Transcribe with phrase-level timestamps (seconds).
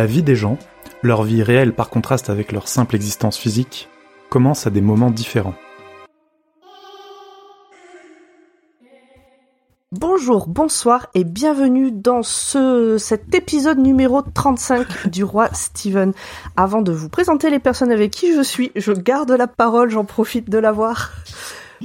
[0.00, 0.56] La vie des gens,
[1.02, 3.90] leur vie réelle par contraste avec leur simple existence physique,
[4.30, 5.52] commence à des moments différents.
[9.92, 16.14] Bonjour, bonsoir et bienvenue dans ce, cet épisode numéro 35 du roi Steven.
[16.56, 20.06] Avant de vous présenter les personnes avec qui je suis, je garde la parole, j'en
[20.06, 21.12] profite de l'avoir.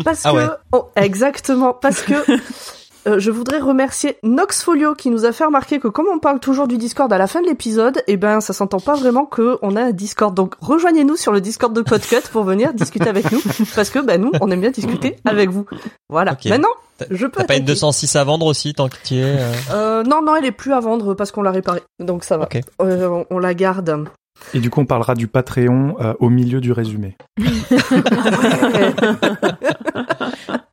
[0.05, 0.47] Parce Ah que, ouais.
[0.71, 2.13] oh, exactement, parce que
[3.07, 6.67] euh, je voudrais remercier Noxfolio qui nous a fait remarquer que comme on parle toujours
[6.67, 9.75] du Discord à la fin de l'épisode, eh ben ça s'entend pas vraiment que on
[9.75, 10.33] a un Discord.
[10.33, 13.41] Donc rejoignez-nous sur le Discord de Podcut pour venir discuter avec nous,
[13.75, 15.65] parce que ben nous on aime bien discuter avec vous.
[16.09, 16.37] Voilà.
[16.45, 17.41] Maintenant, T'as- je peux.
[17.41, 17.73] T'as pas une attaquer.
[17.73, 20.51] 206 à vendre aussi tant que tu y es euh Euh, non, non, elle est
[20.51, 21.81] plus à vendre parce qu'on l'a réparée.
[21.99, 22.47] Donc ça va.
[22.81, 24.05] Euh, on, on la garde.
[24.53, 27.15] Et du coup, on parlera du Patreon euh, au milieu du résumé.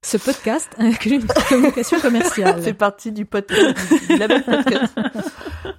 [0.05, 2.61] Ce podcast inclut une communication commerciale.
[2.62, 3.77] fait partie du podcast,
[4.09, 4.94] du label podcast.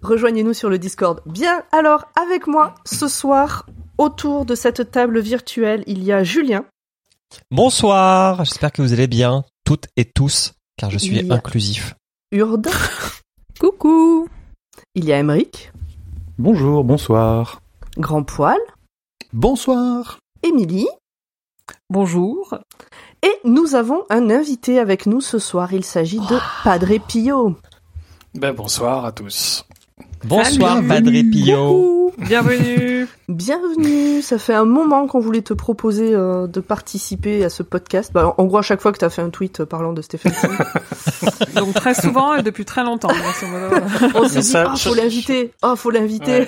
[0.01, 1.21] Rejoignez-nous sur le Discord.
[1.25, 3.65] Bien, alors, avec moi, ce soir,
[3.97, 6.65] autour de cette table virtuelle, il y a Julien.
[7.51, 11.35] Bonsoir, j'espère que vous allez bien, toutes et tous, car je suis Il y a-
[11.35, 11.95] inclusif.
[12.31, 12.69] Urde.
[13.59, 14.27] Coucou
[14.95, 15.71] Il y a Emeric.
[16.37, 17.59] Bonjour, bonsoir.
[17.97, 18.57] Grand Poil.
[19.33, 20.19] Bonsoir.
[20.43, 20.87] Émilie.
[21.89, 22.57] Bonjour.
[23.23, 25.71] Et nous avons un invité avec nous ce soir.
[25.71, 27.55] Il s'agit de Padre Pio.
[28.35, 29.65] Ben, bonsoir à tous.
[30.25, 30.87] Bonsoir, Salut.
[30.89, 32.12] Padre Pio.
[32.17, 33.07] Bienvenue.
[33.29, 38.11] Bienvenue, ça fait un moment qu'on voulait te proposer euh, de participer à ce podcast.
[38.13, 40.01] Bah, en gros, à chaque fois que tu as fait un tweet euh, parlant de
[40.01, 43.09] Stéphane King, Donc très souvent et depuis très longtemps.
[44.15, 46.47] on s'est dit, ça, ah, je- faut l'inviter, oh, faut l'inviter.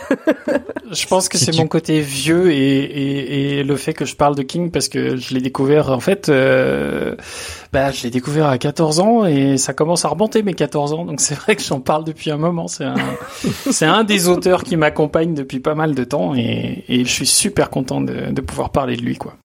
[0.92, 4.36] Je pense que c'est mon côté vieux et, et, et le fait que je parle
[4.36, 7.16] de King parce que je l'ai découvert en fait, euh,
[7.74, 11.06] bah, je l'ai découvert à 14 ans et ça commence à remonter mes 14 ans.
[11.06, 12.68] Donc c'est vrai que j'en parle depuis un moment.
[12.68, 12.96] C'est un,
[13.72, 17.26] c'est un des auteurs qui m'accompagne depuis pas mal de temps et, et je suis
[17.26, 19.36] super content de, de pouvoir parler de lui quoi.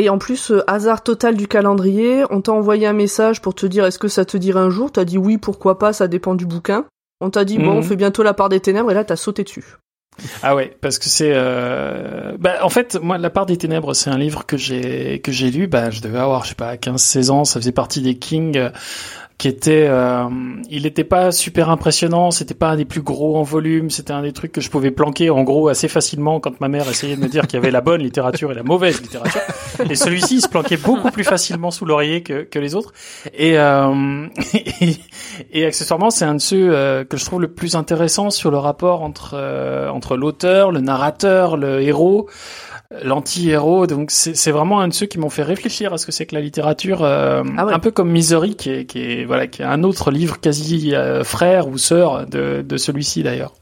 [0.00, 3.66] Et en plus, euh, hasard total du calendrier, on t'a envoyé un message pour te
[3.66, 4.92] dire est-ce que ça te dirait un jour?
[4.92, 6.84] T'as dit oui, pourquoi pas, ça dépend du bouquin.
[7.20, 7.78] On t'a dit bon, Mhm.
[7.78, 9.64] on fait bientôt la part des ténèbres et là t'as sauté dessus.
[10.42, 12.36] Ah ouais, parce que c'est, euh...
[12.40, 15.50] bah, en fait, moi, La part des ténèbres, c'est un livre que j'ai que j'ai
[15.50, 15.66] lu.
[15.68, 17.44] Bah, je devais avoir, je sais pas, 15-16 ans.
[17.44, 18.70] Ça faisait partie des Kings, euh,
[19.38, 20.28] qui était, euh,
[20.68, 22.32] il était pas super impressionnant.
[22.32, 23.88] C'était pas un des plus gros en volume.
[23.88, 26.88] C'était un des trucs que je pouvais planquer en gros assez facilement quand ma mère
[26.88, 29.40] essayait de me dire qu'il y avait la bonne littérature et la mauvaise littérature.
[29.88, 32.92] Et celui-ci, il se planquait beaucoup plus facilement sous l'oreiller que que les autres.
[33.32, 34.26] Et euh,
[34.80, 34.96] et,
[35.52, 38.58] et accessoirement, c'est un de ceux euh, que je trouve le plus intéressant sur le
[38.58, 42.28] rapport entre euh, entre l'auteur, le narrateur, le héros,
[43.02, 43.86] l'anti-héros.
[43.86, 46.34] Donc c'est vraiment un de ceux qui m'ont fait réfléchir à ce que c'est que
[46.34, 47.72] la littérature, euh, Ah ouais.
[47.72, 50.94] un peu comme Misery, qui est, qui est voilà, qui est un autre livre quasi
[50.94, 53.54] euh, frère ou sœur de de celui-ci d'ailleurs.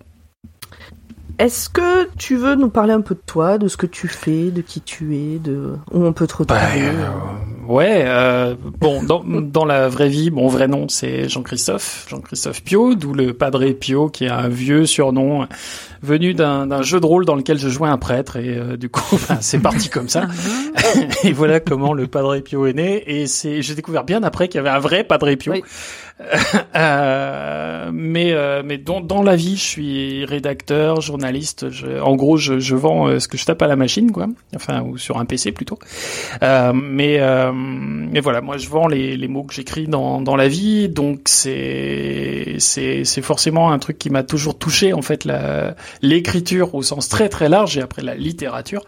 [1.39, 4.51] Est-ce que tu veux nous parler un peu de toi, de ce que tu fais,
[4.51, 6.61] de qui tu es, de où on peut te retrouver?
[6.81, 7.11] euh,
[7.69, 12.95] ouais, euh, bon, dans, dans la vraie vie, mon vrai nom c'est Jean-Christophe, Jean-Christophe Pio,
[12.95, 15.47] d'où le Padre Pio, qui est un vieux surnom
[16.03, 19.19] venu d'un jeu de rôle dans lequel je jouais un prêtre, et euh, du coup,
[19.29, 20.27] ben, c'est parti comme ça.
[21.25, 24.59] et voilà comment le Padre Pio est né, et c'est, j'ai découvert bien après qu'il
[24.59, 25.53] y avait un vrai Padre Pio.
[25.53, 25.63] Oui.
[26.75, 31.71] Euh, mais euh, mais dans, dans la vie, je suis rédacteur, journaliste.
[31.71, 34.27] Je, en gros, je, je vends euh, ce que je tape à la machine, quoi.
[34.55, 35.79] Enfin, ou sur un PC plutôt.
[36.43, 40.37] Euh, mais euh, mais voilà, moi, je vends les, les mots que j'écris dans dans
[40.37, 45.25] la vie, donc c'est c'est c'est forcément un truc qui m'a toujours touché en fait
[45.25, 48.85] la l'écriture au sens très très large et après la littérature.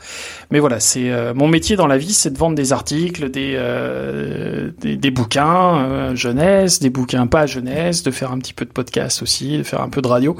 [0.50, 3.54] Mais voilà, c'est euh, mon métier dans la vie, c'est de vendre des articles, des
[3.56, 8.64] euh, des, des bouquins euh, jeunesse, des bouquins pas jeunesse, de faire un petit peu
[8.64, 10.36] de podcast aussi, de faire un peu de radio.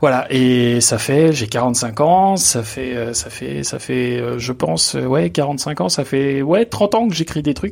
[0.00, 4.38] Voilà, et ça fait j'ai 45 ans, ça fait euh, ça fait ça fait euh,
[4.38, 7.67] je pense euh, ouais 45 ans, ça fait ouais 30 ans que j'écris des trucs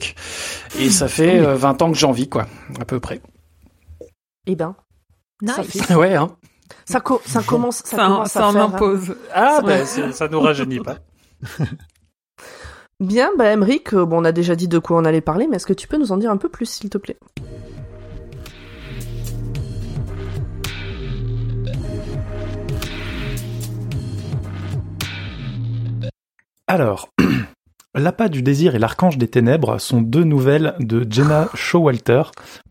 [0.79, 2.47] et ça fait euh, 20 ans que j'en vis quoi,
[2.81, 3.21] à peu près.
[4.47, 4.75] Eh ben,
[5.47, 6.29] ça, Nice fait- Ouais hein.
[6.85, 8.63] ça, co- ça commence, ça, Ça, en- commence ça à en faire.
[8.65, 9.17] impose.
[9.35, 10.99] Ah Ça- ben ça nous rajeunit pas.
[13.01, 15.57] Bien, bah Emeric, euh, bon, on a déjà dit de quoi on allait parler, mais
[15.57, 17.19] est-ce que tu peux nous en dire un peu plus, s'il te plaît?
[26.67, 27.09] Alors,
[27.97, 32.25] L'appât du désir et l'archange des ténèbres sont deux nouvelles de Jenna Showalter,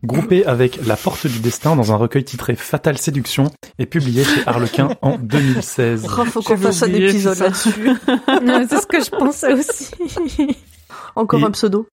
[0.04, 3.50] groupées avec La porte du destin dans un recueil titré Fatale séduction
[3.80, 6.06] et publié chez Harlequin en 2016.
[6.18, 7.70] Oh, faut qu'on fasse un épisode là-dessus.
[8.68, 9.90] C'est ce que je pensais aussi.
[11.16, 11.88] Encore Et- un pseudo.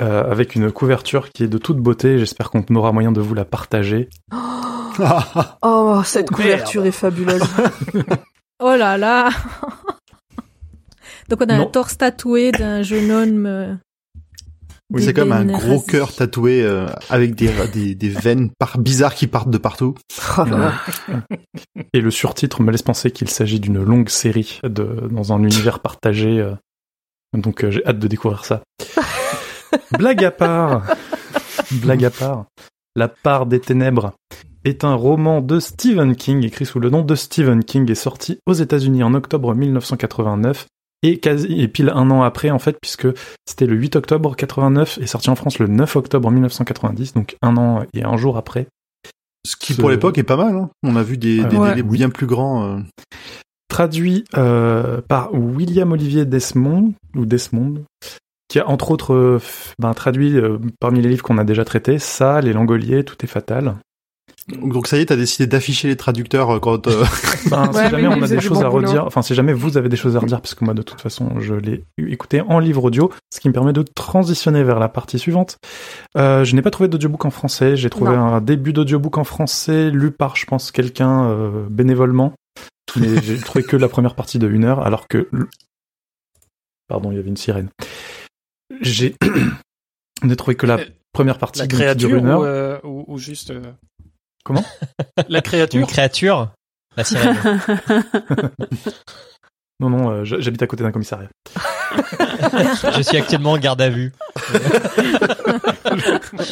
[0.00, 3.34] Euh, avec une couverture qui est de toute beauté, j'espère qu'on aura moyen de vous
[3.34, 4.08] la partager.
[5.62, 6.88] Oh, cette Oh, couverture merde.
[6.94, 7.42] est fabuleuse.
[8.60, 9.28] Oh là là
[11.28, 11.62] Donc on a Non.
[11.64, 13.46] un torse tatoué d'un jeune homme.
[13.46, 13.74] euh,
[14.90, 19.14] Oui, c'est comme un gros cœur tatoué euh, avec des, des, des veines par bizarres
[19.14, 19.94] qui partent de partout.
[21.92, 25.80] Et le surtitre me laisse penser qu'il s'agit d'une longue série de, dans un univers
[25.80, 26.40] partagé.
[26.40, 26.54] euh,
[27.36, 28.62] donc euh, j'ai hâte de découvrir ça.
[29.98, 30.82] Blague à part.
[31.82, 32.46] Blague à part.
[32.96, 34.12] La part des ténèbres
[34.64, 38.38] est un roman de Stephen King écrit sous le nom de Stephen King et sorti
[38.46, 40.66] aux États-Unis en octobre 1989
[41.02, 43.06] et quasi et pile un an après en fait puisque
[43.46, 47.56] c'était le 8 octobre 89 et sorti en France le 9 octobre 1990 donc un
[47.56, 48.66] an et un jour après.
[49.46, 50.56] Ce qui Ce- pour l'époque est pas mal.
[50.56, 50.70] Hein.
[50.82, 51.70] On a vu des, des Ouais.
[51.70, 52.64] délais bien plus grands.
[52.64, 52.78] euh.
[53.68, 57.84] traduit euh, par William Olivier Desmond ou Desmond
[58.48, 59.40] qui a entre autres euh,
[59.78, 63.28] ben, traduit euh, parmi les livres qu'on a déjà traités ça, Les Langoliers, Tout est
[63.28, 63.74] fatal.
[64.48, 66.86] Donc ça y est, t'as décidé d'afficher les traducteurs euh, quand.
[66.86, 67.04] euh,
[67.50, 68.86] Ben, Ouais, si jamais mais on a des choses bon à boulot.
[68.88, 71.00] redire, enfin si jamais vous avez des choses à redire, parce que moi de toute
[71.00, 74.88] façon je l'ai écouté en livre audio, ce qui me permet de transitionner vers la
[74.88, 75.58] partie suivante.
[76.16, 78.24] Euh, je n'ai pas trouvé d'audiobook en français, j'ai trouvé Non.
[78.34, 82.32] un début d'audiobook en français lu par je pense quelqu'un euh, bénévolement,
[82.96, 85.28] mais j'ai trouvé que la première partie de une heure, alors que
[86.88, 87.68] pardon il y avait une sirène.
[88.80, 89.14] J'ai
[90.24, 92.40] j'ai trouvé que la Euh, première partie La donc, qui dure créature une heure.
[92.40, 93.52] ou, euh, ou, ou juste...
[94.48, 94.64] Comment?
[95.28, 95.86] La Une créature?
[95.86, 96.48] Créature
[96.96, 97.36] La sirène.
[99.80, 101.28] Non non, euh, j'habite à côté d'un commissariat.
[102.96, 104.12] Je suis actuellement en garde à vue.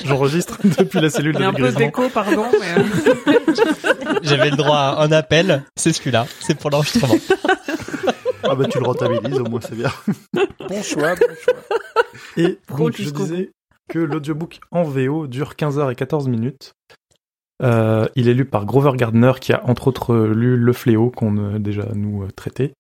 [0.05, 4.51] J'enregistre depuis la cellule Il de y a un peu d'écho, pardon, mais euh, J'avais
[4.51, 5.65] le droit à un appel.
[5.75, 6.29] C'est celui-là.
[6.39, 7.17] C'est pour l'enregistrement.
[8.45, 9.91] ah bah tu le rentabilises, au moins c'est bien.
[10.69, 11.55] Bon choix, bon choix.
[12.37, 13.51] Et donc, je disais
[13.89, 16.75] que l'audiobook en VO dure 15h14 minutes.
[17.63, 21.55] Euh, il est lu par Grover Gardner, qui a entre autres lu Le Fléau, qu'on
[21.55, 22.73] a déjà nous euh, traité.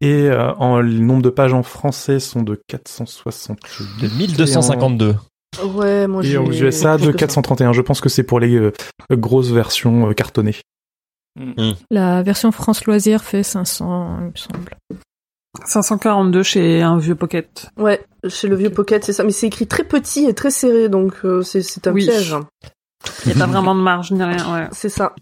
[0.00, 3.58] Et euh, en, le nombre de pages en français sont de 460.
[4.00, 5.14] De 1252.
[5.74, 6.36] Ouais, moi Et j'ai.
[6.38, 7.18] aux USA de que ça.
[7.18, 7.72] 431.
[7.72, 8.72] Je pense que c'est pour les euh,
[9.12, 10.56] grosses versions euh, cartonnées.
[11.90, 14.70] La version France Loisir fait 500, il me semble.
[15.64, 17.70] 542 chez un vieux pocket.
[17.76, 19.24] Ouais, chez le vieux Pocket, c'est ça.
[19.24, 22.04] Mais c'est écrit très petit et très serré, donc euh, c'est c'est un Oui.
[22.06, 22.34] piège.
[23.24, 24.68] Il n'y a pas vraiment de marge ni rien, ouais.
[24.72, 25.14] C'est ça.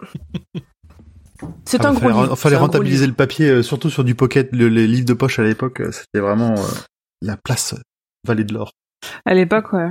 [1.67, 2.37] C'est Ah, un gros fallait, livre.
[2.37, 3.11] fallait un gros rentabiliser livre.
[3.11, 4.49] le papier, euh, surtout sur du pocket.
[4.53, 6.63] Le- les livres de poche à l'époque, euh, c'était vraiment euh,
[7.21, 7.75] la place
[8.27, 8.73] vallée de l'or.
[9.27, 9.91] À l'époque, ouais.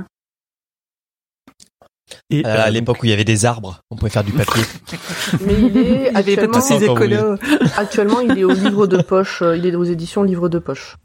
[2.30, 4.32] Et Euh, euh, à l'époque où il y avait des arbres, on pouvait faire du
[4.32, 4.62] papier.
[5.46, 7.36] Mais il est Il actuellement, pas tous ces Encore écolos
[7.76, 9.42] actuellement, il est au livre de poche.
[9.42, 10.96] euh, Il est aux éditions livre de poche.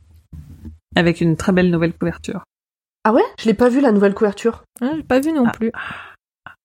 [0.96, 2.44] avec une très belle nouvelle couverture.
[3.04, 3.24] Ah ouais?
[3.40, 4.64] Je l'ai pas vu la nouvelle couverture.
[4.82, 5.52] Ah, j'ai pas vu non Ah.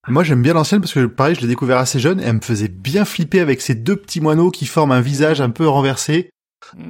[0.09, 2.41] Moi, j'aime bien l'ancienne parce que, pareil, je l'ai découvert assez jeune et elle me
[2.41, 6.31] faisait bien flipper avec ces deux petits moineaux qui forment un visage un peu renversé.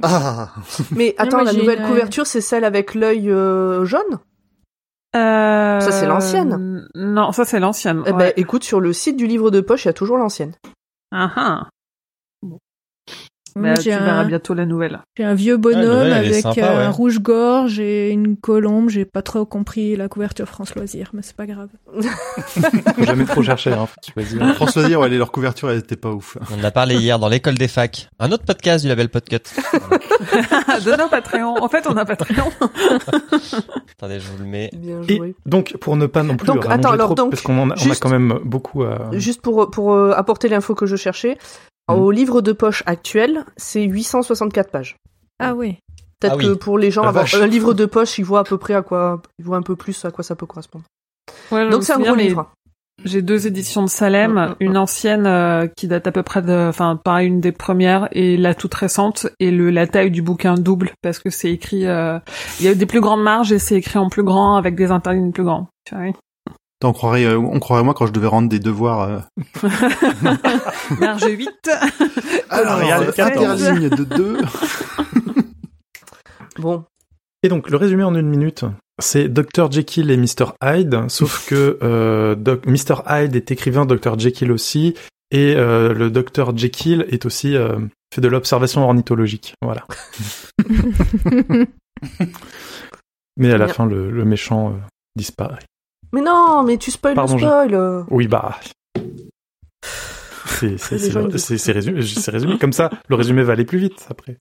[0.03, 0.49] Ah
[0.91, 4.19] Mais attends, la nouvelle une- couverture, c'est celle avec l'œil euh, jaune
[5.15, 5.79] Euh...
[5.79, 6.87] Ça, c'est l'ancienne.
[6.95, 8.03] Non, ça c'est l'ancienne.
[8.05, 10.53] Eh ben, écoute, sur le site du livre de poche, il y a toujours l'ancienne.
[11.11, 11.59] Ah, ah.
[11.59, 11.69] Moi,
[13.61, 14.99] Bah, j'ai tu verras un, bientôt la nouvelle.
[15.17, 16.67] j'ai un vieux Ah, bonhomme est avec sympa, ouais.
[16.67, 18.89] un rouge-gorge et une colombe.
[18.89, 21.69] J'ai pas trop compris la couverture France Loisir, mais c'est pas grave.
[22.95, 24.55] faut jamais trop chercher, hein, faut choisir.
[24.55, 26.37] François dire, ouais, leur couverture, elle était pas ouf.
[26.55, 28.09] On en a parlé hier dans l'école des facs.
[28.19, 29.37] Un autre podcast du label Podcut.
[30.85, 31.55] Donne un Patreon.
[31.61, 32.49] En fait, on a Patreon.
[33.97, 34.69] Attendez, je vous le mets.
[34.73, 35.35] Bien Et joué.
[35.45, 37.69] donc, pour ne pas non plus Donc, rallonger attends, alors, trop, donc, parce qu'on en
[37.69, 39.09] a, on a juste- quand même beaucoup à...
[39.13, 41.37] Juste pour, pour euh, apporter l'info que je cherchais.
[41.95, 44.97] Au livre de poche actuel, c'est 864 pages.
[45.39, 45.77] Ah oui.
[46.19, 46.45] Peut-être Ah oui.
[46.45, 48.81] que pour les gens, avoir un livre de poche, ils voient à peu près à
[48.81, 50.85] quoi, ils voient un peu plus à quoi ça peut correspondre.
[51.51, 52.51] Ouais, Donc c'est un gros livre.
[53.05, 56.41] J'ai deux éditions de Salem, Mm, mm, une ancienne euh, qui date à peu près
[56.41, 60.23] de, enfin, pareil, une des premières, et la toute récente, et le la taille du
[60.23, 62.17] bouquin double parce que c'est écrit, euh,
[62.59, 64.89] il y a des plus grandes marges et c'est écrit en plus grand avec des
[64.89, 65.67] interlignes plus grands.
[65.85, 66.13] Tu vois, oui.
[66.83, 69.01] On croirait, euh, on croirait moi quand je devais rendre des devoirs.
[69.01, 69.19] Euh...
[70.99, 71.49] Marge 8.
[72.49, 73.63] Alors, euh, 14.
[73.63, 74.37] interligne de 2.
[76.59, 76.85] Bon,
[77.43, 78.65] Et donc, le résumé en une minute,
[78.99, 79.71] c'est Dr.
[79.71, 80.53] Jekyll et Mr.
[80.63, 83.03] Hyde, sauf que euh, Doc- Mr.
[83.07, 84.17] Hyde est écrivain, Dr.
[84.17, 84.95] Jekyll aussi,
[85.29, 86.57] et euh, le Dr.
[86.57, 87.77] Jekyll est aussi euh,
[88.11, 89.53] fait de l'observation ornithologique.
[89.61, 89.85] Voilà.
[93.37, 93.73] Mais à la Bien.
[93.73, 94.73] fin, le, le méchant euh,
[95.15, 95.59] disparaît.
[96.13, 97.73] Mais non, mais tu spoil Pardon, le je- spoil.
[97.73, 98.03] euh.
[98.09, 98.59] Oui, bah.
[100.45, 101.71] C'est c'est- Les c'est- gens, ils c'est- c'est
[102.31, 102.57] résumé.
[102.57, 104.37] Comme ça, le résumé va aller plus vite après.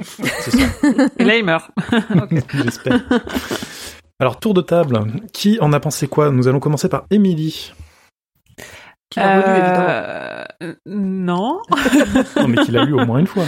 [0.00, 0.66] C'est ça.
[1.18, 1.70] Et là, il meurt.
[2.54, 3.00] J'espère.
[4.20, 5.02] Alors, tour de table.
[5.32, 6.30] Qui en a pensé quoi?
[6.30, 7.72] Nous allons commencer par Émilie.
[9.10, 9.88] Qui l'a relu, évidemment.
[10.62, 11.60] Euh, non.
[12.36, 13.44] Non, mais qui l'a lu au moins une fois.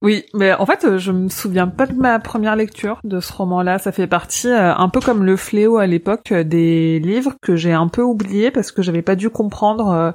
[0.00, 3.32] Oui, mais en fait, euh, je me souviens pas de ma première lecture de ce
[3.32, 3.80] roman-là.
[3.80, 7.56] Ça fait partie, euh, un peu comme Le Fléau à l'époque, euh, des livres que
[7.56, 10.14] j'ai un peu oubliés parce que j'avais pas dû comprendre,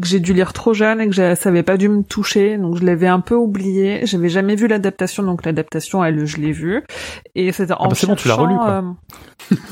[0.00, 2.58] que j'ai dû lire trop jeune et que ça avait pas dû me toucher.
[2.58, 4.00] Donc je l'avais un peu oublié.
[4.04, 6.84] J'avais jamais vu l'adaptation, donc l'adaptation, elle, je l'ai vue.
[7.34, 8.84] Et c'était en Ah bah c'est bon, tu l'as relu, quoi.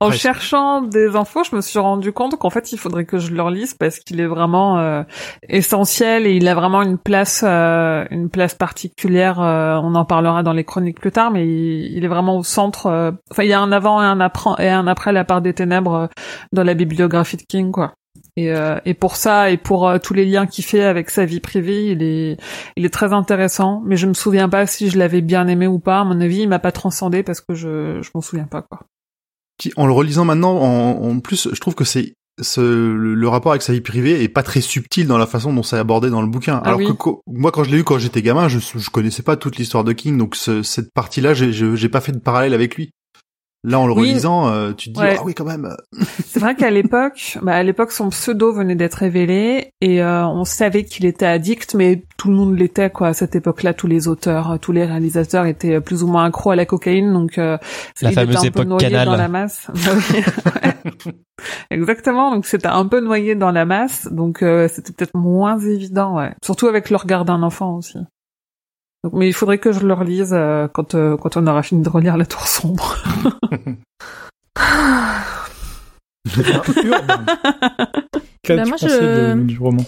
[0.00, 0.22] en Presque.
[0.22, 3.42] cherchant des infos, je me suis rendu compte qu'en fait, il faudrait que je le
[3.42, 5.04] relise parce qu'il est vraiment
[5.48, 9.40] essentiel et il a vraiment une place, euh, une place particulière.
[9.40, 12.86] euh, on en parlera dans les chroniques plus tard, mais il, est vraiment au centre.
[12.86, 16.08] euh, Enfin, il y a un avant et un après, la part des ténèbres
[16.52, 17.94] dans la bibliographie de King, quoi.
[18.36, 22.02] Et, pour ça et pour tous les liens qu'il fait avec sa vie privée, il
[22.02, 22.38] est,
[22.76, 23.82] il est très intéressant.
[23.84, 26.00] Mais je me souviens pas si je l'avais bien aimé ou pas.
[26.00, 28.80] À mon avis, il m'a pas transcendé parce que je, je m'en souviens pas, quoi.
[29.76, 33.52] En le relisant maintenant, en, en plus, je trouve que c'est ce, le, le rapport
[33.52, 36.22] avec sa vie privée est pas très subtil dans la façon dont c'est abordé dans
[36.22, 36.60] le bouquin.
[36.64, 36.86] Ah Alors oui.
[36.86, 39.56] que co- moi, quand je l'ai lu quand j'étais gamin, je, je connaissais pas toute
[39.58, 42.90] l'histoire de King, donc ce- cette partie-là, j'ai pas fait de parallèle avec lui.
[43.64, 44.10] Là, en le Oui.
[44.10, 45.16] relisant, euh, tu te dis Ouais.
[45.18, 45.72] ah oui quand même.
[46.26, 50.44] C'est vrai qu'à l'époque, bah à l'époque, son pseudo venait d'être révélé et euh, on
[50.44, 53.08] savait qu'il était addict, mais tout le monde l'était quoi.
[53.08, 56.24] À cette époque-là, tous les auteurs, euh, tous les réalisateurs étaient euh, plus ou moins
[56.24, 57.56] accros à la cocaïne, donc euh,
[58.00, 59.06] La il fameuse était un peu époque noyé Canal.
[59.06, 59.68] dans la masse.
[60.44, 60.52] Bah.
[61.70, 66.16] Exactement, donc c'était un peu noyé dans la masse, donc euh, c'était peut-être moins évident,
[66.16, 66.32] ouais.
[66.44, 67.98] Surtout avec le regard d'un enfant aussi.
[69.04, 71.82] Donc, mais il faudrait que je le relise euh, quand euh, quand on aura fini
[71.82, 72.96] de relire La Tour sombre.
[78.42, 79.84] Qu'as-tu Bah, pensé je- de- du roman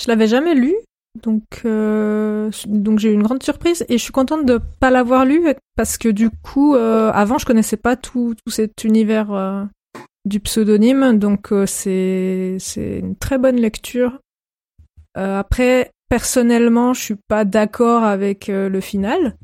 [0.00, 0.74] Je l'avais jamais lu,
[1.22, 5.24] donc euh, donc j'ai eu une grande surprise et je suis contente de pas l'avoir
[5.24, 5.42] lu
[5.76, 9.64] parce que du coup, euh, avant, je connaissais pas tout, tout cet univers euh,
[10.24, 14.18] du pseudonyme, donc euh, c'est c'est une très bonne lecture.
[15.16, 19.36] Euh, après, personnellement, je suis pas d'accord avec euh, le final,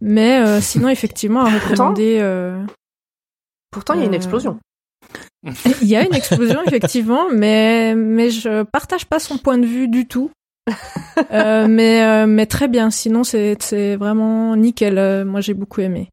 [0.00, 2.18] mais euh, sinon, effectivement, à recommander.
[2.20, 2.64] euh,
[3.70, 4.58] Pourtant, il y a une explosion.
[5.80, 9.88] Il y a une explosion effectivement, mais mais je partage pas son point de vue
[9.88, 10.30] du tout.
[11.32, 12.90] Euh, mais euh, mais très bien.
[12.90, 14.98] Sinon c'est c'est vraiment nickel.
[14.98, 16.10] Euh, moi j'ai beaucoup aimé.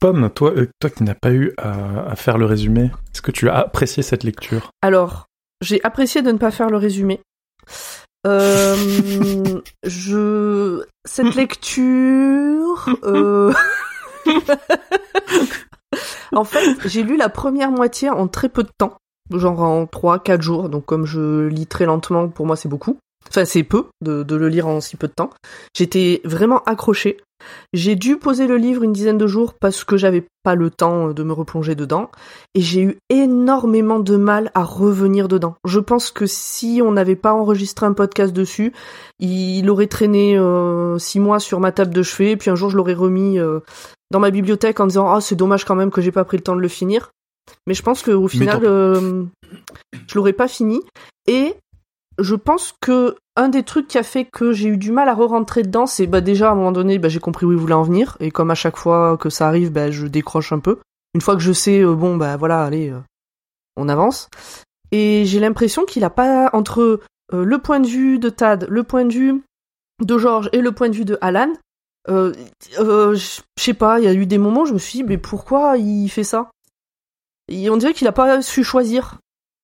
[0.00, 3.30] Pomme, toi, euh, toi qui n'as pas eu à, à faire le résumé, est-ce que
[3.30, 4.70] tu as apprécié cette lecture?
[4.82, 5.26] Alors,
[5.60, 7.20] j'ai apprécié de ne pas faire le résumé.
[8.26, 9.60] Euh,
[11.04, 12.88] cette lecture.
[13.04, 13.52] euh,
[16.32, 18.96] en fait, j'ai lu la première moitié en très peu de temps,
[19.30, 20.68] genre en 3-4 jours.
[20.68, 22.98] Donc, comme je lis très lentement, pour moi, c'est beaucoup.
[23.28, 25.30] Enfin, c'est peu de, de le lire en si peu de temps.
[25.74, 27.18] J'étais vraiment accrochée.
[27.72, 31.12] J'ai dû poser le livre une dizaine de jours parce que j'avais pas le temps
[31.12, 32.10] de me replonger dedans.
[32.54, 35.54] Et j'ai eu énormément de mal à revenir dedans.
[35.64, 38.72] Je pense que si on n'avait pas enregistré un podcast dessus,
[39.18, 42.76] il aurait traîné euh, six mois sur ma table de chevet, puis un jour je
[42.76, 43.60] l'aurais remis euh,
[44.10, 46.42] dans ma bibliothèque en disant ah c'est dommage quand même que j'ai pas pris le
[46.42, 47.10] temps de le finir.
[47.66, 49.24] Mais je pense qu'au final, euh,
[50.06, 50.80] je l'aurais pas fini.
[51.26, 51.54] Et
[52.18, 55.14] je pense que un des trucs qui a fait que j'ai eu du mal à
[55.14, 57.74] re-rentrer dedans, c'est bah déjà à un moment donné, bah, j'ai compris où il voulait
[57.74, 60.78] en venir, et comme à chaque fois que ça arrive, bah, je décroche un peu.
[61.14, 63.00] Une fois que je sais, euh, bon bah voilà, allez, euh,
[63.76, 64.28] on avance.
[64.90, 67.00] Et j'ai l'impression qu'il a pas entre
[67.32, 69.42] euh, le point de vue de Tad, le point de vue
[70.00, 71.52] de George et le point de vue de Alan.
[72.08, 72.32] Je
[72.76, 75.18] je sais pas, il y a eu des moments où je me suis dit, mais
[75.18, 76.50] pourquoi il fait ça?
[77.48, 79.18] Et On dirait qu'il a pas su choisir.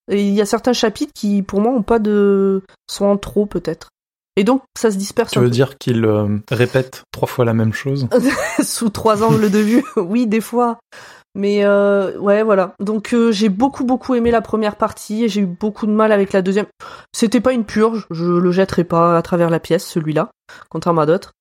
[0.08, 2.62] Et il y a certains chapitres qui, pour moi, ont pas de.
[2.90, 3.88] sont en trop, peut-être.
[4.36, 7.72] Et donc, ça se disperse Tu veux dire qu'il euh, répète trois fois la même
[7.72, 8.08] chose?
[8.62, 9.84] Sous trois angles de vue.
[9.96, 10.78] oui, des fois.
[11.34, 12.74] Mais euh, ouais, voilà.
[12.80, 16.10] Donc euh, j'ai beaucoup beaucoup aimé la première partie et j'ai eu beaucoup de mal
[16.10, 16.66] avec la deuxième.
[17.12, 20.30] C'était pas une purge, je le jetterai pas à travers la pièce celui-là,
[20.68, 21.32] contrairement à d'autres.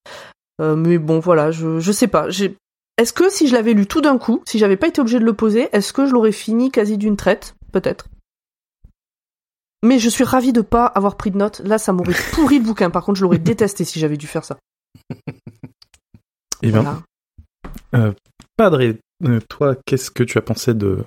[0.62, 2.30] Euh, mais bon, voilà, je je sais pas.
[2.30, 2.58] J'ai.
[2.98, 5.26] Est-ce que si je l'avais lu tout d'un coup, si j'avais pas été obligé de
[5.26, 7.56] le poser, est-ce que je l'aurais fini quasi d'une traite?
[7.72, 8.08] Peut-être.
[9.84, 11.60] Mais je suis ravie de pas avoir pris de notes.
[11.60, 12.90] Là, ça m'aurait pourri le bouquin.
[12.90, 14.58] Par contre, je l'aurais détesté si j'avais dû faire ça.
[16.64, 17.02] Eh bien,
[17.92, 18.14] Voilà.
[18.56, 21.06] Padre, euh, toi, qu'est-ce que tu as pensé de,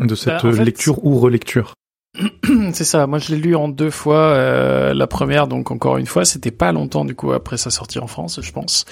[0.00, 1.74] de cette Bah, en fait, lecture ou relecture?
[2.72, 3.06] C'est ça.
[3.06, 4.16] Moi, je l'ai lu en deux fois.
[4.16, 7.98] euh, la première, donc encore une fois, c'était pas longtemps du coup après sa sortie
[7.98, 8.86] en France, je pense.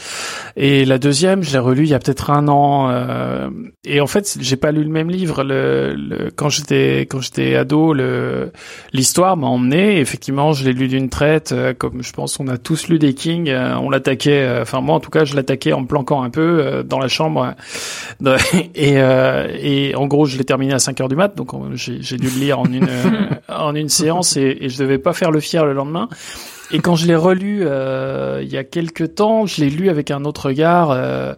[0.57, 2.89] Et la deuxième, je l'ai relu il y a peut-être un an.
[2.91, 3.49] euh,
[3.85, 5.43] et en fait, j'ai pas lu le même livre.
[5.43, 7.95] Le, le- quand j'étais quand j'étais ado,
[8.93, 9.99] l'histoire m'a emmené.
[9.99, 11.53] Effectivement, je l'ai lu d'une traite.
[11.53, 13.49] euh, comme je pense, on a tous lu des King.
[13.49, 14.43] euh, on l'attaquait.
[14.43, 16.99] euh, Enfin, moi, en tout cas, je l'attaquais en me planquant un peu euh, dans
[16.99, 17.55] la chambre.
[18.75, 21.35] et, et en gros, je l'ai terminé à 5 heures du mat.
[21.37, 22.87] Donc, on- j'ai j'ai dû le lire en une
[23.49, 26.09] en une séance et, et je devais pas faire le fier le lendemain.
[26.71, 30.11] Et quand je l'ai relu euh, il y a quelques temps, je l'ai lu avec
[30.11, 30.91] un autre regard.
[30.91, 31.35] Euh,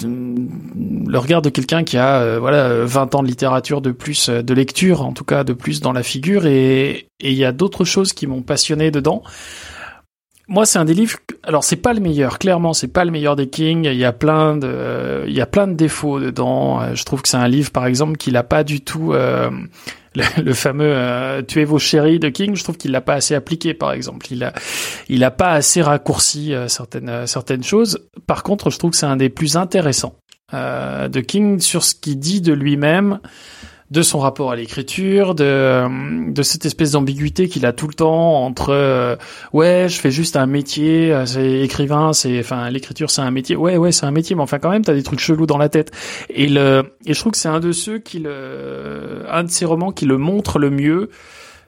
[0.00, 4.54] le regard de quelqu'un qui a euh, voilà 20 ans de littérature de plus de
[4.54, 8.12] lecture en tout cas de plus dans la figure et il y a d'autres choses
[8.12, 9.24] qui m'ont passionné dedans
[10.48, 11.18] moi, c'est un des livres.
[11.44, 12.38] Alors, c'est pas le meilleur.
[12.38, 13.84] Clairement, c'est pas le meilleur des Kings.
[13.84, 16.94] Il y a plein de, il y a plein de défauts dedans.
[16.94, 19.50] Je trouve que c'est un livre, par exemple, qui n'a pas du tout euh,
[20.14, 22.56] le, fameux euh, "tuez vos chéris" de King.
[22.56, 24.26] Je trouve qu'il l'a pas assez appliqué, par exemple.
[24.30, 24.52] Il a,
[25.08, 28.06] il a pas assez raccourci euh, certaines euh, certaines choses.
[28.26, 30.16] Par contre, je trouve que c'est un des plus intéressants
[30.50, 33.20] de King sur ce qu'il dit de lui-même
[33.90, 35.88] de son rapport à l'écriture, de, euh,
[36.28, 39.16] de cette espèce d'ambiguïté qu'il a tout le temps entre euh,
[39.54, 43.56] ouais, je fais juste un métier, euh, c'est écrivain, c'est enfin l'écriture c'est un métier.
[43.56, 45.56] Ouais ouais, c'est un métier mais enfin quand même tu as des trucs chelous dans
[45.56, 45.90] la tête.
[46.28, 49.64] Et le et je trouve que c'est un de ceux qui le un de ces
[49.64, 51.08] romans qui le montre le mieux.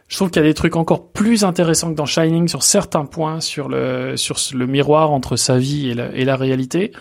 [0.09, 3.05] Je trouve qu'il y a des trucs encore plus intéressants que dans Shining sur certains
[3.07, 6.93] points sur le sur le miroir entre sa vie et la, et la réalité.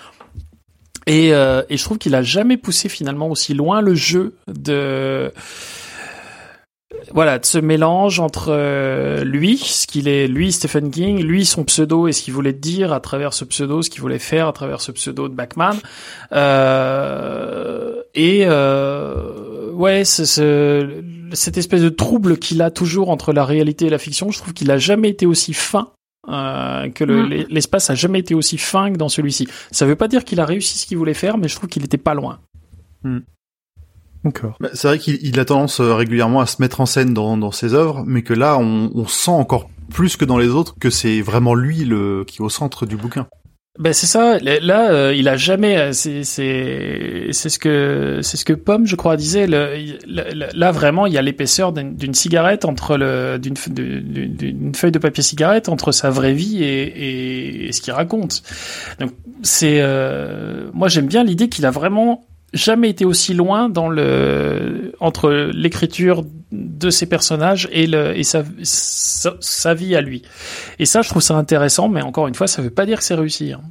[1.09, 5.33] Et, euh, et je trouve qu'il a jamais poussé finalement aussi loin le jeu de
[7.13, 11.63] voilà de ce mélange entre euh, lui, ce qu'il est, lui Stephen King, lui son
[11.63, 14.53] pseudo et ce qu'il voulait dire à travers ce pseudo, ce qu'il voulait faire à
[14.53, 15.77] travers ce pseudo de Bachman,
[16.31, 23.45] euh, et euh, ouais, ce, ce, cette espèce de trouble qu'il a toujours entre la
[23.45, 25.89] réalité et la fiction, je trouve qu'il a jamais été aussi fin
[26.27, 29.47] euh, que l'espace a jamais été aussi fin que dans celui-ci.
[29.71, 31.83] Ça veut pas dire qu'il a réussi ce qu'il voulait faire, mais je trouve qu'il
[31.85, 32.39] était pas loin.
[34.23, 34.57] D'accord.
[34.59, 37.38] Bah, c'est vrai qu'il il a tendance euh, régulièrement à se mettre en scène dans,
[37.38, 40.75] dans ses œuvres, mais que là, on, on sent encore plus que dans les autres
[40.79, 43.27] que c'est vraiment lui le qui est au centre du bouquin.
[43.79, 44.39] Ben c'est ça.
[44.39, 45.77] Là, euh, il a jamais.
[45.77, 49.47] euh, C'est c'est c'est ce que c'est ce que Pomme, je crois, disait.
[49.47, 55.23] Là, vraiment, il y a l'épaisseur d'une cigarette entre le d'une d'une feuille de papier
[55.23, 58.43] cigarette entre sa vraie vie et, et, et ce qu'il raconte.
[58.99, 59.11] Donc
[59.43, 64.93] c'est euh, moi j'aime bien l'idée qu'il a vraiment jamais été aussi loin dans le
[64.99, 70.23] entre l'écriture de ses personnages et le et sa, sa vie à lui.
[70.79, 73.03] Et ça, je trouve ça intéressant, mais encore une fois, ça veut pas dire que
[73.03, 73.53] c'est réussi.
[73.53, 73.62] hein.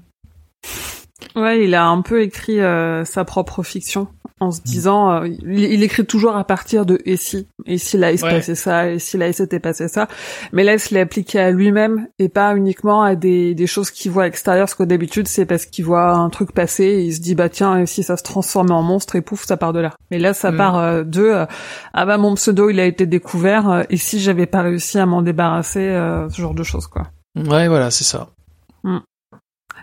[1.35, 4.09] Ouais, il a un peu écrit euh, sa propre fiction
[4.41, 4.53] en Mm.
[4.53, 8.13] se disant, euh, il, il écrit toujours à partir de et si, et si là
[8.13, 8.31] il se Ouais.
[8.31, 10.07] passait ça, et si là il s'était passé ça,
[10.53, 13.91] mais là il se l'est appliqué à lui-même et pas uniquement à des, des choses
[13.91, 17.03] qu'il voit à l'extérieur, parce que d'habitude c'est parce qu'il voit un truc passer et
[17.05, 19.57] il se dit bah tiens et si ça se transforme en monstre et pouf ça
[19.57, 19.95] part de là.
[20.11, 20.57] Mais là ça Mm.
[20.57, 21.47] part euh, de euh,
[21.95, 25.07] ah bah mon pseudo il a été découvert euh, et si j'avais pas réussi à
[25.07, 27.09] m'en débarrasser, euh, ce genre de choses quoi.
[27.37, 28.29] Ouais, voilà, c'est ça.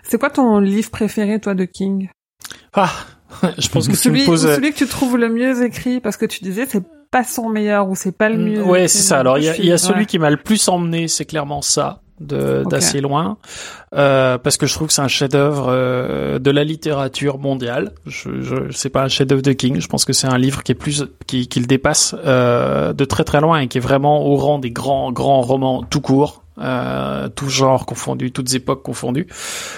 [0.02, 2.08] C'est quoi ton livre préféré toi de King?
[2.74, 2.92] Ah,
[3.58, 4.44] je pense que tu celui, me poses.
[4.44, 7.48] ou celui que tu trouves le mieux écrit parce que tu disais c'est pas son
[7.48, 8.62] meilleur ou c'est pas le mieux.
[8.64, 9.18] Mm, Ouais, c'est ça.
[9.20, 9.78] Alors il y a, il y a Ouais.
[9.78, 13.36] celui qui m'a le plus emmené, c'est clairement ça, d'assez loin,
[13.94, 17.92] euh, parce que je trouve que c'est un chef-d'œuvre euh, de la littérature mondiale.
[18.06, 19.80] Je, je c'est pas un chef-d'œuvre de King.
[19.80, 23.04] Je pense que c'est un livre qui est plus, qui, qui le dépasse euh, de
[23.04, 26.42] très très loin et qui est vraiment au rang des grands grands romans tout court.
[26.58, 29.26] Euh, tout genre confondu, toutes époques confondues.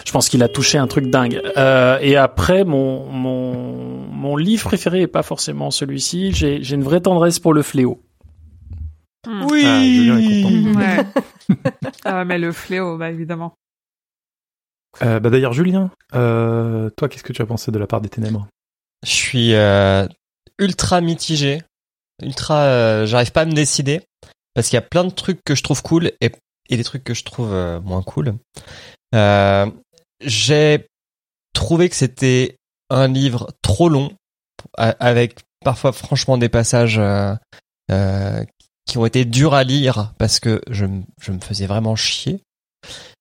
[0.07, 1.43] Je pense qu'il a touché un truc dingue.
[1.57, 3.53] Euh, et après, mon, mon,
[4.13, 6.31] mon livre préféré est pas forcément celui-ci.
[6.33, 8.01] J'ai j'ai une vraie tendresse pour le fléau.
[9.29, 9.45] Mm.
[9.51, 9.63] Oui.
[9.67, 10.81] Ah, Julien est content.
[10.81, 11.07] Ouais.
[12.05, 13.55] ah, mais le fléau, bah évidemment.
[15.03, 18.09] Euh, bah d'ailleurs, Julien, euh, toi, qu'est-ce que tu as pensé de la part des
[18.09, 18.49] ténèbres?
[19.05, 20.09] Je suis euh,
[20.59, 21.63] ultra mitigé,
[22.23, 22.63] ultra.
[22.63, 24.01] euh, J'arrive pas à me décider
[24.55, 26.33] parce qu'il y a plein de trucs que je trouve cool et,
[26.71, 28.35] et des trucs que je trouve euh, moins cool.
[29.15, 29.71] Euh,
[30.23, 30.87] J'ai
[31.53, 32.57] trouvé que c'était
[32.91, 34.11] un livre trop long,
[34.79, 37.35] avec parfois franchement des passages euh,
[37.91, 38.43] euh,
[38.89, 40.87] qui ont été durs à lire parce que je,
[41.21, 42.41] je me faisais vraiment chier.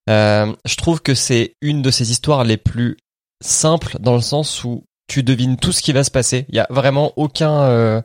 [0.10, 2.98] Euh, je trouve que c'est une de ces histoires les plus
[3.44, 6.46] simples dans le sens où tu devines tout ce qui va se passer.
[6.50, 8.02] Il y a vraiment aucun euh,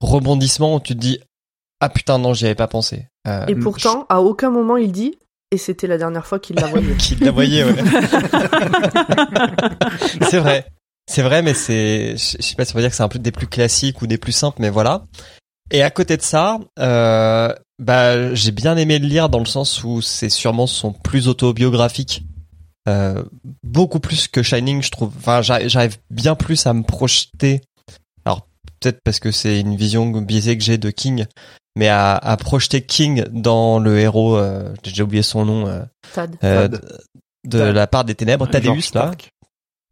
[0.00, 1.18] rebondissement où tu te dis
[1.80, 3.06] ah putain non j'y avais pas pensé.
[3.28, 5.14] Euh, Et pourtant, à aucun moment il dit
[5.50, 6.96] et c'était la dernière fois qu'il la voyait.
[6.96, 7.74] qui la voyait ouais.
[10.30, 10.66] c'est vrai.
[11.06, 13.08] C'est vrai mais c'est je je sais pas si on va dire que c'est un
[13.08, 15.04] peu des plus classiques ou des plus simples mais voilà.
[15.72, 19.82] Et à côté de ça, euh, bah j'ai bien aimé le lire dans le sens
[19.82, 22.22] où c'est sûrement son plus autobiographique.
[22.88, 23.22] Euh,
[23.62, 25.12] beaucoup plus que Shining, je trouve.
[25.16, 27.62] Enfin, j'arrive bien plus à me projeter.
[28.24, 28.46] Alors
[28.80, 31.24] peut-être parce que c'est une vision biaisée que j'ai de King,
[31.76, 34.36] mais à, à projeter King dans le héros.
[34.36, 35.66] euh, J'ai déjà oublié son nom.
[35.68, 35.80] euh,
[36.12, 36.36] Tad.
[36.44, 36.82] euh, Tad.
[37.44, 37.74] de Tad.
[37.74, 38.82] la part des ténèbres, George Thaddeus là.
[38.82, 39.28] Stark.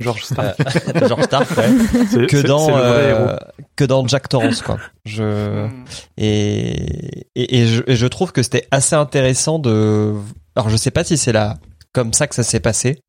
[0.01, 0.57] George Stark.
[0.61, 3.37] euh, George Stark, ouais, que dans euh,
[3.77, 4.79] que dans Jack Torrance quoi.
[5.05, 5.85] Je Mm.
[6.19, 10.15] et et, et je, et je trouve que c'était assez intéressant de.
[10.57, 11.59] Alors je sais pas si c'est là
[11.93, 13.01] comme ça que ça s'est passé.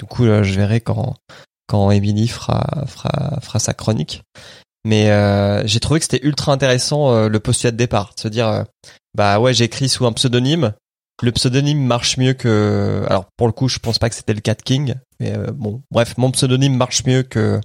[0.00, 1.14] Du coup, euh, je verrai quand
[1.66, 4.22] quand Emily fera fera fera sa chronique.
[4.84, 8.28] Mais euh, j'ai trouvé que c'était ultra intéressant euh, le postulat de départ, de se
[8.28, 8.62] dire euh,
[9.14, 10.72] bah ouais j'écris sous un pseudonyme.
[11.22, 14.40] Le pseudonyme marche mieux que alors pour le coup je pense pas que c'était le
[14.40, 17.60] de King, mais euh, bon bref mon pseudonyme marche mieux que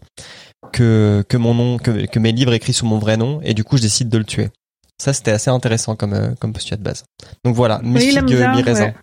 [0.71, 3.63] que que mon nom que que mes livres écrits sous mon vrai nom et du
[3.63, 4.49] coup je décide de le tuer.
[4.99, 7.03] Ça c'était assez intéressant comme euh, comme postulat de base.
[7.43, 8.85] Donc voilà, mi-figue bien, mi-raisin.
[8.85, 8.95] ouais.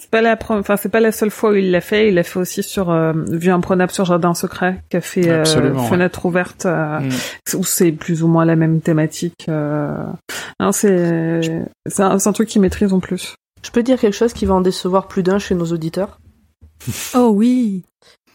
[0.00, 2.08] C'est pas la enfin c'est pas la seule fois où il l'a fait.
[2.08, 5.42] Il l'a fait aussi sur euh, Vue imprenable sur Jardin secret, qui a fait euh,
[5.72, 5.88] ouais.
[5.88, 7.56] Fenêtre ouverte, euh, Mm.
[7.56, 9.46] où c'est plus ou moins la même thématique.
[9.48, 9.96] Euh...
[10.60, 13.34] Non, c'est c'est un, c'est un truc qu'il maîtrise en plus.
[13.62, 16.18] Je peux dire quelque chose qui va en décevoir plus d'un chez nos auditeurs?
[17.14, 17.84] Oh oui.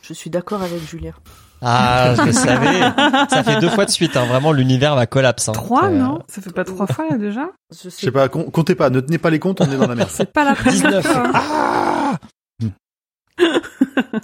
[0.01, 1.13] Je suis d'accord avec Julien.
[1.61, 2.81] Ah, je le savais.
[3.29, 4.17] Ça fait deux fois de suite.
[4.17, 4.25] Hein.
[4.25, 5.47] Vraiment, l'univers va collapse.
[5.47, 5.53] Hein.
[5.53, 6.19] Trois, euh, non?
[6.27, 7.47] Ça fait pas trois fois là déjà?
[7.71, 9.87] Je Je sais pas, com- comptez pas, ne tenez pas les comptes, on est dans
[9.87, 10.09] la merde.
[10.13, 11.07] C'est pas la première 19.
[11.07, 11.31] fois.
[11.33, 12.17] Ah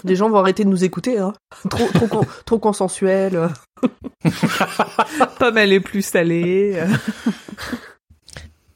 [0.04, 1.32] Les gens vont arrêter de nous écouter, hein.
[1.70, 3.48] Trop, trop, con- trop consensuel.
[5.40, 6.78] Pomme elle est plus salée.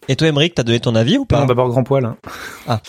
[0.10, 2.06] Et toi, Emmerich, t'as donné ton avis ou pas Non, d'abord grand poil.
[2.68, 2.80] hein.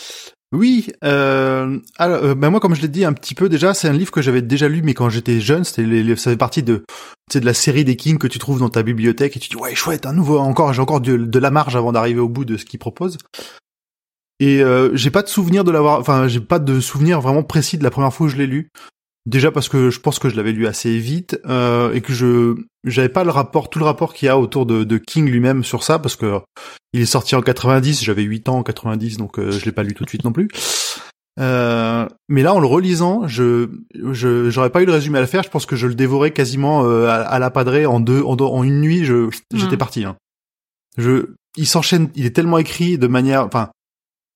[0.52, 3.88] Oui, euh, alors, euh, ben moi, comme je l'ai dit un petit peu déjà, c'est
[3.88, 6.36] un livre que j'avais déjà lu, mais quand j'étais jeune, c'était les, les- ça fait
[6.36, 6.94] partie de, tu
[7.32, 9.56] sais, de la série des Kings que tu trouves dans ta bibliothèque et tu dis
[9.56, 12.44] ouais chouette, un nouveau, encore, j'ai encore de, de la marge avant d'arriver au bout
[12.44, 13.18] de ce qu'il propose.
[14.38, 17.76] Et euh, j'ai pas de souvenir de l'avoir, enfin j'ai pas de souvenir vraiment précis
[17.78, 18.68] de la première fois où je l'ai lu.
[19.26, 22.56] Déjà parce que je pense que je l'avais lu assez vite euh, et que je
[22.84, 25.64] j'avais pas le rapport, tout le rapport qu'il y a autour de, de King lui-même
[25.64, 26.40] sur ça parce que
[26.92, 29.82] il est sorti en 90, j'avais 8 ans en 90 donc euh, je l'ai pas
[29.82, 30.48] lu tout de suite non plus.
[31.40, 35.26] Euh, mais là en le relisant, je je j'aurais pas eu le résumé à le
[35.26, 38.20] faire, je pense que je le dévorais quasiment euh, à, à la padrée en deux
[38.22, 39.78] en, une nuit, je j'étais Mm.
[39.78, 40.16] parti hein.
[40.98, 43.70] Je il s'enchaîne, il est tellement écrit de manière enfin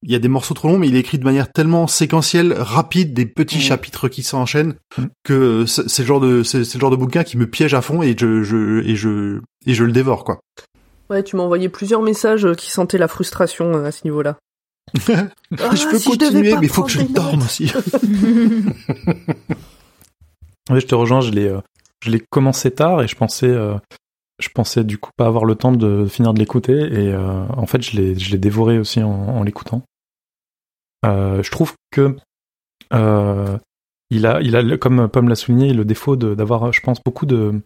[0.02, 2.52] il y a des morceaux trop longs, mais il est écrit de manière tellement séquentielle,
[2.56, 3.62] rapide, des petits Mm.
[3.62, 5.02] chapitres qui s'enchaînent, Mm.
[5.24, 8.02] que c'est le genre de c'est le genre de bouquin qui me piège à fond
[8.02, 10.40] et je je et je et je le dévore quoi.
[11.10, 14.36] Ouais, tu m'as envoyé plusieurs messages qui sentaient la frustration euh, à ce niveau-là.
[15.58, 17.72] Ah, je peux si continuer, pas mais il faut que je dorme aussi.
[20.70, 21.20] Oui, je te rejoins.
[21.20, 21.60] Je l'ai, euh,
[22.04, 23.74] je l'ai commencé tard et je pensais, euh,
[24.38, 27.66] je pensais du coup pas avoir le temps de finir de l'écouter et euh, en
[27.66, 29.82] fait je l'ai, je l'ai dévoré aussi en, en l'écoutant.
[31.06, 32.16] Euh, je trouve que
[32.92, 33.58] euh,
[34.10, 36.98] il a, il a, le- comme Pomme l'a souligné, le défaut de- d'avoir, je pense,
[37.04, 37.60] beaucoup de,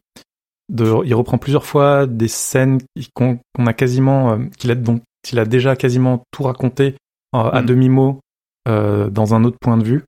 [0.69, 2.81] de, il reprend plusieurs fois des scènes
[3.15, 6.97] qu'on, qu'on a quasiment, euh, qu'il a donc, il a déjà quasiment tout raconté
[7.35, 7.67] euh, à Mm.
[7.67, 8.21] demi mot
[8.69, 10.05] euh, dans un autre point de vue.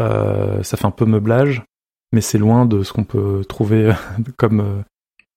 [0.00, 1.62] Euh, ça fait un peu meublage
[2.14, 3.92] mais c'est loin de ce qu'on peut trouver
[4.36, 4.82] comme euh,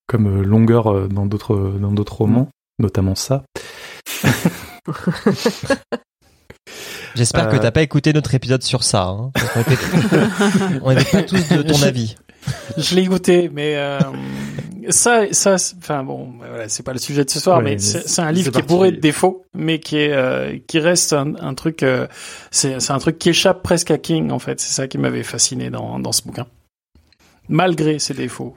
[0.08, 3.44] comme euh, longueur euh, dans d'autres dans d'autres romans, notamment ça.
[7.16, 9.04] J'espère que Euh, t'as pas écouté notre épisode sur ça.
[9.04, 9.32] Hein,
[10.84, 12.16] on n'était pas tous de ton avis.
[12.78, 14.00] Je l'ai goûté, mais euh,
[14.90, 17.78] ça, ça, c'est- enfin bon, voilà, c'est pas le sujet de ce soir, Ouais, mais
[17.80, 21.36] c'est un livre qui est bourré de défauts, mais qui est, euh, qui reste un,
[21.40, 22.06] un truc, euh,
[22.52, 24.60] c'est un truc qui échappe presque à King en fait.
[24.60, 26.46] C'est ça qui m'avait fasciné dans dans ce bouquin,
[27.48, 28.54] malgré ses défauts.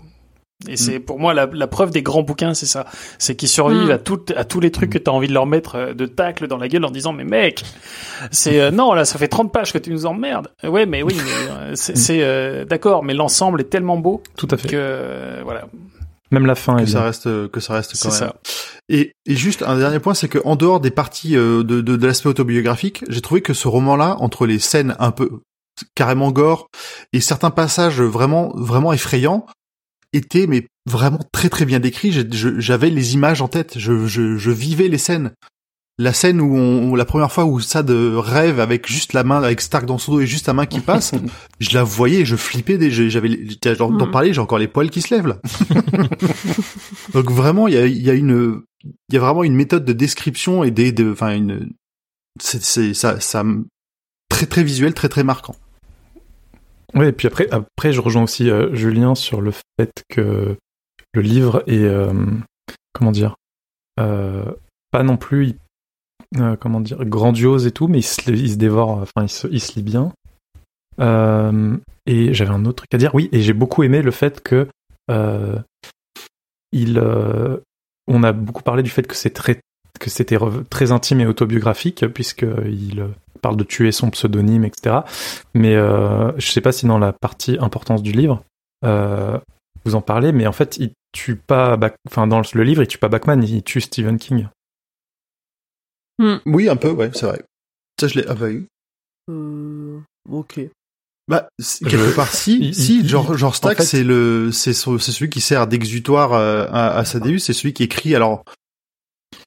[0.67, 2.85] Et c'est pour moi la, la preuve des grands bouquins, c'est ça,
[3.19, 3.91] c'est qu'ils survivent Mm.
[3.93, 6.49] à tout, à tous les trucs que t'as envie de leur mettre euh, de tacle
[6.49, 7.63] dans la gueule en disant mais mec,
[8.33, 10.49] c'est euh, non là ça fait 30 pages que tu nous emmerdes.
[10.65, 14.21] Euh, Ouais mais oui mais euh, c'est c'est, euh, d'accord mais l'ensemble est tellement beau
[14.37, 14.69] Tout à fait.
[14.69, 15.69] que euh, voilà
[16.33, 17.07] Même la fin est que ça bien.
[17.07, 18.31] reste que ça reste quand c'est même.
[18.31, 18.37] ça.
[18.89, 21.95] Et, et juste un dernier point, c'est que en dehors des parties euh, de, de,
[21.95, 25.31] de l'aspect autobiographique, j'ai trouvé que ce roman-là, entre les scènes un peu
[25.95, 26.67] carrément gore
[27.13, 29.47] et certains passages vraiment vraiment effrayants,
[30.13, 32.13] était mais vraiment très très bien décrit.
[32.31, 35.33] J'avais les images en tête, je, je, je vivais les scènes.
[36.01, 39.43] La scène où, on, où la première fois où Sad rêve avec juste la main,
[39.43, 41.13] avec Stark dans son dos et juste la main qui passe,
[41.59, 43.31] je la voyais, je flippais, j'avais,
[43.77, 44.11] d'en Mm.
[44.13, 45.41] parler, j'ai encore les poils qui se lèvent là.
[47.15, 49.85] Donc vraiment, il y a, il y a une, il y a vraiment une méthode
[49.85, 51.71] de description et des, de, enfin une,
[52.41, 53.45] c'est, c'est ça, ça,
[54.29, 55.57] très très visuel, très très marquant.
[56.95, 60.57] Oui, et puis après, après, je rejoins aussi euh, Julien sur le fait que
[61.13, 62.13] le livre est, euh,
[62.93, 63.37] comment dire,
[64.01, 64.45] euh,
[64.91, 65.57] pas non plus,
[66.61, 69.61] comment dire, grandiose et tout, mais il se, il se dévore, enfin, il se, il
[69.61, 70.13] se lit bien.
[72.07, 74.69] Et j'avais un autre truc à dire, oui, et j'ai beaucoup aimé le fait que
[76.73, 77.03] il,
[78.07, 79.61] on a beaucoup parlé du fait que c'est très
[80.01, 80.39] que c'était
[80.71, 84.97] très intime et autobiographique puisque il parle de tuer son pseudonyme, etc.
[85.55, 88.43] Mais euh, je sais pas si dans la partie importance du livre,
[88.85, 89.39] euh,
[89.85, 92.87] vous en parlez, mais en fait, il tue pas, Bach- enfin dans le livre, il
[92.89, 94.47] tue pas Bachman, il tue Stephen King.
[96.47, 97.43] Oui, un peu, ouais, c'est vrai.
[98.01, 98.25] Ça, je l'ai.
[98.29, 98.67] Ah bah oui.
[99.31, 99.99] Euh,
[100.31, 100.61] ok.
[101.29, 104.73] Bah, Je- quelque part, si, il- si, il- genre, genre Stack, fait- c'est le, c'est
[104.73, 108.15] celui qui sert d'exutoire euh, à, à sa début, c'est celui qui écrit.
[108.17, 108.43] Alors,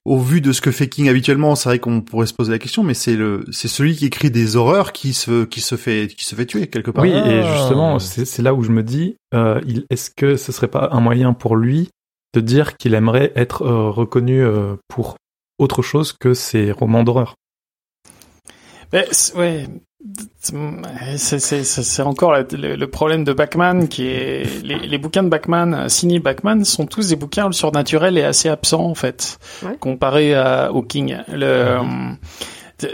[0.04, 2.58] au vu de ce que fait King habituellement, c'est vrai qu'on pourrait se poser la
[2.58, 6.08] question, mais c'est le, c'est celui qui écrit des horreurs qui se, qui se fait,
[6.16, 7.04] qui se fait tuer quelque part.
[7.04, 7.56] Oui, et Ah.
[7.56, 11.00] justement, c'est c'est là où je me dis, euh, est-ce que ce serait pas un
[11.00, 11.88] moyen pour lui
[12.34, 15.16] de dire qu'il aimerait être euh, reconnu euh, pour
[15.58, 17.34] autre chose que ses romans d'horreur?
[18.90, 19.04] Ben,
[19.36, 19.66] ouais.
[21.16, 25.72] C'est, encore le, le- le problème de Bachman qui est les, les bouquins de Bachman
[25.74, 29.76] euh, signés Bachman sont tous des bouquins surnaturels et assez absents en fait Ouais.
[29.78, 31.16] comparé à, au King.
[31.32, 31.82] Le, euh,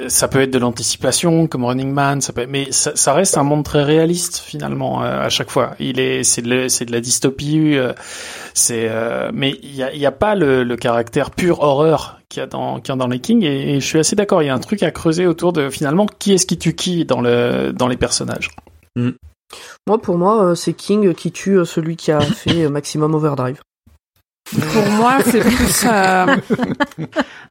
[0.08, 3.42] ça peut être de l'anticipation comme Running Man, ça peut, mais ça, ça reste un
[3.42, 5.70] monde très réaliste finalement euh, à chaque fois.
[5.80, 7.94] Il est c'est de, le- c'est de la dystopie, euh,
[8.52, 12.40] c'est euh, mais il y a, y a pas le, le caractère pur horreur qu'il
[12.40, 14.42] y a dans qu'il y a dans les King et, et je suis assez d'accord.
[14.42, 17.04] Il y a un truc à creuser autour de finalement qui est-ce qui tue qui
[17.04, 18.50] dans le dans les personnages.
[19.86, 23.14] Moi, pour moi, euh, c'est King qui tue euh, celui qui a fait euh, Maximum
[23.14, 23.60] Overdrive.
[24.72, 26.36] Pour moi, c'est plus euh,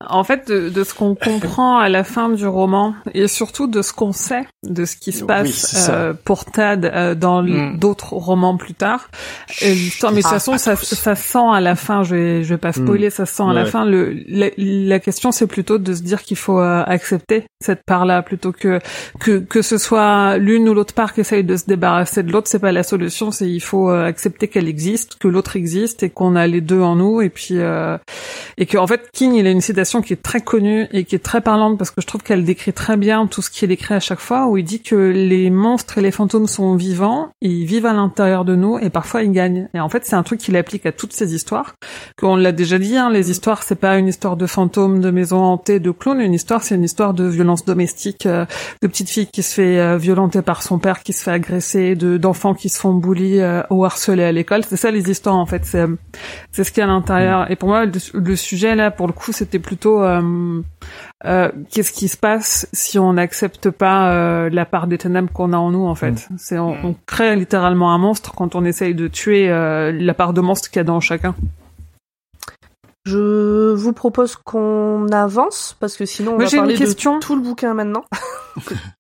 [0.09, 3.81] en fait de, de ce qu'on comprend à la fin du roman et surtout de
[3.81, 7.77] ce qu'on sait de ce qui se passe euh, pour Tad euh, dans Mm.
[7.77, 9.09] d'autres romans plus tard.
[9.61, 12.03] Et mais de toute Ah, façon, ça, ça sent à la fin.
[12.03, 13.09] Je vais, je vais pas spoiler.
[13.09, 13.85] Ça sent à la fin.
[13.85, 18.21] Le, la, la question, c'est plutôt de se dire qu'il faut euh, accepter cette part-là
[18.23, 18.79] plutôt que
[19.19, 22.47] que que ce soit l'une ou l'autre part qui essaye de se débarrasser de l'autre.
[22.49, 23.31] C'est pas la solution.
[23.31, 26.81] C'est il faut euh, accepter qu'elle existe, que l'autre existe et qu'on a les deux
[26.95, 27.21] nous.
[27.21, 27.97] Et puis euh,
[28.57, 31.15] et que en fait King, il a une citation qui est très connue et qui
[31.15, 33.67] est très parlante parce que je trouve qu'elle décrit très bien tout ce qui est
[33.67, 34.47] décrit à chaque fois.
[34.47, 38.45] Où il dit que les monstres et les fantômes sont vivants, ils vivent à l'intérieur
[38.45, 39.69] de nous et parfois ils gagnent.
[39.73, 41.75] Et en fait, c'est un truc qu'il applique à toutes ces histoires.
[42.17, 45.43] Qu'on l'a déjà dit, hein, les histoires, c'est pas une histoire de fantômes, de maisons
[45.43, 46.21] hantées, de clowns.
[46.21, 48.45] Une histoire, c'est une histoire de violence domestique, euh,
[48.81, 51.95] de petite fille qui se fait euh, violenter par son père, qui se fait agresser,
[51.95, 54.63] de d'enfants qui se font bully euh, ou harceler à l'école.
[54.63, 55.65] C'est ça les histoires en fait.
[55.65, 55.95] C'est euh,
[56.51, 57.49] c'est ce à l'intérieur.
[57.51, 60.61] Et pour moi, le, le sujet là, pour le coup, c'était plutôt euh,
[61.25, 65.53] euh, qu'est-ce qui se passe si on n'accepte pas euh, la part des ténèbres qu'on
[65.53, 66.27] a en nous en fait.
[66.37, 70.33] C'est on, on crée littéralement un monstre quand on essaye de tuer euh, la part
[70.33, 71.35] de monstre qu'il y a dans chacun.
[73.07, 77.15] Je vous propose qu'on avance parce que sinon on Moi, va une parler question.
[77.15, 78.03] de tout le bouquin maintenant.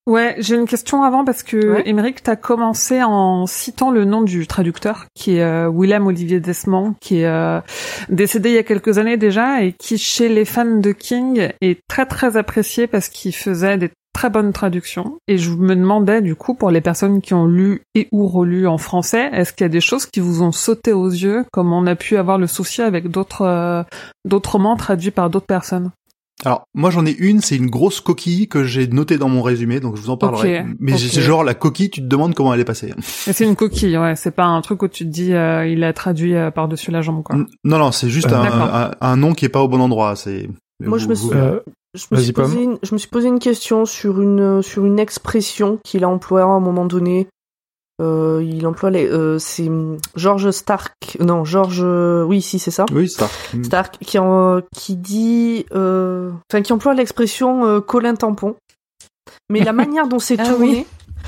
[0.05, 1.83] Ouais, j'ai une question avant parce que Ouais.
[1.89, 6.93] Émeric, t'as commencé en citant le nom du traducteur qui est euh, Willem Olivier Desmond,
[7.01, 7.59] qui est euh,
[8.07, 11.79] décédé il y a quelques années déjà et qui chez les fans de King est
[11.89, 15.19] très très apprécié parce qu'il faisait des très bonnes traductions.
[15.27, 18.65] Et je me demandais du coup pour les personnes qui ont lu et ou relu
[18.67, 21.71] en français, est-ce qu'il y a des choses qui vous ont sauté aux yeux, comme
[21.71, 23.83] on a pu avoir le souci avec d'autres euh,
[24.25, 25.91] d'autres romans traduits par d'autres personnes?
[26.45, 29.79] Alors, moi, j'en ai une, c'est une grosse coquille que j'ai notée dans mon résumé,
[29.79, 30.65] donc je vous en parlerai.
[30.79, 32.93] Mais c'est genre la coquille, tu te demandes comment elle est passée.
[32.99, 34.15] C'est une coquille, ouais.
[34.15, 37.01] C'est pas un truc où tu te dis euh, il a traduit euh, par-dessus la
[37.01, 37.35] jambe, quoi.
[37.63, 38.75] Non, non, c'est juste Euh, un, D'accord.
[38.75, 40.15] un, un nom qui est pas au bon endroit.
[40.15, 40.47] C'est.
[40.79, 41.59] Moi, je me Euh,
[41.97, 44.99] Je me, suis posé une, je me suis posé une question sur une, sur une
[44.99, 47.27] expression qu'il a employée à un moment donné.
[47.99, 52.69] Euh, il emploie les, euh, c'est hum, George Stark, non, George, euh, oui, si, c'est
[52.69, 52.85] ça.
[52.91, 53.31] Oui, Stark.
[53.53, 53.63] Mm.
[53.63, 58.55] Stark qui, en, qui dit, euh, enfin, qui emploie l'expression euh, Colin tampon.
[59.49, 60.85] Mais la manière dont c'est Ah tourné, oui.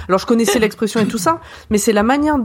[0.07, 2.37] alors je connaissais l'expression et tout ça, mais c'est la manière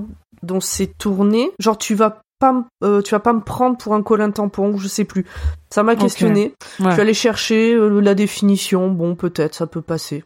[0.42, 1.50] dont c'est tourné.
[1.58, 4.78] Genre, tu vas pas, euh, tu vas pas me prendre pour un Colin tampon, ou
[4.78, 5.24] je sais plus.
[5.70, 6.54] Ça m'a questionné.
[6.78, 6.92] Je Ouais.
[6.92, 8.88] suis allée chercher euh, la définition.
[8.90, 10.24] Bon, peut-être, ça peut passer.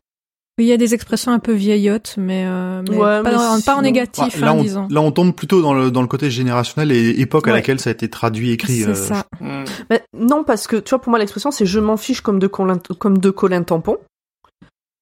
[0.60, 3.38] Il y a des expressions un peu vieillottes, mais, euh, mais Ouais, pas, mais en,
[3.38, 4.88] pas en sinon- négatif, Ouais, là, hein, on, disons.
[4.90, 7.90] là, on tombe plutôt dans le, dans le côté générationnel et époque à laquelle ça
[7.90, 8.78] a été traduit, écrit.
[8.80, 9.24] C'est euh, ça.
[9.40, 9.64] Mm.
[9.90, 12.48] Mais non, parce que tu vois, pour moi, l'expression c'est je m'en fiche comme de
[12.48, 13.98] Colin, comme de Colin tampon.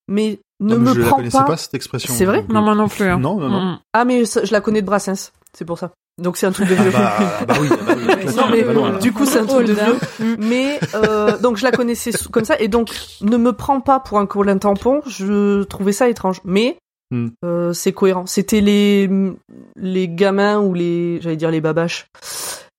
[0.09, 1.45] Mais ne non, mais me je la prends connaissais pas.
[1.45, 1.57] pas.
[1.57, 2.13] cette expression.
[2.15, 2.43] C'est vrai?
[2.43, 3.05] Donc, Non, moi non plus.
[3.07, 3.19] hein.
[3.19, 3.61] Non, non, non.
[3.65, 5.33] Mm, Ah, mais ça, je la connais de Brassens.
[5.53, 5.93] C'est pour ça.
[6.19, 6.91] Donc c'est un truc de Ah vieux.
[6.93, 9.67] bah, ah bah oui, ah bah oui, Non, mais loin, du coup, c'est un truc
[9.67, 10.37] de vieux.
[10.39, 14.19] Mais euh, donc je la connaissais comme ça et donc ne me prends pas pour
[14.19, 15.03] un Colin tampon.
[15.07, 16.77] Je trouvais ça étrange, mais
[17.13, 17.29] Hmm.
[17.45, 18.27] euh, c'est cohérent.
[18.27, 19.09] C'était les
[19.77, 22.07] les gamins ou les j'allais dire les babaches,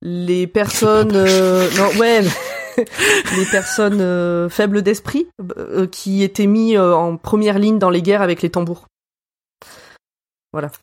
[0.02, 2.24] les personnes euh, non ouais
[2.78, 8.02] les personnes euh, faibles d'esprit euh, qui étaient mis euh, en première ligne dans les
[8.02, 8.88] guerres avec les tambours.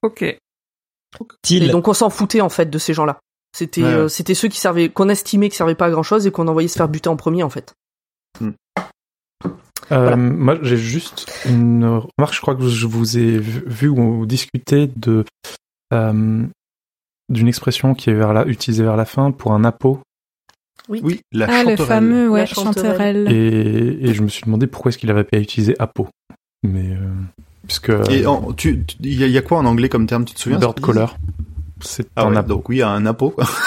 [0.03, 0.39] Ok.
[1.51, 3.19] Et donc on s'en foutait en fait de ces gens-là.
[3.57, 6.27] C'était Ouais, euh, c'était ceux qui servaient qu'on estimait qui servaient pas à grand chose
[6.27, 7.73] et qu'on envoyait se faire buter en premier en fait.
[8.41, 8.51] Hmm.
[9.93, 10.17] Euh.
[10.17, 12.35] Moi, j'ai juste une remarque.
[12.35, 15.25] Je crois que je vous ai vu ou discuté de
[15.93, 16.45] euh,
[17.29, 20.01] d'une expression qui est vers la, utilisée vers la fin pour un apo.
[20.89, 21.87] Oui, la Ah, le chanterelle.
[21.87, 22.91] fameux, ouais, La chanterelle.
[23.25, 23.33] chanterelle.
[23.33, 26.09] Et, et je me suis demandé pourquoi est-ce qu'il avait pas utilisé apo.
[26.63, 27.13] Mais euh,
[27.67, 30.07] puisque Et en- tu, tu- il y, a- il y a quoi en anglais comme
[30.07, 31.17] terme, tu te souviens bird color,
[31.81, 33.31] c'est Ah un ouais, donc oui, un apo.
[33.31, 33.45] quoi.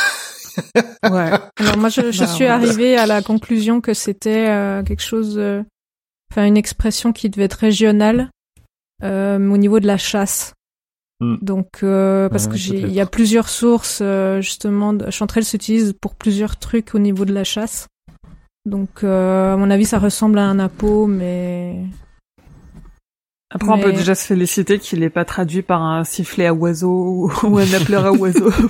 [1.03, 1.31] Ouais.
[1.59, 2.49] Alors moi, je, je Bah, suis ouais.
[2.49, 5.61] arrivée à la conclusion que c'était euh, quelque chose, euh,
[6.31, 8.31] enfin une expression qui devait être régionale
[9.03, 10.53] euh, au niveau de la chasse.
[11.19, 11.35] Hmm.
[11.41, 12.57] Donc euh, parce Ouais, que
[12.87, 14.93] il y a plusieurs sources euh, justement.
[14.93, 17.87] de- Chanterelle s'utilise pour plusieurs trucs au niveau de la chasse.
[18.65, 21.83] Donc euh, à mon avis, ça ressemble à un apo, mais
[23.49, 27.29] Après, on peut déjà se féliciter qu'il n'est pas traduit par un sifflet à oiseau
[27.43, 28.51] ou un appeleur à oiseau.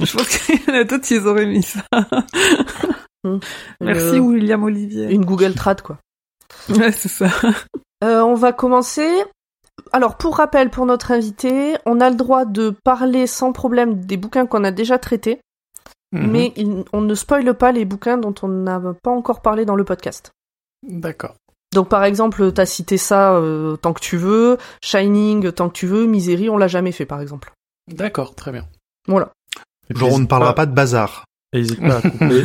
[0.00, 1.80] Je pense qu'il y en a d'autres, ils auraient mis ça.
[3.80, 5.10] Merci Euh, William Olivier.
[5.12, 5.98] Une Google Trad, quoi.
[6.68, 7.28] Ouais, c'est ça.
[8.04, 9.08] Euh, on va commencer.
[9.92, 14.16] Alors, pour rappel, pour notre invité, on a le droit de parler sans problème des
[14.16, 15.40] bouquins qu'on a déjà traités,
[16.12, 16.30] Mhm.
[16.30, 19.74] mais il- on ne spoile pas les bouquins dont on n'a pas encore parlé dans
[19.76, 20.30] le podcast.
[20.82, 21.34] D'accord.
[21.72, 25.86] Donc, par exemple, t'as cité ça euh, tant que tu veux, Shining tant que tu
[25.86, 27.52] veux, Misery, on l'a jamais fait, par exemple.
[27.88, 28.66] D'accord, très bien.
[29.08, 29.30] Voilà.
[29.90, 31.24] Et Genre, on ne parlera pas de bazar.
[31.52, 32.42] N'hésite pas à couper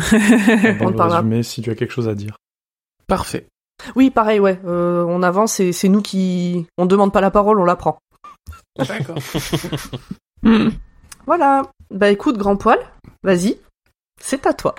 [0.79, 1.17] dans On le parlera.
[1.19, 2.35] résumé si tu as quelque chose à dire.
[3.07, 3.47] Parfait.
[3.95, 4.59] Oui, pareil, ouais.
[4.65, 6.67] euh, on avance et c'est nous qui...
[6.77, 7.97] On demande pas la parole, on la prend.
[8.77, 9.17] D'accord.
[11.27, 11.63] Voilà.
[11.91, 12.79] Bah écoute, grand poil,
[13.23, 13.57] vas-y,
[14.19, 14.75] c'est à toi.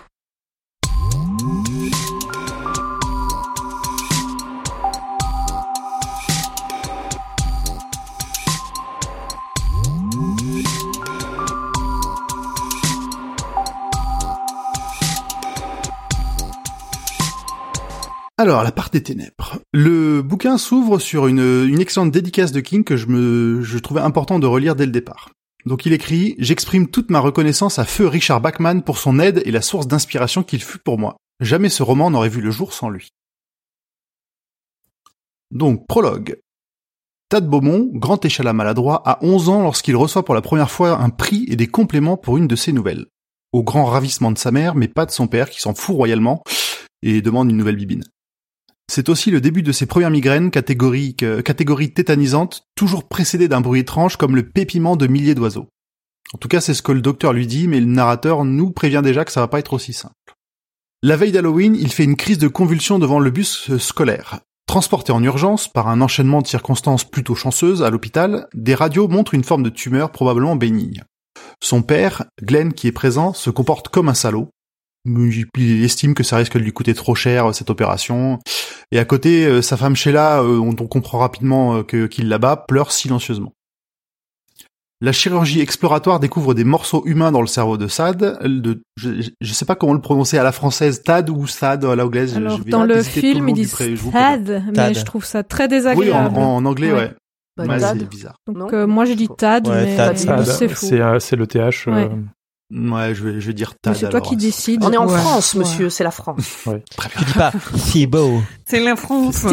[18.42, 19.61] Alors, la part des ténèbres.
[19.72, 24.74] Le bouquin s'ouvre sur une, excellente dédicace de King que je trouvais important de relire
[24.74, 25.31] dès le départ.
[25.64, 29.52] Donc il écrit «J'exprime toute ma reconnaissance à feu Richard Bachman pour son aide et
[29.52, 31.18] la source d'inspiration qu'il fut pour moi.
[31.38, 33.11] Jamais ce roman n'aurait vu le jour sans lui.»
[35.52, 36.40] Donc, prologue.
[37.28, 41.11] Tad Beaumont, grand échalas maladroit, a 11 ans lorsqu'il reçoit pour la première fois un
[41.11, 43.07] prix et des compléments pour une de ses nouvelles.
[43.52, 46.42] Au grand ravissement de sa mère, mais pas de son père qui s'en fout royalement
[47.02, 48.02] et demande une nouvelle bibine.
[48.90, 53.81] C'est aussi le début de ses premières migraines, catégorie, catégorie tétanisante, toujours précédée d'un bruit
[53.81, 55.68] étrange comme le pépiment de milliers d'oiseaux.
[56.35, 59.03] En tout cas, c'est ce que le docteur lui dit, mais le narrateur nous prévient
[59.03, 60.14] déjà que ça va pas être aussi simple.
[61.03, 64.40] La veille d'Halloween, il fait une crise de convulsion devant le bus scolaire.
[64.66, 69.35] Transporté en urgence par un enchaînement de circonstances plutôt chanceuses à l'hôpital, des radios montrent
[69.35, 71.03] une forme de tumeur probablement bénigne.
[71.61, 74.49] Son père, Glenn, qui est présent, se comporte comme un salaud.
[75.05, 78.38] Il estime que ça risque de lui coûter trop cher cette opération.
[78.93, 82.29] Et à côté, euh, sa femme Sheila, euh, dont on comprend rapidement euh, que qu'il
[82.29, 83.53] la bat, pleure silencieusement.
[85.01, 88.23] La chirurgie exploratoire découvre des morceaux humains dans le cerveau de Sad.
[88.23, 91.85] euh, De, je, je sais pas comment le prononcer à la française, Tad ou Sad
[91.85, 92.37] à la anglaise.
[92.37, 93.75] alors je vais dans le film ils disent.
[94.12, 94.97] Tad, mais Tad.
[94.97, 96.37] je trouve ça très Oui, désagréable.
[96.38, 96.99] en, en anglais, Ouais.
[96.99, 97.15] ouais.
[97.57, 98.37] Bah, Ouais, c'est bizarre.
[98.47, 101.88] Donc euh, moi j'ai dit Tad, Ouais, mais c'est euh, le TH.
[101.88, 102.09] euh,
[102.72, 102.90] Ouais.
[102.92, 103.94] Ouais, je vais, je vais dire Tad.
[103.94, 104.22] C'est toi alors.
[104.28, 104.82] qui décides.
[104.85, 105.18] On est en Ouais.
[105.18, 105.61] France, Ouais.
[105.61, 106.64] monsieur, c'est la France.
[106.96, 107.18] Très bien.
[107.18, 107.52] Tu dis pas
[107.90, 108.40] Thibaut.
[108.66, 109.44] C'est la France.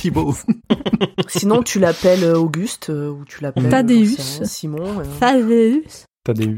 [0.00, 0.34] Thibaut.
[1.28, 4.16] Sinon, tu l'appelles euh, Auguste euh, ou tu l'appelles Thaddeus.
[4.16, 5.00] sais rien, Simon.
[5.00, 5.04] euh.
[5.20, 5.82] Thaddeus.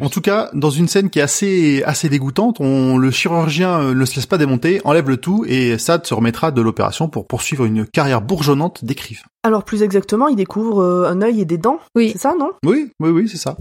[0.00, 3.94] En tout cas, dans une scène qui est assez assez dégoûtante, on, le chirurgien euh,
[3.94, 7.26] ne se laisse pas démonter, enlève le tout et Sad se remettra de l'opération pour
[7.26, 9.22] poursuivre une carrière bourgeonnante d'écrivain.
[9.42, 11.80] Alors plus exactement, il découvre euh, un œil et des dents.
[11.96, 12.10] Oui.
[12.12, 12.52] C'est ça, non?
[12.64, 13.56] Oui, oui, oui, c'est ça.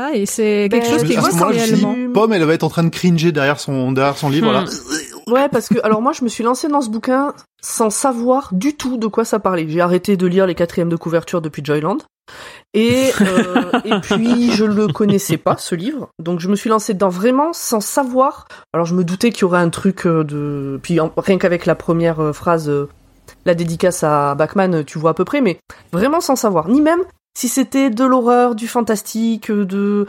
[0.00, 1.96] Ah, et c'est quelque Ben, chose qui réellement.
[2.14, 4.48] Pomme, elle va être en train de cringer derrière son derrière son livre.
[4.50, 4.64] Hmm.
[4.64, 5.32] Là.
[5.32, 8.74] Ouais, parce que alors moi, je me suis lancée dans ce bouquin sans savoir du
[8.76, 9.66] tout de quoi ça parlait.
[9.68, 11.98] J'ai arrêté de lire les quatrièmes de couverture depuis Joyland.
[12.74, 16.92] Et, euh, et puis je le connaissais pas ce livre, donc je me suis lancée
[16.92, 18.46] dedans vraiment sans savoir.
[18.74, 21.64] Alors je me doutais qu'il y aurait un truc euh, de, puis en- rien qu'avec
[21.64, 22.70] la première euh, phrase,
[23.46, 25.58] la dédicace à Bachman, tu vois à peu près, mais
[25.90, 27.00] vraiment sans savoir, ni même
[27.38, 30.06] si c'était de l'horreur, du fantastique, de,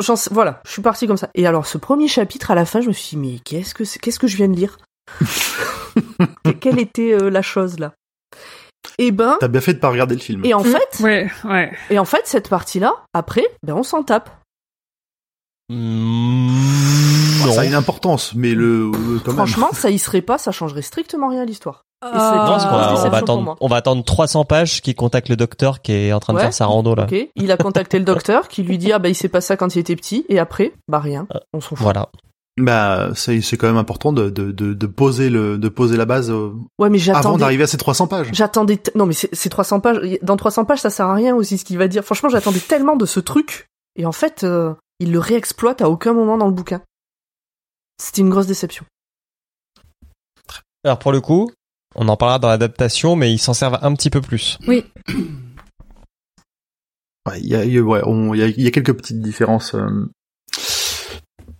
[0.00, 1.28] j'en sais- voilà, je suis partie comme ça.
[1.36, 3.84] Et alors ce premier chapitre à la fin, je me suis dit mais qu'est-ce que
[3.84, 4.76] c'est- qu'est-ce que je viens de lire?
[6.60, 7.92] Quelle était euh, la chose là?
[8.98, 10.44] Et ben, T'as bien fait de pas regarder le film.
[10.44, 10.64] et en Mm.
[10.64, 11.72] fait, Ouais, ouais.
[11.90, 14.30] et en fait, cette partie-là, après, ben on s'en tape.
[15.68, 17.52] Mm, non.
[17.52, 18.90] ça a une importance, mais le
[19.24, 19.36] quand même.
[19.36, 21.82] Franchement, ça y serait pas, ça changerait strictement rien à l'histoire.
[22.12, 22.44] Ah.
[22.94, 23.56] Non, on va attendre, moi.
[23.60, 26.52] on va attendre 300 pages qui contacte le docteur qui est en train de faire
[26.52, 27.06] sa rando là.
[27.36, 29.74] Il a contacté le docteur qui lui dit ah bah il s'est passé ça quand
[29.74, 31.78] il était petit et après bah rien, on s'en fout.
[31.78, 32.08] Voilà.
[32.56, 36.04] Bah, c'est c'est quand même important de, de, de, de poser le de poser la
[36.04, 38.28] base euh, Ouais, mais avant d'arriver à ces 300 pages.
[38.32, 38.76] J'attendais.
[38.76, 39.98] t- Non, mais c'est c'est 300 pages.
[40.22, 42.04] Dans 300 pages, ça sert à rien aussi ce qu'il va dire.
[42.04, 43.66] Franchement, j'attendais tellement de ce truc.
[43.96, 46.80] Et en fait, euh, il le réexploite à aucun moment dans le bouquin.
[48.00, 48.84] C'était une grosse déception.
[50.84, 51.50] Alors pour le coup,
[51.94, 54.58] on en parlera dans l'adaptation, mais ils s'en servent un petit peu plus.
[57.26, 58.70] Ouais, il y a, il y a- ouais, on- il y a, il y a
[58.70, 59.74] quelques petites différences.
[59.74, 60.10] euh.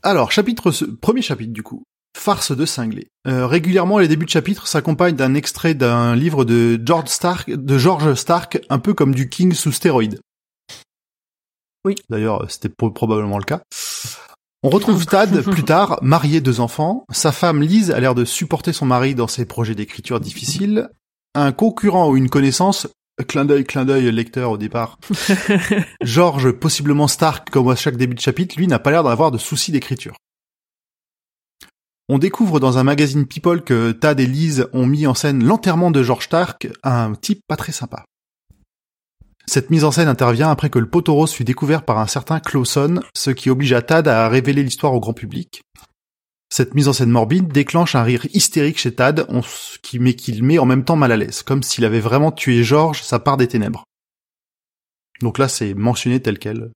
[0.03, 0.70] Alors, chapitre,
[1.01, 1.82] premier chapitre du coup.
[2.16, 3.09] Farce de cinglé.
[3.26, 7.78] Euh, régulièrement, les débuts de chapitre s'accompagnent d'un extrait d'un livre de George Stark, de
[7.78, 10.20] George Stark, un peu comme du King sous stéroïde.
[11.85, 11.97] Oui.
[12.09, 13.62] D'ailleurs, c'était pro- probablement le cas.
[14.64, 17.04] On retrouve Tad plus tard, marié, deux enfants.
[17.12, 20.88] Sa femme Lise a l'air de supporter son mari dans ses projets d'écriture difficiles.
[21.34, 22.88] Un concurrent ou une connaissance,
[23.28, 24.98] clin d'œil, clin d'œil, lecteur au départ.
[26.00, 29.36] George, possiblement Stark, comme à chaque début de chapitre, lui n'a pas l'air d'avoir de
[29.36, 30.16] soucis d'écriture.
[32.08, 35.90] On découvre dans un magazine People que Tad et Lise ont mis en scène l'enterrement
[35.90, 38.06] de George Stark, un type pas très sympa.
[39.47, 42.40] Cette mise en scène intervient après que le poteau rose fut découvert par un certain
[42.40, 45.62] Clawson, ce qui obligea Tad à révéler l'histoire au grand public.
[46.51, 49.26] Cette mise en scène morbide déclenche un rire hystérique chez Tad,
[49.99, 53.03] mais qu'il met en même temps mal à l'aise, comme s'il avait vraiment tué George,
[53.03, 53.84] sa part des ténèbres.
[55.20, 56.70] Donc là, c'est mentionné tel quel.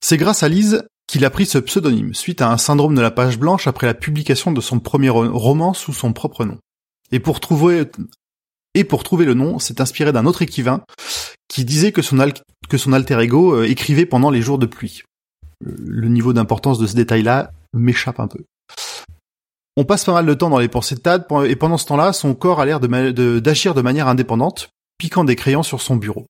[0.00, 3.10] C'est grâce à Lise qu'il a pris ce pseudonyme, suite à un syndrome de la
[3.10, 6.58] page blanche après la publication de son premier ro- roman sous son propre nom.
[7.12, 7.90] Et pour trouver,
[8.76, 10.82] et pour trouver le nom, s'est inspiré d'un autre écrivain
[11.48, 12.34] qui disait que son, al-
[12.68, 15.02] que son alter ego euh, écrivait pendant les jours de pluie.
[15.66, 18.40] Euh, Le niveau d'importance de ce détail-là m'échappe un peu.
[19.76, 22.12] On passe pas mal de temps dans les pensées de Tad, et pendant ce temps-là,
[22.12, 25.82] son corps a l'air de ma- de- d'agir de manière indépendante, piquant des crayons sur
[25.82, 26.26] son bureau.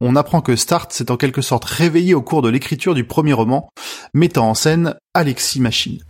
[0.00, 3.34] On apprend que Start s'est en quelque sorte réveillé au cours de l'écriture du premier
[3.34, 3.68] roman,
[4.14, 6.00] mettant en scène Alexis Machine.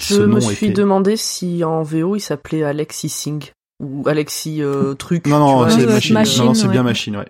[0.00, 4.94] Je me suis était- demandé si en VO il s'appelait Alexis Singh ou Alexis euh,
[4.94, 5.26] truc.
[5.26, 6.14] Non, non, c'est ouais, machine.
[6.14, 6.72] Machine, Non, non, c'est ouais.
[6.72, 7.28] bien machine, ouais.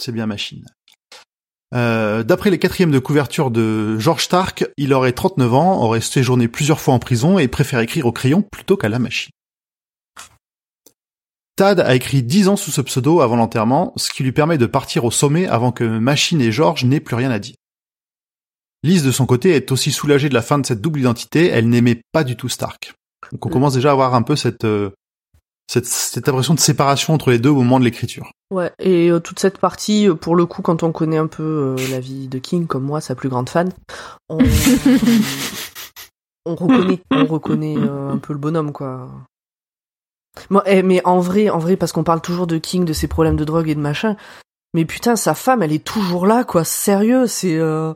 [0.00, 0.64] C'est bien machine.
[1.74, 6.48] Euh, D'après les quatrièmes de couverture de George Stark, il aurait 39 ans, aurait séjourné
[6.48, 9.30] plusieurs fois en prison et préfère écrire au crayon plutôt qu'à la machine.
[11.56, 14.66] Tad a écrit 10 ans sous ce pseudo avant l'enterrement, ce qui lui permet de
[14.66, 17.54] partir au sommet avant que Machine et George n'aient plus rien à dire.
[18.82, 21.68] Lise de son côté est aussi soulagée de la fin de cette double identité, elle
[21.68, 22.94] n'aimait pas du tout Stark.
[23.32, 24.90] Donc on commence déjà à avoir un peu cette, euh,
[25.70, 28.30] cette, cette impression de séparation entre les deux au moment de l'écriture.
[28.50, 31.76] Ouais, et euh, toute cette partie, euh, pour le coup, quand on connaît un peu
[31.78, 33.70] euh, la vie de King, comme moi, sa plus grande fan,
[34.28, 34.38] on,
[36.46, 39.08] on reconnaît, on reconnaît euh, un peu le bonhomme, quoi.
[40.48, 43.08] Moi, eh, mais en vrai, en vrai, parce qu'on parle toujours de King, de ses
[43.08, 44.16] problèmes de drogue et de machin,
[44.74, 46.64] mais putain, sa femme, elle est toujours là, quoi.
[46.64, 47.56] Sérieux, c'est.
[47.56, 47.92] Euh...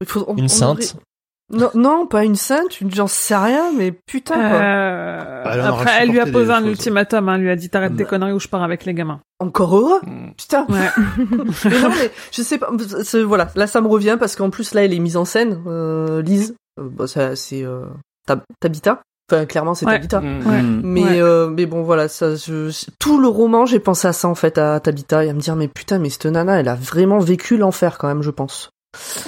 [0.00, 0.78] il faut- on- Une sainte.
[0.80, 1.02] devrait-
[1.50, 4.58] Non, non, pas une sainte, une j'en sais rien, mais putain, quoi.
[4.60, 6.68] Euh, Bah, elle après, elle lui a posé un choses.
[6.68, 8.10] ultimatum, hein, elle lui a dit t'arrêtes tes Bah.
[8.10, 9.20] conneries ou je pars avec les gamins.
[9.40, 10.32] Encore heureux, Mm.
[10.36, 10.66] putain.
[10.68, 10.90] Ouais.
[11.64, 12.70] mais non, mais je sais pas.
[13.24, 15.62] Voilà, là ça me revient parce qu'en plus là elle est mise en scène.
[15.66, 17.84] Euh, Lise, euh, bah, ça c'est euh,
[18.26, 19.00] Tab- Tabitha.
[19.32, 19.92] Enfin clairement c'est Ouais.
[19.92, 20.20] Tabitha.
[20.20, 20.46] Mm.
[20.46, 20.62] Ouais.
[20.62, 21.20] Mais Ouais.
[21.22, 24.58] euh, mais bon voilà, ça je, tout le roman j'ai pensé à ça en fait
[24.58, 27.56] à Tabitha et à me dire mais putain mais cette nana elle a vraiment vécu
[27.56, 28.70] l'enfer quand même je pense.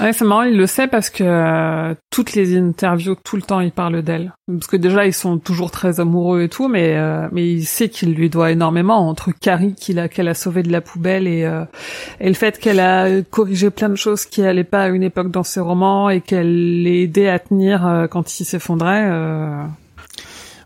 [0.01, 3.61] Ouais, c'est marrant, il le sait parce que euh, toutes les interviews, tout le temps,
[3.61, 4.33] il parle d'elle.
[4.47, 7.89] Parce que déjà, ils sont toujours très amoureux et tout, mais euh, mais il sait
[7.89, 11.45] qu'il lui doit énormément entre Carrie qu'il a qu'elle a sauvé de la poubelle et
[11.45, 11.65] euh,
[12.21, 15.31] et le fait qu'elle a corrigé plein de choses qui allaient pas à une époque
[15.31, 19.09] dans ses romans et qu'elle l'ait aidé à tenir euh, quand il s'effondrait.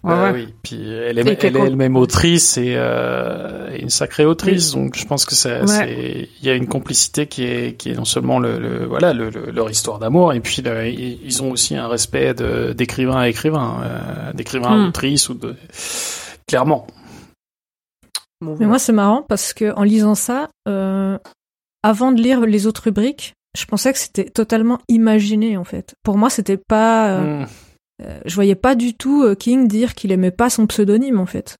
[0.04, 0.08] Euh...
[0.08, 0.44] Ouais, Bah ouais.
[0.46, 5.06] oui, puis elle est, elle elle-même autrice et, euh, et une sacrée autrice, donc je
[5.06, 5.66] pense que ça, Ouais.
[5.66, 9.14] c'est, il y a une complicité qui est, qui est non seulement le, le- voilà,
[9.14, 13.16] le, le- leur histoire d'amour, et puis le- ils ont aussi un respect de, d'écrivain
[13.16, 14.88] à écrivain, euh, d'écrivain à Hmm.
[14.88, 15.54] autrice ou de,
[16.46, 16.86] clairement.
[18.40, 18.68] Bon, Mais voilà.
[18.68, 21.16] moi, c'est marrant parce que en lisant ça, euh,
[21.82, 25.94] avant de lire les autres rubriques, je pensais que c'était totalement imaginé en fait.
[26.02, 27.10] Pour moi, c'était pas.
[27.10, 27.46] euh, Hmm.
[28.04, 31.26] Euh, je voyais pas du tout euh, King dire qu'il aimait pas son pseudonyme en
[31.26, 31.56] fait.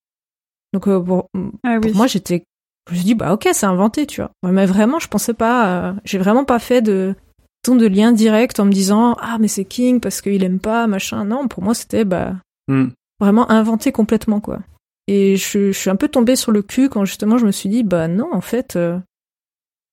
[0.73, 1.29] Donc euh, pour,
[1.65, 1.81] Ah oui.
[1.81, 2.45] pour moi, j'étais.
[2.89, 4.31] Je me suis dit bah ok, c'est inventé, tu vois.
[4.45, 5.67] Ouais, Mais vraiment, je pensais pas.
[5.89, 7.15] euh, J'ai vraiment pas fait de
[7.63, 10.87] ton de lien direct en me disant ah mais c'est King parce qu'il aime pas
[10.87, 11.25] machin.
[11.25, 12.35] Non, pour moi c'était bah
[12.69, 12.89] Hmm.
[13.21, 14.61] vraiment inventé complètement quoi.
[15.07, 17.69] Et je, je suis un peu tombée sur le cul quand justement je me suis
[17.69, 18.99] dit bah non en fait euh,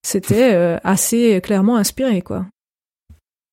[0.05, 2.45] c'était euh, assez clairement inspiré quoi.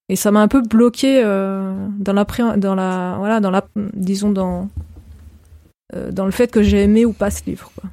[0.08, 2.24] Et ça m'a un peu bloqué euh, dans la
[2.56, 4.68] dans la voilà dans la disons dans
[5.94, 7.90] euh, dans le fait que j'ai aimé ou pas ce livre quoi.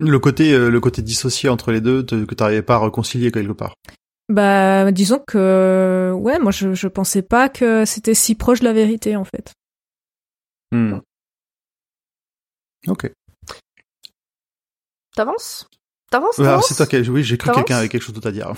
[0.00, 3.30] Le côté, euh, le côté dissocié entre les deux, te- que t'arrivais pas à réconcilier
[3.30, 3.74] quelque part?
[4.28, 8.72] Bah, disons que, ouais, moi, je, je pensais pas que c'était si proche de la
[8.72, 9.52] vérité, en fait.
[10.72, 10.98] Hmm.
[12.88, 13.10] Ok.
[15.16, 15.68] T'avances?
[16.10, 16.66] T'avances Alors, T'avances?
[16.68, 17.64] c'est toi qui, oui, j'ai cru que T'avances?
[17.66, 18.52] quelqu'un avait quelque chose d'autre à dire.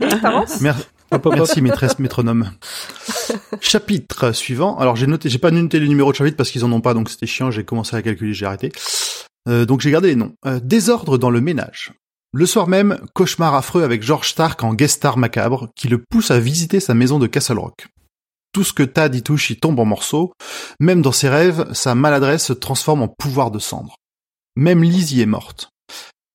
[0.00, 0.78] Eh,
[1.10, 2.50] T'avances Mer- Merci maîtresse métronome.
[3.60, 4.76] chapitre suivant.
[4.78, 6.94] Alors j'ai noté, j'ai pas noté les numéros de chapitre parce qu'ils en ont pas,
[6.94, 7.50] donc c'était chiant.
[7.50, 8.72] J'ai commencé à calculer, j'ai arrêté.
[9.48, 10.34] Euh, donc j'ai gardé les noms.
[10.46, 11.92] Euh, désordre dans le ménage.
[12.34, 16.30] Le soir même, cauchemar affreux avec George Stark en guest star macabre qui le pousse
[16.30, 17.86] à visiter sa maison de Castle Rock.
[18.52, 20.32] Tout ce que Tad y touche y tombe en morceaux.
[20.80, 23.96] Même dans ses rêves, sa maladresse se transforme en pouvoir de cendre.
[24.56, 25.70] Même Lizzie est morte.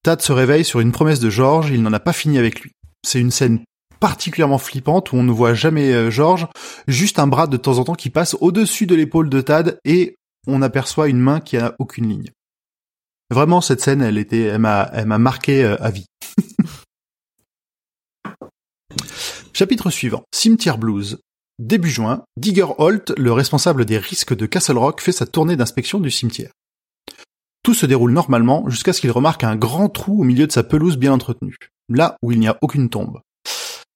[0.04, 2.72] Tad se réveille sur une promesse de George, il n'en a pas fini avec lui.
[3.06, 3.60] C'est une scène
[4.04, 6.50] particulièrement flippante où on ne voit jamais euh, George,
[6.90, 10.18] juste un bras de temps en temps qui passe au-dessus de l'épaule de Tad et
[10.46, 12.30] on aperçoit une main qui a aucune ligne.
[13.30, 16.04] Vraiment, cette scène, elle était, elle m'a, elle m'a marqué euh, à vie.
[19.54, 20.26] Chapitre suivant.
[20.36, 21.22] Cimetière Blues.
[21.58, 26.02] Début juin, Digger Holt, le responsable des risques de Castle Rock, fait sa tournée d'inspection
[26.02, 26.52] du cimetière.
[27.64, 30.64] Tout se déroule normalement jusqu'à ce qu'il remarque un grand trou au milieu de sa
[30.64, 31.56] pelouse bien entretenue,
[31.88, 33.22] là où il n'y a aucune tombe.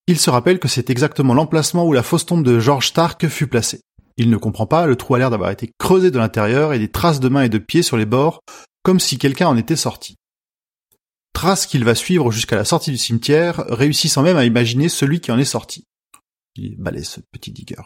[0.08, 3.48] Il se rappelle que c'est exactement l'emplacement où la fausse tombe de George Stark fut
[3.48, 3.82] placée.
[4.16, 6.90] Il ne comprend pas, le trou a l'air d'avoir été creusé de l'intérieur et des
[6.90, 8.40] traces de mains et de pieds sur les bords,
[8.84, 10.16] comme si quelqu'un en était sorti.
[11.34, 15.32] Traces qu'il va suivre jusqu'à la sortie du cimetière, réussissant même à imaginer celui qui
[15.32, 15.84] en est sorti.
[16.56, 17.84] Il ce petit digger.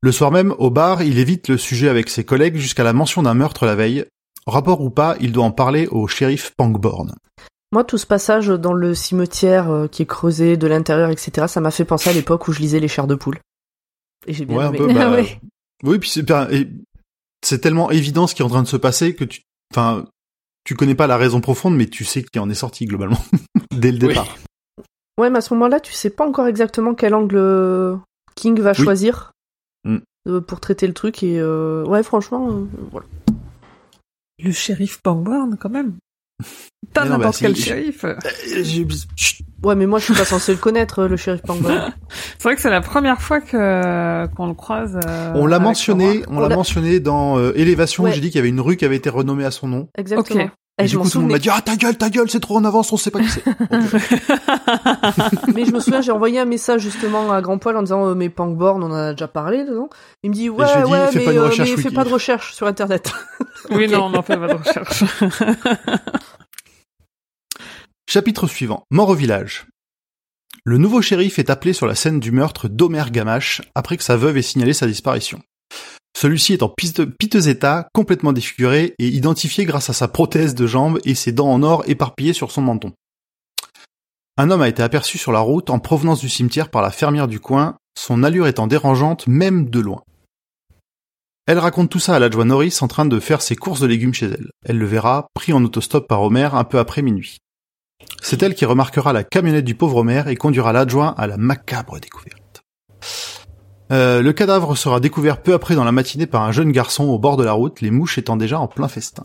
[0.00, 3.22] Le soir même, au bar, il évite le sujet avec ses collègues jusqu'à la mention
[3.22, 4.06] d'un meurtre la veille.
[4.46, 7.16] Rapport ou pas, il doit en parler au shérif Pangborn.
[7.72, 11.60] Moi, tout ce passage dans le cimetière euh, qui est creusé de l'intérieur, etc., ça
[11.60, 13.38] m'a fait penser à l'époque où je lisais Les chairs de poule.
[14.26, 15.40] Et j'ai bien Ouais, un peu, bah, Ah ouais.
[15.84, 16.68] Oui, puis c'est bien- et
[17.44, 19.42] c'est tellement évident ce qui est en train de se passer que tu,
[19.72, 20.06] enfin,
[20.64, 23.22] tu connais pas la raison profonde, mais tu sais qui en est sorti globalement
[23.70, 24.08] dès le Oui.
[24.08, 24.36] départ.
[25.18, 27.96] Ouais, mais à ce moment-là, tu sais pas encore exactement quel angle euh,
[28.34, 28.82] King va Oui.
[28.84, 29.32] choisir
[29.84, 29.98] Mm.
[30.26, 31.22] euh, pour traiter le truc.
[31.22, 33.06] Et euh, ouais, franchement, euh, voilà.
[34.42, 35.94] Le shérif Pangborn, quand même.
[36.94, 38.04] Pas n'importe bah, quel shérif.
[38.04, 38.14] Euh.
[39.64, 41.92] Ouais, mais moi, je suis pas censé le connaître, euh, le shérif Pangborn.
[42.38, 44.98] C'est vrai que c'est la première fois que qu'on le croise.
[45.06, 48.04] euh, On l'a mentionné, on On l'a mentionné dans euh, Élévation.
[48.04, 48.12] Ouais.
[48.12, 49.88] J'ai dit qu'il y avait une rue qui avait été renommée à son nom.
[49.96, 50.50] Exactement.
[50.78, 52.08] Et, Et, je du m'en coup, tout le monde m'a dit ah ta gueule, ta
[52.08, 53.44] gueule, c'est trop en avance, on sait pas qui c'est.
[55.54, 58.14] Mais je me souviens, j'ai envoyé un message justement à Grand Poil en disant euh,
[58.14, 59.88] mais Pangborn, on en a déjà parlé dedans.
[60.22, 61.94] Il me dit ouais, ouais, fais mais, pas de euh, recherche mais fais wiki.
[61.94, 63.12] pas de recherche sur Internet.
[63.70, 63.90] Oui, Ok.
[63.90, 65.02] non, on n'en fait pas de recherche.
[68.08, 68.84] Chapitre suivant.
[68.90, 69.66] Mort au village.
[70.64, 74.16] Le nouveau shérif est appelé sur la scène du meurtre d'Omer Gamache après que sa
[74.16, 75.40] veuve ait signalé sa disparition.
[76.20, 80.98] Celui-ci est en piteux état, complètement défiguré et identifié grâce à sa prothèse de jambe
[81.04, 82.92] et ses dents en or éparpillées sur son menton.
[84.36, 87.28] Un homme a été aperçu sur la route en provenance du cimetière par la fermière
[87.28, 90.02] du coin, son allure étant dérangeante même de loin.
[91.46, 94.12] Elle raconte tout ça à l'adjoint Norris en train de faire ses courses de légumes
[94.12, 94.50] chez elle.
[94.64, 97.36] Elle le verra, pris en autostop par Homer un peu après minuit.
[98.20, 102.00] C'est elle qui remarquera la camionnette du pauvre Homer et conduira l'adjoint à la macabre
[102.00, 102.47] découverte.
[103.90, 107.18] Euh, le cadavre sera découvert peu après dans la matinée par un jeune garçon au
[107.18, 109.24] bord de la route, les mouches étant déjà en plein festin.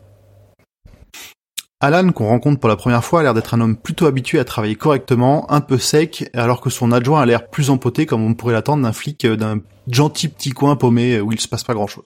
[1.81, 4.45] Alan, qu'on rencontre pour la première fois, a l'air d'être un homme plutôt habitué à
[4.45, 8.35] travailler correctement, un peu sec, alors que son adjoint a l'air plus empoté comme on
[8.35, 9.59] pourrait l'attendre d'un flic euh, d'un
[9.89, 12.05] gentil petit coin paumé euh, où il se passe pas grand chose.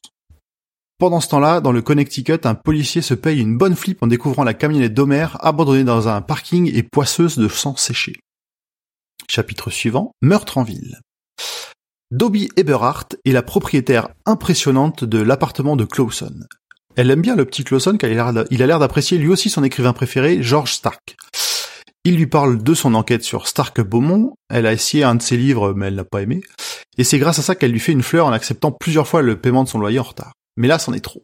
[0.97, 4.43] Pendant ce temps-là, dans le Connecticut, un policier se paye une bonne flip en découvrant
[4.43, 8.16] la camionnette d'Homer abandonnée dans un parking et poisseuse de sang séché.
[9.30, 11.01] Chapitre suivant, meurtre en ville.
[12.12, 16.39] Dobby Eberhardt est la propriétaire impressionnante de l'appartement de Clawson.
[16.95, 19.91] Elle aime bien le petit Clawson car il a l'air d'apprécier lui aussi son écrivain
[19.91, 21.18] préféré, George Stark.
[22.05, 25.36] Il lui parle de son enquête sur Stark Beaumont, elle a essayé un de ses
[25.36, 26.39] livres mais elle n'a pas aimé,
[26.97, 29.38] et c'est grâce à ça qu'elle lui fait une fleur en acceptant plusieurs fois le
[29.41, 30.32] paiement de son loyer en retard.
[30.55, 31.24] Mais là, c'en est trop.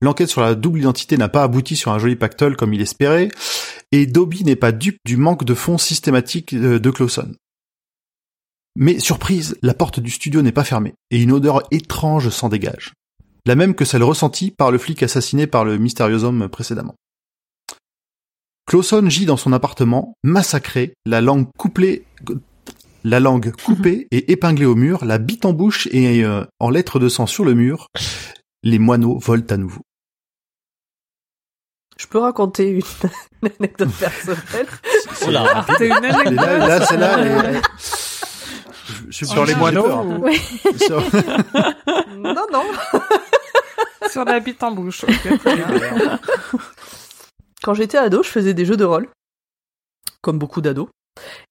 [0.00, 3.28] L'enquête sur la double identité n'a pas abouti sur un joli pactole comme il espérait,
[3.92, 7.34] et Dobby n'est pas dupe du manque de fonds systématique euh, de Clawson.
[8.76, 12.92] Mais surprise, la porte du studio n'est pas fermée, et une odeur étrange s'en dégage.
[13.46, 16.94] La même que celle ressentie par le flic assassiné par le mystérieux homme précédemment.
[18.66, 22.04] Clawson gît dans son appartement, massacré, la langue couplée,
[23.02, 26.98] la langue coupée et épinglée au mur, la bite en bouche et euh, en lettres
[26.98, 27.88] de sang sur le mur.
[28.62, 29.80] Les moineaux volent à nouveau.
[31.98, 32.82] Je peux raconter une,
[33.58, 34.66] anecdote personnelle?
[35.26, 35.66] Oh là.
[36.30, 37.60] Là, là c'est là.
[39.10, 40.04] Je- Sur les moineaux peur.
[40.06, 40.36] ou- Ouais.
[40.78, 41.02] Sur-
[42.16, 42.64] non, non.
[44.10, 45.04] sur la bite en bouche.
[45.04, 46.18] ok, très bien.
[47.62, 49.08] Quand j'étais ado, je faisais des jeux de rôle.
[50.22, 50.88] Comme beaucoup d'ados.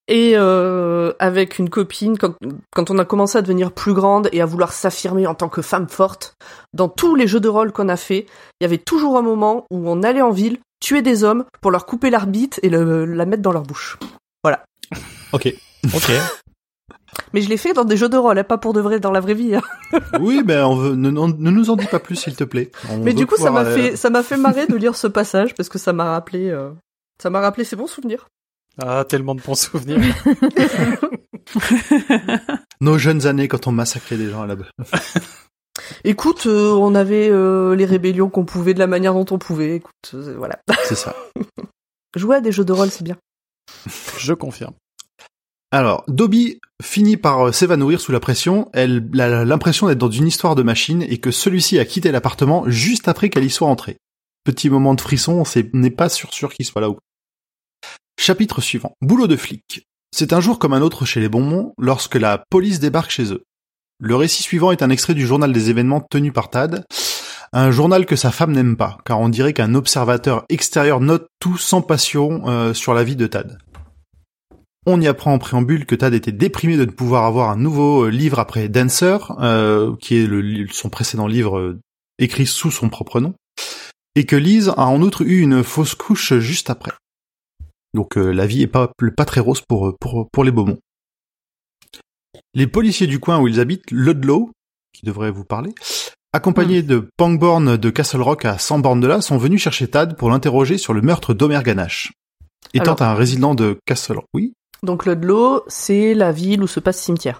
[0.08, 2.34] Et euh, avec une copine, quand,
[2.74, 5.62] quand on a commencé à devenir plus grande et à vouloir s'affirmer en tant que
[5.62, 6.34] femme forte,
[6.74, 8.26] dans tous les jeux de rôle qu'on a fait,
[8.60, 11.70] il y avait toujours un moment où on allait en ville, tuer des hommes pour
[11.72, 13.98] leur couper l'arbitre et le, la mettre dans leur bouche.
[14.44, 14.64] Voilà.
[15.34, 15.54] Ok.
[15.96, 16.12] Ok.
[17.34, 19.12] Mais je l'ai fait dans des jeux de rôle, hein, pas pour de vrai dans
[19.12, 19.56] la vraie vie.
[19.56, 19.62] hein.
[20.20, 22.72] Oui, ben on veut, ne, ne- ne nous en dis pas plus, s'il te plaît.
[22.90, 25.08] On Mais du coup, ça m'a euh, fait, ça m'a fait marrer de lire ce
[25.08, 26.70] passage parce que ça m'a rappelé, euh,
[27.22, 28.28] ça m'a rappelé ces bons souvenirs.
[28.82, 30.00] Ah, tellement de bons souvenirs.
[32.82, 34.70] nos jeunes années quand on massacrait des gens à la base.
[36.04, 39.76] Écoute, euh, on avait euh, les rébellions qu'on pouvait de la manière dont on pouvait.
[39.78, 40.60] Écoute, euh, voilà.
[40.86, 41.16] C'est ça.
[42.16, 43.18] Jouer à des jeux de rôle, c'est bien.
[44.18, 44.74] Je confirme.
[45.72, 48.70] Alors, Dobby finit par euh, s'évanouir sous la pression.
[48.74, 52.64] Elle a l'impression d'être dans une histoire de machine et que celui-ci a quitté l'appartement
[52.68, 53.98] juste après qu'elle y soit entrée.
[54.44, 57.00] Petit moment de frisson, on n'est pas sûr sûr qu'il soit là ou pas.
[58.20, 58.94] Chapitre suivant.
[59.02, 59.88] Boulot de flic.
[60.12, 63.44] C'est un jour comme un autre chez les Bonbons lorsque la police débarque chez eux.
[64.00, 66.86] Le récit suivant est un extrait du journal des événements tenu par Tad.
[67.54, 71.58] Un journal que sa femme n'aime pas, car on dirait qu'un observateur extérieur note tout
[71.58, 73.60] sans passion euh, sur la vie de Tad.
[74.86, 78.06] On y apprend en préambule que Tad était déprimé de ne pouvoir avoir un nouveau
[78.06, 81.80] euh, livre après Dancer, euh, qui est le, son précédent livre euh,
[82.18, 83.34] écrit sous son propre nom,
[84.16, 86.92] et que Lise a en outre eu une fausse couche juste après.
[87.94, 90.80] Donc euh, la vie est pas, pas très rose pour, pour, pour les Beaumont.
[92.54, 94.52] Les policiers du coin où ils habitent, Ludlow,
[94.94, 95.74] qui devrait vous parler,
[96.34, 100.16] accompagnés de Pangborn de Castle Rock à 100 bornes de là, sont venus chercher Tad
[100.16, 102.12] pour l'interroger sur le meurtre d'Omer Ganache.
[102.74, 104.54] Étant Alors- un résident de Castle Rock, oui,
[104.84, 107.40] Donc Ludlow, c'est la ville où se passe le cimetière.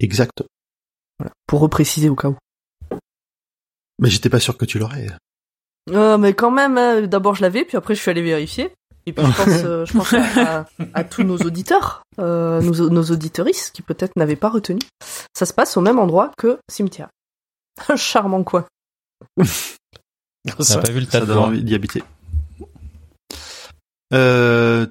[0.00, 0.42] exact.
[1.18, 1.32] Voilà.
[1.46, 2.36] Pour repréciser au cas où.
[3.98, 5.08] Mais j'étais pas sûr que tu l'aurais.
[5.90, 8.72] Euh, mais quand même, hein, d'abord je l'avais, puis après je suis allé vérifier.
[9.06, 13.04] Et puis je pense, euh, je pense à, à tous nos auditeurs, euh, nos, nos
[13.04, 14.80] auditeuristes qui peut-être n'avaient pas retenu.
[15.34, 17.08] Ça se passe au même endroit que cimetière.
[17.88, 18.66] Un charmant coin.
[19.38, 19.44] On
[20.62, 22.02] n'a pas vu le Ça tas d'y habiter.
[24.12, 24.86] Euh.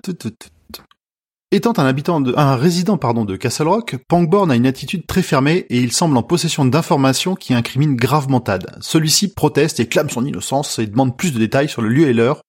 [1.50, 5.66] Étant un habitant de, un résident de Castle Rock, Pangborn a une attitude très fermée
[5.70, 8.78] et il semble en possession d'informations qui incriminent gravement Tad.
[8.82, 12.14] Celui-ci proteste et clame son innocence et demande plus de détails sur le lieu et
[12.14, 12.42] l'heure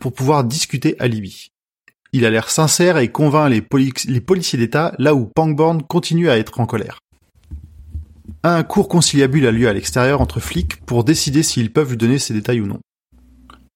[0.00, 1.48] pour pouvoir discuter à Libye.
[2.12, 3.66] Il a l'air sincère et convainc les,
[4.06, 6.98] les policiers d'État là où Pangborn continue à être en colère.
[8.44, 12.18] Un court conciliabule a lieu à l'extérieur entre flics pour décider s'ils peuvent lui donner
[12.18, 12.80] ces détails ou non.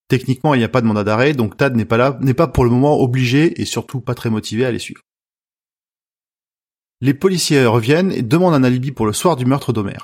[0.08, 2.46] Techniquement, il n'y a pas de mandat d'arrêt, donc Tad n'est pas là, n'est pas
[2.46, 5.02] pour le moment obligé et surtout pas très motivé à les suivre.
[7.00, 9.98] Les policiers reviennent et demandent un alibi pour le soir du meurtre d'Homer.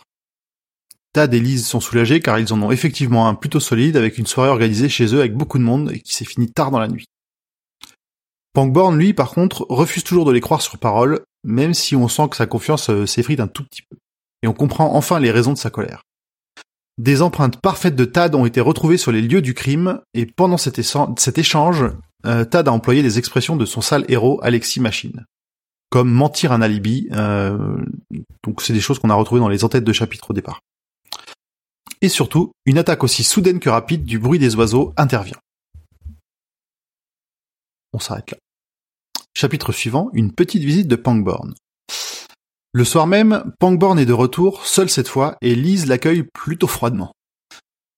[1.12, 4.26] Tad et Lise sont soulagés car ils en ont effectivement un plutôt solide avec une
[4.26, 6.88] soirée organisée chez eux avec beaucoup de monde et qui s'est finie tard dans la
[6.88, 7.04] nuit.
[8.54, 12.28] Pangborn, lui, par contre, refuse toujours de les croire sur parole, même si on sent
[12.30, 13.96] que sa confiance euh, s'effrite un tout petit peu.
[14.42, 16.02] Et on comprend enfin les raisons de sa colère.
[16.98, 20.58] Des empreintes parfaites de Tad ont été retrouvées sur les lieux du crime, et pendant
[20.58, 21.84] cet, échan- cet échange,
[22.26, 25.24] euh, Tad a employé les expressions de son sale héros Alexis Machine.
[25.90, 27.76] Comme mentir un alibi, euh,
[28.44, 30.60] donc c'est des choses qu'on a retrouvées dans les entêtes de chapitre au départ.
[32.00, 35.38] Et surtout, une attaque aussi soudaine que rapide du bruit des oiseaux intervient.
[37.92, 38.38] On s'arrête là.
[39.34, 41.54] Chapitre suivant, une petite visite de Pangborn.
[42.74, 47.12] Le soir même, Pangborn est de retour, seul cette fois, et Lise l'accueille plutôt froidement.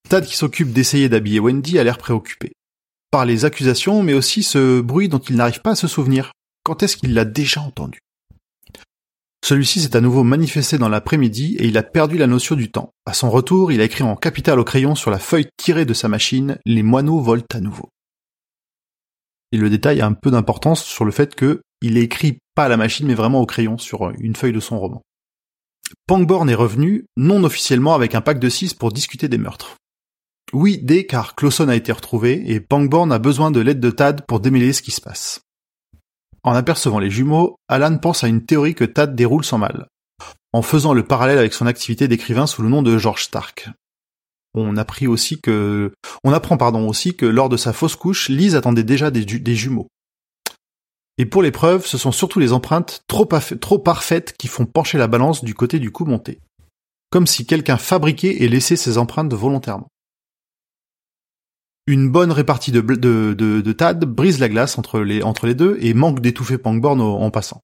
[0.09, 2.51] Tad qui s'occupe d'essayer d'habiller Wendy a l'air préoccupé.
[3.09, 6.33] Par les accusations, mais aussi ce bruit dont il n'arrive pas à se souvenir.
[6.63, 7.99] Quand est-ce qu'il l'a déjà entendu?
[9.45, 12.89] Celui-ci s'est à nouveau manifesté dans l'après-midi et il a perdu la notion du temps.
[13.05, 15.93] À son retour, il a écrit en capital au crayon sur la feuille tirée de
[15.93, 17.89] sa machine «Les moineaux volent à nouveau».
[19.53, 22.65] Et le détail a un peu d'importance sur le fait que il est écrit pas
[22.65, 25.01] à la machine mais vraiment au crayon sur une feuille de son roman.
[26.07, 29.75] Pangborn est revenu, non officiellement avec un pack de 6 pour discuter des meurtres.
[30.53, 34.25] Oui, dès car Clawson a été retrouvé et Pangborn a besoin de l'aide de Tad
[34.25, 35.41] pour démêler ce qui se passe.
[36.43, 39.87] En apercevant les jumeaux, Alan pense à une théorie que Tad déroule sans mal,
[40.53, 43.69] en faisant le parallèle avec son activité d'écrivain sous le nom de George Stark.
[44.53, 45.91] On apprit aussi que,
[46.23, 49.87] on apprend pardon aussi que lors de sa fausse couche, Lise attendait déjà des jumeaux.
[51.17, 55.07] Et pour les preuves, ce sont surtout les empreintes trop, parfaites qui font pencher la
[55.07, 56.39] balance du côté du coup monté.
[57.09, 59.87] Comme si quelqu'un fabriquait et laissait ses empreintes volontairement.
[61.87, 65.21] Une bonne répartie de, Tad brise la glace entre les,
[65.55, 67.61] deux et manque d'étouffer Pangborn en passant,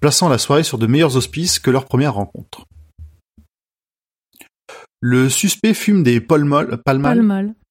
[0.00, 2.64] plaçant la soirée sur de meilleurs auspices que leur première rencontre.
[5.00, 6.80] Le suspect fume des palmol,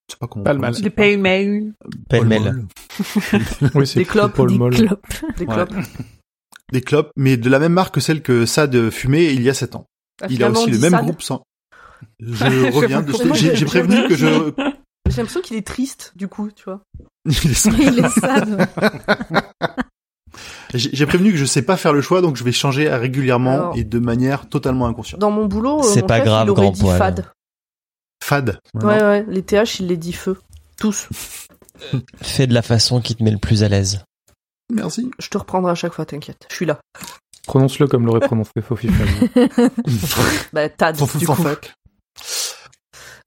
[0.07, 0.15] Pas le mal.
[0.15, 0.43] C'est pas comment.
[0.43, 0.73] Pas le mal.
[0.73, 1.73] Les pay-mail.
[2.09, 2.65] Pêle-mêle.
[3.75, 4.75] Oui, c'est Des clopes, Paul Des Moll.
[4.75, 5.07] clopes.
[5.37, 5.53] Des Ouais.
[5.55, 5.73] clopes.
[6.71, 9.53] Des clopes, mais de la même marque que celle que Sad fumait il y a
[9.53, 9.85] 7 ans.
[10.21, 11.03] Ah, Il a aussi le même sad.
[11.03, 11.43] groupe sans.
[12.19, 13.11] Je reviens de.
[13.33, 14.51] J'ai prévenu que je.
[15.09, 16.81] J'ai l'impression qu'il est triste, du coup, tu vois.
[17.25, 17.73] Il est sad.
[17.77, 18.67] Il est sad.
[20.73, 23.77] J'ai prévenu que je sais pas faire le choix, donc je vais changer régulièrement Alors-
[23.77, 25.19] et de manière totalement inconsciente.
[25.21, 26.97] Dans mon boulot, euh, C'est pas chef, grave, il aurait grand dit poil.
[28.23, 28.59] Fade.
[28.73, 28.83] Fad.
[28.83, 30.37] Ouais, ouais, les TH, il les dit feu.
[30.77, 31.07] Tous.
[32.21, 34.03] Fais de la façon qui te met le plus à l'aise.
[34.71, 35.11] Merci.
[35.19, 36.45] Je te reprendrai à chaque fois, t'inquiète.
[36.49, 36.79] Je suis là.
[37.45, 39.69] Prononce-le comme l'aurait prononcé Fofi Fab.
[40.53, 41.43] Bah, Tad, Fan- du fan- coup.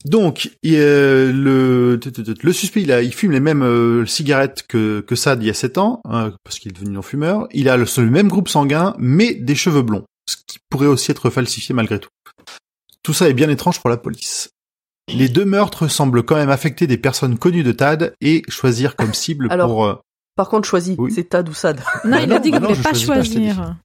[0.04, 1.98] Donc, il, euh, le,
[2.42, 5.50] le suspect, il, a, il fume les mêmes euh, cigarettes que, que Sad il y
[5.50, 7.48] a 7 ans, euh, parce qu'il est devenu non-fumeur.
[7.52, 11.10] Il a le, le même groupe sanguin, mais des cheveux blonds, ce qui pourrait aussi
[11.10, 12.08] être falsifié malgré tout.
[13.02, 14.50] Tout ça est bien étrange pour la police.
[15.08, 19.14] Les deux meurtres semblent quand même affecter des personnes connues de Tad et choisir comme
[19.14, 19.84] cible Alors, pour...
[19.86, 19.94] euh,
[20.36, 20.96] Par contre, choisis.
[20.98, 21.12] Oui.
[21.12, 21.80] C'est Tad ou Sad.
[22.04, 23.30] Non, Bah il non, a dit bah qu'il non, voulait je pas choisis pas, je
[23.32, 23.52] t'ai dit.
[23.52, 23.76] choisir.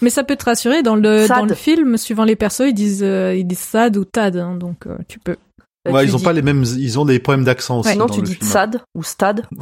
[0.00, 1.38] Mais ça peut te rassurer, dans le, Sad.
[1.40, 4.54] dans le film, suivant les persos, ils disent, euh, ils disent sad ou tad, hein,
[4.54, 5.36] donc euh, tu peux.
[5.84, 6.64] Bah, ouais, tu ils ont dis- pas les mêmes...
[6.64, 8.46] Ils ont des problèmes d'accent aussi Sinon, dans tu le dis film.
[8.50, 9.46] Sad ou Stad.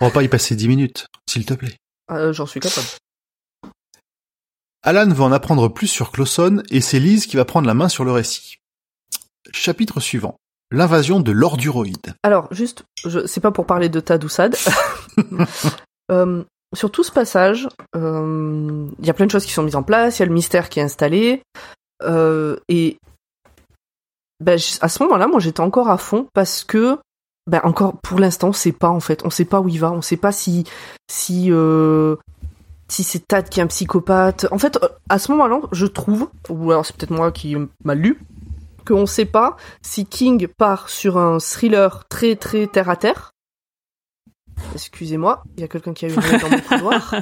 [0.00, 1.74] On va pas y passer 10 minutes, s'il te plaît.
[2.10, 2.86] Euh, J'en suis capable.
[4.82, 7.88] Alan veut en apprendre plus sur Clawson et c'est Liz qui va prendre la main
[7.88, 8.56] sur le récit.
[9.52, 10.36] Chapitre suivant.
[10.70, 12.14] L'invasion de l'orduroïde.
[12.22, 14.56] Alors, juste, je, c'est pas pour parler de Tad ou Sad.
[16.10, 16.42] Euh,
[16.74, 19.82] sur tout ce passage, euh, il y a plein de choses qui sont mises en
[19.82, 21.42] place, il y a le mystère qui est installé,
[22.02, 22.98] euh, et
[24.40, 26.98] ben, à ce moment-là, moi j'étais encore à fond parce que,
[27.46, 29.90] ben encore pour l'instant, on sait pas en fait, on sait pas où il va,
[29.90, 30.64] on sait pas si
[31.10, 32.16] si euh,
[32.88, 34.46] si c'est Tad qui est un psychopathe.
[34.50, 37.98] En fait, euh, à ce moment-là, je trouve, ou alors c'est peut-être moi qui mal
[37.98, 38.18] lu,
[38.86, 43.32] qu'on sait pas si King part sur un thriller très très terre à terre.
[44.74, 47.14] Excusez-moi, il y a quelqu'un qui a hurlé dans mon couloir.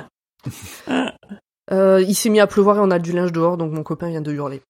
[1.73, 4.09] Euh, il s'est mis à pleuvoir et on a du linge dehors, donc mon copain
[4.09, 4.63] vient de hurler.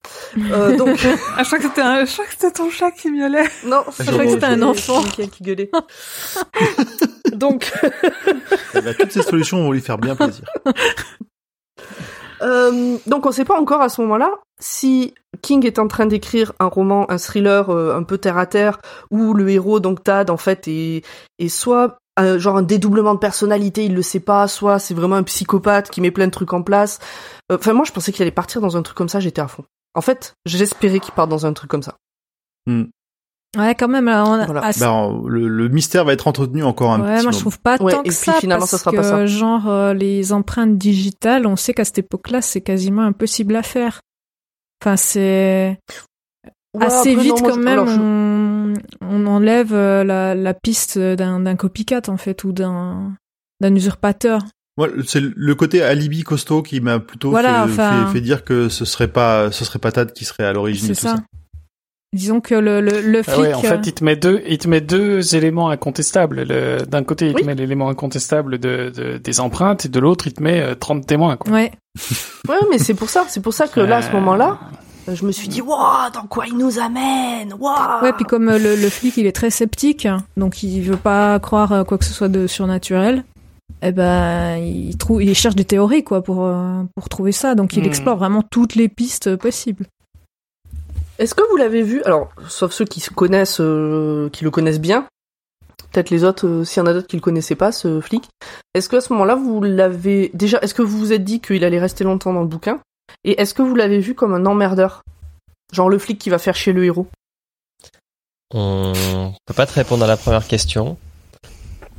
[0.50, 0.98] Euh, donc,
[1.36, 3.44] Ah, je crois que c'était un- je crois que c'était ton chat qui miaulait.
[3.66, 5.02] non, Je c'est crois que c'était un enfant.
[5.02, 5.70] Mickaël qui gueulait.
[7.32, 7.70] donc,
[8.74, 10.44] Eh ben, toutes ces solutions vont lui faire bien plaisir.
[12.42, 14.30] Euh, donc on sait pas encore à ce moment-là
[14.60, 18.44] si King est en train d'écrire un roman, un thriller euh, un peu terre à
[18.44, 18.78] terre,
[19.10, 21.02] où le héros donc Tad en fait est,
[21.38, 25.16] est soit un, genre un dédoublement de personnalité, il le sait pas, soit c'est vraiment
[25.16, 26.98] un psychopathe qui met plein de trucs en place.
[27.52, 29.48] Euh, Enfin moi je pensais qu'il allait partir dans un truc comme ça, j'étais à
[29.48, 29.64] fond.
[29.94, 31.96] En fait, j'espérais qu'il parte dans un truc comme ça.
[33.56, 34.04] Ouais, quand même.
[34.06, 34.64] là, on a- Voilà.
[34.64, 37.38] à ce- Ben, le, le mystère va être entretenu encore un ouais, petit moi je
[37.38, 39.24] trouve pas Ouais, tant et que puis ça finalement, parce ça sera que pas ça.
[39.26, 44.00] genre euh, les empreintes digitales, on sait qu'à cette époque-là, c'est quasiment impossible à faire.
[44.82, 45.78] Enfin, c'est
[46.76, 47.68] Ouais, assez après, vite non, moi, quand je- même.
[47.72, 52.52] alors, je- on, on enlève euh, la, la piste d'un d'un copycat en fait ou
[52.52, 53.12] d'un
[53.60, 54.42] d'un usurpateur.
[54.78, 58.44] Moi, c'est le côté alibi costaud qui m'a plutôt Voilà, fait, enfin- fait- fait dire
[58.44, 61.16] que ce serait pas, ce serait pas Tad qui serait à l'origine de tout ça.
[61.16, 61.22] ça.
[62.12, 63.38] Disons que le, le, le Ah flic.
[63.38, 66.44] ouais, en euh, fait, il te met deux, il te met deux éléments incontestables.
[66.46, 67.42] Le- D'un côté, il Oui.
[67.42, 70.74] te met l'élément incontestable de, de- des empreintes, et de l'autre, il te met euh,
[70.74, 71.36] 30 témoins.
[71.36, 71.52] Quoi.
[71.52, 71.72] Ouais.
[72.48, 74.58] Ouais, mais c'est pour ça, c'est pour ça que là à ce Euh, moment-là,
[75.14, 77.52] je me suis dit waouh, dans quoi il nous amène?
[77.58, 80.96] Waouh Ouais, puis comme euh, le, le flic il est très sceptique, donc il veut
[80.96, 83.24] pas croire euh, quoi que ce soit de surnaturel,
[83.82, 87.74] eh ben il trouve, il cherche des théories quoi pour euh, pour trouver ça, donc
[87.76, 87.86] il Hmm.
[87.86, 89.86] explore vraiment toutes les pistes possibles.
[91.18, 92.02] Est-ce que vous l'avez vu?
[92.04, 95.06] Alors, sauf ceux qui se connaissent, euh, qui le connaissent bien.
[95.92, 98.28] Peut-être les autres, euh, s'il y en a d'autres qui le connaissaient pas, ce flic.
[98.74, 101.64] Est-ce que à ce moment-là, vous l'avez déjà Est-ce que vous vous êtes dit qu'il
[101.64, 102.80] allait rester longtemps dans le bouquin?
[103.24, 105.02] Et est-ce que vous l'avez vu comme un emmerdeur?
[105.72, 107.08] Genre le flic qui va faire chier le héros?
[108.52, 110.96] On peut pas te répondre à la première question.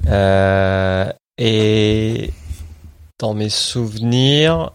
[0.08, 2.32] Euh, et
[3.20, 4.72] dans mes souvenirs,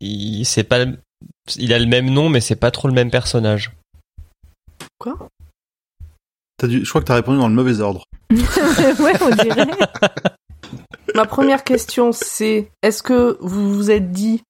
[0.00, 0.98] il c'est pas le-
[1.56, 3.72] il a le même nom mais c'est pas trop le même personnage.
[6.58, 8.04] T'as dû, je crois que t'as répondu dans le mauvais ordre.
[8.30, 9.66] ouais, on dirait.
[11.14, 14.42] Ma première question, c'est est-ce que vous vous êtes dit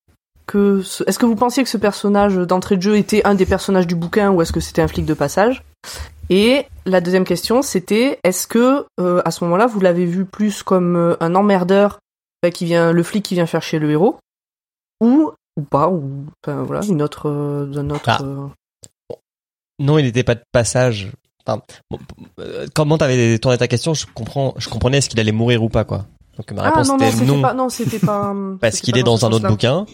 [0.50, 3.46] que ce- est-ce que vous pensiez que ce personnage d'entrée de jeu était un des
[3.46, 5.62] personnages du bouquin ou est-ce que c'était un flic de passage?
[6.28, 10.62] Et la deuxième question, c'était est-ce que euh, à ce moment-là, vous l'avez vu plus
[10.62, 11.98] comme euh, un emmerdeur
[12.42, 14.18] bah, qui vient, le flic qui vient faire chier le héros,
[15.00, 18.04] ou ou pas, ou enfin voilà, une autre, euh, d'un autre.
[18.08, 18.18] Ah.
[18.22, 18.46] euh,
[19.78, 21.10] Non, il n'était pas de passage.
[21.46, 21.98] Enfin, bon,
[22.38, 25.68] euh, comment t'avais tourné ta question, je comprends, je comprenais est-ce qu'il allait mourir ou
[25.68, 26.06] pas quoi.
[26.36, 28.30] Donc ma Ah réponse non non, était non pas, non c'était pas.
[28.34, 29.84] euh, parce qu'il est dans un autre bouquin.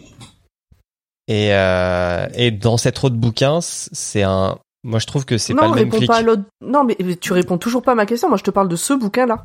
[1.28, 5.60] Et euh, et dans cet autre bouquin, c'est un Moi, je trouve que c'est non,
[5.60, 6.08] pas le même réponds clic.
[6.08, 6.42] pas à l'autre.
[6.60, 8.28] Non, mais tu réponds toujours pas à ma question.
[8.28, 9.44] Moi, je te parle de ce bouquin-là.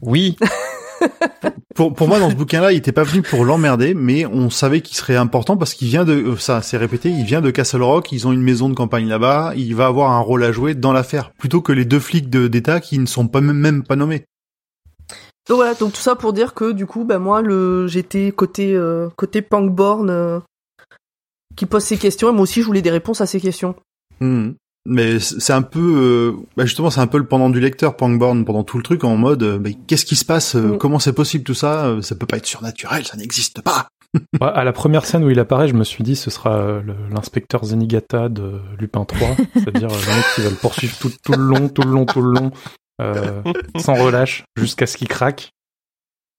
[0.00, 0.36] Oui,
[1.74, 4.80] Pour, pour moi, dans ce bouquin-là, il était pas venu pour l'emmerder, mais on savait
[4.80, 7.82] qu'il serait important parce qu'il vient de, euh, ça c'est répété, il vient de Castle
[7.82, 10.74] Rock, ils ont une maison de campagne là-bas, il va avoir un rôle à jouer
[10.74, 13.82] dans l'affaire, plutôt que les deux flics de- d'État qui ne sont pas même, même
[13.82, 14.24] pas nommés.
[15.48, 18.72] Donc voilà, donc tout ça pour dire que du coup, bah moi, le j'étais côté
[18.74, 20.38] euh, côté Punkborn euh,
[21.56, 23.74] qui pose ses questions et moi aussi je voulais des réponses à ces questions.
[24.20, 24.54] Mhm.
[24.86, 28.44] Mais c'est un peu, euh, bah justement, c'est un peu le pendant du lecteur Punkborn
[28.44, 30.78] pendant tout le truc en mode, euh, mais qu'est-ce qui se passe, euh, Mm.
[30.78, 33.88] comment c'est possible tout ça, euh, ça peut pas être surnaturel, ça n'existe pas.
[34.40, 36.80] Ouais, à la première scène où il apparaît, je me suis dit ce sera
[37.10, 41.42] l'inspecteur Zenigata de Lupin 3, c'est-à-dire le mec qui va le poursuivre tout, tout le
[41.42, 42.52] long, tout le long, tout le long,
[43.00, 43.42] euh,
[43.78, 45.50] sans relâche, jusqu'à ce qu'il craque.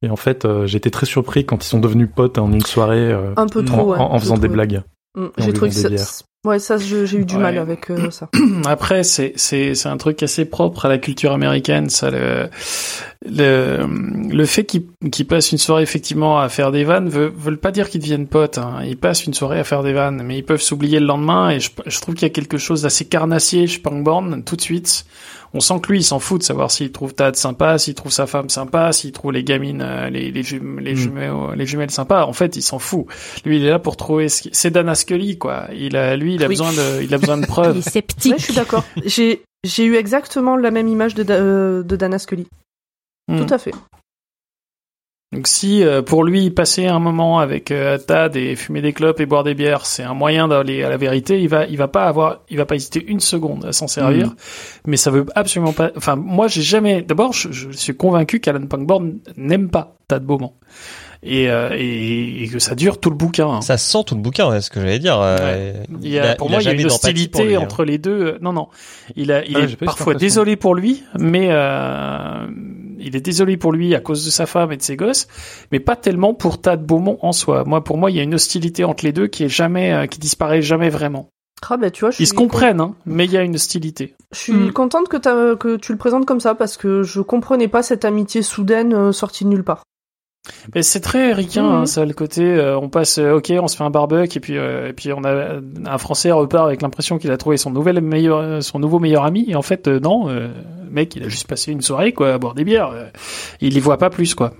[0.03, 3.11] Et en fait, euh, j'étais très surpris quand ils sont devenus potes en une soirée
[3.36, 3.97] Un peu en, trop, ouais.
[3.97, 4.84] en- en je faisant des blagues.
[5.16, 5.89] Mm, J'ai trouvé que ça,
[6.45, 8.30] ouais, ça j'ai eu du mal avec euh, ça.
[8.66, 12.49] Après, c'est c'est c'est un truc assez propre à la culture américaine, ça le
[13.26, 13.88] le
[14.30, 17.72] le fait qu'ils qu'ils passent une soirée effectivement à faire des vannes veut veulent pas
[17.72, 18.57] dire qu'ils deviennent potes.
[18.57, 18.80] Hein.
[18.86, 21.49] Ils passent une soirée à faire des vannes, mais ils peuvent s'oublier le lendemain.
[21.49, 24.61] Et je, je trouve qu'il y a quelque chose d'assez carnassier chez Punkborn tout de
[24.61, 25.05] suite.
[25.56, 28.12] On sent que lui, il s'en fout de savoir s'il trouve Tad sympa, s'il trouve
[28.12, 30.95] sa femme sympa, s'il trouve les gamines, euh, les les, Mm.
[30.95, 32.26] jumelles, les jumelles sympas.
[32.26, 33.06] En fait, il s'en fout.
[33.45, 34.28] Lui, il est là pour trouver.
[34.30, 35.68] ce qui- C'est Dana Scully, quoi.
[35.74, 36.53] Il a, lui, il a Oui.
[36.56, 37.78] besoin de, il a besoin de Il preuves.
[37.78, 38.34] est sceptique.
[38.34, 38.84] Ouais, je suis d'accord.
[39.06, 42.45] J'ai j'ai eu exactement la même image de Da- euh, de Dana Scully.
[43.30, 43.45] Mm.
[43.45, 43.74] Tout à fait.
[45.34, 49.20] Donc si euh, pour lui passer un moment avec euh, Tad et fumer des clopes
[49.20, 51.88] et boire des bières, c'est un moyen d'aller à la vérité, il va il va
[51.90, 54.34] pas avoir il va pas hésiter une seconde à s'en servir.
[54.86, 58.68] Mais ça veut absolument pas enfin moi j'ai jamais d'abord je, je suis convaincu qu'Alan
[58.68, 60.54] Punkborn n'aime pas Tad Beaumont.
[61.28, 63.48] Et, euh, et, et que ça dure tout le bouquin.
[63.48, 63.62] hein.
[63.62, 65.18] ça sent tout le bouquin, c'est ce que j'allais dire.
[65.20, 65.74] euh,
[66.04, 67.62] Il y a, pour moi, il y a une hostilité lui, hein.
[67.62, 68.38] entre les deux.
[68.42, 68.68] Non, non.
[69.16, 72.46] Il, a, il Ah, est parfois désolé pour lui, mais euh,
[73.06, 75.28] il est désolé pour lui à cause de sa femme et de ses gosses,
[75.72, 77.64] mais pas tellement pour Tad Beaumont en soi.
[77.66, 80.06] Moi, pour moi, il y a une hostilité entre les deux qui est jamais, euh,
[80.08, 81.30] qui disparaît jamais vraiment.
[81.70, 83.56] Ah bah tu vois, je Ils suis se comprennent, hein, mais il y a une
[83.56, 84.14] hostilité.
[84.34, 84.72] Je suis Mm.
[84.74, 88.93] contente que tu le présentes comme ça parce que je comprenais pas cette amitié soudaine
[88.93, 89.84] euh, sortie de nulle part.
[90.76, 91.76] Mais c'est très ricain, Mhm.
[91.82, 94.39] hein, ça, le côté, euh, on passe, euh, ok, on se fait un barbecue, et
[94.39, 97.72] puis, euh, et puis on a un Français repart avec l'impression qu'il a trouvé son
[97.72, 100.50] nouvel meilleur, son nouveau meilleur ami, et en fait, euh, non, euh,
[100.84, 102.89] le mec, il a juste passé une soirée, quoi, à boire des bières.
[102.91, 103.08] euh,
[103.62, 104.54] il y voit pas plus, quoi.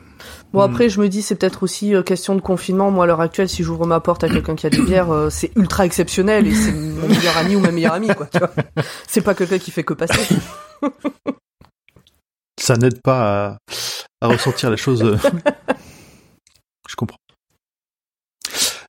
[0.54, 0.72] Bon Hmm.
[0.72, 2.90] après je me dis c'est peut-être aussi euh, question de confinement.
[2.90, 5.30] Moi à l'heure actuelle si j'ouvre ma porte à quelqu'un qui a des bières euh,
[5.30, 8.28] c'est ultra exceptionnel et c'est mon meilleur ami ou ma meilleure amie quoi.
[9.08, 10.36] C'est pas quelqu'un qui fait que passer.
[12.60, 13.58] Ça n'aide pas à,
[14.22, 15.04] à ressentir les choses.
[15.04, 15.18] euh.
[16.88, 17.18] Je comprends.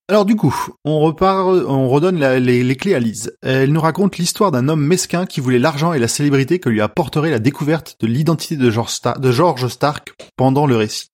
[0.09, 0.54] Alors du coup,
[0.84, 3.36] on repart, on redonne les, clés à Lise.
[3.42, 6.80] Elle nous raconte l'histoire d'un homme mesquin qui voulait l'argent et la célébrité que lui
[6.80, 11.09] apporterait la découverte de l'identité de George, Star- de George Stark pendant le récit.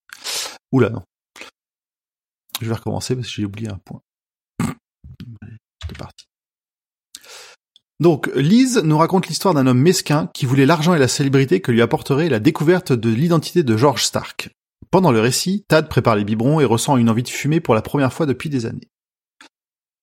[0.71, 1.01] Oula non.
[2.61, 4.01] Je vais recommencer parce que j'ai oublié un point.
[5.87, 6.25] C'est parti.
[7.99, 11.71] Donc, Lise nous raconte l'histoire d'un homme mesquin qui voulait l'argent et la célébrité que
[11.71, 14.49] lui apporterait la découverte de l'identité de George Stark.
[14.91, 17.81] Pendant le récit, Tad prépare les biberons et ressent une envie de fumer pour la
[17.81, 18.89] première fois depuis des années.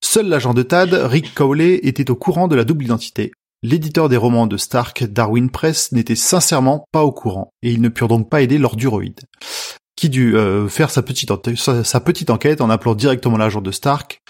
[0.02, 3.32] Seul l'agent de Tad, Rick Cowley, était au courant de la double identité.
[3.62, 7.90] L'éditeur des romans de Stark, Darwin Press, n'était sincèrement pas au courant, et ils ne
[7.90, 9.04] purent donc pas aider Lord Duroid,
[9.96, 14.20] qui dut euh, faire sa petite enquête en appelant directement l'agent de Stark,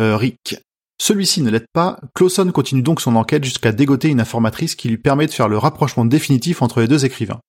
[0.00, 0.56] euh, Rick.
[1.00, 4.98] Celui-ci ne l'aide pas, Clawson continue donc son enquête jusqu'à dégoter une informatrice qui lui
[4.98, 7.40] permet de faire le rapprochement définitif entre les deux écrivains,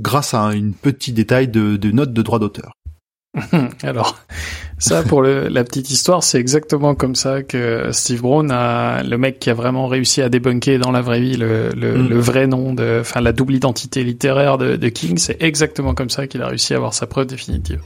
[0.00, 2.72] grâce à un une petit détail de, de notes de droit d'auteur.
[3.82, 4.16] Alors,
[4.78, 9.18] ça pour le, la petite histoire, c'est exactement comme ça que Steve Brown a le
[9.18, 12.08] mec qui a vraiment réussi à débunker dans la vraie vie le, le, Mm.
[12.08, 15.18] le vrai nom de, enfin la double identité littéraire de, de King.
[15.18, 17.80] C'est exactement comme ça qu'il a réussi à avoir sa preuve définitive.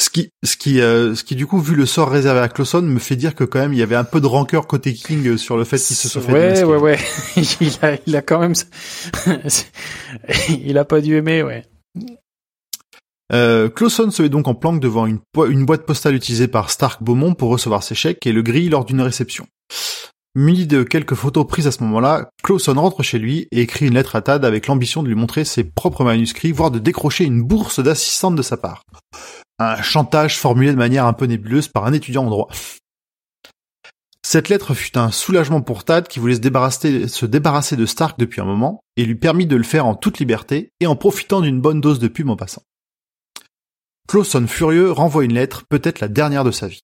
[0.00, 2.80] Ce qui, ce qui, euh, ce qui du coup, vu le sort réservé à Clawson,
[2.80, 5.26] me fait dire que quand même il y avait un peu de rancœur côté King
[5.28, 6.98] euh, sur le fait qu'il se soit fait Ouais, ouais, ouais.
[7.60, 8.54] il a, il a quand même,
[10.48, 11.64] il a pas dû aimer, ouais.
[13.30, 15.20] Euh, Clawson se met donc en planque devant une,
[15.66, 19.02] boîte postale utilisée par Stark Beaumont pour recevoir ses chèques et le grille lors d'une
[19.02, 19.46] réception.
[20.34, 23.94] Muni de quelques photos prises à ce moment-là, Clawson rentre chez lui et écrit une
[23.94, 27.42] lettre à Tad avec l'ambition de lui montrer ses propres manuscrits, voire de décrocher une
[27.42, 28.82] bourse d'assistante de sa part.
[29.62, 32.48] Un chantage formulé de manière un peu nébuleuse par un étudiant en droit.
[34.26, 38.18] Cette lettre fut un soulagement pour Tad qui voulait se débarrasser, se débarrasser de Stark
[38.18, 41.42] depuis un moment et lui permit de le faire en toute liberté et en profitant
[41.42, 42.62] d'une bonne dose de pub en passant.
[44.08, 46.80] Clawson furieux renvoie une lettre, peut-être la dernière de sa vie.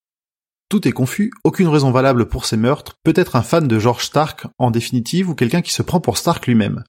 [0.68, 4.48] Tout est confus, aucune raison valable pour ces meurtres, peut-être un fan de George Stark
[4.58, 6.84] en définitive ou quelqu'un qui se prend pour Stark lui-même.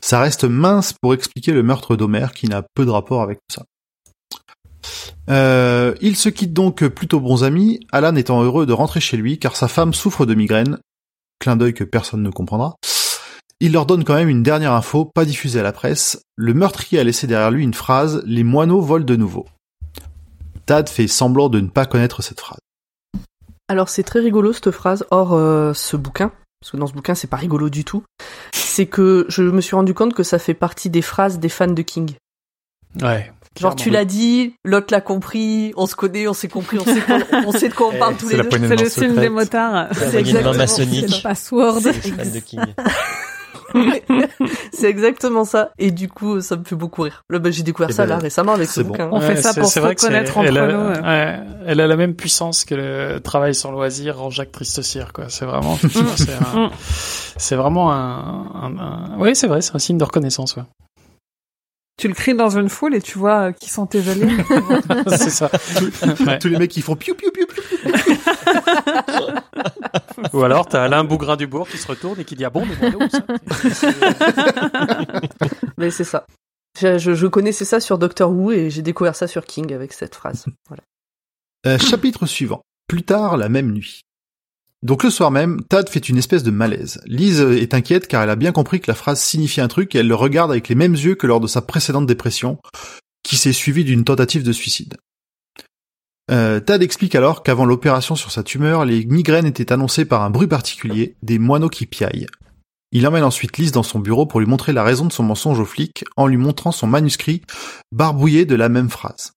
[0.00, 3.56] Ça reste mince pour expliquer le meurtre d'Homer qui n'a peu de rapport avec tout
[3.56, 3.64] ça.
[5.28, 9.38] Euh, ils se quittent donc plutôt bons amis, Alan étant heureux de rentrer chez lui
[9.38, 10.78] car sa femme souffre de migraine,
[11.38, 12.76] clin d'œil que personne ne comprendra.
[13.60, 16.20] Il leur donne quand même une dernière info, pas diffusée à la presse.
[16.36, 19.46] Le meurtrier a laissé derrière lui une phrase, les moineaux volent de nouveau.
[20.66, 22.58] Tad fait semblant de ne pas connaître cette phrase.
[23.68, 26.30] Alors c'est très rigolo cette phrase, hors euh, ce bouquin,
[26.60, 28.04] parce que dans ce bouquin c'est pas rigolo du tout.
[28.52, 31.66] C'est que je me suis rendu compte que ça fait partie des phrases des fans
[31.66, 32.14] de King.
[33.00, 33.32] Ouais.
[33.58, 37.02] Genre tu l'as dit, l'autre l'a compris, on se connaît, on s'est compris, on sait,
[37.46, 38.48] on sait de quoi on parle tous les deux.
[38.50, 39.88] C'est le film des motards.
[39.92, 41.08] C'est exactement- maçonnique.
[41.08, 41.80] le password.
[44.72, 45.70] C'est exactement ça.
[45.78, 47.24] Et du coup, ça me fait beaucoup rire.
[47.30, 48.88] Là, bah, j'ai découvert Eh ça ben, là récemment avec ce bon.
[48.88, 49.08] bouquin.
[49.12, 50.88] On fait ça pour se reconnaître entre elle a, nous.
[50.88, 51.00] ouais.
[51.00, 55.26] ouais, elle a la même puissance que le travail sans loisir en Jacques Tristecir, quoi.
[55.28, 55.76] C'est vraiment,
[56.16, 56.70] c'est un- Mm.
[57.36, 60.62] c'est vraiment un, un, un- oui, c'est vrai, c'est un signe de reconnaissance, ouais.
[61.98, 64.36] Tu le cries dans une foule et tu vois euh, qui sont tes alliés.
[65.08, 65.50] c'est ça.
[66.26, 66.38] Ouais.
[66.38, 67.62] Tous les mecs qui font piou piou piou piou.
[70.34, 73.08] Ou alors, t'as Alain Bougrain-Dubourg qui se retourne et qui dit, ah bon, mais où
[73.08, 73.22] ça?
[75.78, 76.26] Mais c'est ça.
[76.78, 79.94] Je, je, je connaissais ça sur Doctor Who et j'ai découvert ça sur King avec
[79.94, 80.44] cette phrase.
[80.68, 80.82] Voilà.
[81.66, 82.60] Euh, chapitre suivant.
[82.88, 84.02] Plus tard, la même nuit.
[84.82, 87.00] Donc le soir même, Tad fait une espèce de malaise.
[87.06, 89.98] Lise est inquiète car elle a bien compris que la phrase signifie un truc et
[89.98, 92.58] elle le regarde avec les mêmes yeux que lors de sa précédente dépression,
[93.22, 94.96] qui s'est suivie d'une tentative de suicide.
[96.30, 100.30] Euh, Tad explique alors qu'avant l'opération sur sa tumeur, les migraines étaient annoncées par un
[100.30, 102.26] bruit particulier, des moineaux qui piaillent.
[102.92, 105.60] Il emmène ensuite Lise dans son bureau pour lui montrer la raison de son mensonge
[105.60, 107.42] au flic en lui montrant son manuscrit
[107.92, 109.35] barbouillé de la même phrase.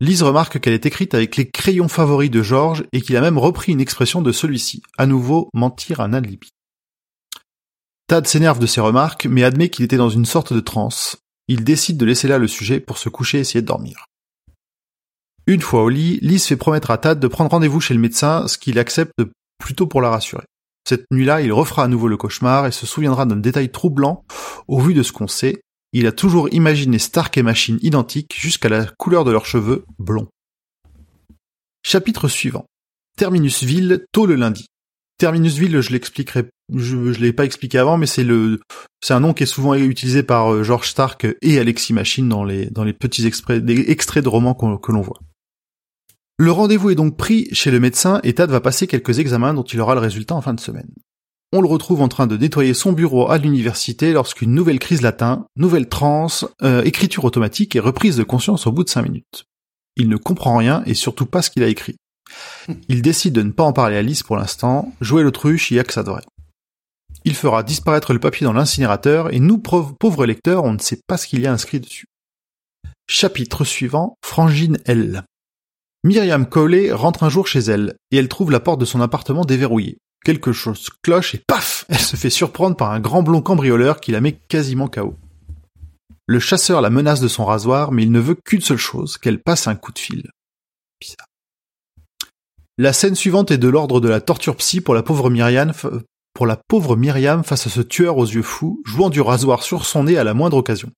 [0.00, 3.36] Lise remarque qu'elle est écrite avec les crayons favoris de George et qu'il a même
[3.36, 6.48] repris une expression de celui-ci, à nouveau mentir un alibi.
[8.06, 11.18] Tad s'énerve de ces remarques, mais admet qu'il était dans une sorte de transe.
[11.48, 14.06] Il décide de laisser là le sujet pour se coucher et essayer de dormir.
[15.46, 18.48] Une fois au lit, Lise fait promettre à Tad de prendre rendez-vous chez le médecin,
[18.48, 19.12] ce qu'il accepte
[19.58, 20.44] plutôt pour la rassurer.
[20.88, 24.24] Cette nuit-là, il refera à nouveau le cauchemar et se souviendra d'un détail troublant
[24.66, 25.60] au vu de ce qu'on sait,
[25.92, 30.28] il a toujours imaginé Stark et Machine identiques jusqu'à la couleur de leurs cheveux blonds.
[31.82, 32.66] Chapitre suivant.
[33.16, 34.66] Terminusville, tôt le lundi.
[35.18, 38.60] Terminusville, je l'expliquerai, je, l'ai pas expliqué avant, mais c'est le,
[39.02, 42.44] c'est un nom qui est souvent utilisé par euh, George Stark et Alexis Machine dans
[42.44, 45.20] les, petits extraits, de romans que l'on voit.
[46.38, 49.62] Le rendez-vous est donc pris chez le médecin et Tad va passer quelques examens dont
[49.62, 50.88] il aura le résultat en fin de semaine.
[51.52, 55.46] On le retrouve en train de nettoyer son bureau à l'université lorsqu'une nouvelle crise l'atteint,
[55.56, 59.46] nouvelle transe, euh, écriture automatique et reprise de conscience au bout de cinq minutes.
[59.96, 61.96] Il ne comprend rien et surtout pas ce qu'il a écrit.
[62.88, 65.80] Il décide de ne pas en parler à Alice pour l'instant, jouer l'autruche, il y
[65.80, 65.84] a.
[67.24, 71.00] Il fera disparaître le papier dans l'incinérateur et nous, pauvres pauvres lecteurs, on ne sait
[71.08, 72.06] pas ce qu'il y a inscrit dessus.
[73.08, 75.24] Chapitre suivant, Frangine L.
[76.04, 79.44] Myriam Cowley rentre un jour chez elle, et elle trouve la porte de son appartement
[79.44, 79.98] déverrouillée.
[80.24, 84.12] Quelque chose cloche et paf Elle se fait surprendre par un grand blond cambrioleur qui
[84.12, 85.14] la met quasiment KO.
[86.26, 89.42] Le chasseur la menace de son rasoir, mais il ne veut qu'une seule chose, qu'elle
[89.42, 90.30] passe un coup de fil.
[92.78, 95.72] La scène suivante est de l'ordre de la torture psy pour la pauvre Myriam,
[96.34, 99.84] pour la pauvre Myriam face à ce tueur aux yeux fous, jouant du rasoir sur
[99.84, 100.90] son nez à la moindre occasion.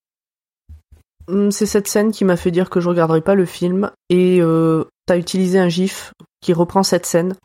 [1.27, 4.39] Hum, C'est cette scène qui m'a fait dire que je regarderai pas le film et
[4.41, 7.35] euh, t'as utilisé un gif qui reprend cette scène.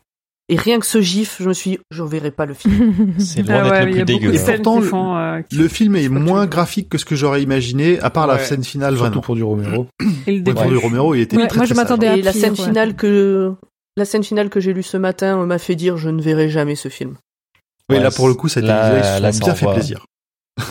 [0.50, 3.14] Et rien que ce gif, je me suis dit, je verrai pas le film.
[3.18, 4.32] C'est Ah loin ouais, d'être le plus dégueu.
[4.32, 4.42] de hein.
[4.54, 8.00] Pourtant, le- font, euh, qui- Le film est moins graphique que ce que j'aurais imaginé,
[8.00, 9.20] à part la scène finale Surtout vraiment.
[9.20, 9.86] pour du Romero.
[10.26, 12.16] et le Ouais, pour du Romero, il était Ouais, très, moi, très je m'attendais à
[12.16, 12.64] Et la scène ouais.
[12.64, 13.52] finale que
[13.98, 16.76] la scène finale que j'ai lue ce matin m'a fait dire je ne verrai jamais
[16.76, 17.16] ce film.
[17.90, 20.06] Oui, Ouais, là pour le coup, ça a bien fait plaisir.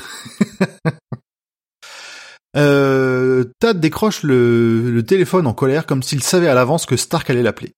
[2.55, 7.29] euh, Tad décroche le, le téléphone en colère comme s'il savait à l'avance que Stark
[7.29, 7.73] allait l'appeler.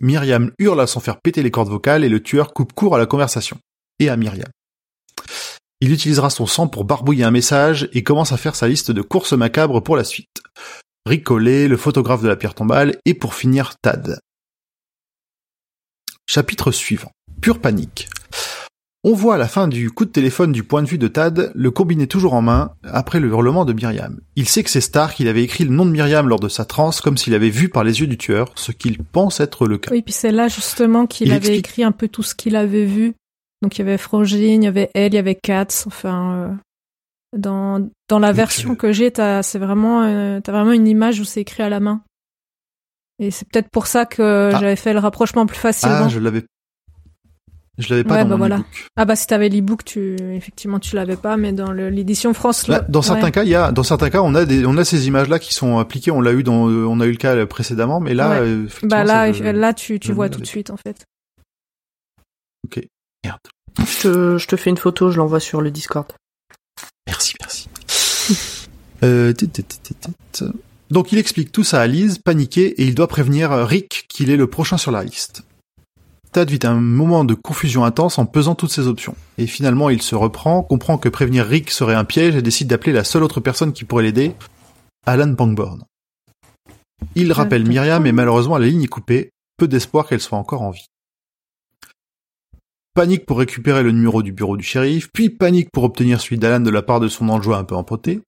[0.00, 2.98] Myriam hurle à s'en faire péter les cordes vocales et le tueur coupe court à
[2.98, 3.58] la conversation.
[3.98, 4.48] Et à Myriam.
[5.80, 9.02] Il utilisera son sang pour barbouiller un message et commence à faire sa liste de
[9.02, 10.42] courses macabres pour la suite.
[11.04, 14.18] Ricolet, le photographe de la pierre tombale, et pour finir Tad.
[16.26, 17.12] Chapitre suivant.
[17.40, 18.08] Pure panique.
[19.08, 21.52] On voit à la fin du coup de téléphone du point de vue de Tad,
[21.54, 24.18] le combiné toujours en main, après le hurlement de Myriam.
[24.34, 26.64] Il sait que c'est Stark, il avait écrit le nom de Myriam lors de sa
[26.64, 29.78] transe, comme s'il avait vu par les yeux du tueur, ce qu'il pense être le
[29.78, 29.92] cas.
[29.92, 32.56] Oui, puis c'est là justement qu'il Il avait explique- écrit un peu tout ce qu'il
[32.56, 33.14] avait vu.
[33.62, 35.84] Donc il y avait Frangine, il y avait elle, il y avait Katz.
[35.86, 36.54] Enfin, euh,
[37.38, 40.88] dans dans la Donc, version euh, que j'ai, t'as c'est vraiment euh, t'as vraiment une
[40.88, 42.02] image où c'est écrit à la main.
[43.20, 44.58] Et c'est peut-être pour ça que Ah.
[44.58, 45.94] j'avais fait le rapprochement plus facilement.
[46.06, 46.42] Ah, je l'avais.
[47.78, 48.64] Je l'avais pas Ouais, dans bah mon voilà.
[48.96, 52.68] Ah bah si t'avais l'ebook, tu effectivement tu l'avais pas, mais dans le- l'édition France.
[52.68, 53.32] Là, dans certains ouais.
[53.32, 55.52] cas, il y a, dans certains cas, on a des, on a ces images-là qui
[55.52, 56.10] sont appliquées.
[56.10, 58.36] On l'a eu dans, euh, on a eu le cas précédemment, mais là, Ouais.
[58.46, 61.04] euh, effectivement, Bah là, là tu, tu vois tout de suite en fait.
[62.64, 62.80] Ok.
[63.24, 63.40] Merde.
[63.78, 66.06] Je te, je te fais une photo, je l'envoie sur le Discord.
[67.06, 67.68] Merci, merci.
[69.04, 69.94] Euh, tit, tit, tit, tit,
[70.32, 70.44] tit.
[70.90, 74.38] Donc il explique tout ça à Liz, paniqué, et il doit prévenir Rick qu'il est
[74.38, 75.42] le prochain sur la liste.
[76.36, 79.16] Tad vit un moment de confusion intense en pesant toutes ses options.
[79.38, 82.92] Et finalement, il se reprend, comprend que prévenir Rick serait un piège et décide d'appeler
[82.92, 84.34] la seule autre personne qui pourrait l'aider,
[85.06, 85.84] Alan Pangborn.
[87.14, 90.72] Il rappelle Myriam, mais malheureusement la ligne est coupée, peu d'espoir qu'elle soit encore en
[90.72, 90.84] vie.
[92.92, 96.60] Panique pour récupérer le numéro du bureau du shérif, puis panique pour obtenir celui d'Alan
[96.60, 98.20] de la part de son enjoint un peu empoté.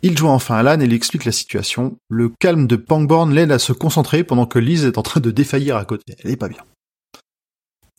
[0.00, 1.98] Il joint enfin Alan et lui explique la situation.
[2.08, 5.30] Le calme de Pangborn l'aide à se concentrer pendant que Liz est en train de
[5.30, 6.14] défaillir à côté.
[6.24, 6.64] Elle est pas bien.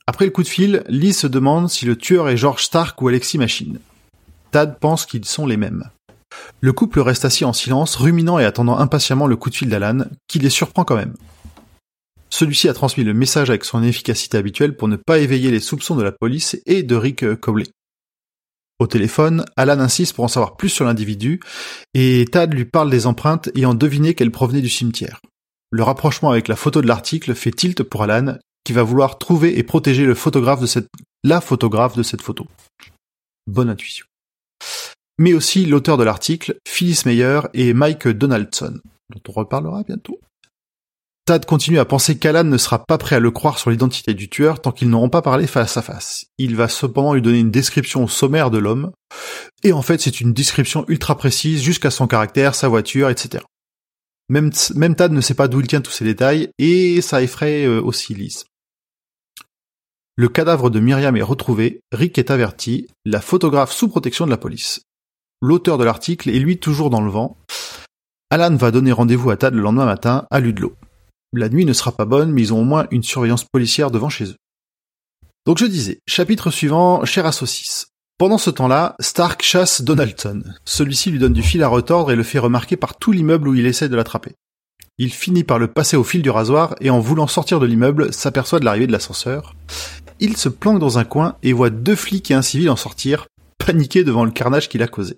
[0.06, 3.08] Après le coup de fil, Liz se demande si le tueur est George Stark ou
[3.08, 3.80] Alexis Machine.
[4.52, 5.90] Tad pense qu'ils sont les mêmes.
[6.60, 10.06] Le couple reste assis en silence, ruminant et attendant impatiemment le coup de fil d'Alan,
[10.28, 11.14] qui les surprend quand même.
[12.30, 15.96] Celui-ci a transmis le message avec son efficacité habituelle pour ne pas éveiller les soupçons
[15.96, 17.68] de la police et de Rick euh, Cobley.
[18.80, 21.40] Au téléphone, Alan insiste pour en savoir plus sur l'individu,
[21.94, 25.22] et Tad lui parle des empreintes ayant deviné qu'elles provenaient du cimetière.
[25.72, 29.58] Le rapprochement avec la photo de l'article fait tilt pour Alan, qui va vouloir trouver
[29.58, 30.88] et protéger le photographe de cette,
[31.24, 32.48] la photographe de cette photo.
[33.48, 34.06] Bonne intuition.
[35.20, 40.20] Mais aussi l'auteur de l'article, Phyllis Meyer et Mike Donaldson, dont on reparlera bientôt.
[41.26, 44.30] Tad continue à penser qu'Alan ne sera pas prêt à le croire sur l'identité du
[44.30, 46.26] tueur tant qu'ils n'auront pas parlé face à face.
[46.38, 48.92] Il va cependant lui donner une description sommaire de l'homme,
[49.64, 53.42] et en fait c'est une description ultra précise jusqu'à son caractère, sa voiture, etc.
[54.28, 57.66] Même, même Tad ne sait pas d'où il tient tous ces détails, et ça effraie
[57.66, 58.46] euh, aussi Liz.
[60.16, 64.38] Le cadavre de Myriam est retrouvé, Rick est averti, la photographe sous protection de la
[64.38, 64.82] police.
[65.42, 67.36] L'auteur de l'article est lui toujours dans le vent.
[68.30, 70.76] Alan va donner rendez-vous à Tad le lendemain matin à Ludlow.
[71.34, 74.10] La nuit ne sera pas bonne, mais ils ont au moins une surveillance policière devant
[74.10, 74.36] chez eux.
[75.48, 77.88] Donc je disais, chapitre suivant, cher à saucisse.
[78.20, 80.44] Pendant ce temps-là, Stark chasse Donaldson.
[80.64, 83.56] Celui-ci lui donne du fil à retordre et le fait remarquer par tout l'immeuble où
[83.56, 84.36] il essaie de l'attraper.
[85.00, 88.14] Il finit par le passer au fil du rasoir et en voulant sortir de l'immeuble,
[88.14, 89.56] s'aperçoit de l'arrivée de l'ascenseur.
[90.20, 93.28] Il se planque dans un coin et voit deux flics et un civil en sortir,
[93.58, 95.18] paniqués devant le carnage qu'il a causé.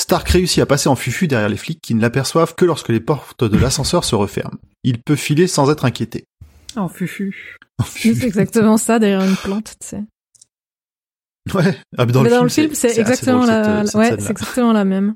[0.00, 3.00] Stark réussit à passer en fufu derrière les flics qui ne l'aperçoivent que lorsque les
[3.00, 4.58] portes de l'ascenseur se referment.
[4.84, 6.24] Il peut filer sans être inquiété.
[6.88, 7.56] Fufu.
[7.78, 8.14] En fufu.
[8.14, 10.02] C'est exactement ça derrière une plante, tu sais.
[11.54, 11.76] Ouais.
[11.98, 13.86] Ah, mais dans Mais le dans film, le film, c'est assez exactement drôle, la, cette-
[13.86, 14.22] cette ouais, scène-là.
[14.22, 15.14] c'est exactement la même.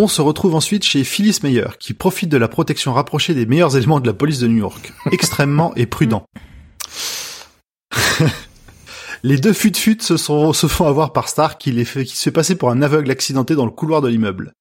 [0.00, 3.76] On se retrouve ensuite chez Phyllis Meyer, qui profite de la protection rapprochée des meilleurs
[3.76, 4.92] éléments de la police de New York.
[5.10, 6.24] Extrêmement et prudent.
[9.24, 12.22] les deux fut-fut se, sont- se font avoir par Stark, qui, les fait, qui se
[12.22, 14.52] fait passer pour un aveugle accidenté dans le couloir de l'immeuble.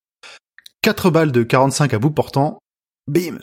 [0.82, 2.58] Quatre balles de 45 à bout portant.
[3.08, 3.38] Bim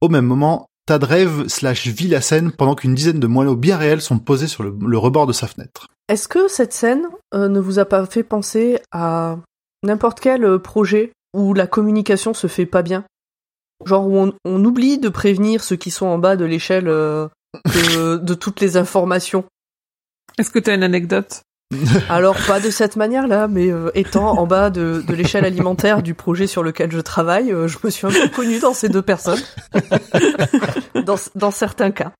[0.00, 3.76] Au même moment, Tad rêve slash vit la scène pendant qu'une dizaine de moineaux bien
[3.76, 5.86] réels sont posés sur le, le rebord de sa fenêtre.
[6.08, 9.36] Est-ce que cette scène euh, ne vous a pas fait penser à
[9.82, 13.04] n'importe quel euh, projet où la communication se fait pas bien
[13.84, 17.26] Genre où on, on oublie de prévenir ceux qui sont en bas de l'échelle euh,
[17.66, 19.44] de, de toutes les informations.
[20.38, 21.42] Est-ce que t'as une anecdote?
[22.10, 26.14] Alors pas de cette manière-là, mais euh, étant en bas de, de l'échelle alimentaire du
[26.14, 29.02] projet sur lequel je travaille, euh, je me suis un peu connue dans ces deux
[29.02, 29.40] personnes.
[31.06, 32.12] dans, dans certains cas.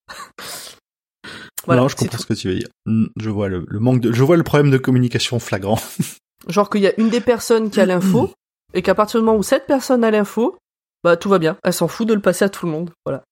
[1.66, 2.68] Voilà, non, je comprends ce que tu veux dire.
[2.86, 5.78] Hmm, Je vois le, le manque de, je vois le problème de communication flagrant.
[6.48, 8.30] Genre qu'il y a une des personnes qui a l'info,
[8.74, 10.56] et qu'à partir du moment où cette personne a l'info,
[11.04, 11.56] bah tout va bien.
[11.64, 12.90] Elle s'en fout de le passer à tout le monde.
[13.04, 13.22] Voilà.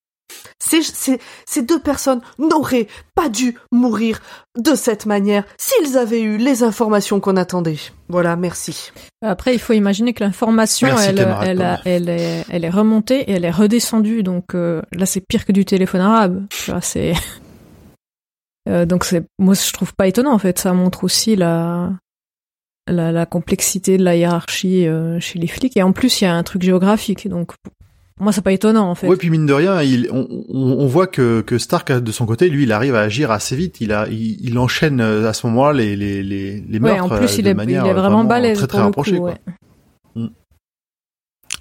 [0.62, 4.20] Ces, ces, ces deux personnes n'auraient pas dû mourir
[4.56, 7.78] de cette manière s'ils avaient eu les informations qu'on attendait.
[8.08, 8.92] Voilà, merci.
[9.22, 12.70] Après, il faut imaginer que l'information, Merci, elle, camarade elle, a- elle, est, elle est
[12.70, 14.22] remontée et elle est redescendue.
[14.22, 16.44] Donc euh, là, c'est pire que du téléphone arabe.
[16.50, 17.14] Tu vois, c'est.
[18.68, 20.58] Euh, donc c'est, moi, je trouve pas étonnant en fait.
[20.58, 21.90] Ça montre aussi la
[22.88, 25.76] la, la complexité de la hiérarchie euh, chez les flics.
[25.76, 27.28] Et en plus, il y a un truc géographique.
[27.28, 27.52] Donc
[28.20, 29.06] moi, c'est pas étonnant en fait.
[29.08, 32.64] Ouais, puis mine de rien, il, on, voit que, que Stark de son côté, lui,
[32.64, 33.80] il arrive à agir assez vite.
[33.80, 37.04] Il a, il, il enchaîne euh, à ce moment-là les les les, les Ouais, meurtres
[37.12, 39.12] en plus, euh, il de est, il manière est vraiment balèze très très le rapprochée.
[39.16, 39.20] coup.
[39.22, 39.34] quoi.
[40.16, 40.28] ouais.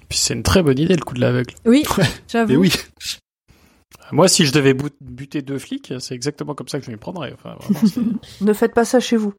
[0.08, 1.54] Puis c'est une très bonne idée le coup de l'aveugle.
[1.64, 2.04] Oui, Ouais.
[2.28, 2.52] j'avoue.
[2.52, 2.72] Et oui,
[4.12, 7.32] Moi, si je devais buter deux flics, c'est exactement comme ça que je m'y prendrais.
[7.32, 9.32] Enfin, vraiment, Ne faites pas ça chez vous.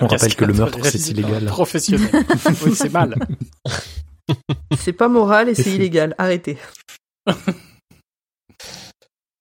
[0.00, 1.44] On rappelle que le meurtre, c'est illégal.
[1.46, 2.10] Professionnel.
[2.64, 3.14] oui, c'est mal.
[4.78, 6.14] C'est pas moral et c'est illégal.
[6.18, 6.58] Arrêtez.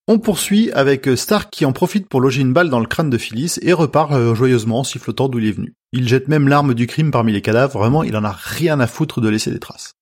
[0.10, 3.18] On poursuit avec Stark qui en profite pour loger une balle dans le crâne de
[3.18, 5.74] Phyllis et repart euh, joyeusement en sifflotant d'où il est venu.
[5.92, 8.88] Il jette même l'arme du crime parmi les cadavres, vraiment il en a rien à
[8.88, 9.96] foutre de laisser des traces.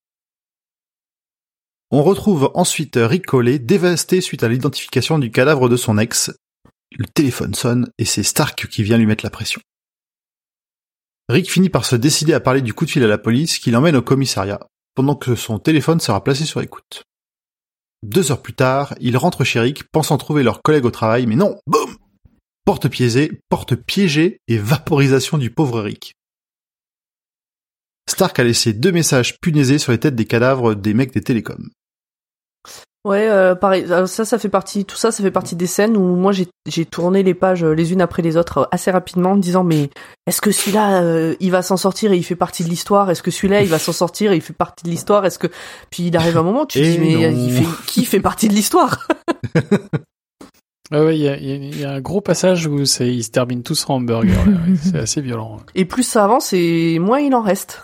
[1.90, 6.32] On retrouve ensuite Rick Collet dévasté suite à l'identification du cadavre de son ex.
[6.98, 9.62] Le téléphone sonne et c'est Stark qui vient lui mettre la pression.
[11.28, 13.72] Rick finit par se décider à parler du coup de fil à la police qui
[13.72, 17.04] l'emmène au commissariat, pendant que son téléphone sera placé sur écoute.
[18.04, 21.36] Deux heures plus tard, il rentre chez Rick, pensant trouver leur collègue au travail, mais
[21.36, 21.98] non, boum
[22.64, 26.14] Porte piégée, porte piégée et vaporisation du pauvre Rick.
[28.10, 31.70] Stark a laissé deux messages punaisés sur les têtes des cadavres des mecs des télécoms.
[33.06, 33.86] Ouais, euh, pareil.
[33.92, 34.84] euh, Ça, ça fait partie.
[34.84, 37.74] Tout ça, ça fait partie des scènes où moi j'ai j'ai tourné les pages euh,
[37.74, 39.92] les unes après les autres euh, assez rapidement, en me disant mais
[40.26, 43.12] est-ce que celui-là euh, il va s'en sortir et il fait partie de l'histoire?
[43.12, 45.24] Est-ce que celui-là il va s'en sortir et il fait partie de l'histoire?
[45.24, 45.46] Est-ce que
[45.92, 47.38] puis il arrive un moment où tu te dis mais non.
[47.48, 49.08] il fait qui fait partie de l'histoire?
[50.92, 52.86] Ouais, ouais, il y a, il y a- il y a un gros passage où
[52.86, 54.36] c'est, ils se terminent tous en hamburger.
[54.46, 54.76] là, ouais.
[54.84, 55.58] C'est assez violent.
[55.74, 57.82] Et plus ça avance et moins il en reste.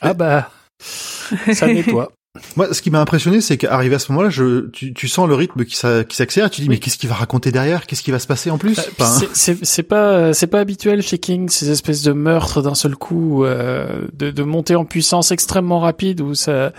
[0.00, 0.50] Ah bah,
[0.80, 2.10] ça nettoie.
[2.56, 5.36] Moi, ce qui m'a impressionné, c'est qu'arrivé à ce moment-là, je, tu, tu sens le
[5.36, 6.50] rythme qui, s'a- qui s'accélère.
[6.50, 7.86] Tu dis, mais qu'est-ce qu'il va raconter derrière?
[7.86, 8.76] Qu'est-ce qui va se passer en plus?
[8.76, 12.96] Euh, Enfin, c'est- pas c'est pas habituel chez King ces espèces de meurtres d'un seul
[12.96, 16.72] coup euh, de, de montée en puissance extrêmement rapide où ça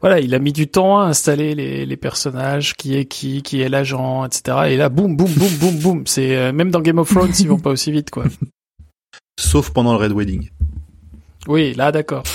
[0.00, 3.60] voilà il a mis du temps à installer les, les personnages qui est qui qui
[3.60, 6.02] est l'agent etc et là boum boum boum boum boum.
[6.06, 8.24] C'est euh, même dans Game of Thrones ils vont pas aussi vite quoi.
[9.38, 10.48] Sauf pendant le Red Wedding.
[11.48, 12.22] oui là d'accord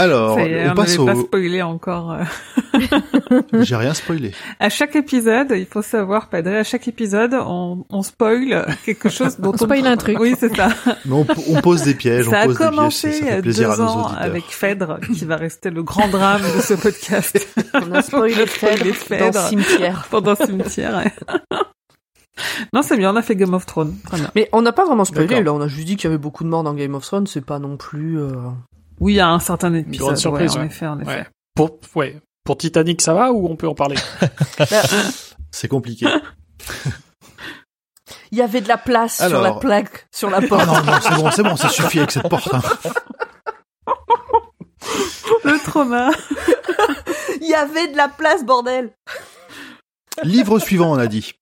[0.00, 1.22] Alors, on on passe n'avait pas au...
[1.24, 2.12] spoilé encore.
[2.12, 2.24] euh.
[3.60, 4.32] J'ai rien spoilé.
[4.58, 9.36] À chaque épisode, il faut savoir, Padré, à chaque épisode, on, on spoil quelque chose
[9.38, 10.18] dont On spoil un truc.
[10.18, 10.68] Oui, c'est ça.
[11.04, 13.20] Mais on, on pose des pièges, ça on a pose des pièges, commencé ça, il
[13.20, 14.22] ça y a fait plaisir deux à nos ans auditeurs.
[14.22, 17.46] avec Phèdre, qui va rester le grand drame de ce podcast.
[17.74, 19.48] On a spoilé spoilé Phèdre dans Phèdre.
[19.48, 20.06] Cimetière.
[20.10, 20.96] Pendant cimetière.
[21.04, 21.12] ouais.
[22.72, 23.96] non, c'est bien, on a fait Game of Thrones.
[24.06, 24.30] Très bien.
[24.34, 25.52] Mais on n'a pas vraiment spoilé là.
[25.52, 27.26] On a juste dit qu'il y avait beaucoup de morts dans Game of Thrones.
[27.26, 28.18] C'est pas non plus.
[28.18, 28.30] euh,
[29.00, 29.98] Oui, il y a un certain épisode.
[30.06, 31.10] grande surprise, ouais, en effet, en effet.
[31.10, 33.96] ouais pour ouais pour Titanic ça va ou on peut en parler?
[34.58, 34.66] Bah,
[35.50, 36.06] C'est compliqué.
[38.32, 40.66] Il y avait de la place sur la plaque, sur la Oh porte.
[40.66, 42.54] non, non, c'est bon, c'est bon, ça suffit avec cette porte.
[42.54, 42.62] hein.
[45.44, 46.10] Le trauma.
[47.40, 48.92] Il y avait de la place, bordel.
[50.22, 51.32] Livre suivant, on a dit.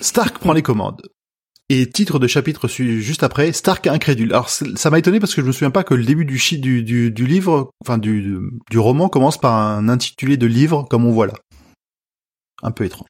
[0.00, 1.02] Stark prend les commandes.
[1.74, 4.34] Et titre de chapitre juste après, Stark incrédule.
[4.34, 7.10] Alors ça m'a étonné parce que je me souviens pas que le début du, du,
[7.10, 8.38] du livre, enfin du,
[8.70, 11.32] du roman commence par un intitulé de livre comme on voit là.
[12.62, 13.08] Un peu étrange.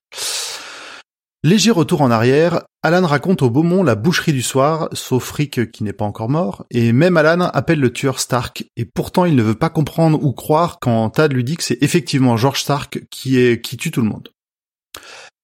[1.42, 5.82] Léger retour en arrière, Alan raconte au Beaumont la boucherie du soir, sauf Rick qui
[5.82, 9.42] n'est pas encore mort, et même Alan appelle le tueur Stark, et pourtant il ne
[9.42, 13.40] veut pas comprendre ou croire quand Tad lui dit que c'est effectivement George Stark qui
[13.40, 14.28] est, qui tue tout le monde.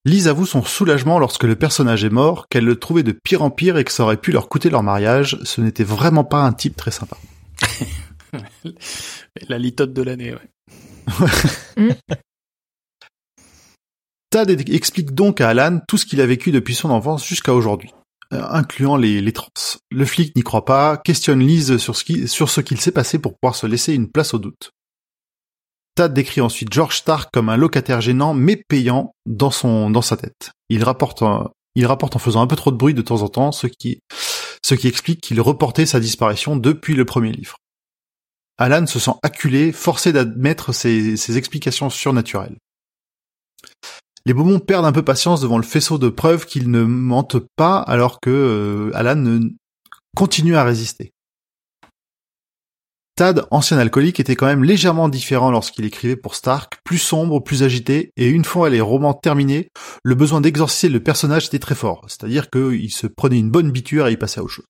[0.08, 3.50] Lise avoue son soulagement lorsque le personnage est mort, qu'elle le trouvait de pire en
[3.50, 5.38] pire et que ça aurait pu leur coûter leur mariage.
[5.44, 7.16] Ce n'était vraiment pas un type très sympa.
[9.48, 10.48] la litote de l'année ouais
[14.30, 17.54] Tad é- explique donc à Alan tout ce qu'il a vécu depuis son enfance jusqu'à
[17.54, 17.90] aujourd'hui,
[18.32, 19.48] euh, incluant les, les trans.
[19.90, 23.18] Le flic n'y croit pas, questionne Lise sur ce qui- sur ce qu'il s'est passé
[23.18, 24.70] pour pouvoir se laisser une place au doute.
[26.06, 30.52] Décrit ensuite George Stark comme un locataire gênant mais payant dans sa tête.
[30.68, 34.00] Il rapporte en faisant un peu trop de bruit de temps en temps, ce qui
[34.84, 37.56] explique qu'il reportait sa disparition depuis le premier livre.
[38.58, 42.58] Alan se sent acculé, forcé d'admettre ses, explications surnaturelles.
[44.26, 47.78] Les Beaumont perdent un peu patience devant le faisceau de preuves qu'ils ne mentent pas
[47.78, 49.40] alors que euh, Alan
[50.16, 51.12] continue à résister.
[53.18, 57.64] Tad, ancien alcoolique, était quand même légèrement différent lorsqu'il écrivait pour Stark, plus sombre, plus
[57.64, 59.70] agité, et une fois les romans terminés,
[60.04, 64.06] le besoin d'exorciser le personnage était très fort, c'est-à-dire qu'il se prenait une bonne biture
[64.06, 64.66] et il passait à autre chose.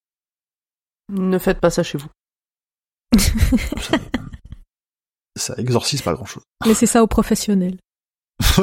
[1.10, 2.08] Ne faites pas ça chez vous.
[5.38, 6.44] Ça exorcise pas grand-chose.
[6.64, 7.76] Laissez ça aux professionnels.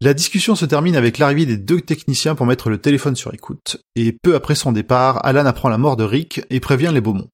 [0.00, 3.78] La discussion se termine avec l'arrivée des deux techniciens pour mettre le téléphone sur écoute,
[3.96, 7.28] et peu après son départ, Alan apprend la mort de Rick et prévient les Beaumont.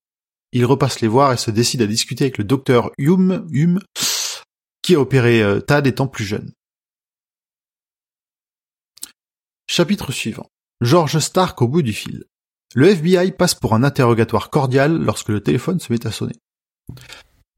[0.56, 3.78] Il repasse les voir et se décide à discuter avec le docteur Hume, Hume
[4.80, 6.50] qui a opéré euh, Tad étant plus jeune.
[9.68, 10.48] Chapitre suivant.
[10.80, 12.24] George Stark au bout du fil.
[12.74, 16.36] Le FBI passe pour un interrogatoire cordial lorsque le téléphone se met à sonner.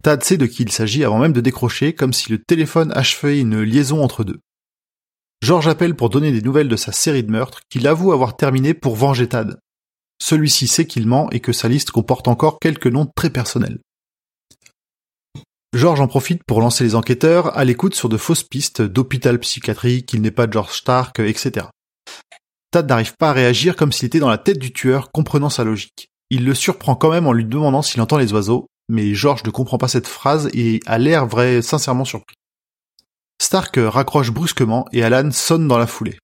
[0.02, 3.38] Tad sait de qui il s'agit avant même de décrocher, comme si le téléphone achevait
[3.38, 4.40] une liaison entre deux.
[5.40, 8.74] George appelle pour donner des nouvelles de sa série de meurtres qu'il avoue avoir terminé
[8.74, 9.60] pour venger Tad.
[10.20, 13.78] Celui-ci sait qu'il ment et que sa liste comporte encore quelques noms très personnels.
[15.74, 20.06] George en profite pour lancer les enquêteurs à l'écoute sur de fausses pistes d'hôpital psychiatrique,
[20.06, 21.66] qu'il n'est pas George Stark, etc.
[22.70, 25.64] Tad n'arrive pas à réagir comme s'il était dans la tête du tueur, comprenant sa
[25.64, 26.08] logique.
[26.30, 29.50] Il le surprend quand même en lui demandant s'il entend les oiseaux, mais George ne
[29.50, 32.36] comprend pas cette phrase et a l'air vrai sincèrement surpris.
[33.40, 36.18] Stark raccroche brusquement et Alan sonne dans la foulée.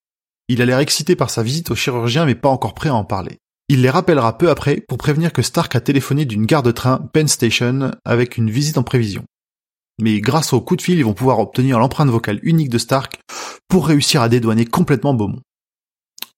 [0.48, 3.04] Il a l'air excité par sa visite au chirurgien mais pas encore prêt à en
[3.04, 3.38] parler.
[3.68, 7.08] Il les rappellera peu après pour prévenir que Stark a téléphoné d'une gare de train
[7.12, 9.24] Penn Station avec une visite en prévision.
[10.00, 13.20] Mais grâce au coup de fil, ils vont pouvoir obtenir l'empreinte vocale unique de Stark
[13.68, 15.40] pour réussir à dédouaner complètement Beaumont.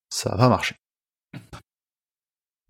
[0.09, 0.77] Ça va marcher.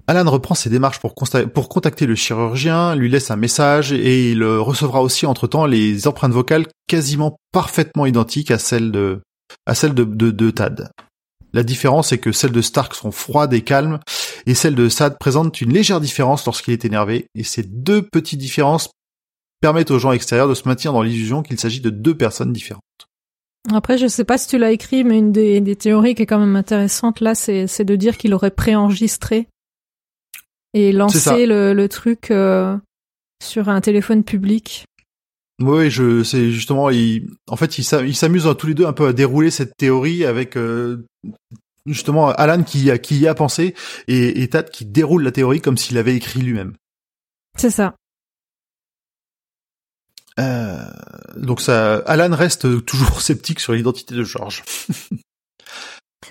[0.06, 5.02] Alan reprend ses démarches pour, contacter le chirurgien, lui laisse un message et il recevra
[5.02, 9.20] aussi entre-temps les empreintes vocales quasiment parfaitement identiques à celles de,
[9.66, 10.90] de Tad.
[11.52, 13.98] La différence est que celles de Stark sont froides et calmes
[14.46, 18.38] et celles de Tad présentent une légère différence lorsqu'il est énervé et ces deux petites
[18.38, 18.90] différences
[19.60, 22.82] permettent aux gens extérieurs de se maintenir dans l'illusion qu'il s'agit de deux personnes différentes.
[23.72, 26.26] Après, je sais pas si tu l'as écrit, mais une des, des, théories qui est
[26.26, 29.48] quand même intéressante là, c'est de dire qu'il aurait préenregistré
[30.72, 32.76] et lancer le, le, truc euh,
[33.42, 34.84] sur un téléphone public.
[35.60, 39.14] Oui, je c'est justement il en fait ils s'amusent tous les deux un peu à
[39.14, 41.06] dérouler cette théorie avec euh,
[41.86, 43.74] justement Alan qui qui y a pensé
[44.08, 46.74] et, et Tad qui déroule la théorie comme s'il avait écrit lui-même.
[47.56, 47.94] C'est ça.
[50.38, 50.84] Euh,
[51.36, 54.62] donc ça, Alan reste toujours sceptique sur l'identité de George.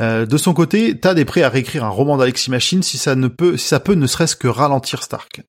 [0.02, 3.16] Euh, de son côté, Tad est prêt à réécrire un roman d'Alexis Machine si ça
[3.16, 5.42] ne peut, si ça peut ne serait-ce que ralentir Stark.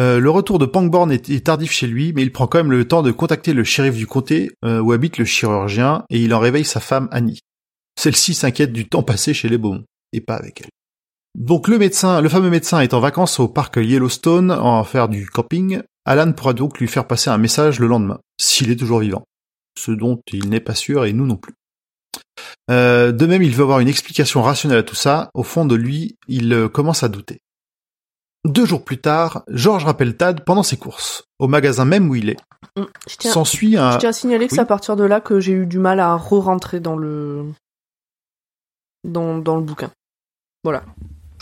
[0.00, 2.86] Euh, le retour de Pangborn est, tardif chez lui, mais il prend quand même le
[2.86, 6.38] temps de contacter le shérif du comté euh, où habite le chirurgien et il en
[6.38, 7.40] réveille sa femme Annie.
[7.98, 10.70] Celle-ci s'inquiète du temps passé chez les Beaumont et pas avec elle.
[11.38, 15.26] Donc le médecin, le fameux médecin est en vacances au parc Yellowstone en faire du
[15.26, 15.80] camping.
[16.04, 19.24] Alan pourra donc lui faire passer un message le lendemain, s'il est toujours vivant.
[19.78, 21.54] Ce dont il n'est pas sûr et nous non plus.
[22.70, 25.30] Euh, de même, il veut avoir une explication rationnelle à tout ça.
[25.34, 27.40] Au fond de lui, il euh, commence à douter.
[28.44, 32.28] Deux jours plus tard, George rappelle Tad pendant ses courses, au magasin même où il
[32.28, 32.38] est.
[32.76, 33.92] Mm, je tiens, S'ensuit un...
[33.92, 36.00] Je tiens à signaler que c'est à partir de là que j'ai eu du mal
[36.00, 37.44] à re-rentrer dans le...
[39.04, 39.90] Dans, dans le bouquin.
[40.64, 40.84] Voilà.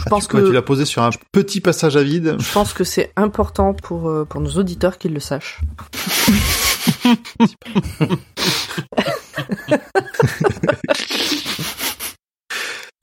[0.00, 2.36] Je ah, pense tu, que tu l'as posé sur un petit passage à vide.
[2.38, 5.60] Je pense que c'est important pour euh, pour nos auditeurs qu'ils le sachent.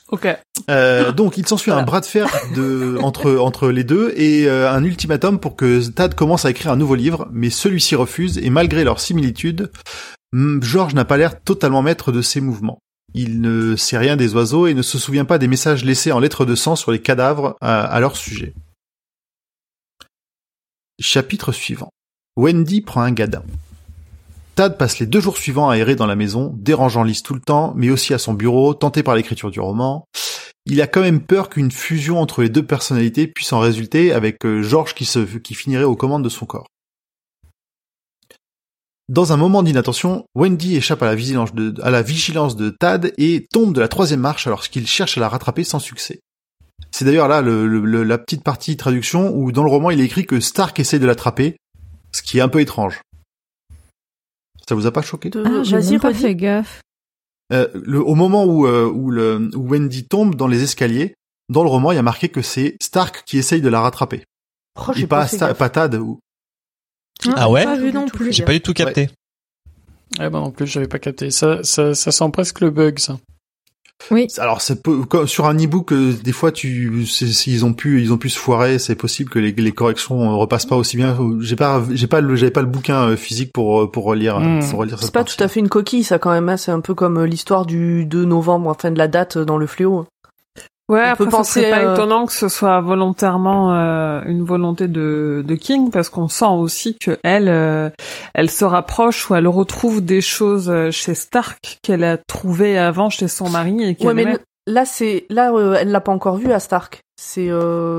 [0.09, 0.27] ok.
[0.69, 4.71] Euh, donc il s'ensuit un bras de fer de, entre, entre les deux et euh,
[4.71, 8.49] un ultimatum pour que Tad commence à écrire un nouveau livre, mais celui-ci refuse et
[8.49, 9.71] malgré leur similitude,
[10.33, 12.79] George n'a pas l'air totalement maître de ses mouvements.
[13.13, 16.19] Il ne sait rien des oiseaux et ne se souvient pas des messages laissés en
[16.19, 18.53] lettres de sang sur les cadavres à, leur sujet.
[20.99, 21.89] Chapitre suivant.
[22.35, 23.43] Wendy prend un gadin.
[24.55, 27.39] Tad passe les deux jours suivants à errer dans la maison, dérangeant Lise tout le
[27.39, 30.05] temps, mais aussi à son bureau, tenté par l'écriture du roman.
[30.65, 34.43] Il a quand même peur qu'une fusion entre les deux personnalités puisse en résulter avec
[34.45, 36.67] euh, George qui finirait aux commandes de son corps.
[39.09, 43.13] Dans un moment d'inattention, Wendy échappe à la, vigilance de, à la vigilance de Tad
[43.17, 46.19] et tombe de la troisième marche alors qu'il cherche à la rattraper sans succès.
[46.91, 50.25] C'est d'ailleurs là le, la petite partie traduction où dans le roman il est écrit
[50.25, 51.55] que Stark essaie de l'attraper,
[52.11, 53.01] ce qui est un peu étrange.
[54.67, 56.81] Ça vous a pas choqué ah, pas fait gaffe.
[57.53, 61.13] Euh, le, au moment où, euh, où, le, où Wendy tombe dans les escaliers,
[61.47, 64.25] dans le roman, il y a marqué que c'est Stark qui essaye de la rattraper.
[64.75, 65.95] Oh, et pas, pas, pas Tad.
[65.95, 66.19] Ou...
[67.27, 68.31] Ah, ah ouais pas vu non plus.
[68.31, 69.01] J'ai pas du tout capté.
[69.01, 69.09] Ouais.
[70.19, 71.31] Eh ben non plus, j'avais pas capté.
[71.31, 73.17] Ça, ça, ça sent presque le bug, ça.
[74.11, 74.27] Oui.
[74.37, 74.79] Alors c'est
[75.25, 78.77] sur un e-book euh, des fois tu s'ils ont pu ils ont pu se foirer,
[78.79, 81.17] c'est possible que les, les corrections repassent pas aussi bien.
[81.41, 84.39] J'ai pas j'ai pas le j'avais pas le bouquin euh, physique pour euh, pour relire
[84.69, 86.57] pour relire C'est pas tout à fait une coquille ça quand même, hein.
[86.57, 90.05] c'est un peu comme l'histoire du 2 novembre enfin de la date dans le fléau.
[90.89, 95.43] Ouais, on après, peut penser pas étonnant que ce soit volontairement euh, une volonté de,
[95.45, 97.89] de King parce qu'on sent aussi que elle, euh,
[98.33, 103.09] elle se rapproche ou elle retrouve des choses euh, chez Stark qu'elle a trouvées avant
[103.09, 104.37] chez son mari et qu'elle ouais, mais
[104.67, 106.99] là c'est là elle l'a pas encore vu à Stark.
[107.19, 107.49] C'est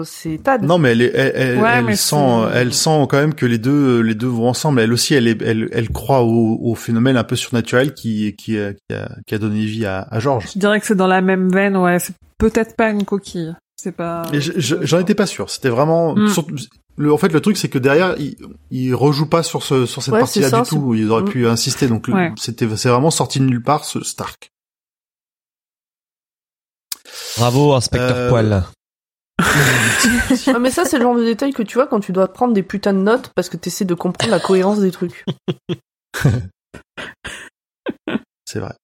[0.05, 0.63] c'est Tad.
[0.63, 4.29] Non mais elle elle, elle, sent elle sent quand même que les deux les deux
[4.29, 4.79] vont ensemble.
[4.81, 8.57] Elle aussi elle est, elle elle croit au, au phénomène un peu surnaturel qui qui
[8.61, 10.51] a, qui a, qui a donné vie à, à George.
[10.55, 11.99] Je dirais que c'est dans la même veine ouais
[12.39, 13.55] peut-être pas une coquille.
[13.81, 14.23] C'est pas.
[14.33, 15.51] J'en étais pas sûr.
[15.51, 16.15] C'était vraiment.
[16.17, 16.29] Mm.
[16.97, 18.35] Le, en fait, le truc, c'est que derrière, il,
[18.73, 20.95] il rejoue pas sur ce, sur cette Ouais, partie-là c'est ça, du tout.
[20.95, 21.29] Ils auraient Mm.
[21.29, 21.87] pu insister.
[21.87, 22.33] Donc, Ouais.
[22.37, 24.51] c'était, c'est vraiment sorti de nulle part, ce Stark.
[27.37, 28.65] Bravo, inspecteur Euh, Poil.
[30.47, 32.55] Ah, mais ça, c'est le genre de détail que tu vois quand tu dois prendre
[32.55, 35.25] des putains de notes parce que t'essaies de comprendre la cohérence des trucs.
[38.47, 38.75] C'est vrai.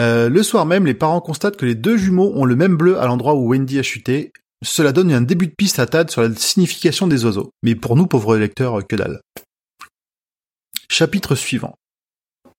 [0.00, 2.98] Euh, le soir même, les parents constatent que les deux jumeaux ont le même bleu
[2.98, 4.32] à l'endroit où Wendy a chuté.
[4.64, 7.50] Cela donne un début de piste à Tad sur la signification des oiseaux.
[7.62, 9.20] Mais pour nous, pauvres lecteurs, que dalle.
[10.88, 11.74] Chapitre suivant.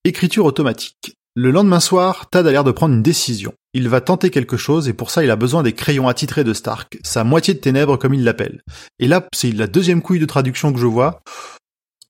[0.04, 1.16] Écriture automatique.
[1.36, 3.54] Le lendemain soir, Tad a l'air de prendre une décision.
[3.74, 6.54] Il va tenter quelque chose et pour ça il a besoin des crayons attitrés de
[6.54, 8.62] Stark, sa moitié de ténèbres comme il l'appelle.
[9.00, 11.22] Et là, c'est la deuxième couille de traduction que je vois.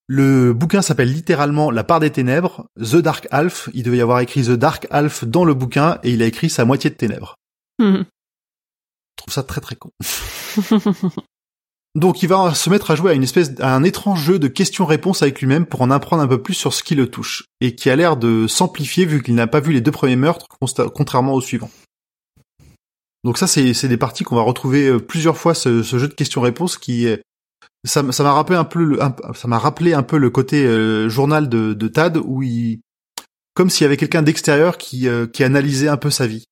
[0.07, 3.69] Le bouquin s'appelle littéralement La part des ténèbres, The Dark Half.
[3.73, 6.49] Il devait y avoir écrit The Dark Half dans le bouquin et il a écrit
[6.49, 7.37] sa moitié de ténèbres.
[7.79, 8.03] Mhm.
[8.03, 9.91] Je trouve ça très très con.
[11.95, 14.47] Donc il va se mettre à jouer à une espèce, à un étrange jeu de
[14.47, 17.75] questions-réponses avec lui-même pour en apprendre un peu plus sur ce qui le touche et
[17.75, 20.47] qui a l'air de s'amplifier vu qu'il n'a pas vu les deux premiers meurtres
[20.95, 21.69] contrairement au suivant.
[23.23, 26.77] Donc ça c'est des parties qu'on va retrouver euh, plusieurs fois ce, jeu de questions-réponses
[26.77, 27.21] qui est
[27.85, 28.99] ça m'a rappelé un peu le,
[29.33, 32.79] ça m'a rappelé un peu le côté euh, journal de, Tad où il
[33.53, 36.45] comme s'il y avait quelqu'un d'extérieur qui euh, qui analysait un peu sa vie.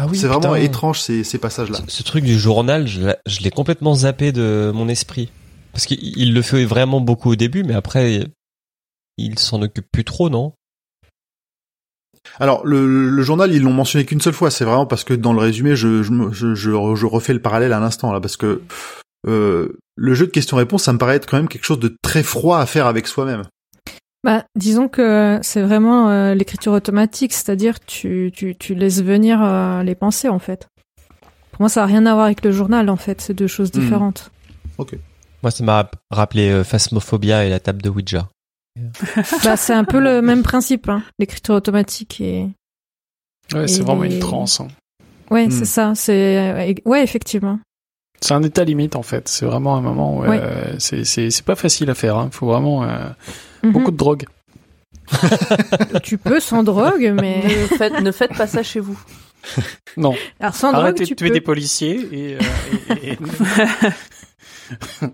[0.00, 1.78] Ah oui, c'est vraiment étrange ces ces passages là.
[1.88, 5.28] Ce, ce truc du journal, je l'ai- je l'ai complètement zappé de mon esprit.
[5.72, 8.26] Parce qu'il il le fait vraiment beaucoup au début, mais après,
[9.16, 10.54] il s'en occupe plus trop, non?
[12.40, 15.32] Alors le, le journal ils l'ont mentionné qu'une seule fois, c'est vraiment parce que dans
[15.32, 18.36] le résumé je je, me- je, je, je refais le parallèle à l'instant là parce
[18.36, 18.62] que
[19.26, 22.22] euh, le jeu de questions-réponses ça me paraît être quand même quelque chose de très
[22.22, 23.44] froid à faire avec soi-même.
[24.24, 29.82] Bah, disons que c'est vraiment euh, l'écriture automatique, c'est-à-dire tu, tu, tu laisses venir euh,
[29.84, 30.66] les pensées en fait.
[31.52, 33.70] Pour moi, ça n'a rien à voir avec le journal en fait, c'est deux choses
[33.72, 33.80] Hmm.
[33.80, 34.30] différentes.
[35.42, 38.28] Moi, ça m'a rappelé euh, Phasmophobia et la table de Ouija.
[39.44, 42.48] bah, c'est un peu le même principe, hein, l'écriture automatique et
[43.54, 44.60] Ouais, c'est vraiment les- une transe.
[44.60, 44.68] hein.
[45.30, 45.50] ouais, Hmm.
[45.50, 47.60] c'est ça, c'est ouais effectivement.
[48.20, 49.28] C'est un état limite en fait.
[49.28, 50.40] C'est vraiment un moment où Ouais.
[50.42, 52.16] euh, c'est pas facile à faire.
[52.16, 52.28] Hein.
[52.32, 53.08] Faut vraiment euh,
[53.62, 53.72] Mhm.
[53.72, 54.24] beaucoup de drogue.
[56.02, 58.98] Tu peux sans drogue, mais ne, faites, ne faites pas ça chez vous.
[59.96, 60.14] Non.
[60.40, 61.34] alors sans Arrêtez drogue de tu tuer peux.
[61.34, 63.18] des policiers et, euh, et- et-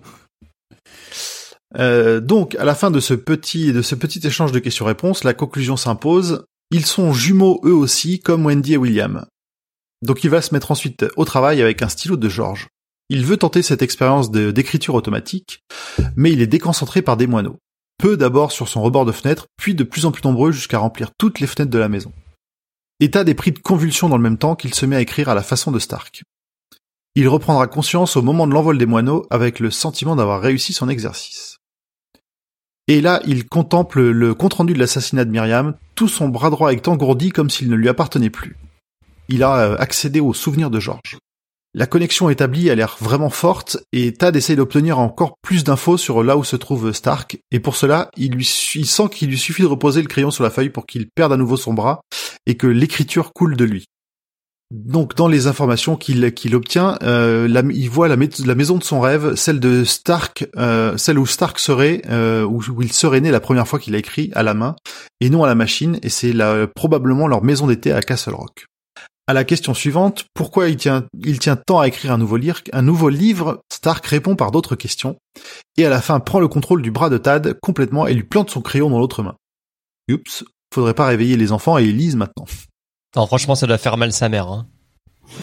[1.76, 5.34] Euh, donc à la fin de ce petit de ce petit échange de questions-réponses, la
[5.34, 6.44] conclusion s'impose.
[6.70, 9.26] Ils sont jumeaux eux aussi, comme Wendy et William.
[10.02, 12.68] Donc il va se mettre ensuite au travail avec un stylo de George.
[13.10, 15.60] Il veut tenter cette expérience d'écriture automatique,
[16.16, 17.58] mais il est déconcentré par des moineaux.
[17.98, 21.10] Peu d'abord sur son rebord de fenêtre, puis de plus en plus nombreux jusqu'à remplir
[21.18, 22.12] toutes les fenêtres de la maison.
[23.00, 25.34] État des pris de convulsion dans le même temps qu'il se met à écrire à
[25.34, 26.22] la façon de Stark.
[27.14, 30.88] Il reprendra conscience au moment de l'envol des moineaux avec le sentiment d'avoir réussi son
[30.88, 31.58] exercice.
[32.88, 36.88] Et là, il contemple le compte-rendu de l'assassinat de Myriam, tout son bras droit est
[36.88, 38.56] engourdi comme s'il ne lui appartenait plus.
[39.28, 41.18] Il a euh, accédé aux souvenirs de George.
[41.76, 46.22] La connexion établie a l'air vraiment forte et Tad essaye d'obtenir encore plus d'infos sur
[46.22, 49.62] là où se trouve Stark et pour cela, il, lui, il sent qu'il lui suffit
[49.62, 52.00] de reposer le crayon sur la feuille pour qu'il perde à nouveau son bras
[52.46, 53.86] et que l'écriture coule de lui.
[54.70, 59.00] Donc dans les informations qu'il obtient, euh, il voit la, mais- la maison de son
[59.00, 63.32] rêve, celle de Stark, euh, celle où Stark serait, euh, où, où il serait né
[63.32, 64.76] la première fois qu'il a écrit à la main
[65.20, 66.32] et non à la machine, et c'est
[66.76, 68.66] probablement leur maison d'été à Castle Rock.
[69.26, 72.60] À la question suivante, pourquoi il tient, il tient tant à écrire un nouveau, lire,
[72.72, 75.16] un nouveau livre, Stark répond par d'autres questions,
[75.78, 78.50] et à la fin prend le contrôle du bras de Tad complètement et lui plante
[78.50, 79.36] son crayon dans l'autre main.
[80.12, 80.44] Oups,
[80.74, 82.44] faudrait pas réveiller les enfants et ils lisent maintenant.
[83.16, 84.48] Non, franchement, ça doit faire mal sa mère.
[84.48, 84.66] Hein.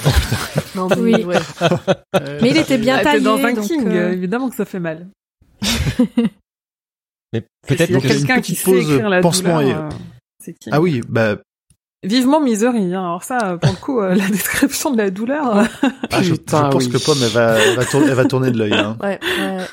[0.76, 1.24] Non, mais Oui.
[1.26, 1.38] ouais.
[2.16, 5.08] Euh, Mais il était bien taillé, dans king, euh, évidemment que ça fait mal.
[7.34, 9.90] Mais peut-être une quelqu'un qui sait écrire la pansement douleur.
[10.48, 11.38] et- euh, Ah oui, bah
[12.04, 13.04] Vivement Misery, hein.
[13.04, 15.56] Alors ça, euh, pour le coup, euh, la description de la douleur.
[15.58, 15.66] euh,
[16.12, 16.92] Ah, je, Putain, je pense oui.
[16.92, 18.74] que Pomme, elle va, elle va, tourner, elle va tourner de l'œil.
[18.74, 18.98] Hein.
[19.02, 19.66] Ouais, ouais.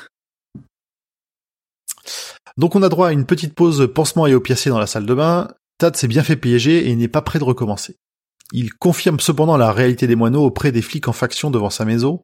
[2.57, 5.13] Donc on a droit à une petite pause pansement et opiacé dans la salle de
[5.13, 5.47] bain.
[5.77, 7.95] Tad s'est bien fait piéger et il n'est pas prêt de recommencer.
[8.51, 12.21] Il confirme cependant la réalité des moineaux auprès des flics en faction devant sa maison.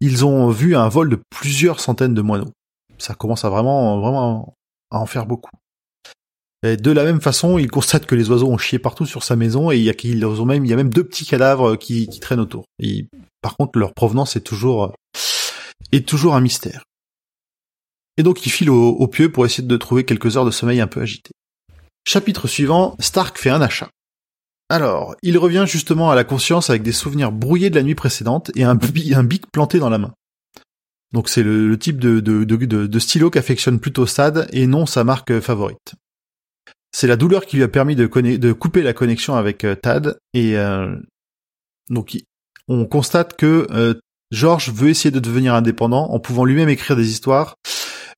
[0.00, 2.52] Ils ont vu un vol de plusieurs centaines de moineaux.
[2.98, 4.54] Ça commence à vraiment, vraiment
[4.90, 5.50] à en faire beaucoup.
[6.62, 9.70] De la même façon, il constate que les oiseaux ont chié partout sur sa maison
[9.70, 12.64] et il y a, même, deux petits cadavres qui, traînent autour.
[13.42, 14.94] Par contre, leur provenance est toujours,
[15.92, 16.84] est toujours un mystère.
[18.16, 20.86] Et donc il file au, pieu pour essayer de trouver quelques heures de sommeil un
[20.86, 21.30] peu agité.
[22.04, 23.90] Chapitre suivant, Stark fait un achat.
[24.68, 28.50] Alors, il revient justement à la conscience avec des souvenirs brouillés de la nuit précédente
[28.56, 28.78] et un,
[29.14, 30.12] un bic planté dans la main.
[31.12, 35.94] Donc c'est le, type de, de, stylo qu'affectionne plutôt Stad et non sa marque favorite.
[36.98, 38.06] C'est la douleur qui lui a permis de,
[38.52, 40.96] couper la connexion avec euh, Tad et euh,
[41.90, 42.16] donc
[42.68, 43.92] on constate que euh,
[44.30, 47.56] George veut essayer de devenir indépendant en pouvant lui-même écrire des histoires,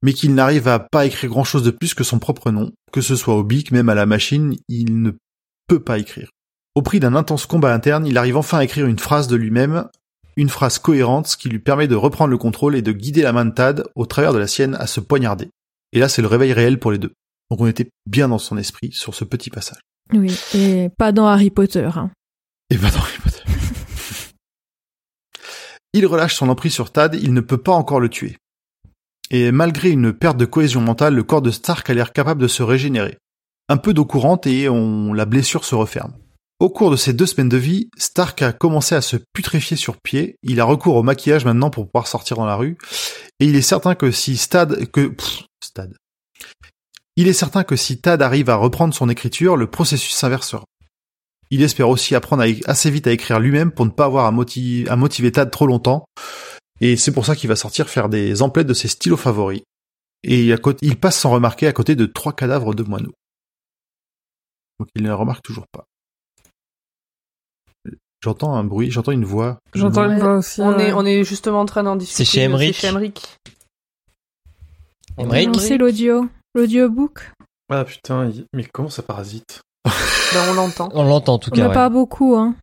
[0.00, 3.16] mais qu'il n'arrive à pas écrire grand-chose de plus que son propre nom, que ce
[3.16, 5.10] soit au bic, même à la machine, il ne
[5.66, 6.30] peut pas écrire.
[6.76, 9.88] Au prix d'un intense combat interne, il arrive enfin à écrire une phrase de lui-même,
[10.36, 13.32] une phrase cohérente, ce qui lui permet de reprendre le contrôle et de guider la
[13.32, 15.50] main de Tad au travers de la sienne à se poignarder.
[15.92, 17.10] Et là, c'est le réveil réel pour les deux.
[17.50, 19.80] Donc on était bien dans son esprit sur ce petit passage.
[20.12, 21.88] Oui, et pas dans Harry Potter.
[21.94, 22.10] hein.
[22.70, 23.42] Et pas dans Harry Potter.
[25.92, 28.36] il relâche son emprise sur Tad, il ne peut pas encore le tuer.
[29.30, 32.48] Et malgré une perte de cohésion mentale, le corps de Stark a l'air capable de
[32.48, 33.18] se régénérer.
[33.68, 36.14] Un peu d'eau courante et on, la blessure se referme.
[36.60, 39.98] Au cours de ces deux semaines de vie, Stark a commencé à se putréfier sur
[39.98, 40.36] pied.
[40.42, 42.78] Il a recours au maquillage maintenant pour pouvoir sortir dans la rue.
[43.38, 45.94] Et il est certain que si Stad, que, pff, Stad.
[47.18, 50.64] Il est certain que si Tad arrive à reprendre son écriture, le processus s'inversera.
[51.50, 54.88] Il espère aussi apprendre assez vite à écrire lui-même pour ne pas avoir à, motiver,
[54.88, 56.04] à motiver Tad trop longtemps.
[56.80, 59.62] Et c'est pour ça qu'il va sortir faire des emplettes de ses stylos favoris.
[60.22, 63.14] Et il passe sans remarquer à côté de trois cadavres de moineaux.
[64.78, 65.86] Donc il ne remarque toujours pas.
[68.22, 69.58] J'entends un bruit, j'entends une voix.
[69.74, 70.60] J'entends une voix aussi.
[70.60, 70.90] On ouais.
[70.90, 72.24] est, on est justement en train d'en discuter.
[72.24, 72.46] C'est chez
[75.18, 76.28] Non, C'est l'audio?
[76.58, 77.30] L'audiobook.
[77.70, 80.88] Ah putain, il- mais comment ça parasite Ben, on l'entend.
[80.92, 81.68] On l'entend en tout On cas.
[81.68, 81.72] ouais.
[81.74, 82.56] pas beaucoup, hein.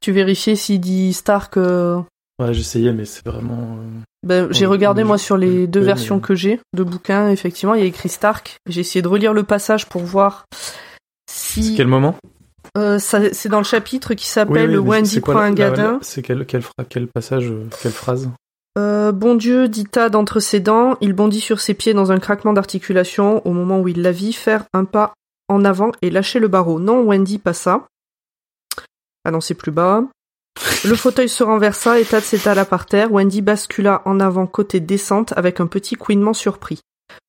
[0.00, 1.58] Tu vérifiais s'il dit Stark.
[1.58, 2.00] euh,
[2.38, 3.76] Ouais, j'essayais, mais c'est vraiment.
[3.78, 7.28] euh, Ben, j'ai regardé mais moi sur les deux versions mais- que j'ai de bouquins.
[7.28, 8.56] Effectivement, il y a écrit Stark.
[8.66, 10.46] J'ai essayé de relire le passage pour voir
[11.30, 12.16] C'est si quel moment
[12.78, 15.52] euh, ça- c'est dans le chapitre qui Oui, s'appelle oui, mais Wendy c'est prend un
[15.52, 15.98] gadin.
[16.00, 16.62] C'est quel, quel,
[17.08, 17.52] passage,
[17.82, 18.30] quelle phrase
[18.78, 22.18] Euh, bon Dieu, dit Tad entre ses dents, il bondit sur ses pieds dans un
[22.18, 25.14] craquement d'articulation au moment où il la vit faire un pas
[25.48, 26.78] en avant et lâcher le barreau.
[26.78, 27.86] Non, Wendy passa.
[29.24, 30.04] Ah non, c'est plus bas.
[30.84, 33.12] Le fauteuil se renversa et Tad s'étala par terre.
[33.12, 36.80] Wendy bascula en avant côté descente avec un petit couinement surpris.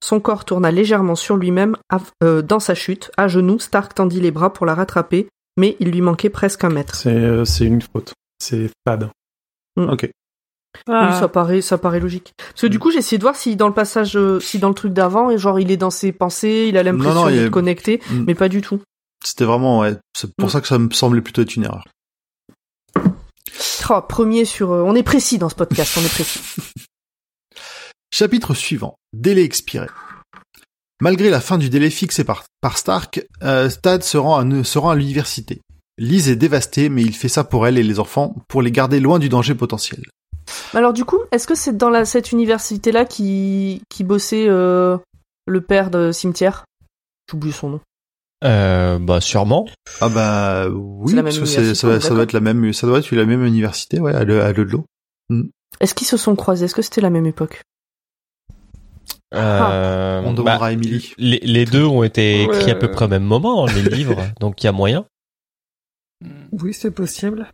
[0.03, 1.75] Son corps tourna légèrement sur lui-même
[2.23, 3.11] euh, dans sa chute.
[3.17, 5.27] À genoux, Stark tendit les bras pour la rattraper,
[5.57, 6.95] mais il lui manquait presque un mètre.
[6.95, 8.13] C'est euh, une faute.
[8.39, 9.09] C'est Tad.
[9.77, 10.09] Ok.
[10.87, 11.09] Ah.
[11.11, 12.33] Oui, ça paraît, ça paraît logique.
[12.37, 14.69] Parce que du coup, j'ai essayé de voir si dans le passage, euh, si dans
[14.69, 18.01] le truc d'avant, et genre il est dans ses pensées, il a l'impression d'être connecté,
[18.09, 18.23] Mm.
[18.27, 18.79] mais pas du tout.
[19.23, 20.51] C'était vraiment, ouais, c'est pour Mm.
[20.51, 21.83] ça que ça me semblait plutôt être une erreur.
[23.89, 26.39] Oh, premier sur, euh, on est précis dans ce podcast, on est précis.
[28.13, 28.95] Chapitre suivant.
[29.13, 29.87] Délai expiré.
[31.01, 34.77] Malgré la fin du délai fixé par, par Stark, euh, Tad se rend, à, se
[34.77, 35.61] rend à l'université.
[35.97, 38.99] Liz est dévastée, mais il fait ça pour elle et les enfants, pour les garder
[38.99, 40.03] loin du danger potentiel.
[40.73, 44.97] Alors du coup, est-ce que c'est dans la, cette université-là qui, qui bossait euh,
[45.47, 46.65] le père de cimetière?
[47.29, 47.79] J'ai oublié son nom.
[48.43, 49.67] Euh, bah sûrement.
[50.01, 52.87] Ah bah oui, C'est la parce même que ça, ça doit être la même, ça
[52.87, 54.85] doit être la même université, ouais, à, le, à Ludlow.
[55.79, 56.65] Est-ce qu'ils se sont croisés?
[56.65, 57.61] Est-ce que c'était la même époque?
[59.33, 61.13] Euh, On bah, demandera à Emily.
[61.17, 62.71] les, les deux ont été écrits Ouais.
[62.71, 65.05] à peu près au même moment, les livres, donc il y a moyen.
[66.51, 67.47] Oui, c'est possible.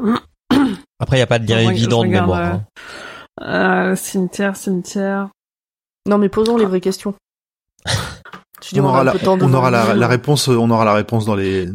[0.99, 2.39] Après, il n'y a pas de lien évident de mémoire.
[2.39, 3.91] euh, hein.
[3.91, 5.29] Euh, cimetière, cimetière.
[6.07, 7.13] Non, mais posons les vraies questions.
[8.75, 9.99] On aura, la, peu de temps on devant aura la, nous.
[9.99, 11.67] la réponse, on aura la réponse dans les,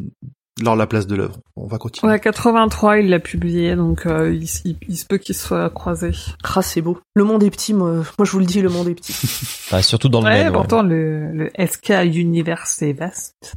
[0.61, 1.39] lors de la place de l'œuvre.
[1.57, 2.13] On va continuer.
[2.13, 6.11] Ouais, 83, il l'a publié, donc euh, il, il- il se peut qu'ils soient croisés.
[6.43, 6.99] Ah, c'est beau.
[7.15, 9.15] Le monde est petit, moi, moi je vous le dis, le monde est petit.
[9.71, 10.47] Bah, surtout dans le Ouais, Maine.
[10.49, 10.53] ouais.
[10.53, 13.55] pourtant le, le SK Univers c'est vaste.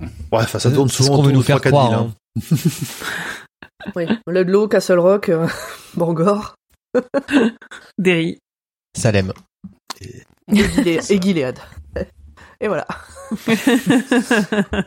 [0.00, 1.88] Ouais, enfin, ça tourne C'est ce souvent qu'on veut autour nous de faire 3-4 croire.
[1.90, 2.10] villes,
[2.54, 2.56] hein.
[3.96, 4.06] Oui.
[4.26, 5.46] Ludlow, Castle Rock, euh,
[5.94, 6.54] Bangor
[7.98, 8.38] Derry.
[8.96, 9.32] Salem.
[10.00, 11.02] et Gilead.
[11.10, 11.58] et Gilead.
[12.60, 12.86] Et voilà.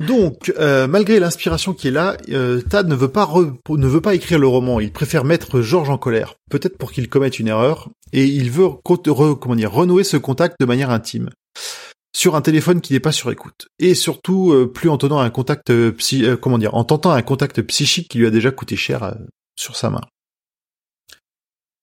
[0.00, 4.00] Donc, euh, malgré l'inspiration qui est là, euh, Tad ne veut pas re- ne veut
[4.00, 4.80] pas écrire le roman.
[4.80, 8.70] Il préfère mettre George en colère, peut-être pour qu'il commette une erreur, et il veut
[8.82, 11.28] co- re- comment dire renouer ce contact de manière intime
[12.12, 15.30] sur un téléphone qui n'est pas sur écoute, et surtout euh, plus en tenant un
[15.30, 18.76] contact euh, euh, comment dire, en tentant un contact psychique qui lui a déjà coûté
[18.76, 19.16] cher
[19.56, 20.00] sur sa main.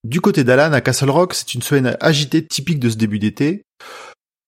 [0.03, 3.63] Du côté d'Alan à Castle Rock, c'est une semaine agitée typique de ce début d'été.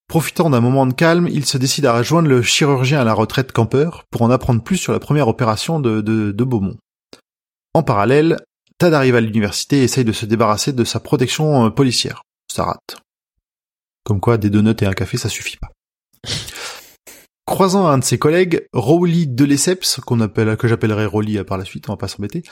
[0.08, 3.52] Profitant d'un moment de calme, il se décide à rejoindre le chirurgien à la retraite
[3.52, 6.78] campeur pour en apprendre plus sur la première opération de, de, de Beaumont.
[7.74, 8.38] En parallèle,
[8.80, 12.24] Tad arrive à l'université et essaye de se débarrasser de sa protection policière.
[12.52, 12.98] Ça rate.
[14.04, 15.70] Comme quoi, des donuts et un café, ça suffit pas.
[17.46, 21.66] Croisant un de ses collègues, Rowley de Lesseps, qu'on appelle, que j'appellerai Rowley par la
[21.66, 22.44] suite, on va pas s'embêter,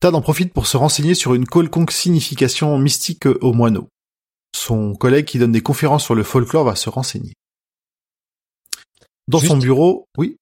[0.00, 3.88] Tad en profite pour se renseigner sur une quelconque signification mystique aux moineaux.
[4.54, 7.32] Son collègue qui donne des conférences sur le folklore va se renseigner.
[9.26, 10.36] Dans son bureau, oui,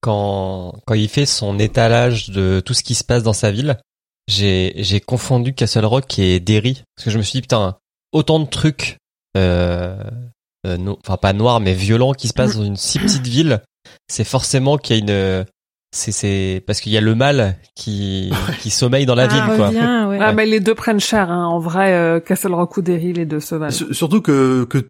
[0.00, 3.78] quand quand il fait son étalage de tout ce qui se passe dans sa ville,
[4.26, 7.78] j'ai j'ai confondu Castle Rock et Derry parce que je me suis dit putain
[8.12, 8.97] autant de trucs euh, euh,
[9.34, 13.62] no- enfin pas noirs mais violents qui se passent dans une si petite ville,
[14.08, 15.46] c'est forcément qu'il y a une
[15.90, 18.30] c'est c'est parce qu'il y a le mal qui
[18.60, 19.68] qui sommeille dans la Ah, ville quoi.
[19.68, 20.18] revient, ouais.
[20.20, 21.46] Ah, mais les deux prennent cher, hein.
[21.46, 23.70] En vrai, euh, Castle Rock ou Derry, les deux se valent.
[23.72, 24.86] S- Surtout que, que,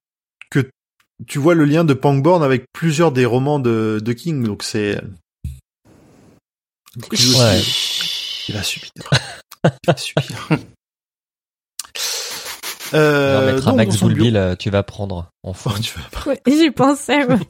[0.50, 0.68] que
[1.28, 5.00] tu vois le lien de Pangborn avec plusieurs des romans de, de King, donc c'est...
[7.12, 7.60] Ouais.
[8.48, 8.90] Il va subir.
[9.64, 10.48] Il va subir.
[12.94, 15.70] Euh, mettre un Max euh, tu vas prendre en fond.
[15.70, 17.38] bureau- Oh, tu vas- Ouais, j'y pensais, ouais.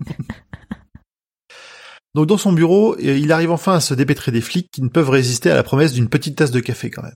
[2.14, 4.88] Donc dans son bureau, euh, il arrive enfin à se dépêtrer des flics qui ne
[4.88, 7.14] peuvent résister à la promesse d'une petite tasse de café quand même.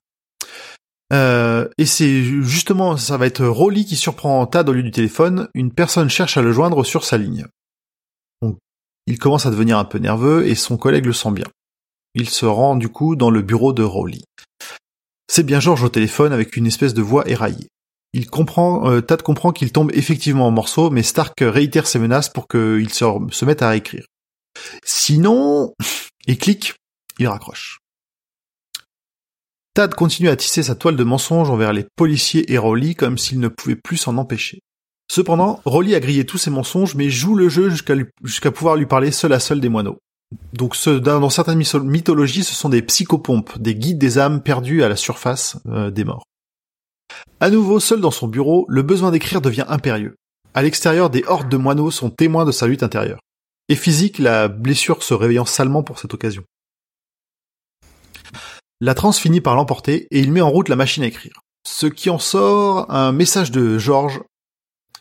[1.12, 5.48] Euh, et c'est justement, ça va être Rolly qui surprend Tad au lieu du téléphone.
[5.54, 7.46] Une personne cherche à le joindre sur sa ligne.
[8.40, 8.58] Donc,
[9.06, 11.46] il commence à devenir un peu nerveux et son collègue le sent bien.
[12.14, 14.24] Il se rend du coup dans le bureau de Rolly.
[15.28, 17.68] C'est bien George au téléphone avec une espèce de voix éraillée.
[18.14, 22.28] Il comprend, euh, Tad comprend qu'il tombe effectivement en morceaux, mais Stark réitère ses menaces
[22.28, 24.04] pour qu'il se, mette à réécrire.
[24.84, 25.72] Sinon,
[26.26, 26.74] et clique,
[27.18, 27.78] il raccroche.
[29.74, 33.40] Tad continue à tisser sa toile de mensonges envers les policiers et Rolly comme s'il
[33.40, 34.60] ne pouvait plus s'en empêcher.
[35.10, 39.10] Cependant, Rolly a grillé tous ses mensonges mais joue le jeu jusqu'à pouvoir lui parler
[39.10, 39.98] seul à seul des moineaux.
[40.52, 44.90] Donc ce- dans, certaines mythologies, ce sont des psychopompes, des guides des âmes perdus à
[44.90, 46.24] la surface euh, des morts.
[47.40, 50.16] À nouveau, seul dans son bureau, le besoin d'écrire devient impérieux.
[50.54, 53.20] À l'extérieur, des hordes de moineaux sont témoins de sa lutte intérieure
[53.72, 56.44] et physique, la blessure se réveillant salement pour cette occasion.
[58.80, 61.40] La transe finit par l'emporter et il met en route la machine à écrire.
[61.66, 64.20] Ce qui en sort un message de George.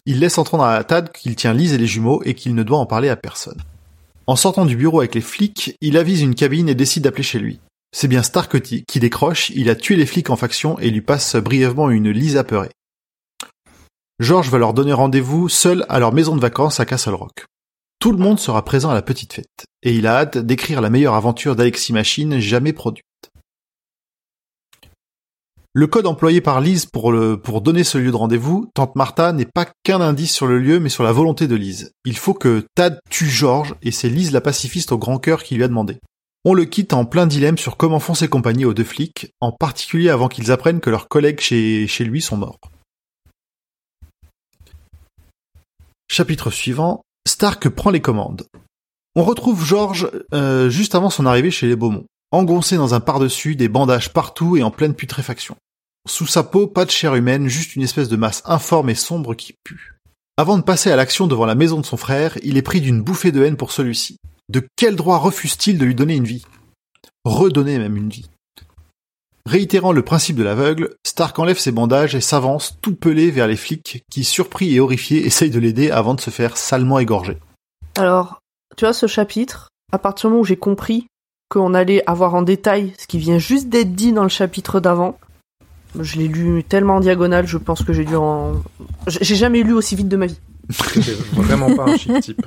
[0.06, 2.78] Il laisse entendre à Tad qu'il tient Lise et les jumeaux et qu'il ne doit
[2.78, 3.62] en parler à personne.
[4.26, 7.40] En sortant du bureau avec les flics, il avise une cabine et décide d'appeler chez
[7.40, 7.60] lui.
[7.94, 11.36] C'est bien Stark qui décroche, il a tué les flics en faction et lui passe
[11.36, 12.72] brièvement une Lise apeurée.
[14.20, 17.46] George va leur donner rendez-vous seul à leur maison de vacances à Castle Rock.
[18.00, 20.90] Tout le monde sera présent à la petite fête, et il a hâte d'écrire la
[20.90, 23.06] meilleure aventure d'Alexis Machine jamais produite.
[25.74, 29.68] Le code employé par Lise pour donner ce lieu de rendez-vous, Tante Martha, n'est pas
[29.84, 31.92] qu'un indice sur le lieu, mais sur la volonté de Lise.
[32.06, 35.56] Il faut que Tad tue George, et c'est Lise la pacifiste au grand cœur qui
[35.56, 36.00] lui a demandé.
[36.44, 39.52] On le quitte en plein dilemme sur comment font ses compagnies aux deux flics, en
[39.52, 42.60] particulier avant qu'ils apprennent que leurs collègues chez, lui sont morts.
[46.10, 48.48] Chapitre suivant, Stark prend les commandes.
[49.16, 53.56] On retrouve George euh, juste avant son arrivée chez les Beaumont, engoncé dans un par-dessus,
[53.56, 55.56] des bandages partout et en pleine putréfaction.
[56.10, 59.36] Sous sa peau, pas de chair humaine, juste une espèce de masse informe et sombre
[59.36, 60.00] qui pue.
[60.38, 63.04] Avant de passer à l'action devant la maison de son frère, il est pris d'une
[63.04, 64.18] bouffée de haine pour celui-ci.
[64.52, 66.46] De quel droit refuse-t-il de lui donner une vie?
[67.24, 68.30] Redonner même une vie.
[69.46, 73.56] Réitérant le principe de l'aveugle, Stark enlève ses bandages et s'avance tout pelé vers les
[73.56, 77.38] flics qui, surpris et horrifiés, essayent de l'aider avant de se faire salement égorger.
[77.98, 78.42] Alors,
[78.76, 81.08] tu vois, ce chapitre, à partir du moment où j'ai compris
[81.48, 85.18] qu'on allait avoir en détail ce qui vient juste d'être dit dans le chapitre d'avant,
[85.98, 88.62] je l'ai lu tellement en diagonale, je pense que j'ai lu en...
[89.08, 90.40] J'ai jamais lu aussi vite de ma vie.
[90.72, 92.46] C'était vraiment pas un chic type.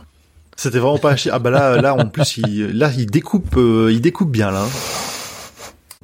[0.57, 4.01] C'était vraiment pas Ah bah là, là en plus, il, là il découpe, euh, il
[4.01, 4.67] découpe bien là.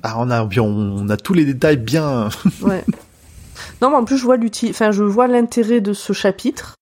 [0.03, 2.29] Ah on a, on, a tous les détails bien.
[2.63, 2.85] Ouais.
[3.83, 4.71] non, mais en plus, je vois l'uti...
[4.71, 6.75] enfin, je vois l'intérêt de ce chapitre.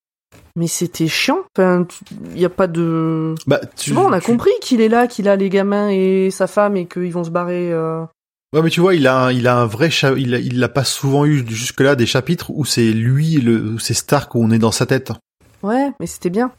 [0.57, 1.39] Mais c'était chiant.
[1.57, 1.87] Enfin,
[2.35, 3.35] il y a pas de.
[3.47, 3.93] Bah tu.
[3.93, 6.77] Bon, on a tu- compris qu'il est là, qu'il a les gamins et sa femme
[6.77, 7.71] et qu'ils vont se barrer.
[7.73, 8.03] euh,
[8.55, 10.13] Ouais mais tu vois, il a, un, il a un vrai, cha...
[10.17, 13.79] il, a, il a pas souvent eu jusque là des chapitres où c'est lui, le,
[13.79, 15.13] c'est Stark où on est dans sa tête.
[15.63, 16.51] Ouais, mais c'était bien.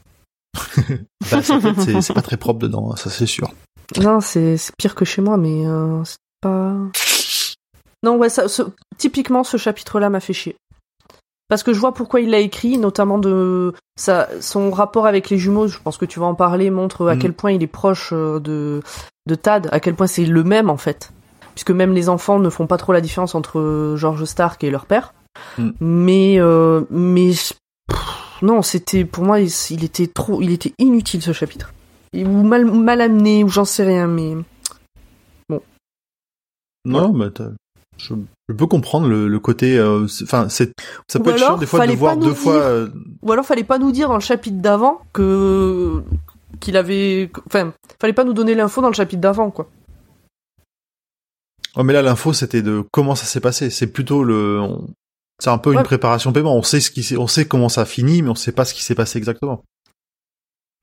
[1.30, 1.60] Bah, sa
[2.02, 3.52] c'est, pas très propre dedans, ça c'est sûr.
[4.00, 6.74] Non, c'est pire que chez moi, mais euh, c'est pas.
[8.02, 8.62] Non, ouais, ça, ce-
[8.98, 10.56] typiquement, ce chapitre-là m'a fait chier.
[11.48, 15.38] Parce que je vois pourquoi il l'a écrit, notamment de ça, son rapport avec les
[15.38, 15.66] jumeaux.
[15.68, 17.20] Je pense que tu vas en parler, montre à Mhm.
[17.20, 18.82] quel point il est proche euh, de
[19.26, 21.12] de Tad, à quel point c'est le même en fait.
[21.54, 24.86] Puisque même les enfants ne font pas trop la différence entre George Stark et leur
[24.86, 25.12] père.
[25.58, 25.74] Mhm.
[25.80, 27.30] Mais euh, mais
[27.88, 31.72] pff, non, c'était pour moi, il, il était trop, il était inutile ce chapitre.
[32.14, 34.34] Ou mal mal amené, ou j'en sais rien, mais
[36.84, 37.50] Non, mais t'as-
[37.98, 38.14] je,
[38.48, 39.78] je peux comprendre le, le côté.
[39.78, 40.72] euh, c'est- Enfin, c'est,
[41.08, 42.54] ça Ou peut être alors, chiant des fois de voir deux fois.
[42.54, 42.88] euh,
[43.22, 46.02] Ou alors fallait pas nous dire dans le chapitre d'avant que
[46.58, 49.68] qu'il avait enfin fallait pas nous donner l'info dans le chapitre d'avant quoi.
[51.76, 53.70] Ouais, mais là, l'info, c'était de comment ça s'est passé.
[53.70, 54.66] C'est plutôt le,
[55.40, 55.76] c'est un peu Ouais.
[55.76, 56.54] une préparation paiement.
[56.56, 58.72] On sait ce qui s'est, on sait comment ça finit, mais on sait pas ce
[58.74, 59.64] qui s'est passé exactement.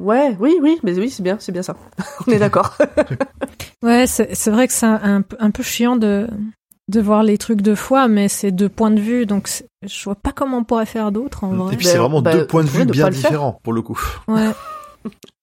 [0.03, 1.75] Ouais, oui, oui, mais oui, c'est bien, c'est bien ça.
[2.27, 2.77] On est d'accord.
[3.83, 6.27] Ouais, c'est c'est vrai que c'est un, un peu- chiant de,
[6.87, 9.47] de voir les trucs deux fois, mais c'est deux points de vue, donc
[9.83, 11.73] je vois pas comment on pourrait faire d'autre en vrai.
[11.75, 13.83] Et puis Ben, c'est vraiment bah, deux points de vue ne bien différents pour le
[13.83, 13.99] coup.
[14.27, 14.49] Ouais.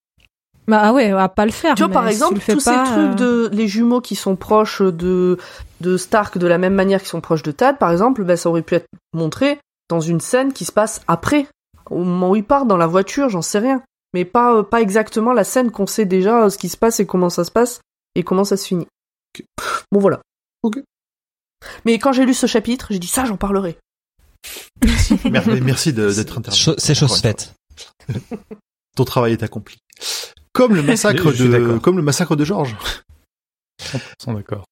[0.67, 1.75] bah ah ouais, à pas le faire.
[1.75, 4.35] tu vois, mais par exemple, tous pas, ces trucs euh, de les jumeaux qui sont
[4.35, 5.37] proches de
[5.81, 8.49] de Stark de la même manière qu'ils sont proches de Tad, par exemple, ben, ça
[8.49, 9.59] aurait pu être montré
[9.89, 11.47] dans une scène qui se passe après,
[11.91, 13.83] au moment où ils partent dans la voiture, j'en sais rien,
[14.13, 16.99] mais pas euh, pas exactement la scène qu'on sait déjà euh, ce qui se passe
[16.99, 17.81] et comment ça se passe
[18.15, 18.87] et comment ça se finit.
[19.91, 20.21] Bon voilà.
[20.63, 20.79] Ok.
[21.83, 23.77] Mais quand j'ai lu ce chapitre, j'ai dit ça, j'en parlerai.
[25.29, 26.75] Mer- Merci de- d'être intervenu.
[26.77, 27.53] C'est chose faite.
[28.95, 29.77] Ton travail est accompli.
[30.55, 32.75] Comme le massacre de, comme le massacre de Georges.
[33.83, 34.63] 100% d'accord.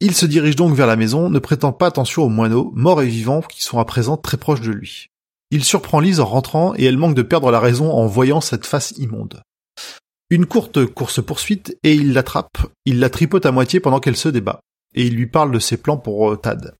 [0.00, 3.06] Il se dirige donc vers la maison, ne prêtant pas attention aux moineaux, morts et
[3.06, 5.06] vivants, qui sont à présent très proches de lui.
[5.52, 8.66] Il surprend Lise en rentrant et elle manque de perdre la raison en voyant cette
[8.66, 9.40] face immonde.
[10.30, 14.60] Une courte course-poursuite et il l'attrape, il la tripote à moitié pendant qu'elle se débat,
[14.96, 16.74] et il lui parle de ses plans pour euh, Tad.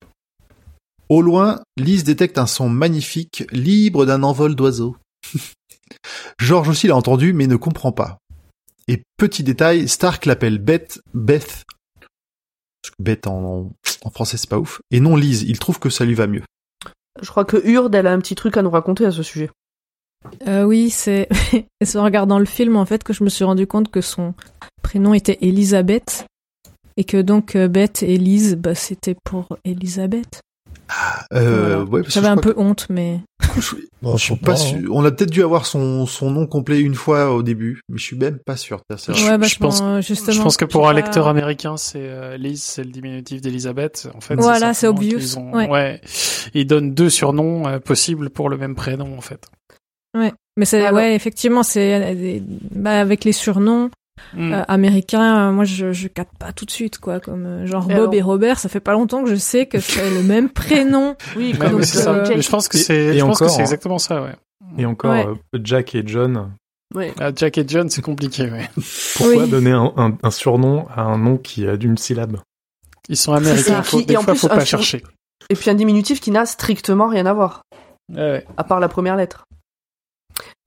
[1.07, 4.97] Au loin, Lise détecte un son magnifique, libre d'un envol d'oiseaux.
[6.39, 8.17] George aussi l'a entendu, mais ne comprend pas.
[8.87, 11.65] Et petit détail, Stark l'appelle Beth, Beth,
[12.81, 13.71] parce que Beth en,
[14.03, 16.43] en français c'est pas ouf, et non Lise, il trouve que ça lui va mieux.
[17.21, 19.49] Je crois que Urde, elle a un petit truc à nous raconter à ce sujet.
[20.47, 21.27] Euh, oui, c'est
[21.81, 24.33] c'est en regardant le film en fait que je me suis rendu compte que son
[24.81, 26.25] prénom était Elisabeth
[26.97, 30.41] et que donc euh, Beth et Lise, bah, c'était pour Elisabeth.
[31.33, 33.19] Euh, ouais, J'avais un peu honte, mais
[33.55, 34.77] que- je, Bon, je suis pas sûr.
[34.93, 38.03] On a peut-être dû avoir son, son nom complet une fois au début, mais je
[38.03, 38.81] suis même pas sûr.
[38.97, 40.31] C'est- Je- ouais, je pense- justement.
[40.33, 44.09] Je pense que pour un pas- lecteur américain, c'est euh, Liz, c'est le diminutif d'Elisabeth.
[44.15, 45.99] En fait, Voilà, c'est obvious, qu'ils ont- ouais.
[46.53, 49.45] Ils donnent deux surnoms euh, possibles pour le même prénom, en fait.
[50.15, 52.39] Mais c'est Alors- ouais, effectivement, c'est euh,
[52.71, 53.91] bah, avec les surnoms
[54.33, 54.53] Mm.
[54.53, 55.49] euh, américains.
[55.49, 58.01] euh, moi, je je capte pas tout de suite quoi, comme euh, genre Et Bob
[58.03, 58.59] alors et Robert.
[58.59, 61.15] Ça fait pas longtemps que je sais que c'est le même prénom.
[61.35, 62.11] Oui, Ouais, donc, c'est ça.
[62.13, 63.61] euh, Mais je pense que c'est, je pense que c'est hein.
[63.61, 64.35] exactement ça, ouais.
[64.77, 65.25] Et encore, Ouais.
[65.27, 66.51] euh, Jack et John,
[66.95, 67.13] Ouais.
[67.19, 68.69] Ah, Jack et John, c'est compliqué, ouais.
[69.17, 69.49] pourquoi Oui.
[69.49, 72.37] donner un, un- un surnom à un nom qui a d'une syllabe
[73.09, 73.83] Ils sont américains.
[73.83, 75.03] Faut, Qui- des fois, plus, faut pas sur- chercher.
[75.49, 77.61] Et puis un diminutif qui n'a strictement rien à voir,
[78.13, 78.45] Ouais, ouais.
[78.55, 79.43] à part la première lettre.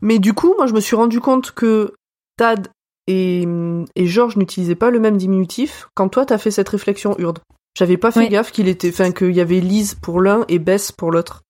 [0.02, 1.94] Mais du coup, moi, je me suis rendu compte que
[2.36, 2.68] Tad
[3.10, 3.46] et,
[3.96, 7.38] et Georges n'utilisaient pas le même diminutif quand toi, t'as fait cette réflexion, Urde.
[7.78, 8.28] J'avais pas fait Oui.
[8.28, 11.42] gaffe qu'il était, enfin, qu'il y avait Lise pour l'un et Bess pour l'autre.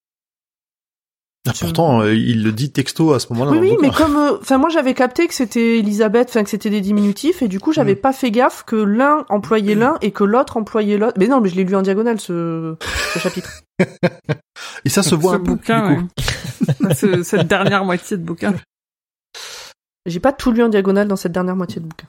[1.47, 3.51] Ah, pourtant, euh, il le dit texto à ce moment-là.
[3.53, 6.69] Oui, oui, mais comme, euh, enfin, moi, j'avais capté que c'était Elisabeth, enfin, que c'était
[6.69, 8.01] des diminutifs, et du coup, j'avais Mm.
[8.01, 11.15] pas fait gaffe que l'un employait l'un et que l'autre employait l'autre.
[11.17, 12.75] Mais non, mais je l'ai lu en diagonale, ce,
[13.13, 13.49] ce chapitre.
[14.85, 16.07] Et ça se voit Ce un peu, bouquin, du coup.
[16.85, 16.93] ouais.
[16.95, 18.53] Ce- cette dernière moitié de bouquin.
[20.05, 22.07] J'ai pas tout lu en diagonale dans cette dernière moitié de bouquin.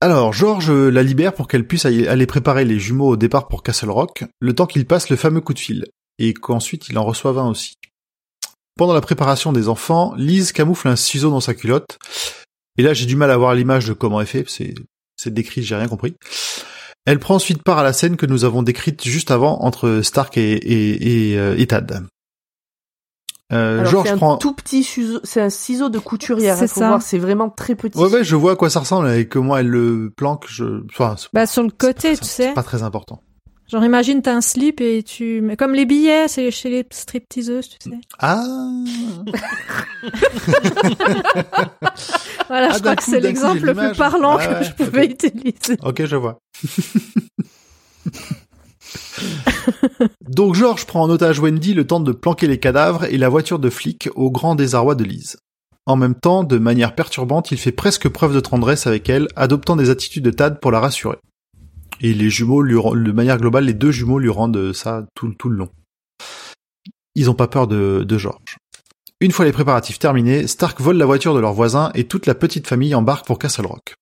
[0.00, 3.62] Alors, George euh, la libère pour qu'elle puisse aller préparer les jumeaux au départ pour
[3.62, 5.86] Castle Rock, le temps qu'il passe le fameux coup de fil,
[6.18, 7.74] et qu'ensuite il en reçoive un aussi.
[8.76, 11.98] Pendant la préparation des enfants, Lise camoufle un ciseau dans sa culotte,
[12.76, 14.74] et là j'ai du mal à voir l'image de comment elle fait, c'est
[15.16, 16.14] c'est décrit, j'ai rien compris.
[17.06, 20.36] Elle prend ensuite part à la scène que nous avons décrite juste avant entre Stark
[20.36, 22.04] et, et, et, euh, et Tad.
[23.52, 24.36] Euh, Alors, c'est un prend...
[24.38, 26.88] tout petit ciseau, c'est un ciseau de couturière, C'est hein, faut ça.
[26.88, 27.96] voir, c'est vraiment très petit.
[27.96, 30.46] Ouais, ouais, je vois à quoi ça ressemble et comment elle le planque.
[30.48, 30.82] Je...
[30.90, 32.54] Enfin, c'est Bah sur le c'est côté, pas- tu c'est sais.
[32.54, 33.22] pas très important.
[33.68, 37.68] Genre imagine t'as un slip et tu mais comme les billets, c'est chez les stripteaseuses,
[37.68, 37.96] tu sais.
[38.20, 38.40] Ah
[42.48, 45.06] Voilà, Ah, je d'un crois que c'est l'exemple le plus parlant Ah que je pouvais
[45.06, 45.76] utiliser.
[45.82, 46.38] Ok, je vois.
[50.28, 53.58] Donc George prend en otage Wendy le temps de planquer les cadavres et la voiture
[53.58, 55.36] de flic au grand désarroi de Lise.
[55.86, 59.76] En même temps, de manière perturbante, il fait presque preuve de tendresse avec elle, adoptant
[59.76, 61.18] des attitudes de Tad pour la rassurer.
[62.00, 65.56] Et les jumeaux, lui, de manière globale, les deux jumeaux lui rendent ça tout, le
[65.56, 65.70] long.
[67.14, 68.56] Ils ont pas peur de George.
[69.20, 72.34] Une fois les préparatifs terminés, Stark vole la voiture de leur voisin et toute la
[72.34, 73.94] petite famille embarque pour Castle Rock.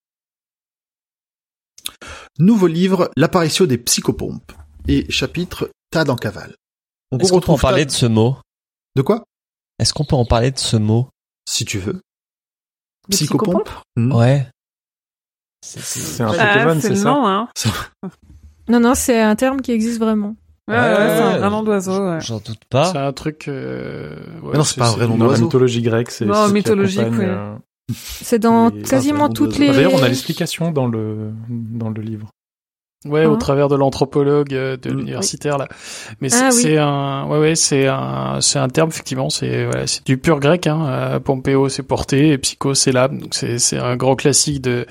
[2.41, 4.53] Nouveau livre, l'apparition des psychopompes.
[4.89, 6.55] Et chapitre, Tad en cavale.
[7.13, 8.37] Donc Est-ce qu'on peut en parler Tad- de ce mot?
[8.97, 9.25] De quoi?
[9.79, 11.09] Est-ce qu'on peut en parler de ce mot?
[11.49, 12.01] Si tu veux.
[13.11, 14.13] Psychopompe Hmm.
[14.13, 14.47] Ouais.
[15.65, 17.05] C'est un Ah, Pokémon, c'est ça?
[17.11, 17.49] nom, hein.
[18.69, 20.37] Non non, c'est un terme qui existe vraiment.
[20.69, 21.39] Ouais, ouais, Ouais, c'est un ouais.
[21.39, 22.21] vrai nom d'oiseau, ouais.
[22.23, 22.91] J'en doute pas.
[22.91, 23.49] C'est un truc.
[23.49, 25.45] euh, ouais, Mais non, c'est pas un vrai nom Dans la d'oiseau.
[25.45, 27.25] mythologie grecque, c'est Non, mythologique, oui.
[27.27, 27.55] euh,
[27.93, 29.69] C'est dans quasiment Ah, toutes les.
[29.69, 32.31] D'ailleurs, on a l'explication dans le dans le livre.
[33.05, 33.39] Ouais, au Ah.
[33.39, 34.97] travers de l'anthropologue euh, de Mm.
[34.97, 35.69] l'universitaire là.
[36.21, 36.79] Mais Ah, c'est oui.
[36.79, 39.29] un, ouais, ouais, c'est un, c'est un terme effectivement.
[39.31, 40.67] C'est voilà, c'est du pur grec.
[40.67, 40.85] Hein.
[40.89, 43.19] Euh, Pompéo, c'est porté, et Psycho, c'est l'âme.
[43.19, 44.87] Donc c'est c'est un grand classique de.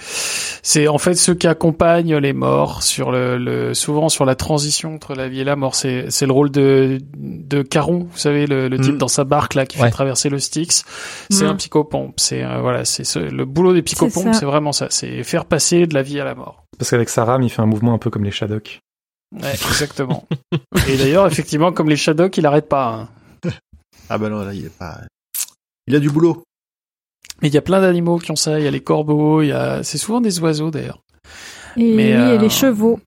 [0.61, 4.93] C'est en fait ceux qui accompagnent les morts sur le, le souvent sur la transition
[4.95, 5.75] entre la vie et la mort.
[5.75, 8.97] C'est c'est le rôle de de Caron, vous savez, le, le type Mm.
[8.99, 9.85] dans sa barque là qui Ouais.
[9.85, 10.83] fait traverser le Styx.
[11.29, 11.47] C'est Mm.
[11.49, 12.13] un psychopompe.
[12.17, 14.87] C'est euh, voilà, c'est ce- le boulot des psychopompes, c'est vraiment ça.
[14.89, 16.59] C'est faire passer de la vie à la mort.
[16.79, 18.79] Parce qu'avec sa rame, il fait un mouvement un peu comme les Shadok.
[19.41, 20.27] Ouais, exactement.
[20.87, 23.09] Et d'ailleurs, effectivement, comme les Shadok, il arrête pas.
[23.45, 23.49] hein.
[24.09, 24.99] Ah bah non, là, il est pas...
[25.87, 26.43] Il a du boulot.
[27.41, 28.59] Mais il y a plein d'animaux qui ont ça.
[28.59, 29.81] Il y a les corbeaux, il y a.
[29.83, 30.99] C'est souvent des oiseaux d'ailleurs.
[31.77, 32.99] Et, Mais, oui, euh, et les chevaux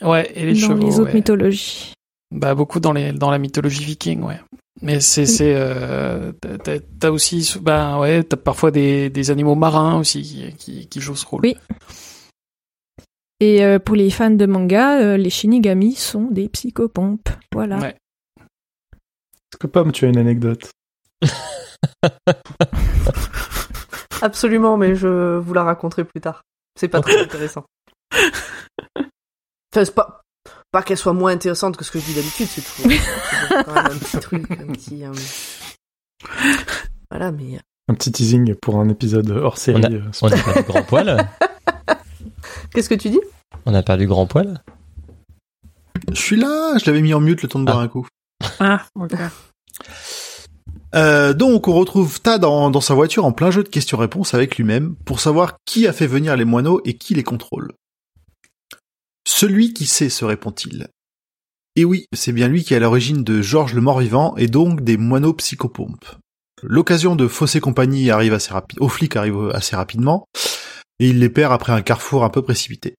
[0.00, 0.86] Ouais, et les dans chevaux.
[0.86, 1.14] les autres ouais.
[1.14, 1.92] mythologies.
[2.30, 4.40] Bah beaucoup dans les dans la mythologie viking, ouais.
[4.82, 6.32] Mais c'est c'est euh,
[7.00, 11.16] t'as aussi bah ouais t'as parfois des des animaux marins aussi qui qui, qui jouent
[11.16, 11.40] ce rôle.
[11.44, 11.56] Oui.
[13.40, 17.28] Et euh, pour les fans de manga, euh, les Shinigami sont des psychopompes.
[17.52, 17.78] Voilà.
[17.78, 17.96] Ouais.
[18.40, 20.70] Est-ce que Pomme, tu as une anecdote?
[24.22, 26.42] Absolument, mais je vous la raconterai plus tard.
[26.78, 27.64] C'est pas très intéressant.
[28.12, 30.22] Enfin, c'est pas,
[30.72, 32.62] pas qu'elle soit moins intéressante que ce que je dis d'habitude, c'est
[33.64, 35.12] quand même un petit truc, un petit, euh,
[37.10, 37.58] Voilà, mais.
[37.88, 39.82] Un petit teasing pour un épisode hors série.
[39.84, 41.28] On a- euh, On a perdu grand poil.
[42.74, 43.20] Qu'est-ce que tu dis?
[43.66, 44.60] On a perdu grand poil.
[46.12, 48.06] Je suis là, je l'avais mis en mute le temps de boire un coup.
[48.60, 49.14] Ah, ok.
[50.94, 54.56] Euh, donc on retrouve Tad dans, dans sa voiture en plein jeu de questions-réponses avec
[54.56, 57.72] lui-même pour savoir qui a fait venir les moineaux et qui les contrôle.
[59.26, 60.86] Celui qui sait, se répond-il.
[61.74, 64.82] Et oui, c'est bien lui qui est à l'origine de Georges le mort-vivant et donc
[64.82, 66.06] des moineaux psychopompes.
[66.62, 70.26] L'occasion de fausser compagnie arrive assez rapide, aux flics arrive assez rapidement,
[70.98, 72.94] et il les perd après un carrefour un peu précipité.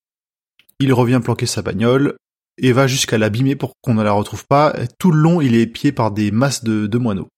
[0.79, 2.15] Il revient planquer sa bagnole,
[2.57, 4.73] et va jusqu'à l'abîmer pour qu'on ne la retrouve pas.
[4.99, 7.29] Tout le long, il est épié par des masses de, moineaux.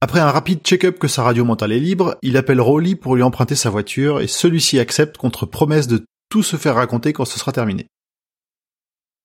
[0.00, 3.22] Après un rapide check-up que sa radio mentale est libre, il appelle Rowley pour lui
[3.22, 7.38] emprunter sa voiture et celui-ci accepte contre promesse de tout se faire raconter quand ce
[7.38, 7.86] sera terminé.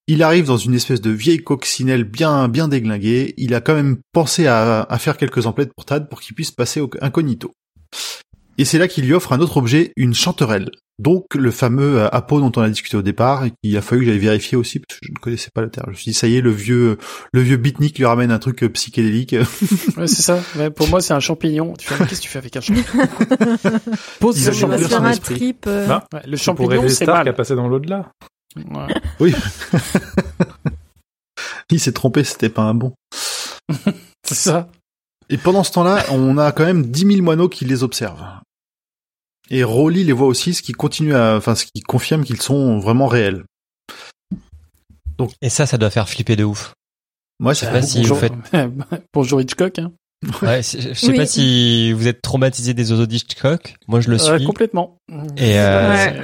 [0.07, 3.33] Il arrive dans une espèce de vieille coccinelle bien bien déglinguée.
[3.37, 6.81] Il a quand même pensé à, faire quelques emplettes pour Tad pour qu'il puisse passer
[7.01, 7.51] incognito.
[8.57, 10.69] Et c'est là qu'il lui offre un autre objet, une chanterelle.
[10.99, 14.01] Donc le fameux euh, Apo dont on a discuté au départ et qu'il a fallu
[14.01, 15.85] que j'aille vérifier aussi parce que je ne connaissais pas le terme.
[15.87, 16.97] Je me suis dit ça y est, le vieux
[17.33, 19.35] le vieux beatnik lui ramène un truc euh, psychédélique.
[19.97, 20.39] Ouais, c'est ça.
[20.57, 21.73] Ouais, pour moi, c'est un champignon.
[21.77, 22.85] Tu fais, mais qu'est-ce que tu fais avec un champignon
[24.19, 24.87] Pose ce champignon.
[24.89, 25.35] son un esprit.
[25.35, 25.65] trip.
[25.67, 26.03] euh, Ah.
[26.13, 27.27] Ouais, le champignon, c'est mal.
[27.27, 28.11] a passé dans l'au-delà.
[28.57, 28.93] Ouais.
[29.19, 29.33] oui.
[31.71, 32.93] il s'est trompé, c'était pas un bon.
[34.27, 34.69] C'est ça.
[35.31, 38.23] Et pendant ce temps-là, on a quand même 10 000 moineaux qui les observent.
[39.49, 42.79] Et Rowley les voit aussi, ce qui continue à, enfin, ce qui confirme qu'ils sont
[42.79, 43.43] vraiment réels.
[45.41, 46.73] Et ça, ça doit faire flipper de ouf.
[47.39, 48.13] Moi, sais ça pas si beaucoup.
[48.15, 48.33] vous faites-
[49.13, 49.77] Bonjour Hitchcock.
[49.79, 49.91] Hein.
[50.41, 51.17] Ouais, je sais Oui.
[51.17, 53.75] pas si vous êtes traumatisé des oiseaux d'Hitchcock.
[53.87, 54.45] Moi, je le Euh, suis.
[54.45, 54.97] complètement.
[55.37, 56.21] Et, euh, Ouais.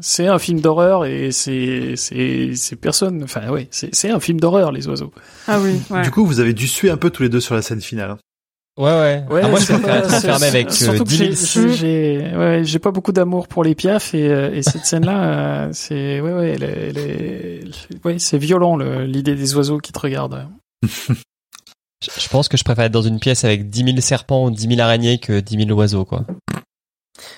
[0.00, 3.22] C'est- un film d'horreur et c'est c'est c'est personne.
[3.22, 5.12] Enfin c'est c'est un film d'horreur les oiseaux.
[5.46, 6.02] Ah oui, ouais.
[6.02, 8.16] Du coup, vous avez dû suer un peu tous les deux sur la scène finale.
[8.78, 9.24] Ouais, ouais.
[9.28, 12.78] Ouais, Ah, moi, je préfère être enfermé avec surtout euh, que 10 000 j'ai- ouais,
[12.78, 17.62] pas beaucoup d'amour pour les piafs et, euh, et cette scène-là, euh, c'est ouais ouais,
[18.04, 20.48] ouais, c'est violent le- l'idée des oiseaux qui te regardent.
[22.02, 24.66] Je pense que je préfère être dans une pièce avec 10 000 serpents ou 10
[24.66, 26.24] 000 araignées que 10 000 oiseaux, quoi.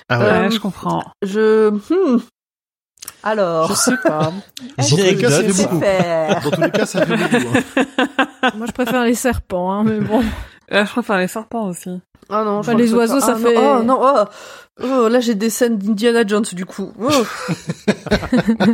[0.09, 1.03] Ah Ouais, Euh, je comprends.
[1.21, 1.69] Je.
[1.69, 2.19] hmm.
[3.21, 3.69] Alors.
[3.69, 4.31] Je sais pas.
[4.79, 5.79] J'ai une tous les cas, c'est Je beaucoup.
[6.49, 7.57] Dans tous les cas, ça fait beaucoup.
[7.57, 8.51] hein.
[8.57, 10.23] Moi, je préfère les serpents, hein, mais bon.
[10.71, 11.89] Euh, je préfère les serpents aussi.
[12.29, 14.23] Ah non, je Bah, les oiseaux, ah ça non, fait- Oh non, oh,
[14.83, 16.91] Oh, là j'ai des scènes d'Indiana Jones du coup.
[16.99, 17.09] Oh.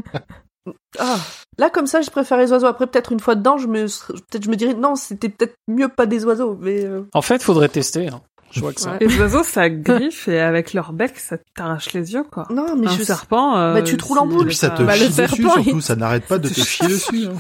[1.00, 1.18] ah,
[1.58, 2.68] là comme ça, je préfère les oiseaux.
[2.68, 5.90] Après, peut-être une fois dedans, je me, peut-être je me dirais non, c'était peut-être mieux
[5.90, 6.84] pas des oiseaux, mais.
[6.86, 8.08] euh, En fait, faudrait tester.
[8.10, 8.22] Hein.
[8.52, 8.92] Je vois que ça.
[8.92, 8.98] Ouais.
[9.02, 12.46] Les oiseaux, ça griffe et avec leur bec, ça t'arrache les yeux, quoi.
[12.50, 13.04] Non, mais Un je.
[13.04, 13.58] serpent.
[13.58, 14.44] euh, Bah, tu te roules en boule.
[14.44, 15.82] Et puis ça te Bah, le chie dessus, serpent, il- surtout.
[15.82, 17.26] Ça n'arrête pas de te chier dessus.
[17.28, 17.34] hein.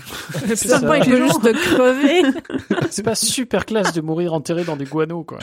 [0.47, 2.21] Le serpent, il peut juste te crever.
[2.89, 5.39] C'est pas super classe de mourir enterré dans des guano quoi.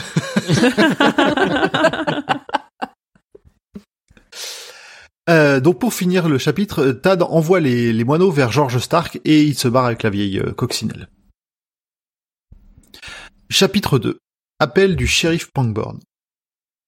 [5.28, 9.20] Euh, donc pour finir le chapitre, euh, Tad envoie les, les moineaux vers George Stark
[9.26, 11.08] et il se barre avec la vieille euh, coccinelle.
[13.50, 14.18] Chapitre 2.
[14.60, 16.00] Appel du shérif Pangborn.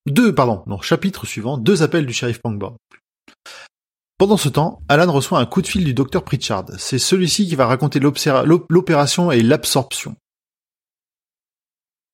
[0.07, 2.77] Deux, pardon, non, chapitre suivant, deux appels du shérif Pangborn.
[4.19, 6.67] Pendant ce temps, Alan reçoit un coup de fil du docteur Pritchard.
[6.79, 10.17] C'est celui-ci qui va raconter l'opération et l'absorption.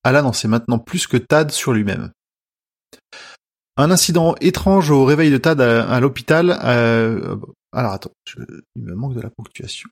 [0.05, 2.13] Alan en sait maintenant plus que Tad sur lui-même.
[3.77, 6.59] Un incident étrange au réveil de Tad à, l'hôpital.
[6.63, 7.37] euh,
[7.73, 8.13] alors attends,
[8.77, 9.89] il me manque de la ponctuation.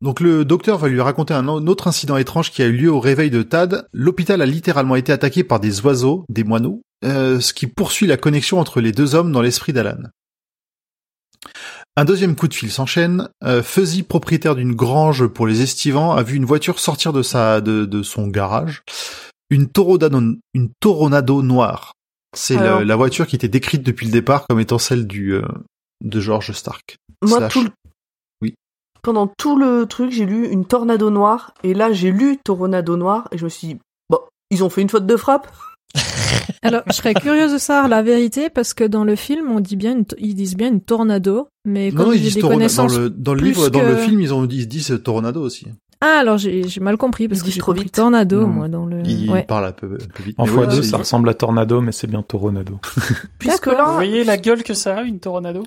[0.00, 2.90] Donc le docteur va lui raconter un au- autre incident étrange qui a eu lieu
[2.90, 3.88] au réveil de Tad.
[3.92, 8.16] L'hôpital a littéralement été attaqué par des oiseaux, des moineaux, euh, ce qui poursuit la
[8.16, 9.98] connexion entre les deux hommes dans l'esprit d'Alan.
[11.96, 13.28] Un deuxième coup de fil s'enchaîne.
[13.42, 17.60] Euh, Fuzzy, propriétaire d'une grange pour les estivants, a vu une voiture sortir de sa
[17.60, 18.82] de, de son garage.
[19.50, 20.20] Une Toronado,
[20.54, 21.94] une Toronado noire.
[22.36, 25.42] C'est la voiture qui était décrite depuis le départ comme étant celle du euh,
[26.04, 26.98] de George Stark.
[27.22, 27.52] Moi, Slash.
[27.52, 27.70] tout le...
[29.02, 33.28] Pendant tout le truc, j'ai lu une tornado noire, et là, j'ai lu Tornado noir,
[33.32, 33.76] et je me suis dit,
[34.10, 34.18] bon,
[34.50, 35.48] ils ont fait une faute de frappe.
[36.62, 39.76] Alors, je serais curieuse de savoir la vérité parce que dans le film, on dit
[39.76, 42.48] bien, une ils disent bien une tornado, mais Non, comme ils j'ai disent des dans
[42.48, 42.96] connaissances.
[42.98, 45.66] le dans le dans le film, ils ont dit ils disent Tornado aussi.
[46.00, 47.94] Ah, alors j'ai j'ai mal compris parce Ils que disent j'ai trop compris vite.
[47.94, 49.02] tornado, moi, dans le.
[49.06, 49.44] Ils Ouais.
[49.44, 50.34] parlent un peu, un peu vite.
[50.38, 52.78] En fois ouais, deux, ça ressemble à Tornado, mais c'est bien Toronado.
[53.38, 53.84] Puisque D'accord.
[53.86, 55.62] Vous là, voyez la gueule que ça a, une Tornado?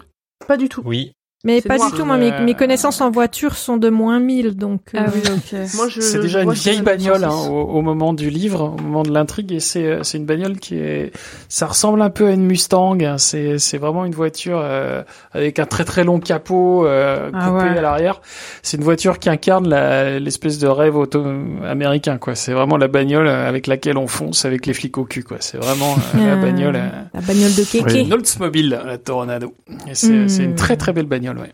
[0.47, 0.81] Pas du tout.
[0.85, 1.13] Oui.
[1.43, 1.91] Mais pas noir.
[1.91, 4.81] du tout, moi, mes, Euh, mes connaissances en voiture sont de moins 1000, donc.
[4.95, 5.59] Ah euh, oui, ok.
[5.75, 7.49] Moi, je, C'est je déjà une vieille bagnole hein, 106.
[7.49, 10.57] au, au moment du livre, au moment de l'intrigue, et c'est euh, c'est une bagnole
[10.59, 11.11] qui est,
[11.49, 12.97] ça ressemble un peu à une Mustang.
[13.03, 13.17] hein.
[13.17, 15.01] C'est c'est vraiment une voiture euh,
[15.31, 17.77] avec un très très long capot euh, coupé Ah ouais.
[17.77, 18.21] à l'arrière.
[18.61, 21.23] C'est une voiture qui incarne la- l'espèce de rêve auto
[21.67, 22.35] américain quoi.
[22.35, 25.37] C'est vraiment la bagnole avec laquelle on fonce avec les flics au cul quoi.
[25.39, 26.75] C'est vraiment euh, la euh, bagnole.
[26.75, 27.89] euh, La bagnole de Kéké.
[27.89, 29.53] c'est une Oldsmobile, la Tornado.
[29.89, 30.29] Et c'est Hmm.
[30.29, 31.53] c'est une très très belle bagnole, ouais.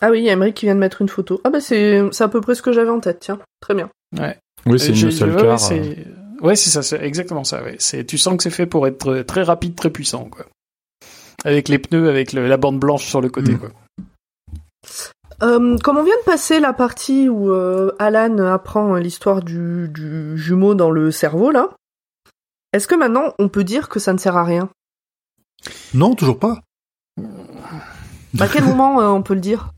[0.00, 1.40] Ah oui, il y a Emery qui vient de mettre une photo.
[1.44, 3.38] Ah bah c'est c'est à peu près ce que j'avais en tête, tiens.
[3.60, 3.88] Très bien.
[4.66, 5.52] Oui, c'est Euh, j'ai- une muscle ouais, ouais, car.
[5.54, 6.06] euh, c'est
[6.40, 7.62] ouais, c'est ça, c'est exactement ça.
[7.62, 7.76] Ouais.
[7.78, 10.46] C'est tu sens que c'est fait pour être très rapide, très puissant, quoi.
[11.44, 13.58] Avec les pneus, avec le- la bande blanche sur le côté, Mm.
[13.58, 13.70] quoi.
[15.42, 20.36] Euh, comme on vient de passer la partie où euh, Alan apprend l'histoire du, du
[20.38, 21.70] jumeau dans le cerveau, là,
[22.72, 24.68] est-ce que maintenant on peut dire que ça ne sert à rien?
[25.94, 26.60] Non, toujours pas.
[28.40, 29.72] À quel moment euh, on peut le dire?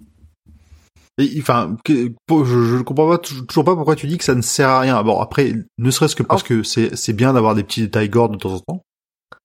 [1.19, 4.19] Et, Enfin, que- pour- je, je ne comprends pas tou- toujours pas pourquoi tu dis
[4.19, 5.03] que ça ne sert à rien.
[5.03, 6.49] Bon, après, ne serait-ce que parce Oh.
[6.49, 8.83] que c'est c'est bien d'avoir des petits détails gore de temps en temps.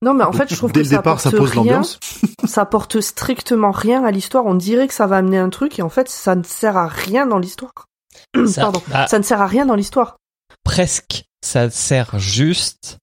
[0.02, 1.64] Non, mais en fait, je trouve dès que le ça départ, ça apporte pose rien.
[1.64, 2.00] l'ambiance.
[2.48, 4.46] Ça apporte strictement rien à l'histoire.
[4.48, 6.88] On dirait que ça va amener un truc et en fait, ça ne sert à
[6.88, 7.72] rien dans l'histoire.
[8.48, 8.82] Ça- Pardon.
[8.88, 10.16] bah, Ça ne sert à rien dans l'histoire.
[10.64, 11.26] presque.
[11.46, 12.98] Ça sert juste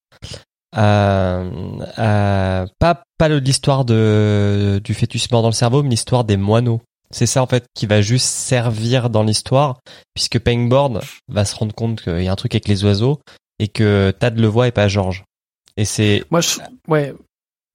[0.76, 1.50] euh,
[1.98, 6.80] euh, pas pas l'histoire de du fœtus mort dans le cerveau, mais l'histoire des moineaux.
[7.10, 9.78] C'est ça en fait qui va juste servir dans l'histoire,
[10.14, 13.20] puisque Pangborn va se rendre compte qu'il y a un truc avec les oiseaux
[13.58, 15.24] et que Tad le voit et pas George.
[15.76, 16.58] Et c'est Moi, je,
[16.88, 17.14] ouais.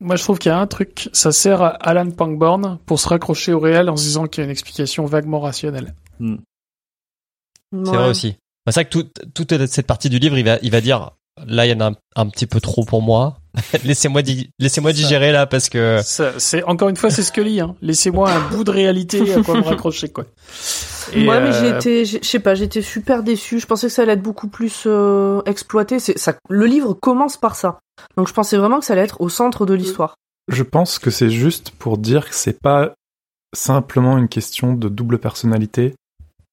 [0.01, 1.09] Moi, je trouve qu'il y a un truc.
[1.13, 4.43] Ça sert à Alan Pangborn pour se raccrocher au réel en se disant qu'il y
[4.43, 5.93] a une explication vaguement rationnelle.
[6.19, 6.25] c'est
[7.71, 7.97] Ouais.
[7.97, 8.35] vrai aussi.
[8.67, 11.11] C'est ça que toute toute cette partie du livre, il va il va dire
[11.45, 13.37] là il y en a un, un petit peu trop pour moi.
[13.83, 14.95] laissez-moi di- laissez-moi Ça.
[14.95, 15.99] digérer là parce que
[16.37, 17.59] c'est encore une fois, c'est Scully.
[17.59, 17.75] Hein.
[17.81, 20.25] Laissez-moi un bout de réalité à quoi me raccrocher, quoi.
[21.13, 23.59] Et, ouais, mais euh, j'ai été, je sais pas, j'étais super déçue.
[23.59, 25.99] Je pensais que ça allait être beaucoup plus euh, exploité.
[25.99, 26.35] C'est ça.
[26.49, 27.79] Le livre commence par ça.
[28.15, 30.15] Donc je pensais vraiment que ça allait être au centre de l'histoire.
[30.47, 32.93] Je pense que c'est juste pour dire que c'est pas
[33.53, 35.93] simplement une question de double personnalité,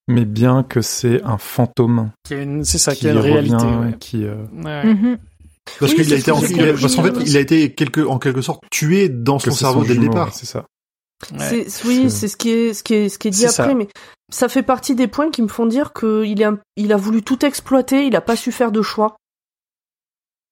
[0.08, 3.54] mais bien que c'est un fantôme qu'il C'est ça, qui qu'il y a une réalité.
[3.64, 3.96] ouais.
[4.00, 4.84] qui euh, Ouais.
[4.84, 5.18] Mhm.
[5.78, 8.40] Parce Oui, qu'il a été, en, parce qu'en fait, il a été quelque, en quelque
[8.40, 10.32] sorte tué dans son cerveau dès le départ.
[10.32, 10.64] c'est ça.
[11.38, 11.66] Ouais.
[11.84, 13.74] Oui, C'est- ce qui est ce qui est ce qui est dit après, ça.
[13.74, 13.88] mais
[14.32, 17.22] ça fait partie des points qui me font dire que il a il a voulu
[17.22, 19.16] tout exploiter, il a pas su faire de choix.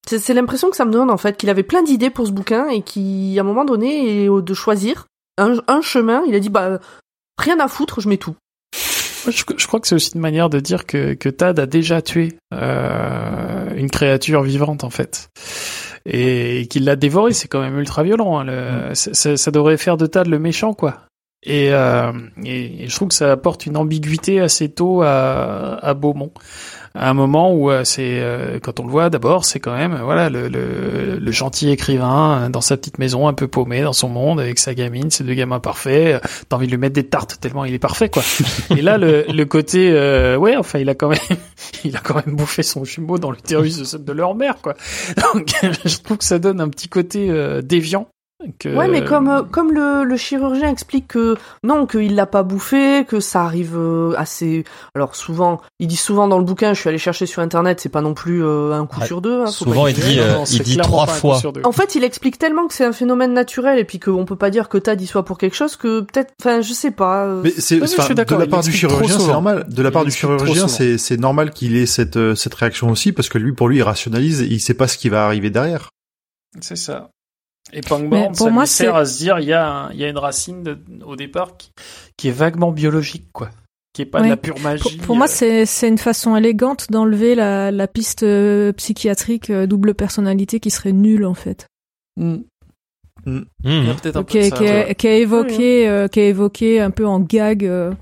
[0.08, 2.68] C'est l'impression que ça me donne en fait qu'il avait plein d'idées pour ce bouquin
[2.68, 5.06] et qui à un moment donné de choisir
[5.38, 6.78] un, un chemin, il a dit bah
[7.38, 8.34] rien à foutre, je mets tout.
[9.30, 12.02] Je, je crois que c'est aussi une manière de dire que, que Tad a déjà
[12.02, 15.28] tué euh, une créature vivante en fait
[16.04, 17.32] et qu'il l'a dévoré.
[17.32, 18.38] C'est quand même ultra violent.
[18.38, 21.02] hein, le- ça, ça- ça devrait faire de Tad le méchant quoi.
[21.44, 22.12] Et, euh,
[22.44, 26.32] et, et je trouve que ça apporte une ambiguïté assez tôt à, à Beaumont.
[26.96, 29.98] À un moment où euh, c'est euh, quand on le voit d'abord, c'est quand même
[30.02, 33.92] voilà le, le, le gentil écrivain euh, dans sa petite maison un peu paumé dans
[33.92, 36.22] son monde avec sa gamine, ses deux gamins parfaits.
[36.48, 38.22] T'as envie de lui mettre des tartes tellement il est parfait quoi.
[38.70, 41.18] Et là, le, le côté, euh, ouais, enfin, il a quand même,
[41.84, 44.74] il a quand même bouffé son jumeau dans l'utérus de, de leur mère, quoi.
[45.34, 45.50] Donc,
[45.84, 48.08] je trouve que ça donne un petit côté euh, déviant
[48.58, 48.68] Que...
[48.68, 53.06] Ouais, mais comme euh, comme le, le chirurgien explique que non, qu'il l'a pas bouffé,
[53.08, 54.64] que ça arrive euh, assez.
[54.94, 57.88] Alors souvent, il dit souvent dans le bouquin, je suis allé chercher sur internet, c'est
[57.88, 59.40] pas non plus euh, un coup sur deux.
[59.40, 61.40] hein, faut souvent, pas il dit, euh, non, il dit trois fois.
[61.64, 64.50] En fait, il explique tellement que c'est un phénomène naturel et puis qu'on peut pas
[64.50, 67.24] dire que Tad y soit pour quelque chose que peut-être, enfin, je sais pas.
[67.24, 69.66] euh, Mais c'est Ouais, mais je enfin, suis de la part du chirurgien, c'est normal.
[69.66, 72.90] De la Il part du chirurgien, c'est c'est normal qu'il ait cette euh, cette réaction
[72.90, 75.24] aussi parce que lui, pour lui, il rationalise et il sait pas ce qui va
[75.24, 75.88] arriver derrière.
[76.60, 77.08] C'est ça.
[77.72, 79.90] Et Pangborn, pour ça moi, lui sert c'est- à se dire, il y a, un-
[79.92, 81.70] il y a une racine de- au départ qui,
[82.16, 83.50] qui est vaguement biologique, quoi.
[83.92, 84.82] Qui est pas de la pure magie.
[84.82, 89.66] Pour, pour moi, euh, c'est une façon élégante d'enlever la, la piste euh, psychiatrique euh,
[89.66, 91.66] double personnalité qui serait nulle en fait.
[92.18, 92.44] il
[93.64, 94.94] y a peut-être un peu Qui de est, ça, qui est- ouais.
[94.94, 97.92] qui est évoqué, euh, qui est évoqué un peu en gag euh,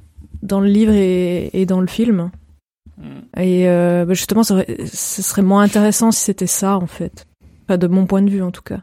[0.43, 2.31] dans le livre et, et dans le film.
[2.99, 3.41] Hmm.
[3.41, 7.27] Et euh, bah, justement, ça aurait- ce serait moins intéressant si c'était ça en fait.
[7.65, 8.81] Enfin, de mon point de vue en tout cas.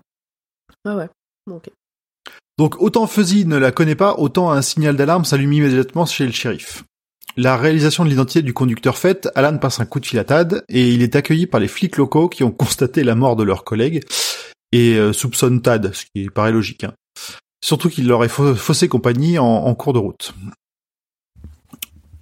[2.57, 6.31] Donc autant Fuzzy ne la connaît pas, autant un signal d'alarme s'allume immédiatement chez le
[6.31, 6.83] shérif.
[7.37, 10.65] La réalisation de l'identité du conducteur faite, Alan passe un coup de fil à Tad
[10.67, 13.63] et il est accueilli par les flics locaux qui ont constaté la mort de leur
[13.63, 14.03] collègue
[14.73, 16.83] et euh, soupçonnent Tad, ce qui paraît logique.
[16.83, 16.93] hein.
[17.63, 20.33] Surtout qu'il leur est fa- faussé compagnie en cours de route.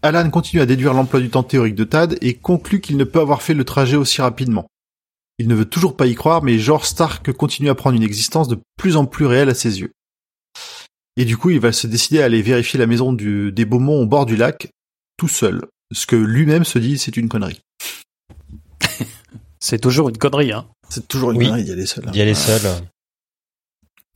[0.01, 3.19] Alan continue à déduire l'emploi du temps théorique de Tad et conclut qu'il ne peut
[3.19, 4.67] avoir fait le trajet aussi rapidement.
[5.39, 8.47] Il ne veut toujours pas y croire, mais George Stark continue à prendre une existence
[8.49, 9.91] de plus en plus réelle à ses yeux.
[11.17, 14.01] Et du coup, il va se décider à aller vérifier la maison du, des Beaumont
[14.01, 14.69] au bord du lac,
[15.17, 15.65] tout seul.
[15.93, 17.61] Ce que lui-même se dit, c'est une connerie.
[19.59, 20.67] C'est toujours une connerie, hein.
[20.89, 21.45] C'est toujours une Oui.
[21.45, 22.05] connerie d'y aller seul.
[22.11, 22.61] D'y aller seul.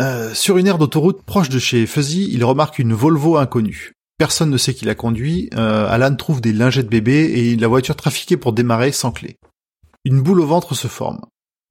[0.02, 3.92] Euh, sur une aire d'autoroute proche de chez Fuzzy, il remarque une Volvo inconnue.
[4.18, 5.50] Personne ne sait qui la conduit.
[5.56, 9.36] Euh, Alan trouve des lingettes bébés et la voiture trafiquée pour démarrer sans clé.
[10.06, 11.22] Une boule au ventre se forme.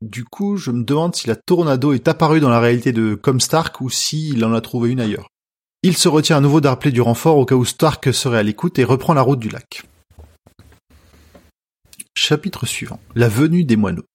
[0.00, 3.80] Du coup, je me demande si la Tornado est apparue dans la réalité de Comstark
[3.80, 5.28] ou s'il en a trouvé une ailleurs.
[5.82, 8.78] Il se retient à nouveau d'appeler du renfort au cas où Stark serait à l'écoute
[8.78, 9.82] et reprend la route du lac.
[12.16, 13.00] Chapitre suivant.
[13.14, 14.06] La venue des moineaux.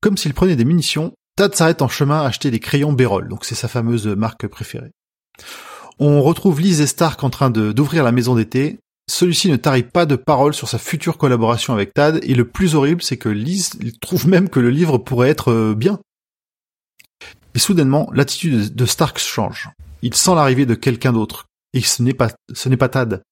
[0.00, 3.44] Comme s'il prenait des munitions, Tad s'arrête en chemin à acheter des crayons Bérol, donc
[3.44, 4.90] c'est sa fameuse marque préférée.
[5.98, 8.78] On retrouve Liz et Stark en train d'ouvrir la maison d'été.
[9.10, 12.74] Celui-ci ne tarit pas de paroles sur sa future collaboration avec Tad, et le plus
[12.74, 15.98] horrible, c'est que Liz trouve même que le livre pourrait être euh, bien.
[17.54, 19.68] Et soudainement, l'attitude de Stark change.
[20.02, 21.46] Il sent l'arrivée de quelqu'un d'autre.
[21.74, 23.22] Et ce n'est pas, ce n'est pas Tad.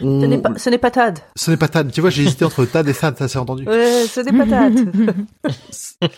[0.00, 1.20] On- Ce n'est pas, ce n'est pas Tad.
[1.36, 1.92] ce n'est pas Tad.
[1.92, 3.64] Tu vois, j'ai hésité entre Tad et Tad, ça s'est entendu.
[3.68, 5.14] Ouais, ce n'est pas Tad.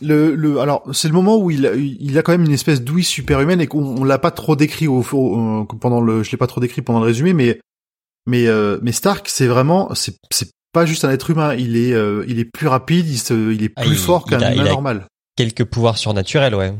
[0.00, 2.82] Le, le, alors c'est le moment où il, a- il a quand même une espèce
[2.82, 6.36] d'ouïe superhumaine et qu'on on l'a pas trop décrit au, au- pendant le, je l'ai
[6.36, 7.58] pas trop décrit pendant le résumé, mais
[8.26, 11.92] mais euh, mais Stark c'est vraiment c'est c'est pas juste un être humain, il est
[11.94, 14.52] euh, il est plus rapide, il se, il est Ah, plus il- fort qu'un humain
[14.54, 15.06] il a- normal.
[15.36, 16.72] Quelques pouvoirs surnaturels, ouais.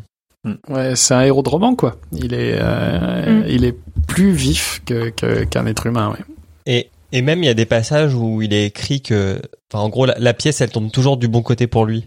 [0.69, 1.97] Ouais, c'est un héros de roman, quoi.
[2.13, 3.45] Il est, euh, Mm.
[3.49, 3.77] il est
[4.07, 6.25] plus vif que, que- qu'un être humain, ouais.
[6.67, 9.41] Et, et même, il y a des passages où il est écrit que,
[9.73, 12.05] enfin, en gros, la, la pièce, elle tourne toujours du bon côté pour lui.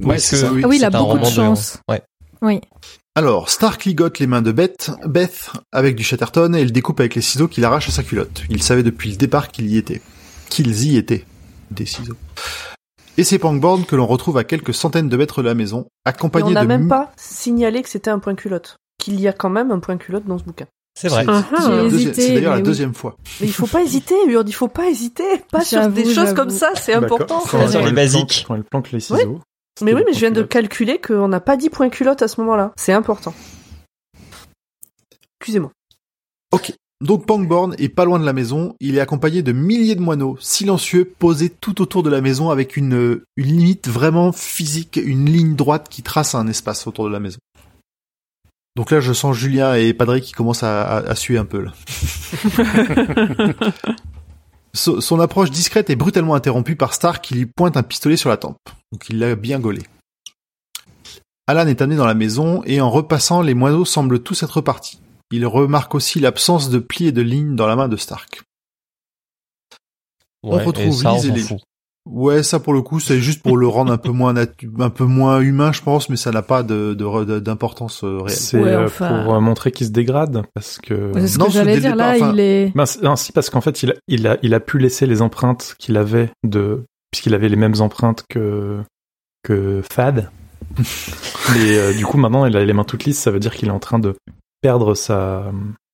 [0.00, 0.52] Ouais, Parce c'est que- ça.
[0.52, 0.60] Oui.
[0.64, 1.78] Ah oui, il a beaucoup de de- chance.
[1.88, 2.02] ouais.
[2.42, 2.60] Oui.
[3.16, 7.14] Alors Stark ligote les mains de Beth, Beth avec du Chatterton et le découpe avec
[7.16, 8.42] les ciseaux qu'il arrache à sa culotte.
[8.48, 10.00] Il savait depuis le départ qu'il y était,
[10.48, 11.26] qu'ils y étaient,
[11.70, 12.16] des ciseaux.
[13.18, 16.50] Et c'est Pangborn que l'on retrouve à quelques centaines de mètres de la maison, accompagné
[16.50, 18.76] on n'a de même pas signalé que c'était un point culotte.
[18.98, 20.66] Qu'il y a quand même un point culotte dans ce bouquin.
[20.98, 21.24] C'est vrai.
[21.24, 22.62] C'est- Ah, c'est hésité, C'est d'ailleurs la oui.
[22.62, 23.16] deuxième fois.
[23.40, 25.24] Mais il faut pas hésiter, Urde, il faut pas hésiter.
[25.50, 27.40] Pas sur des choses comme ça, c'est Bah, important.
[27.40, 28.44] quand- c'est quand elle les basiques.
[28.46, 29.40] Quand elle planque les ciseaux.
[29.82, 32.28] Mais oui, mais je viens de le calculer qu'on n'a pas dit point culotte à
[32.28, 32.72] ce moment-là.
[32.76, 33.34] C'est important.
[35.40, 35.72] Excusez-moi.
[37.02, 40.36] Donc Pangborn est pas loin de la maison, il est accompagné de milliers de moineaux,
[40.38, 45.56] silencieux, posés tout autour de la maison avec une, une limite vraiment physique, une ligne
[45.56, 47.38] droite qui trace un espace autour de la maison.
[48.76, 51.62] Donc là, je sens Julien et Padre qui commencent à, à, à suer un peu.
[51.62, 51.72] Là.
[54.72, 58.28] So- son approche discrète est brutalement interrompue par Stark qui lui pointe un pistolet sur
[58.30, 58.58] la tempe.
[58.92, 59.82] Donc il l'a bien gaulé.
[61.46, 65.00] Alan est amené dans la maison et en repassant, les moineaux semblent tous être partis.
[65.32, 68.42] Il remarque aussi l'absence de plis et de lignes dans la main de Stark.
[70.42, 71.44] On retrouve et ça, on Liz et les-.
[72.06, 75.04] Ouais, ça pour le coup, c'est juste pour le rendre un peu moins un peu
[75.04, 78.30] moins humain, je pense, mais ça n'a pas de de- de- d'importance euh, réelle.
[78.38, 79.22] C'est Ouais, euh, enfin.
[79.24, 81.12] pour euh, montrer qu'il se dégrade parce que.
[81.14, 82.72] C'est ce Non, que j'allais dire là, enfin- il est.
[82.74, 85.20] Ben, non, si, parce qu'en fait, il a, il a, il a pu laisser les
[85.20, 88.78] empreintes qu'il avait de, puisqu'il avait les mêmes empreintes que,
[89.42, 90.30] que Fad.
[91.56, 93.68] Et euh, du coup, maintenant, il a les mains toutes lisses, ça veut dire qu'il
[93.68, 94.14] est en train de
[94.62, 95.44] perdre sa,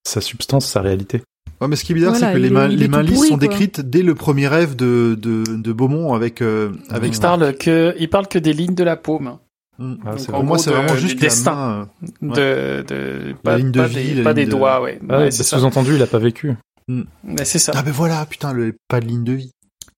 [0.05, 1.21] sa substance, sa réalité.
[1.59, 3.21] Ouais, mais ce qui est bizarre, Voilà, c'est que il les il les mains lisses
[3.23, 3.37] sont quoi.
[3.37, 7.39] décrites dès le premier rêve de, de, de Beaumont avec, euh, avec Il Stark.
[7.39, 9.37] parle que, il parle que des lignes de la paume.
[9.79, 9.93] Mm.
[10.05, 11.87] Ah, Donc, c'est en Pour moi, gros, c'est vraiment juste la destin.
[12.21, 14.99] main, euh, de, de pas, ligne de pas vie, des, pas des de- doigts, ouais.
[15.09, 15.31] Ah, Ouais, bah.
[15.31, 16.53] Sous-entendu, il a pas vécu.
[16.87, 17.71] Mais c'est ça.
[17.75, 19.51] Ah ben voilà, putain, le pas de ligne de vie.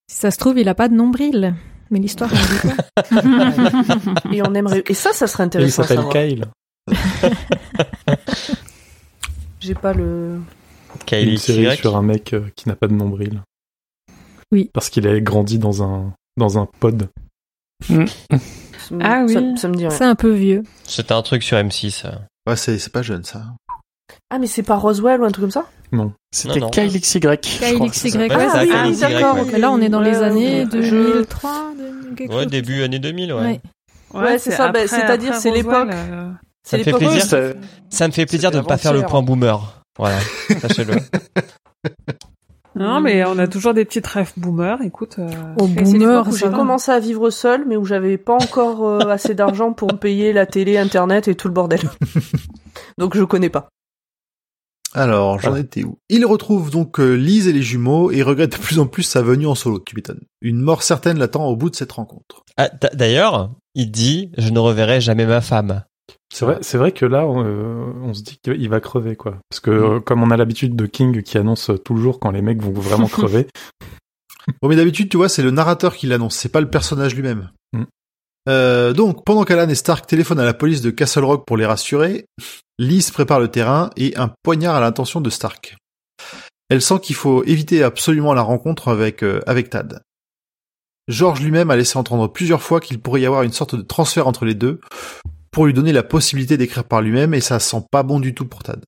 [0.09, 1.55] Si ça se trouve, il a pas de nombril.
[1.91, 2.31] Mais l'histoire,
[4.31, 4.83] Et on aimerait.
[4.87, 5.83] Et ça, ça serait Et il intéressant.
[5.83, 6.29] à s'appelle.
[6.29, 6.45] Kyle.
[9.59, 10.39] J'ai pas le.
[11.05, 11.77] Kylie Une série Y.
[11.79, 13.41] sur un mec euh, qui n'a pas de nombril.
[14.51, 14.69] Oui.
[14.73, 17.09] Parce qu'il a grandi dans un dans un pod.
[19.01, 19.33] Ah oui.
[19.33, 19.89] Ça, ça me dit rien.
[19.95, 20.63] C'est un peu vieux.
[20.85, 22.05] C'était un truc sur M6.
[22.05, 22.11] euh.
[22.47, 23.43] Ouais, c'est c'est pas jeune ça.
[24.31, 25.65] Ah, mais c'est pas Roswell ou un truc comme ça?
[26.31, 26.69] C'était Non, non.
[26.71, 27.19] Kyle XY.
[27.21, 28.19] je crois, c'est XY, ça.
[28.19, 29.35] Ouais, Ah, c'est oui, d'accord.
[29.35, 29.41] ouais.
[29.41, 29.57] ok.
[29.57, 30.81] Là, on est dans les années ouais.
[30.81, 32.51] Je- 2003, de- quelque Ouais, chose.
[32.51, 33.41] début année 2000, ouais.
[33.41, 33.61] Ouais.
[34.21, 35.89] Ouais, c'est ça, bah, c'est-à-dire, c'est l'époque.
[35.91, 36.31] euh,
[36.63, 37.21] Ça me fait plaisir.
[37.23, 37.53] Ça-
[37.89, 39.78] Ça me fait plaisir de ne C'était pas faire le point boomer.
[39.99, 40.17] Voilà,
[40.61, 40.95] sachez-le.
[42.75, 45.15] Non, mais on a toujours des petites rêves boomer, écoute.
[45.19, 45.27] euh,
[45.59, 49.73] c'est boomer, j'ai commencé à vivre seule, mais où j'avais pas encore euh, assez d'argent
[49.73, 51.81] pour me payer la télé, internet et tout le bordel.
[52.97, 53.67] Donc je connais pas.
[54.93, 55.63] Alors, j'en Voilà.
[55.65, 55.97] étais où?
[56.09, 59.21] Il retrouve donc euh, Lise et les jumeaux et regrette de plus en plus sa
[59.21, 60.21] venue en solo, tu m'étonnes.
[60.41, 62.43] Une mort certaine l'attend au bout de cette rencontre.
[62.57, 65.83] Ah, D'ailleurs, il dit Je ne reverrai jamais ma femme.
[66.31, 69.37] C'est vrai, c'est vrai que là, on, euh, on se dit qu'il va crever, quoi.
[69.49, 72.31] Parce que euh, comme on a l'habitude de King qui annonce tout le jour quand
[72.31, 73.47] les mecs vont vraiment crever,
[74.61, 77.51] Bon, mais d'habitude, tu vois, c'est le narrateur qui l'annonce, c'est pas le personnage lui-même.
[77.73, 77.83] Mm.
[78.47, 81.65] Euh, donc, pendant qu'Alan et Stark téléphonent à la police de Castle Rock pour les
[81.65, 82.25] rassurer,
[82.79, 85.77] Lise prépare le terrain et un poignard à l'intention de Stark.
[86.69, 90.01] Elle sent qu'il faut éviter absolument la rencontre avec, euh, avec Tad.
[91.07, 94.27] George lui-même a laissé entendre plusieurs fois qu'il pourrait y avoir une sorte de transfert
[94.27, 94.79] entre les deux
[95.51, 98.45] pour lui donner la possibilité d'écrire par lui-même et ça sent pas bon du tout
[98.45, 98.83] pour Tad.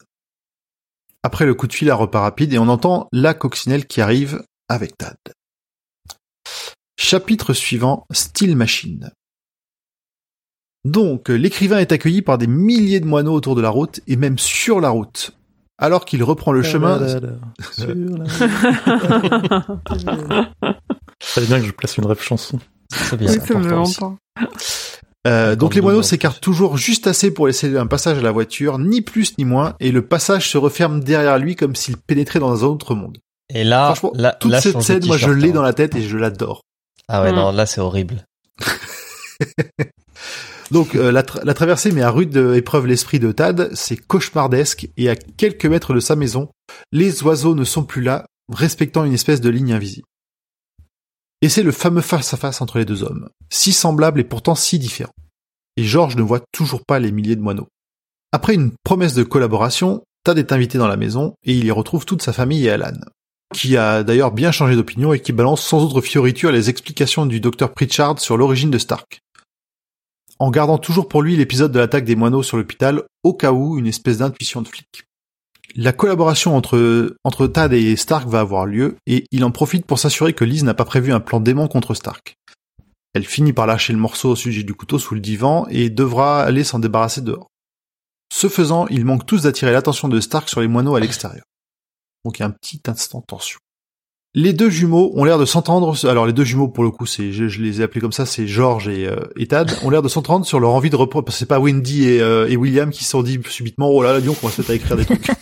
[1.23, 4.43] Après le coup de fil à repas rapide et on entend la coccinelle qui arrive
[4.69, 5.17] avec Tad.
[6.97, 9.11] Chapitre suivant, Steel Machine.
[10.83, 14.39] Donc, l'écrivain est accueilli par des milliers de moineaux autour de la route et même
[14.39, 15.31] sur la route.
[15.77, 16.97] Alors qu'il reprend le chemin,
[21.41, 22.59] bien que je place une rêve chanson.
[22.91, 23.31] C'est bien.
[23.31, 23.57] Oui, ça.
[23.57, 24.17] me.
[25.27, 28.79] Euh, donc les moineaux s'écartent toujours juste assez pour laisser un passage à la voiture,
[28.79, 32.63] ni plus ni moins, et le passage se referme derrière lui comme s'il pénétrait dans
[32.63, 33.19] un autre monde.
[33.53, 35.53] Et là, Franchement, là, toute là, cette scène, moi je l'ai hein.
[35.53, 36.61] dans la tête et je l'adore.
[37.07, 37.35] Ah ouais, Mm.
[37.35, 38.25] non, là, c'est horrible.
[40.71, 43.97] Donc euh, la, tra- la traversée met à rude euh, épreuve l'esprit de Tad, c'est
[43.97, 46.49] cauchemardesque, et à quelques mètres de sa maison,
[46.93, 50.07] les oiseaux ne sont plus là, respectant une espèce de ligne invisible.
[51.41, 55.13] Et c'est le fameux face-à-face entre les deux hommes, si semblables et pourtant si différents.
[55.77, 57.67] Et George ne voit toujours pas les milliers de moineaux.
[58.31, 62.05] Après une promesse de collaboration, Tad est invité dans la maison, et il y retrouve
[62.05, 62.99] toute sa famille et Alan,
[63.53, 67.39] qui a d'ailleurs bien changé d'opinion et qui balance sans autre fioriture les explications du
[67.39, 69.21] docteur Pritchard sur l'origine de Stark
[70.41, 73.77] en gardant toujours pour lui l'épisode de l'attaque des moineaux sur l'hôpital, au cas où
[73.77, 75.03] une espèce d'intuition de flic.
[75.75, 79.99] La collaboration entre, entre Tad et Stark va avoir lieu, et il en profite pour
[79.99, 82.35] s'assurer que Liz n'a pas prévu un plan dément contre Stark.
[83.13, 86.43] Elle finit par lâcher le morceau au sujet du couteau sous le divan et devra
[86.43, 87.47] aller s'en débarrasser dehors.
[88.31, 91.43] Ce faisant, ils manquent tous d'attirer l'attention de Stark sur les moineaux à l'extérieur.
[92.23, 93.59] Donc il y a un petit instant de tension.
[94.33, 95.93] Les deux jumeaux ont l'air de s'entendre.
[96.07, 98.25] Alors les deux jumeaux, pour le coup, c'est je, je les ai appelés comme ça,
[98.25, 101.25] c'est George et, euh, et Tad, ont l'air de s'entendre sur leur envie de reprendre.
[101.25, 104.01] Parce que c'est pas Wendy et, euh, et William qui se sont dit subitement, oh
[104.01, 105.27] là là, disons qu'on va se mettre à écrire des trucs.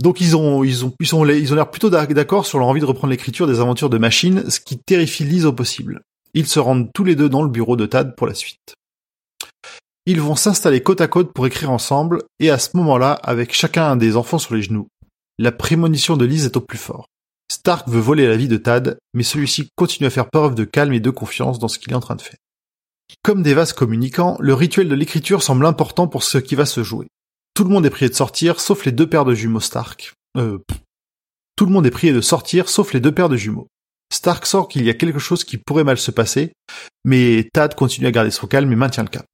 [0.00, 2.66] Donc ils ont ils ont ils sont ils ont l'air plutôt d'ac- d'accord sur leur
[2.68, 6.00] envie de reprendre l'écriture des aventures de machine, ce qui terrifie Lise au possible.
[6.32, 8.74] Ils se rendent tous les deux dans le bureau de Tad pour la suite.
[10.06, 13.84] Ils vont s'installer côte à côte pour écrire ensemble, et à ce moment-là, avec chacun
[13.90, 14.88] un des enfants sur les genoux,
[15.40, 17.06] la prémonition de Lise est au plus fort.
[17.50, 20.92] Stark veut voler la vie de Tad, mais celui-ci continue à faire preuve de calme
[20.92, 22.36] et de confiance dans ce qu'il est en train de faire.
[23.22, 26.82] Comme des vases communicants, le rituel de l'écriture semble important pour ce qui va se
[26.82, 27.06] jouer.
[27.54, 30.12] Tout le monde est prié de sortir, sauf les deux paires de jumeaux Stark.
[30.36, 30.58] Euh.
[31.56, 33.68] Tout le monde est prié de sortir, sauf les deux paires de jumeaux.
[34.12, 36.52] Stark sort qu'il y a quelque chose qui pourrait mal se passer,
[37.06, 39.26] mais Tad continue à garder son calme et maintient le cap.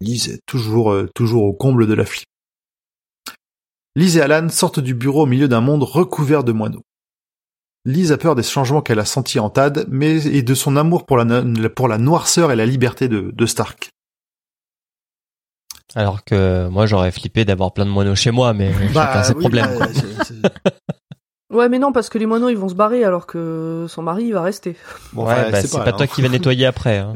[0.00, 2.26] Lise est toujours, euh, toujours au comble de la flip.
[3.96, 6.84] Lise et Alan sortent du bureau au milieu d'un monde recouvert de moineaux.
[7.84, 11.06] Lise a peur des changements qu'elle a sentis en Tad, mais et de son amour
[11.06, 13.90] pour la, no- pour la noirceur et la liberté de, de Stark.
[15.96, 19.40] Alors que moi, j'aurais flippé d'avoir plein de moineaux chez moi, mais chacun ses oui,
[19.40, 19.76] problèmes.
[20.42, 20.50] bah,
[21.50, 24.24] Ouais, mais non, parce que les moineaux, ils vont se barrer alors que son mari,
[24.26, 24.76] il va rester.
[25.12, 26.98] Bon, ouais, enfin, bah, c'est c'est pas, pas, toi qui vas nettoyer après.
[26.98, 27.14] Hein.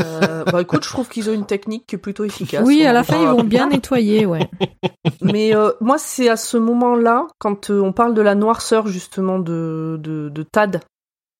[0.00, 2.62] Euh, bah écoute, je trouve qu'ils ont une technique qui est plutôt efficace.
[2.64, 4.48] Oui, à la fin, ils vont bien nettoyer, ouais.
[5.22, 9.38] Mais euh, moi, c'est à ce moment-là, quand euh, on parle de la noirceur justement
[9.38, 10.80] de, de, de Tad,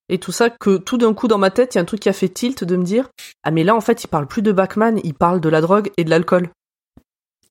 [0.08, 2.00] et tout ça que tout d'un coup dans ma tête, il y a un truc
[2.00, 3.08] qui a fait tilt de me dire
[3.42, 5.90] ah mais là en fait, il parle plus de Batman, il parle de la drogue
[5.96, 6.48] et de l'alcool.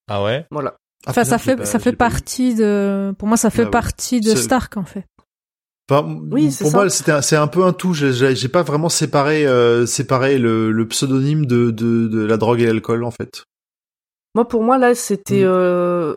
[0.07, 0.45] Ah ouais?
[0.51, 0.76] Voilà.
[1.05, 4.35] Ah, Enfin, ça fait, pas- ça fait partie de, pour moi, ça fait partie de
[4.35, 5.05] Stark, en fait.
[5.91, 6.77] Enfin, Oui, c'est pour ça.
[6.77, 7.93] moi, c'était un- c'est un peu un tout.
[7.93, 12.65] J'ai- pas vraiment séparé euh, séparé le, le pseudonyme de, de, de la drogue et
[12.65, 13.43] l'alcool en fait.
[14.35, 15.41] Moi, pour moi, là, c'était.
[15.43, 15.47] Mm.
[15.47, 16.15] euh,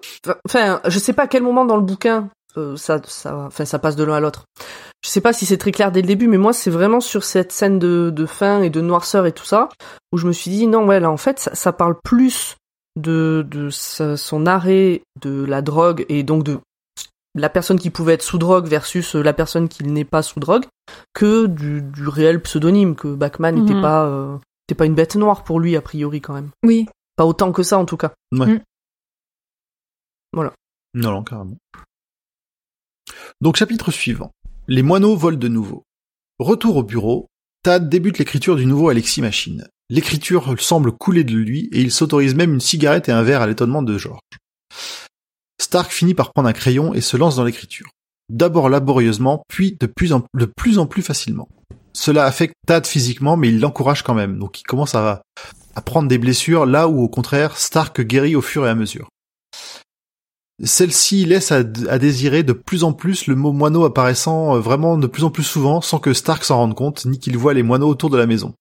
[0.48, 3.78] Enfin, je sais pas à quel moment dans le bouquin euh, ça, ça, enfin, ça
[3.78, 4.44] passe de l'un à l'autre.
[5.04, 7.22] Je sais pas si c'est très clair dès le début, mais moi, c'est vraiment sur
[7.24, 9.68] cette scène de, de fin et de noirceur et tout ça
[10.12, 12.54] où je me suis dit non, ouais, là, en fait, ça, ça parle plus
[12.97, 16.59] de, de sa- son arrêt de la drogue et donc de
[17.35, 20.64] la personne qui pouvait être sous drogue versus la personne qui n'est pas sous drogue
[21.12, 23.82] que du, du réel pseudonyme que Bachman n'était Mhm.
[23.82, 26.51] pas euh, n'était pas une bête noire pour lui a priori quand même.
[26.64, 26.86] Oui.
[27.16, 28.12] Pas autant que ça en tout cas.
[30.93, 31.56] Non, non, carrément.
[33.40, 34.32] Donc chapitre suivant.
[34.68, 35.85] Les moineaux volent de nouveau.
[36.39, 37.28] Retour au bureau,
[37.62, 39.68] Tad débute l'écriture du nouveau Alexis Machine.
[39.88, 43.46] L'écriture semble couler de lui et il s'autorise même une cigarette et un verre à
[43.46, 44.20] l'étonnement de George.
[45.60, 47.88] Stark finit par prendre un crayon et se lance dans l'écriture.
[48.28, 50.24] D'abord laborieusement, puis de plus en,
[50.56, 51.48] plus en plus facilement.
[51.92, 55.22] Cela affecte Tad physiquement, mais il l'encourage quand même, donc il commence à,
[55.76, 59.08] à prendre des blessures là où au contraire Stark guérit au fur et à mesure.
[60.64, 61.58] Celle-ci laisse à,
[61.88, 65.30] à désirer de plus en plus le mot moineau apparaissant euh, vraiment de plus en
[65.30, 68.16] plus souvent sans que Stark s'en rende compte ni qu'il voit les moineaux autour de
[68.16, 68.54] la maison.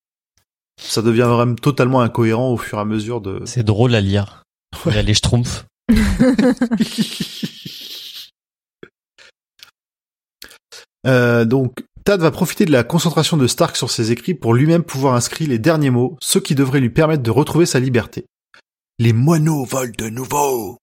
[0.80, 3.42] Ça devient vraiment totalement incohérent au fur et à mesure de...
[3.44, 4.42] C'est drôle à lire.
[4.86, 5.66] Il y a les schtroumpfs.
[11.06, 14.82] Euh, donc, Tad va profiter de la concentration de Stark sur ses écrits pour lui-même
[14.82, 18.26] pouvoir inscrire les derniers mots, ceux qui devraient lui permettre de retrouver sa liberté.
[18.98, 20.78] Les moineaux volent de nouveau.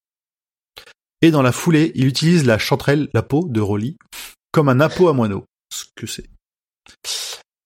[1.21, 3.97] Et dans la foulée, il utilise la chanterelle, la peau de Rolly,
[4.51, 5.45] comme un appôt à moineaux.
[5.73, 6.29] Ce que c'est.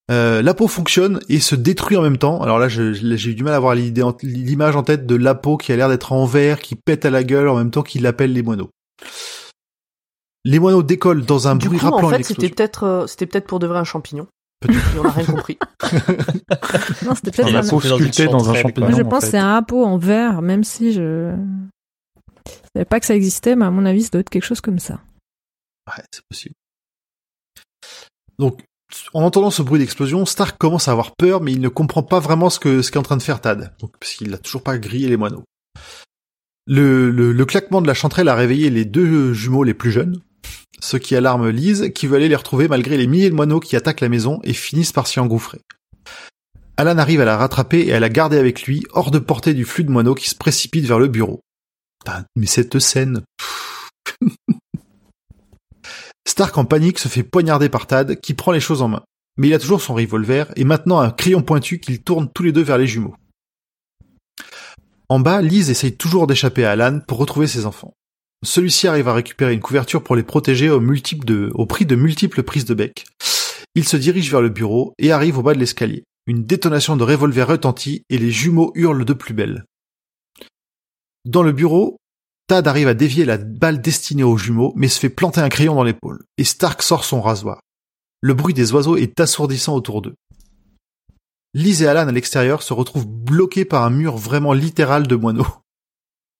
[0.09, 2.41] Euh, l'appôt fonctionne et se détruit en même temps.
[2.41, 2.91] Alors là, j'ai
[3.29, 6.25] eu du mal à avoir l'image en tête de l'appôt qui a l'air d'être en
[6.25, 8.69] verre, qui pète à la gueule en même temps qu'il appelle les moineaux.
[10.45, 13.25] Les moineaux décollent dans un Du bruit coup, rappelant en fait, c'était peut-être euh, c'était
[13.25, 14.27] peut-être pour de vrai un champignon.
[14.67, 15.57] Et on n'a rien compris.
[17.05, 18.89] Non, c'était peut-être Un la dans une sculpté dans un champignon.
[18.89, 21.35] je en pense que c'est un pot en verre, même si je...
[22.45, 24.61] je savais pas que ça existait, mais à mon avis, ça doit être quelque chose
[24.61, 25.01] comme ça.
[25.87, 26.55] Ouais, c'est possible.
[28.39, 28.63] Donc,
[29.13, 32.19] en entendant ce bruit d'explosion, Stark commence à avoir peur, mais il ne comprend pas
[32.19, 34.63] vraiment ce que ce qu'est en train de faire Tad, donc parce qu'il n'a toujours
[34.63, 35.43] pas grillé les moineaux.
[36.65, 40.21] Le, le, le claquement de la chanterelle a réveillé les deux jumeaux les plus jeunes,
[40.79, 43.75] ce qui alarme Lise, qui veut aller les retrouver malgré les milliers de moineaux qui
[43.75, 45.61] attaquent la maison et finissent par s'y engouffrer.
[46.77, 49.65] Alan arrive à la rattraper et à la garder avec lui, hors de portée du
[49.65, 51.41] flux de moineaux qui se précipite vers le bureau.
[52.35, 53.23] Mais cette scène...
[56.37, 59.01] Stark en panique se fait poignarder par Tad, qui prend les choses en main.
[59.39, 62.51] Mais il a toujours son revolver, et maintenant un crayon pointu qu'ils tournent tous les
[62.51, 63.15] deux vers les jumeaux.
[65.09, 67.95] En bas, Lise essaye toujours d'échapper à Alan pour retrouver ses enfants.
[68.45, 72.65] Celui-ci arrive à récupérer une couverture pour les protéger au, au prix de multiples prises
[72.65, 73.07] de bec.
[73.73, 76.03] Il se dirige vers le bureau et arrive au bas de l'escalier.
[76.27, 79.65] Une détonation de revolver retentit et les jumeaux hurlent de plus belle.
[81.25, 81.97] Dans le bureau,
[82.47, 85.75] Tad arrive à dévier la balle destinée aux jumeaux, mais se fait planter un crayon
[85.75, 87.61] dans l'épaule, et Stark sort son rasoir.
[88.21, 90.15] Le bruit des oiseaux est assourdissant autour d'eux.
[91.53, 95.47] Liz et Alan à l'extérieur se retrouvent bloqués par un mur vraiment littéral de moineaux.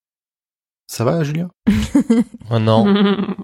[0.88, 1.50] Ça va, Julien?
[2.50, 2.86] Oh non.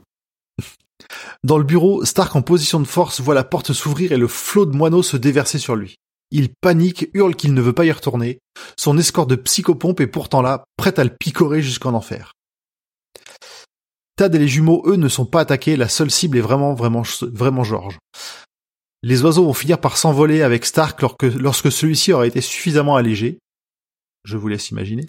[1.44, 4.66] Dans le bureau, Stark en position de force voit la porte s'ouvrir et le flot
[4.66, 5.98] de moineaux se déverser sur lui.
[6.32, 8.40] Il panique, hurle qu'il ne veut pas y retourner.
[8.78, 12.32] Son escorte de psychopompe est pourtant là, prête à le picorer jusqu'en enfer.
[14.16, 17.02] Tad et les jumeaux, eux, ne sont pas attaqués, la seule cible est vraiment, vraiment,
[17.22, 17.98] vraiment George.
[19.02, 23.40] Les oiseaux vont finir par s'envoler avec Stark lorsque, lorsque celui-ci aura été suffisamment allégé.
[24.24, 25.06] Je vous laisse imaginer.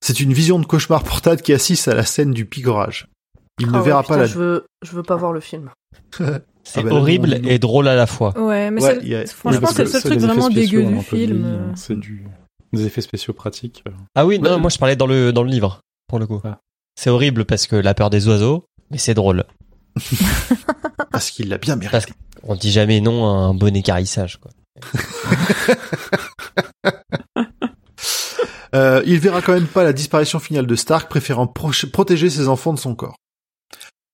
[0.00, 3.06] C'est une vision de cauchemar pour Tad qui assiste à la scène du picorage.
[3.60, 4.26] Il ne Ah ouais, verra putain, pas la...
[4.26, 5.70] Je veux, je veux pas voir le film.
[6.64, 7.48] C'est Ah bah là, horrible non, non.
[7.48, 8.38] et drôle à la fois.
[8.38, 10.80] Ouais, mais Ouais, c'est- a- franchement, c'est le seul c'est truc des effets vraiment spéciaux,
[10.82, 11.72] dégueu du film.
[11.74, 12.24] C'est du
[12.72, 13.82] des effets spéciaux pratiques.
[14.14, 14.60] Ah oui, non, Ouais.
[14.60, 16.40] moi je parlais dans le dans le livre pour le coup.
[16.44, 16.60] Ah.
[16.94, 19.44] C'est horrible parce que la peur des oiseaux, mais c'est drôle.
[21.10, 21.92] Parce qu'il l'a bien mérité.
[21.92, 22.06] Parce
[22.44, 24.50] On dit jamais non à un bon écarissage quoi.
[28.74, 32.72] Euh, il verra quand même pas la disparition finale de Stark, préférant protéger ses enfants
[32.72, 33.16] de son corps.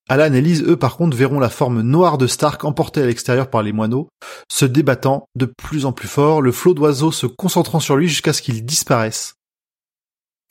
[0.08, 3.50] Alan et Liz, eux, par contre, verront la forme noire de Stark emportée à l'extérieur
[3.50, 4.08] par les moineaux,
[4.50, 8.32] se débattant de plus en plus fort, le flot d'oiseaux se concentrant sur lui jusqu'à
[8.32, 9.34] ce qu'il disparaisse.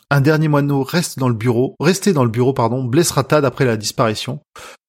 [0.09, 3.65] Un dernier moineau reste dans le bureau, resté dans le bureau, pardon, blessera Tad après
[3.65, 4.39] la disparition,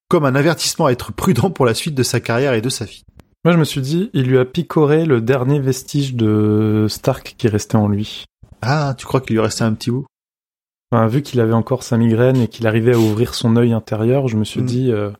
[0.09, 2.85] comme un avertissement à être prudent pour la suite de sa carrière et de sa
[2.85, 3.03] vie.
[3.45, 7.49] Moi, je me suis dit, il lui a picoré le dernier vestige de Stark qui
[7.49, 8.25] restait en lui.
[8.63, 10.07] Ah, tu crois qu'il lui restait un petit bout?
[10.93, 14.29] Enfin, vu qu'il avait encore sa migraine et qu'il arrivait à ouvrir son œil intérieur,
[14.29, 14.67] je me suis Mm.
[14.67, 15.11] dit, euh,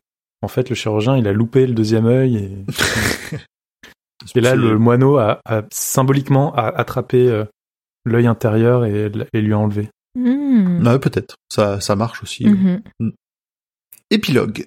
[0.41, 2.65] en fait, le chirurgien, il a loupé le deuxième œil et,
[4.35, 7.45] et là, le moineau a, a symboliquement a attrapé euh,
[8.05, 9.89] l'œil intérieur et, et lui a enlevé.
[10.15, 10.85] Hmm.
[10.85, 11.35] Ouais, peut-être.
[11.51, 12.45] Ça, ça marche aussi.
[12.45, 12.81] Mhm.
[14.09, 14.65] Épilogue.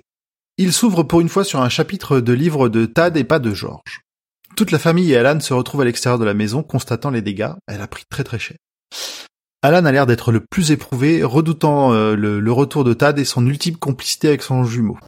[0.59, 3.53] Il s'ouvre pour une fois sur un chapitre de livre de Tad et pas de
[3.55, 4.03] George.
[4.55, 7.53] Toute la famille et Alan se retrouvent à l'extérieur de la maison, constatant les dégâts.
[7.67, 8.57] Elle a pris très très cher.
[9.63, 13.25] Alan a l'air d'être le plus éprouvé, redoutant euh, le, le retour de Tad et
[13.25, 14.99] son ultime complicité avec son jumeau.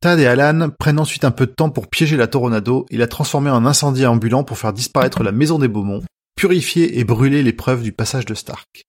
[0.00, 3.08] Tad et Alan prennent ensuite un peu de temps pour piéger la Toronado et la
[3.08, 6.02] transformer en incendie ambulant pour faire disparaître la maison des Beaumont,
[6.36, 8.82] purifier et brûler les preuves du passage de Stark.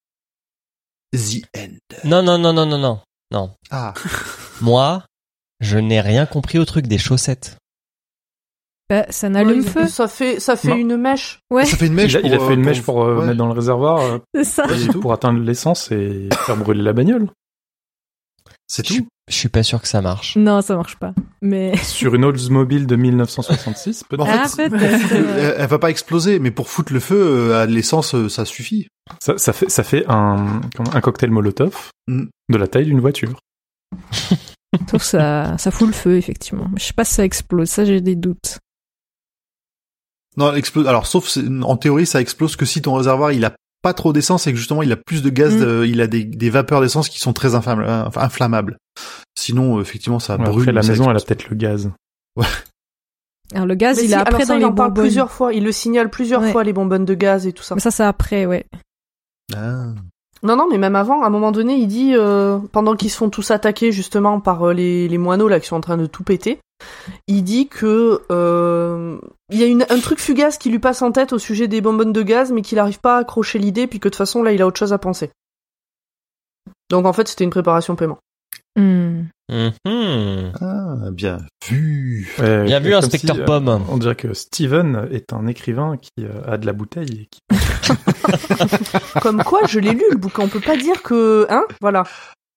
[1.14, 1.78] The End.
[2.04, 3.00] Non, non, non, non, non, non.
[3.32, 3.56] Non.
[3.72, 3.94] Ah,
[4.62, 5.04] Moi,
[5.60, 7.58] je n'ai rien compris au truc des chaussettes.
[8.90, 9.88] Bah, ça n'allume Ouais, feu.
[9.88, 10.76] Ça fait, ça fait Non.
[10.78, 11.40] une mèche.
[11.50, 13.04] Ouais, ça fait une mèche il a, il a pour, fait une euh, mèche pour
[13.04, 13.26] euh, ouais.
[13.26, 14.64] mettre dans le réservoir euh, c'est ça.
[15.02, 17.30] Pour atteindre l'essence et faire brûler la bagnole.
[18.68, 19.10] C'est Je, suis- tout.
[19.28, 20.36] Je suis pas sûr que ça marche.
[20.38, 21.14] Non, ça marche pas.
[21.42, 24.22] Mais Sur une Oldsmobile de 1966, peut-être.
[24.22, 27.16] En fait, Ah, elle, elle va pas exploser, mais pour foutre le feu
[27.52, 28.88] euh, à l'essence, euh, ça suffit.
[29.20, 30.62] Ça, ça fait, ça fait un,
[31.02, 32.28] cocktail Molotov Mm.
[32.50, 33.40] de la taille d'une voiture.
[34.92, 36.70] Sauf ça, ça fout le feu, effectivement.
[36.78, 37.70] Je sais pas si ça explose.
[37.70, 38.60] Ça, j'ai des doutes.
[40.38, 40.88] Non, elle explose.
[40.88, 44.48] Alors, sauf en théorie, ça explose que si ton réservoir il a pas trop d'essence
[44.48, 45.60] et que justement il a plus de gaz, Mm.
[45.60, 48.78] de- il a des, des vapeurs d'essence qui sont très euh, enfin, inflammables.
[49.38, 50.62] Sinon, euh, effectivement, ça Ouais, brûle.
[50.70, 51.92] Après, la maison, elle a peut-être le gaz.
[53.54, 55.32] Alors, le gaz, Mais il si, alors après ça, dans il les en parle plusieurs
[55.32, 55.54] fois.
[55.54, 56.52] Il le signale plusieurs Ouais.
[56.52, 57.76] fois, les bonbonnes de gaz et tout ça.
[57.76, 58.66] Mais ça, c'est après, ouais.
[59.56, 59.94] Ah.
[60.44, 63.18] Non, non, mais même avant, à un moment donné, il dit, euh, pendant qu'ils se
[63.18, 66.06] font tous attaquer justement par euh, les, les moineaux là qui sont en train de
[66.06, 66.60] tout péter,
[67.28, 69.18] il dit que euh,
[69.52, 71.82] il y a une, un truc fugace qui lui passe en tête au sujet des
[71.82, 74.44] bonbonnes de gaz, mais qu'il n'arrive pas à accrocher l'idée, puis que de toute façon
[74.44, 75.32] là, il a autre chose à penser.
[76.90, 78.20] Donc en fait, c'était une préparation paiement.
[78.78, 79.24] Hmm.
[79.50, 80.52] Mhm.
[80.62, 82.28] Ah, bien vu.
[82.38, 83.82] Bien vu, inspecteur si, euh, Pomme.
[83.90, 87.40] On dirait que Steven est un écrivain qui euh, a de la bouteille et qui
[89.22, 90.44] Comme quoi, je l'ai lu le bouquin.
[90.44, 92.04] On peut pas dire que, hein, voilà.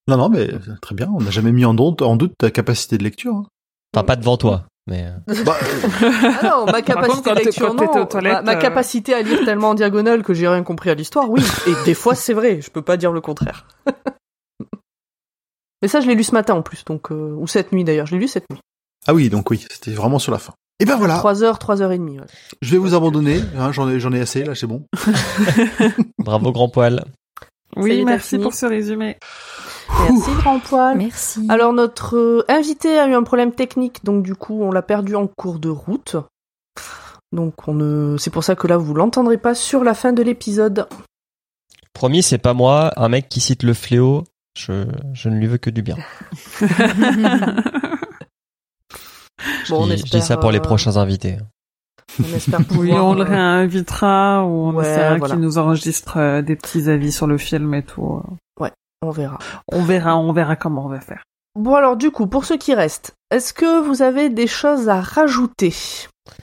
[0.08, 1.08] Non, non, mais euh, très bien.
[1.14, 3.34] On n'a jamais mis en doute, en doute ta capacité de lecture.
[3.34, 3.46] hein.
[3.94, 6.10] Enfin, pas devant toi, mais euh, Bah, euh,
[6.42, 8.08] Ah non, ma capacité contre, quand de t'es- lecture, non.
[8.22, 11.42] ma, ma capacité à lire tellement en diagonale que j'ai rien compris à l'histoire, oui.
[11.66, 12.60] Et des fois, c'est vrai.
[12.60, 13.66] Je peux pas dire le contraire.
[15.82, 18.06] Mais ça, je l'ai lu ce matin en plus, donc euh, ou cette nuit d'ailleurs.
[18.06, 18.60] Je l'ai lu cette nuit.
[19.06, 20.52] ah oui, donc oui, c'était vraiment sur la fin.
[20.80, 22.16] Et ben voilà, 3 heures, 3 heures et demie.
[22.16, 22.30] voilà.
[22.62, 23.40] je vais vous abandonner.
[23.56, 24.86] hein, j'en ai, j'en ai assez là, c'est bon.
[26.18, 27.04] bravo grand poil.
[27.76, 29.16] Oui, Salut, merci pour ce résumé.
[30.08, 30.96] Merci grand poil.
[30.96, 31.46] Merci.
[31.48, 35.14] Alors notre euh, invité a eu un problème technique, donc du coup on l'a perdu
[35.14, 36.16] en cours de route.
[37.32, 40.22] Donc on ne, c'est pour ça que là vous l'entendrez pas sur la fin de
[40.22, 40.88] l'épisode.
[41.92, 44.24] Promis, c'est pas moi, un mec qui cite le fléau.
[44.56, 45.96] Je, je ne lui veux que du bien.
[49.64, 51.38] Je, Bon, on dis, je espère, dis ça pour les euh, prochains invités.
[52.18, 53.06] On espère Oui, pouvoir.
[53.06, 55.34] on le euh, réinvitera ou on Ouais, essaiera voilà.
[55.34, 58.22] qu'il nous enregistre euh, des petits avis sur le film et tout.
[59.02, 59.38] on verra.
[59.72, 61.22] On verra, on verra comment on va faire.
[61.58, 65.00] Bon alors du coup, pour ceux qui restent, est-ce que vous avez des choses à
[65.00, 65.74] rajouter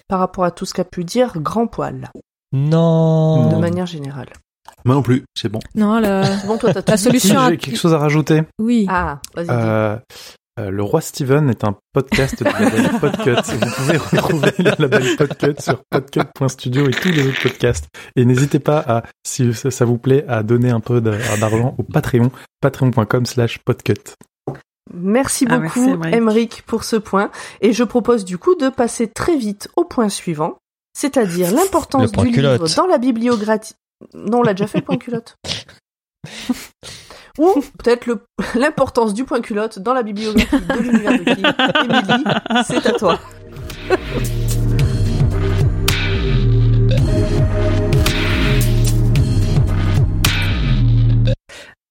[0.10, 2.10] par rapport à tout ce qu'a pu dire Grand Poil,
[2.52, 3.50] Non.
[3.50, 4.30] de manière générale
[4.86, 5.60] Moi non plus, c'est bon.
[5.76, 7.48] Non, la, C'est bon, toi t'as tout la solution.
[7.50, 8.44] j'ai quelque chose à rajouter.
[8.60, 8.86] Oui.
[8.90, 9.48] Ah, vas-y.
[9.50, 9.98] Euh,
[10.60, 13.36] euh, le roi Steven est un podcast du label Podcut.
[13.54, 17.88] Vous pouvez retrouver le label Podcut sur podcut.studio et tous les autres podcasts.
[18.16, 21.84] Et n'hésitez pas à, si ça vous plaît, à donner un peu de- d'argent au
[21.84, 22.32] Patreon,
[22.62, 23.94] patreon.com slash podcut.
[24.94, 26.16] Merci Ah, beaucoup, Émeric.
[26.16, 27.30] Émeric, pour ce point.
[27.62, 30.58] Et je propose du coup de passer très vite au point suivant,
[30.98, 32.76] c'est-à-dire l'importance du livre culotte.
[32.78, 33.74] dans la bibliographie.
[34.14, 35.36] Non, on l'a déjà fait le point culotte.
[37.38, 38.08] Ou peut-être
[38.56, 41.44] l'importance du point culotte dans la bibliographie de l'univers de qui
[41.86, 42.24] Émilie,
[42.66, 43.20] c'est à toi.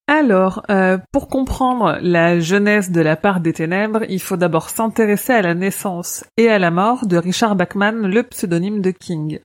[0.09, 5.33] Alors, euh, pour comprendre la jeunesse de la part des ténèbres, il faut d'abord s'intéresser
[5.33, 9.41] à la naissance et à la mort de Richard Bachman, le pseudonyme de King.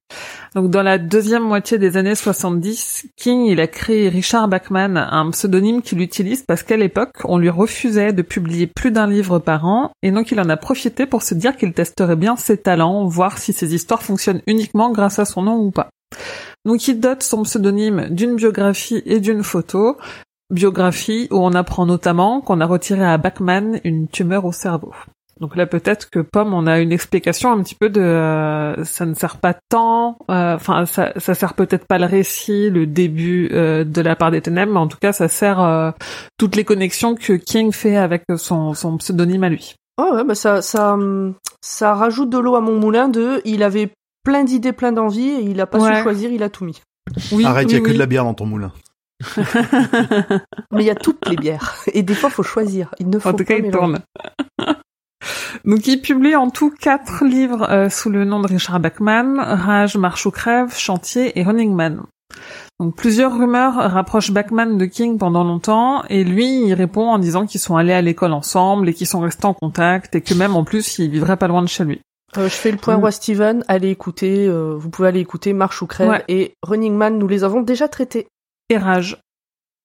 [0.53, 5.31] Donc, dans la deuxième moitié des années 70, King, il a créé Richard Bachman, un
[5.31, 9.65] pseudonyme qu'il utilise parce qu'à l'époque, on lui refusait de publier plus d'un livre par
[9.65, 13.07] an, et donc il en a profité pour se dire qu'il testerait bien ses talents,
[13.07, 15.89] voir si ses histoires fonctionnent uniquement grâce à son nom ou pas.
[16.65, 19.97] Donc il dote son pseudonyme d'une biographie et d'une photo,
[20.51, 24.93] biographie où on apprend notamment qu'on a retiré à Bachman une tumeur au cerveau.
[25.39, 29.07] Donc là, peut-être que Pomme, on a une explication un petit peu de euh, ça
[29.07, 33.49] ne sert pas tant, euh, enfin ça, ça sert peut-être pas le récit, le début
[33.51, 35.89] euh, de la part des ténèbres, mais en tout cas ça sert euh,
[36.37, 39.73] toutes les connexions que King fait avec son, son pseudonyme à lui.
[39.99, 40.95] Oh ouais, bah ça, ça,
[41.61, 43.89] ça rajoute de l'eau à mon moulin de, il avait
[44.23, 45.95] plein d'idées, plein d'envies, et il a pas Ouais.
[45.95, 46.79] su choisir, il a tout mis.
[47.31, 48.71] Oui, Arrête, il oui, y a que de la bière dans ton moulin.
[50.72, 51.76] Mais il y a toutes les bières.
[51.93, 52.93] Et des fois, faut choisir.
[52.99, 53.99] Il ne faut En tout pas cas, il tourne.
[55.65, 59.95] Donc, il publie en tout quatre livres euh, sous le nom de Richard Bachman, Rage,
[59.98, 62.02] Marche ou Crève, Chantier et Running Man.
[62.80, 67.45] Donc, plusieurs rumeurs rapprochent Bachman de King pendant longtemps, et lui, il répond en disant
[67.45, 70.56] qu'ils sont allés à l'école ensemble et qu'ils sont restés en contact, et que même
[70.56, 72.02] en plus, il vivrait pas loin de chez lui.
[72.38, 72.99] Euh, je fais le point Mm.
[73.02, 73.64] roi Steven.
[73.68, 76.23] Allez écouter, euh, vous pouvez aller écouter Marche ou Crève Ouais.
[76.30, 78.27] et Running Man, nous les avons déjà traités.
[78.72, 79.18] Et Rage.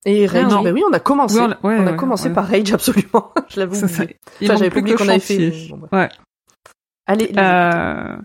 [0.05, 0.63] Et Rage, non.
[0.63, 1.41] ben oui, on a commencé.
[1.41, 2.35] On a- ouais, on a ouais, commencé ouais.
[2.35, 3.33] par Rage, absolument.
[3.49, 3.61] je.
[4.41, 5.51] Il Enfin, j'avais plus oublié que qu'on avait fait.
[5.71, 5.89] Bon.
[5.91, 6.09] Ouais.
[7.09, 8.17] Allez, Euh,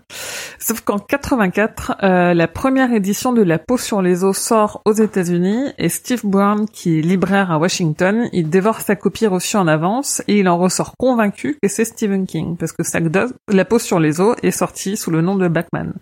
[0.58, 4.92] sauf qu'en 84, euh, la première édition de La peau sur les os sort aux
[4.92, 9.68] États-Unis et Steve Brown, qui est libraire à Washington, il dévore sa copie reçue en
[9.68, 12.82] avance et il en ressort convaincu que c'est Stephen King parce que
[13.52, 15.92] La peau sur les os est sortie sous le nom de Bachman.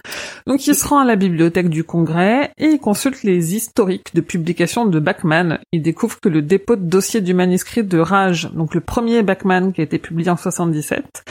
[0.46, 4.22] Donc il se rend à la bibliothèque du Congrès et il consulte les historiques de
[4.22, 5.58] publication de Bachman.
[5.72, 9.72] Il découvre que le dépôt de dossier du manuscrit de Rage, donc le premier Bachman
[9.72, 11.24] qui a été publié en 77,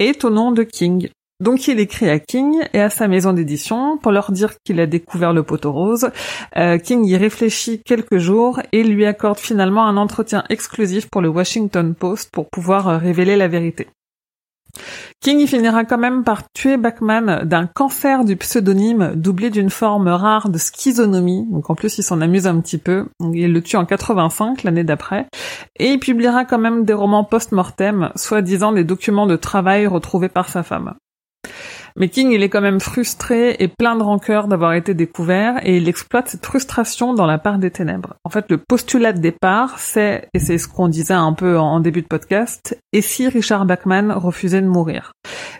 [0.00, 1.08] est au nom de King.
[1.40, 4.86] Donc il écrit à King et à sa maison d'édition pour leur dire qu'il a
[4.86, 6.10] découvert le poteau rose.
[6.56, 11.28] Euh, King y réfléchit quelques jours et lui accorde finalement un entretien exclusif pour le
[11.28, 13.86] Washington Post pour pouvoir euh, révéler la vérité.
[15.20, 20.08] King y finira quand même par tuer Bachman d'un cancer du pseudonyme doublé d'une forme
[20.08, 21.46] rare de schizonomie.
[21.50, 23.06] Donc en plus il s'en amuse un petit peu.
[23.32, 25.26] Il le tue en 85, l'année d'après.
[25.78, 30.48] Et il publiera quand même des romans post-mortem, soi-disant des documents de travail retrouvés par
[30.48, 30.94] sa femme.
[32.00, 35.76] Mais King, il est quand même frustré et plein de rancœur d'avoir été découvert et
[35.76, 38.14] il exploite cette frustration dans la part des ténèbres.
[38.24, 41.78] En fait, le postulat de départ, c'est, et c'est ce qu'on disait un peu en,
[41.78, 45.12] début de podcast, et si Richard Bachman refusait de mourir?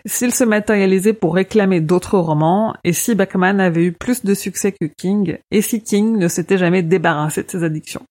[0.07, 4.71] S'il se matérialisait pour réclamer d'autres romans, et si Bachman avait eu plus de succès
[4.71, 8.01] que King, et si King ne s'était jamais débarrassé de ses addictions?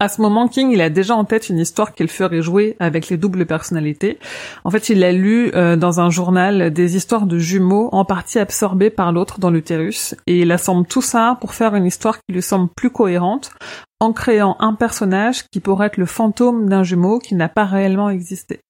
[0.00, 3.08] À ce moment, King, il a déjà en tête une histoire qu'il ferait jouer avec
[3.08, 4.18] les doubles personnalités.
[4.64, 8.38] En fait, il a lu euh, dans un journal des histoires de jumeaux en partie
[8.38, 12.32] absorbés par l'autre dans l'utérus, et il assemble tout ça pour faire une histoire qui
[12.32, 13.52] lui semble plus cohérente,
[14.00, 18.10] en créant un personnage qui pourrait être le fantôme d'un jumeau qui n'a pas réellement
[18.10, 18.60] existé.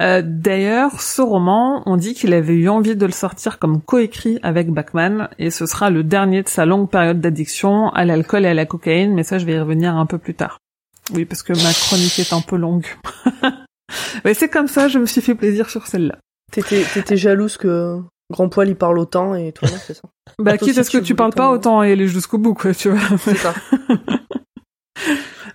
[0.00, 4.38] Euh, D'ailleurs, ce roman, on dit qu'il avait eu envie de le sortir comme coécrit
[4.42, 8.48] avec Bachman, et ce sera le dernier de sa longue période d'addiction à l'alcool et
[8.48, 10.58] à la cocaïne, mais ça je vais y revenir un peu plus tard.
[11.12, 12.86] Oui, parce que ma chronique est un peu longue.
[14.24, 16.18] mais c'est comme ça, je me suis fait plaisir sur celle-là.
[16.50, 18.00] T'étais, jalouse que
[18.30, 20.02] Grand Poil y parle autant et toi non, c'est ça.
[20.38, 22.74] Bah, quitte à ce que tu tu parles pas, autant y aller jusqu'au bout, quoi,
[22.74, 23.18] tu vois.
[23.18, 23.54] C'est ça.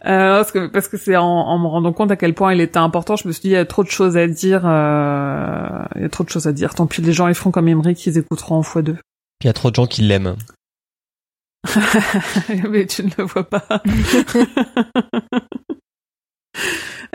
[0.05, 2.61] Euh, parce que parce que c'est en, en me rendant compte à quel point il
[2.61, 5.83] était important, je me suis dit il y a trop de choses à dire, euh,
[5.95, 6.73] il y a trop de choses à dire.
[6.73, 8.97] Tant pis, les gens ils feront comme Emery, qu'ils écouteront en fois deux.
[9.41, 10.35] Il y a trop de gens qui l'aiment.
[12.69, 13.63] Mais tu ne le vois pas.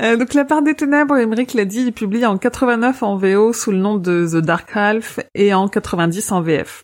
[0.00, 3.52] Euh, donc La part des ténèbres, Emmerich l'a dit, il publie en 89 en VO
[3.52, 6.82] sous le nom de The Dark Half et en 90 en VF.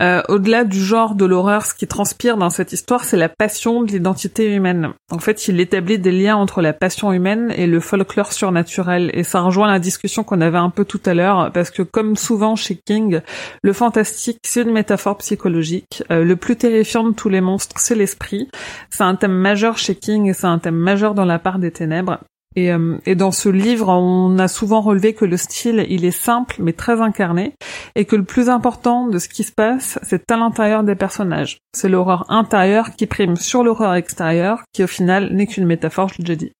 [0.00, 3.82] Euh, Au-delà du genre de l'horreur, ce qui transpire dans cette histoire, c'est la passion
[3.82, 4.92] de l'identité humaine.
[5.10, 9.24] En fait, il établit des liens entre la passion humaine et le folklore surnaturel, et
[9.24, 12.56] ça rejoint la discussion qu'on avait un peu tout à l'heure, parce que comme souvent
[12.56, 13.20] chez King,
[13.62, 16.02] le fantastique, c'est une métaphore psychologique.
[16.10, 18.48] Euh, le plus terrifiant de tous les monstres, c'est l'esprit.
[18.90, 21.70] C'est un thème majeur chez King et c'est un thème majeur dans la part des
[21.70, 22.18] ténèbres.
[22.56, 26.10] Et, euh, et dans ce livre, on a souvent relevé que le style, il est
[26.10, 27.54] simple mais très incarné,
[27.94, 31.58] et que le plus important de ce qui se passe, c'est à l'intérieur des personnages.
[31.74, 36.18] C'est l'horreur intérieure qui prime sur l'horreur extérieure, qui au final n'est qu'une métaphore, je
[36.18, 36.52] l'ai déjà dit.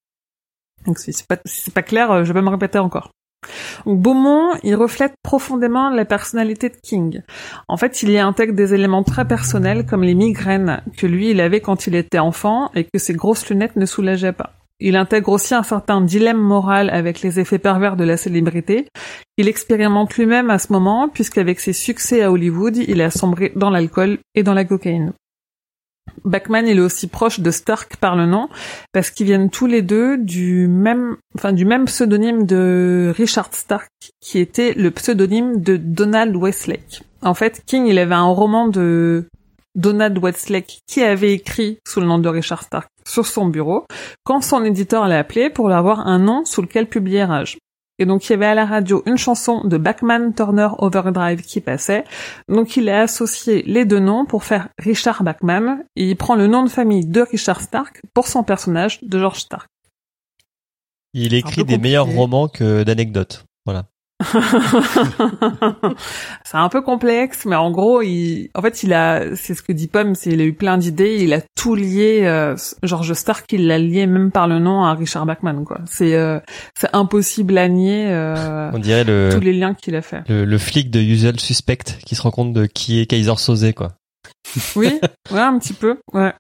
[0.87, 3.11] Donc si c'est pas, si c'est pas clair, euh, je vais me répéter encore.
[3.87, 7.23] Donc, Beaumont, il reflète profondément la personnalité de King.
[7.69, 11.41] En fait, il y intègre des éléments très personnels comme les migraines que lui, il
[11.41, 14.58] avait quand il était enfant et que ses grosses lunettes ne soulageaient pas.
[14.81, 18.87] Il intègre aussi un certain dilemme moral avec les effets pervers de la célébrité.
[19.37, 23.71] Il expérimente lui-même à ce moment, puisqu'avec ses succès à Hollywood, il a sombré dans
[23.71, 25.13] l'alcool et dans la cocaïne.
[26.25, 28.49] Bachman, il est aussi proche de Stark par le nom,
[28.93, 33.91] parce qu'ils viennent tous les deux du même, enfin, du même pseudonyme de Richard Stark,
[34.21, 37.03] qui était le pseudonyme de Donald Westlake.
[37.23, 39.27] En fait, King, il avait un roman de
[39.75, 43.85] Donald Westlake qui avait écrit sous le nom de Richard Stark sur son bureau,
[44.25, 47.59] quand son éditeur l'a appelé pour avoir un nom sous lequel publier Rage.
[47.99, 51.61] Et donc il y avait à la radio une chanson de Bachman Turner Overdrive qui
[51.61, 52.05] passait.
[52.49, 56.47] Donc il a associé les deux noms pour faire Richard Bachman et il prend le
[56.47, 59.69] nom de famille de Richard Stark pour son personnage de George Stark.
[61.13, 63.48] Il écrit des meilleurs romans que d'anecdotes.
[66.45, 69.73] C'est un peu complexe, mais en gros, il, en fait, il a, c'est ce que
[69.73, 72.23] dit Pomme, c'est il a eu plein d'idées, il a tout lié.
[72.25, 75.79] Euh, George Stark, il l'a lié même par le nom à Richard Bachman, quoi.
[75.87, 76.41] C'est, euh,
[76.79, 80.23] c'est impossible à nier euh, On dirait le, tous les liens qu'il a fait.
[80.29, 83.73] le, le flic de Usual Suspect qui se rend compte de qui est Kaiser Soze,
[83.75, 83.93] quoi.
[84.77, 84.99] Oui,
[85.31, 86.33] ouais, un petit peu, ouais.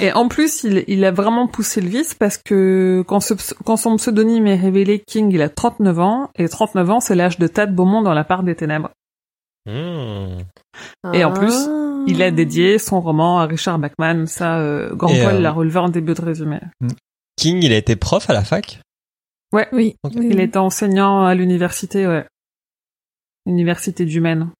[0.00, 3.76] Et en plus, il, il a vraiment poussé le vice parce que quand, ce, quand
[3.76, 7.46] son pseudonyme est révélé, King, il a 39 ans, et 39 ans, c'est l'âge de
[7.46, 8.90] Tad Beaumont dans La part des ténèbres.
[9.66, 10.38] Hmm.
[11.12, 11.80] Et en plus, Ah.
[12.06, 15.52] Il a dédié son roman à Richard Bachman, ça, euh, Grand Et, Paul euh, l'a
[15.52, 16.58] relevé en début de résumé.
[17.36, 18.80] King, il a été prof à la fac?
[19.52, 19.96] Ouais, Oui.
[20.14, 22.24] Il était enseignant à l'université, ouais.
[23.46, 24.50] Université du Maine.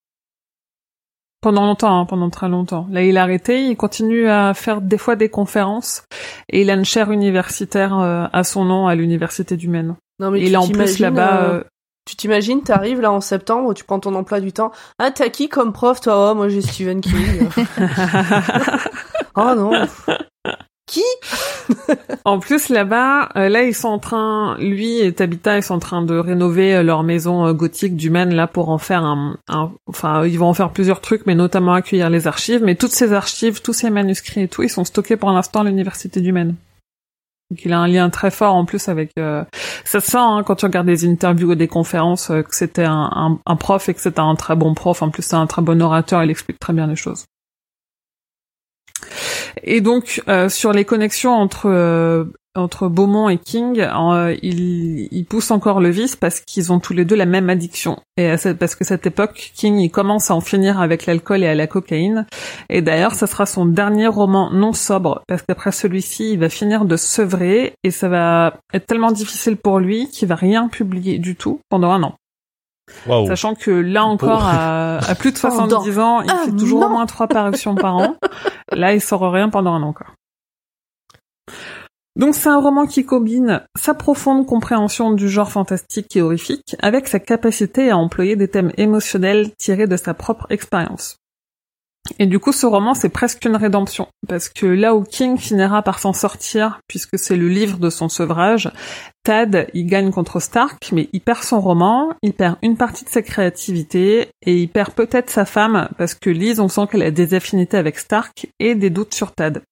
[1.42, 2.86] Pendant longtemps, hein, pendant très longtemps.
[2.90, 6.04] Là, il a arrêté, il continue à faire des fois des conférences,
[6.50, 9.96] et il a une chaire universitaire euh, à son nom à l'université du Maine.
[10.18, 11.42] Non, mais il est en plus là-bas...
[11.44, 11.64] euh, euh,
[12.06, 14.70] Tu t'imagines, t'arrives là en septembre, tu prends ton emploi du temps.
[14.98, 16.30] Ah, t'as qui comme prof, toi?
[16.30, 17.48] Oh, moi j'ai Stephen King.
[19.36, 19.72] oh non.
[22.24, 25.78] En plus, là-bas, euh, là, ils sont en train, lui et Tabitha, ils sont en
[25.78, 29.36] train de rénover euh, leur maison euh, gothique du Maine, là, pour en faire un,
[29.48, 32.62] un- enfin, ils vont en faire plusieurs trucs, mais notamment accueillir les archives.
[32.62, 35.64] Mais toutes ces archives, tous ces manuscrits et tout, ils sont stockés pour l'instant à
[35.64, 36.54] l'université du Maine.
[37.50, 39.10] Donc, il a un lien très fort en plus avec.
[39.18, 39.42] euh,
[39.84, 43.10] Ça se sent hein, quand tu regardes des interviews ou des conférences que c'était un,
[43.12, 45.02] un, un prof et que c'était un très bon prof.
[45.02, 46.22] En plus, c'est un très bon orateur.
[46.22, 47.24] Il explique très bien les choses.
[49.62, 52.24] Et donc euh, sur les connexions entre euh,
[52.56, 56.92] entre Beaumont et King, euh, il, il pousse encore le vice parce qu'ils ont tous
[56.92, 58.00] les deux la même addiction.
[58.16, 61.54] Et parce que cette époque, King il commence à en finir avec l'alcool et à
[61.54, 62.26] la cocaïne.
[62.68, 66.84] Et d'ailleurs, ça sera son dernier roman non sobre parce qu'après celui-ci, il va finir
[66.84, 71.36] de sevrer et ça va être tellement difficile pour lui qu'il va rien publier du
[71.36, 72.16] tout pendant un an.
[73.06, 73.26] Waouh.
[73.26, 77.06] Sachant que là encore, à, à plus de 70 ans, il fait toujours au moins
[77.06, 78.16] trois parutions par an.
[78.72, 80.06] Là, il sort rien pendant un an, quoi.
[82.16, 87.06] Donc c'est un roman qui combine sa profonde compréhension du genre fantastique et horrifique avec
[87.06, 91.19] sa capacité à employer des thèmes émotionnels tirés de sa propre expérience.
[92.18, 95.82] Et du coup, ce roman, c'est presque une rédemption, parce que là où King finira
[95.82, 98.70] par s'en sortir, puisque c'est le livre de son sevrage,
[99.22, 103.10] Tad, il gagne contre Stark, mais il perd son roman, il perd une partie de
[103.10, 107.10] sa créativité, et il perd peut-être sa femme, parce que Liz, on sent qu'elle a
[107.10, 109.62] des affinités avec Stark, et des doutes sur Tad.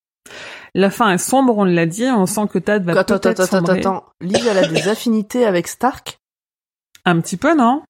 [0.75, 3.71] La fin est sombre, on l'a dit, on sent que Tad va peut-être attends, attends,
[3.71, 4.03] attends.
[4.21, 6.19] Liv, elle a des affinités avec Stark?
[7.05, 7.81] Un petit peu, non?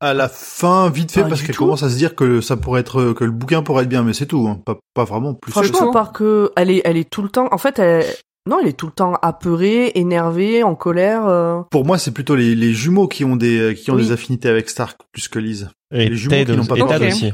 [0.00, 2.80] À la fin, vite fait, Pas parce qu'elle commence à se dire que ça pourrait
[2.82, 4.60] être, que le bouquin pourrait être bien, mais c'est tout, hein.
[4.64, 5.52] pas, pas vraiment plus.
[5.52, 8.04] que Franchement, part que elle est, elle est tout le temps, en fait, elle,
[8.48, 11.26] non, elle est tout le temps apeurée, énervée, en colère.
[11.26, 11.62] euh.
[11.70, 14.02] Pour moi, c'est plutôt les, les jumeaux qui ont des, qui ont Oui.
[14.06, 15.68] des affinités avec Stark plus que Liz.
[15.92, 17.06] Et les jumeaux Ted qui n'ont pas et Tad pensé.
[17.08, 17.32] aussi.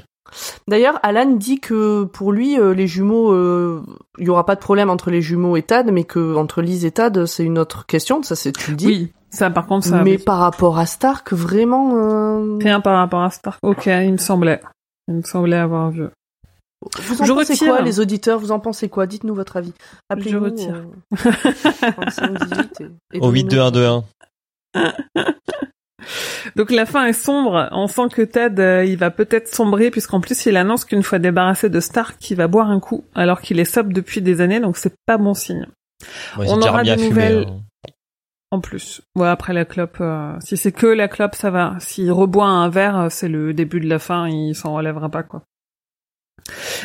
[0.67, 3.83] D'ailleurs, Alan dit que pour lui, euh, les jumeaux, euh,
[4.18, 6.84] il y aura pas de problème entre les jumeaux et Tad, mais que entre Liz
[6.86, 8.23] et Tad, c'est une autre question.
[8.23, 8.86] Ça, c'est tu le dis.
[8.86, 10.02] Oui, ça par contre, ça...
[10.02, 10.18] mais oui.
[10.18, 11.94] par rapport à Stark, vraiment.
[11.96, 13.58] euh, Rien par rapport à Stark.
[13.62, 14.60] Ok, il me semblait.
[15.08, 16.04] Il me semblait avoir vu.
[16.98, 17.68] Vous en Je pensez retire.
[17.68, 18.38] quoi, les auditeurs?
[18.38, 19.06] Vous en pensez quoi?
[19.06, 19.72] Dites-nous votre avis.
[20.10, 20.40] Appelez-nous.
[20.44, 20.74] retire.
[20.74, 21.30] euh,
[21.92, 22.80] 35, 18
[23.12, 24.04] et- et Au 8 2 1 2 1.
[26.56, 27.68] Donc la fin est sombre.
[27.72, 31.18] On sent que Ted, euh, il va peut-être sombrer puisqu'en plus il annonce qu'une fois
[31.18, 34.60] débarrassé de Stark, il va boire un coup alors qu'il est sobre depuis des années,
[34.60, 35.66] donc c'est pas bon signe.
[36.36, 37.46] On aura des nouvelles.
[37.48, 37.60] hein.
[38.55, 39.02] En plus.
[39.16, 41.74] Ouais, après la clope, euh, si c'est que la clope, ça va.
[41.81, 45.24] S'il reboit un verre, euh, c'est le début de la fin, il s'en relèvera pas,
[45.24, 45.42] quoi.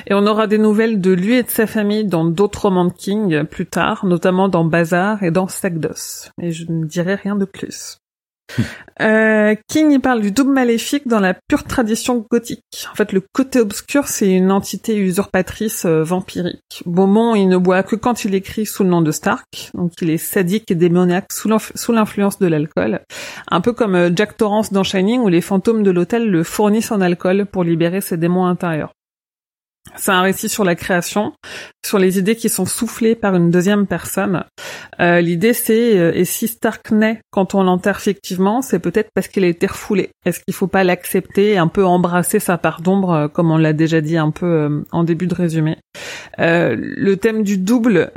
[0.07, 2.91] Et on aura des nouvelles de lui et de sa famille dans d'autres romans de
[2.91, 6.31] King plus tard, notamment dans Bazar et dans Sagdos.
[6.39, 7.98] Mais je ne dirai rien de plus.
[9.01, 12.87] Euh, King il parle du double maléfique dans la pure tradition gothique.
[12.91, 16.83] En fait, le côté obscur, c'est une entité usurpatrice euh, vampirique.
[16.85, 20.09] Beaumont, il ne boit que quand il écrit sous le nom de Stark, donc il
[20.09, 22.99] est sadique et démoniaque sous l'influence de l'alcool.
[23.49, 26.91] Un peu comme euh, Jack Torrance dans Shining, où les fantômes de l'hôtel le fournissent
[26.91, 28.91] en alcool pour libérer ses démons intérieurs.
[29.95, 31.33] C'est un récit sur la création,
[31.85, 34.43] sur les idées qui sont soufflées par une deuxième personne.
[34.99, 39.27] Euh, L'idée c'est, euh, et si Stark naît quand on l'enterre effectivement, c'est peut-être parce
[39.27, 40.09] qu'il a été refoulé.
[40.25, 43.57] Est-ce qu'il faut pas l'accepter et un peu embrasser sa part d'ombre, euh, comme on
[43.57, 45.77] l'a déjà dit un peu euh, en début de résumé?
[46.39, 48.11] Euh, Le thème du double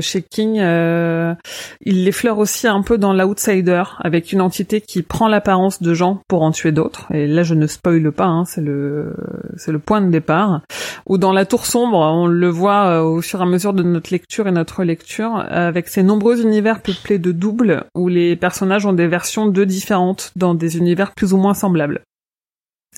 [0.00, 5.82] chez King, il l'effleure aussi un peu dans l'outsider, avec une entité qui prend l'apparence
[5.82, 7.06] de gens pour en tuer d'autres.
[7.12, 9.14] Et là je ne spoile pas, hein, c'est le
[9.56, 10.62] c'est le point de départ
[11.06, 13.82] ou dans La Tour sombre, on le voit euh, au fur et à mesure de
[13.82, 18.86] notre lecture et notre lecture, avec ces nombreux univers peuplés de doubles, où les personnages
[18.86, 22.02] ont des versions d'eux différentes dans des univers plus ou moins semblables.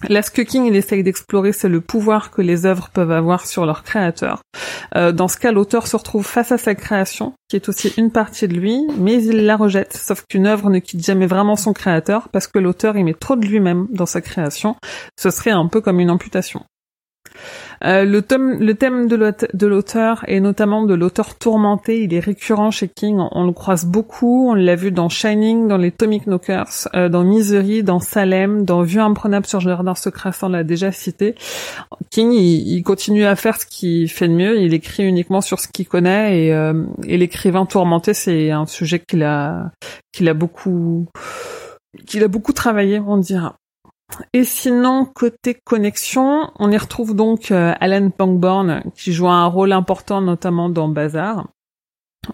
[0.08, 3.46] Là, ce que King il essaye d'explorer, c'est le pouvoir que les œuvres peuvent avoir
[3.46, 4.40] sur leur créateur.
[4.96, 8.10] Euh, dans ce cas, l'auteur se retrouve face à sa création, qui est aussi une
[8.10, 9.94] partie de lui, mais il la rejette.
[9.94, 13.36] Sauf qu'une œuvre ne quitte jamais vraiment son créateur, parce que l'auteur y met trop
[13.36, 14.74] de lui-même dans sa création.
[15.18, 16.64] Ce serait un peu comme une amputation.
[17.84, 18.58] Euh, le, thème,
[19.08, 23.18] de l'auteur et notamment de l'auteur tourmenté, il est récurrent chez King.
[23.30, 24.50] On, le croise beaucoup.
[24.50, 28.82] On l'a vu dans Shining, dans les Tomic Knockers, euh, dans Misery, dans Salem, dans
[28.82, 31.34] Vue imprenable sur Jardin secret, on l'a déjà cité.
[32.10, 34.60] King, il, continue à faire ce qu'il fait de mieux.
[34.60, 39.22] Il écrit uniquement sur ce qu'il connaît et, euh, l'écrivain tourmenté, c'est un sujet qu'il
[39.22, 39.70] a
[40.12, 41.06] qu'il a beaucoup
[42.06, 43.59] qu'il a beaucoup travaillé, on dira.
[44.32, 49.72] Et sinon, côté connexion, on y retrouve donc euh, Alan Pangborn qui joue un rôle
[49.72, 51.48] important notamment dans Bazar.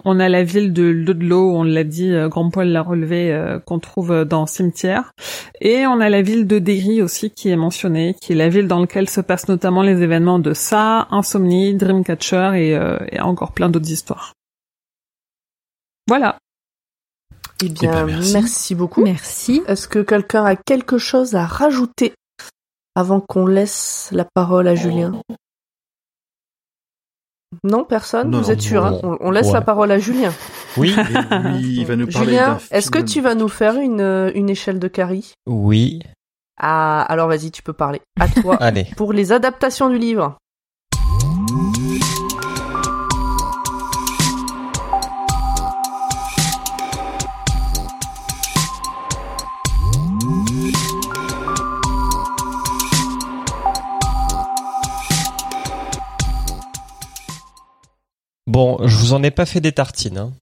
[0.04, 3.60] On a la ville de Ludlow, on l'a dit, euh, Grand Paul l'a relevé, euh,
[3.60, 5.12] qu'on trouve dans Cimetière.
[5.60, 8.66] Et on a la ville de Derry aussi qui est mentionnée, qui est la ville
[8.66, 12.78] dans laquelle se passent notamment les événements de Ça, Insomnie, Dreamcatcher et,
[13.12, 14.32] et encore plein d'autres histoires.
[16.08, 16.38] Voilà.
[17.62, 18.74] Eh, eh bien, ben, merci.
[18.74, 19.02] beaucoup.
[19.02, 19.62] Merci.
[19.66, 22.14] Est-ce que quelqu'un a quelque chose à rajouter
[22.94, 25.20] avant qu'on laisse la parole à Julien?
[27.64, 28.34] Non, personne?
[28.34, 30.32] Vous êtes sûr hein on, laisse la parole à Julien.
[30.76, 30.94] Oui.
[31.60, 34.78] il va nous parler Julien, est-ce que tu vas nous faire une, euh, une échelle
[34.78, 35.32] de Carrie?
[35.46, 36.02] Oui.
[36.58, 38.00] Ah, alors vas-y, tu peux parler.
[38.20, 38.56] À toi.
[38.60, 38.86] Allez.
[38.96, 40.36] Pour les adaptations du livre.
[58.46, 60.18] Bon, je vous en ai pas fait des tartines.
[60.18, 60.32] Hein.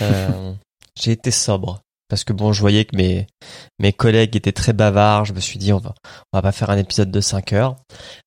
[0.00, 0.52] Euh,
[1.00, 3.26] j'ai été sobre parce que bon, je voyais que mes
[3.78, 5.24] mes collègues étaient très bavards.
[5.24, 5.94] Je me suis dit on va
[6.32, 7.76] on va pas faire un épisode de 5 heures.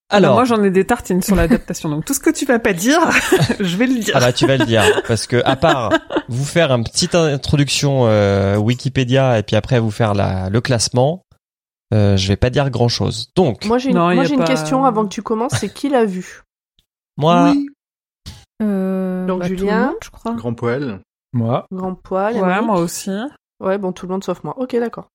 [0.10, 1.90] Alors, moi j'en ai des tartines sur l'adaptation.
[1.90, 3.00] donc tout ce que tu vas pas dire,
[3.60, 4.16] je vais le dire.
[4.16, 5.92] Ah bah tu vas le dire parce que à part
[6.30, 11.24] vous faire une petite introduction euh, Wikipédia et puis après vous faire la le classement,
[11.94, 13.30] euh, je vais pas dire grand chose.
[13.36, 16.06] Donc moi j'ai une, moi, j'ai une question avant que tu commences, c'est qui l'a
[16.06, 16.42] vu?
[17.18, 17.54] Moi,
[18.62, 20.34] euh, Donc bah, Julien, je crois.
[20.34, 21.02] Grand poil.
[21.34, 21.66] Moi.
[21.72, 22.38] Grand poil.
[22.38, 23.12] Ouais, moi aussi.
[23.60, 24.54] Ouais, bon, tout le monde sauf moi.
[24.58, 25.10] Ok, d'accord.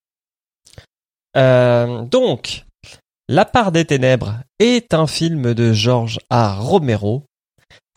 [1.37, 2.65] Euh, donc,
[3.29, 6.55] La part des ténèbres est un film de George A.
[6.55, 7.23] Romero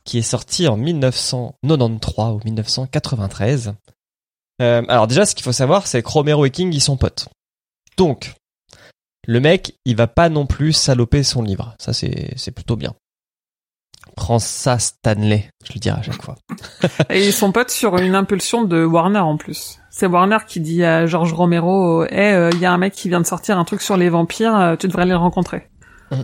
[0.05, 3.75] qui est sorti en 1993 ou 1993.
[4.63, 7.29] Euh, alors déjà, ce qu'il faut savoir, c'est que Romero et King, ils sont potes.
[7.97, 8.35] Donc,
[9.27, 11.75] le mec, il va pas non plus saloper son livre.
[11.79, 12.95] Ça, c'est plutôt bien.
[14.17, 15.49] Prends ça, Stanley.
[15.65, 16.37] Je le dirai à chaque fois.
[17.11, 19.79] Et ils sont potes sur une impulsion de Warner en plus.
[19.91, 23.09] C'est Warner qui dit à George Romero, eh, euh, il y a un mec qui
[23.09, 25.69] vient de sortir un truc sur les vampires, euh, tu devrais les rencontrer.
[26.11, 26.17] Mmh.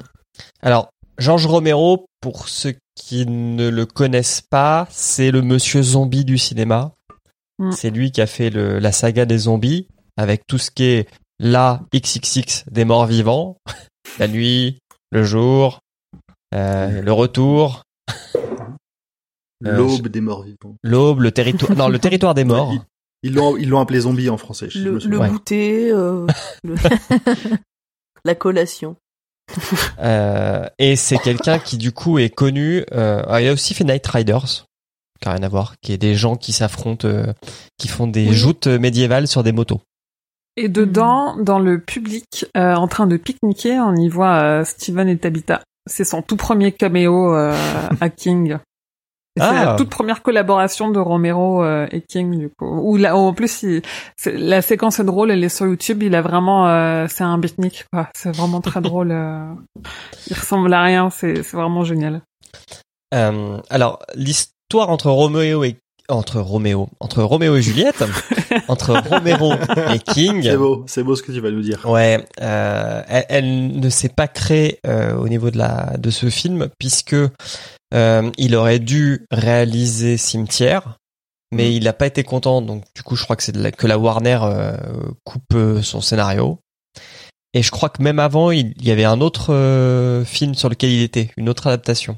[0.62, 6.38] Alors, George Romero, pour ceux qui ne le connaissent pas, c'est le monsieur zombie du
[6.38, 6.92] cinéma.
[7.58, 7.72] Mmh.
[7.72, 9.86] C'est lui qui a fait le, la saga des zombies,
[10.16, 13.56] avec tout ce qui est la XXX des morts vivants,
[14.18, 14.78] la nuit,
[15.10, 15.80] le jour,
[16.54, 17.82] euh, le retour.
[19.66, 20.76] Euh, L'aube des morts vivants.
[20.82, 22.72] L'aube, le territoire, non, le territoire des morts.
[23.22, 24.68] Ils l'ont, ils l'ont appelé zombie en français.
[24.74, 26.26] le, le goûter, euh,
[28.24, 28.96] la collation.
[29.98, 32.84] Euh, et c'est quelqu'un qui du coup est connu.
[32.92, 34.64] Euh, il a aussi fait Night Riders,
[35.20, 37.08] qui a rien à voir, qui est des gens qui s'affrontent,
[37.76, 39.82] qui font des joutes médiévales sur des motos.
[40.56, 45.60] Et dedans, dans le public, en train de pique-niquer, on y voit Steven et Tabitha.
[45.86, 47.54] C'est son tout premier caméo euh,
[48.00, 48.58] à King.
[49.36, 49.76] C'est la ah.
[49.76, 52.66] toute première collaboration de Romero euh, et King du coup.
[52.66, 53.64] Où là, en plus,
[54.26, 56.02] la séquence est drôle, elle est sur YouTube.
[56.02, 58.08] Il a vraiment, euh, c'est un beatnik quoi.
[58.14, 59.16] C'est vraiment très drôle.
[60.28, 61.10] il ressemble à rien.
[61.10, 62.22] C'est vraiment génial.
[63.12, 65.76] alors l'histoire entre Romeo et
[66.10, 68.04] entre Roméo, entre Roméo et Juliette,
[68.68, 69.52] entre Romero
[69.94, 70.42] et King.
[70.42, 71.80] C'est beau, c'est beau ce que tu vas nous dire.
[71.86, 76.28] Ouais, euh, elle, elle ne s'est pas créée euh, au niveau de la de ce
[76.30, 77.14] film puisque
[77.94, 80.98] euh, il aurait dû réaliser Cimetière,
[81.52, 82.62] mais il n'a pas été content.
[82.62, 84.76] Donc du coup, je crois que c'est de la- que la Warner euh,
[85.24, 86.58] coupe euh, son scénario.
[87.52, 90.68] Et je crois que même avant, il, il y avait un autre euh, film sur
[90.68, 92.16] lequel il était, une autre adaptation.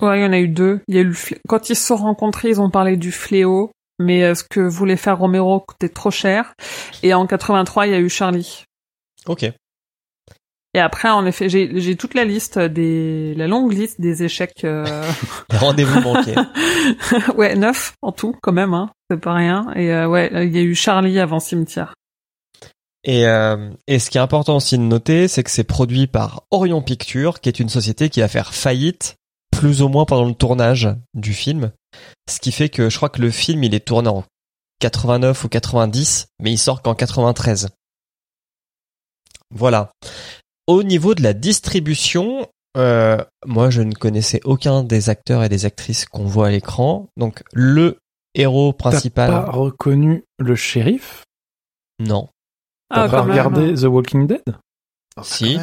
[0.00, 0.80] Ouais, il y en a eu deux.
[0.88, 3.12] Il y a eu le flé- quand ils se sont rencontrés, ils ont parlé du
[3.12, 6.54] fléau, mais euh, ce que voulait faire Romero coûtait trop cher.
[7.02, 8.64] Et en 83, il y a eu Charlie.
[9.26, 9.44] Ok.
[10.72, 14.62] Et après, en effet, j'ai j'ai toute la liste des la longue liste des échecs.
[14.64, 14.86] euh,
[15.50, 16.36] rendez-vous manqués.
[17.36, 18.90] ouais, neuf en tout quand même, hein.
[19.10, 19.66] C'est pas rien.
[19.74, 21.94] Et euh, ouais, il y a eu Charlie avant Cimetière.
[23.02, 26.44] Et, euh, et ce qui est important aussi de noter, c'est que c'est produit par
[26.52, 29.16] Orion Pictures, qui est une société qui va faire faillite
[29.60, 31.70] plus ou moins pendant le tournage du film.
[32.26, 34.24] Ce qui fait que je crois que le film, il est tourné en
[34.78, 37.68] 89 ou 90, mais il sort qu'en 93.
[39.54, 39.92] Voilà.
[40.66, 42.48] Au niveau de la distribution,
[42.78, 47.08] euh, moi je ne connaissais aucun des acteurs et des actrices qu'on voit à l'écran.
[47.18, 47.98] Donc le
[48.34, 51.24] héros T'as principal, pas reconnu le shérif?
[51.98, 52.30] Non.
[52.88, 54.42] T'as pas regardé The Walking Dead?
[55.16, 55.58] Ah, Si.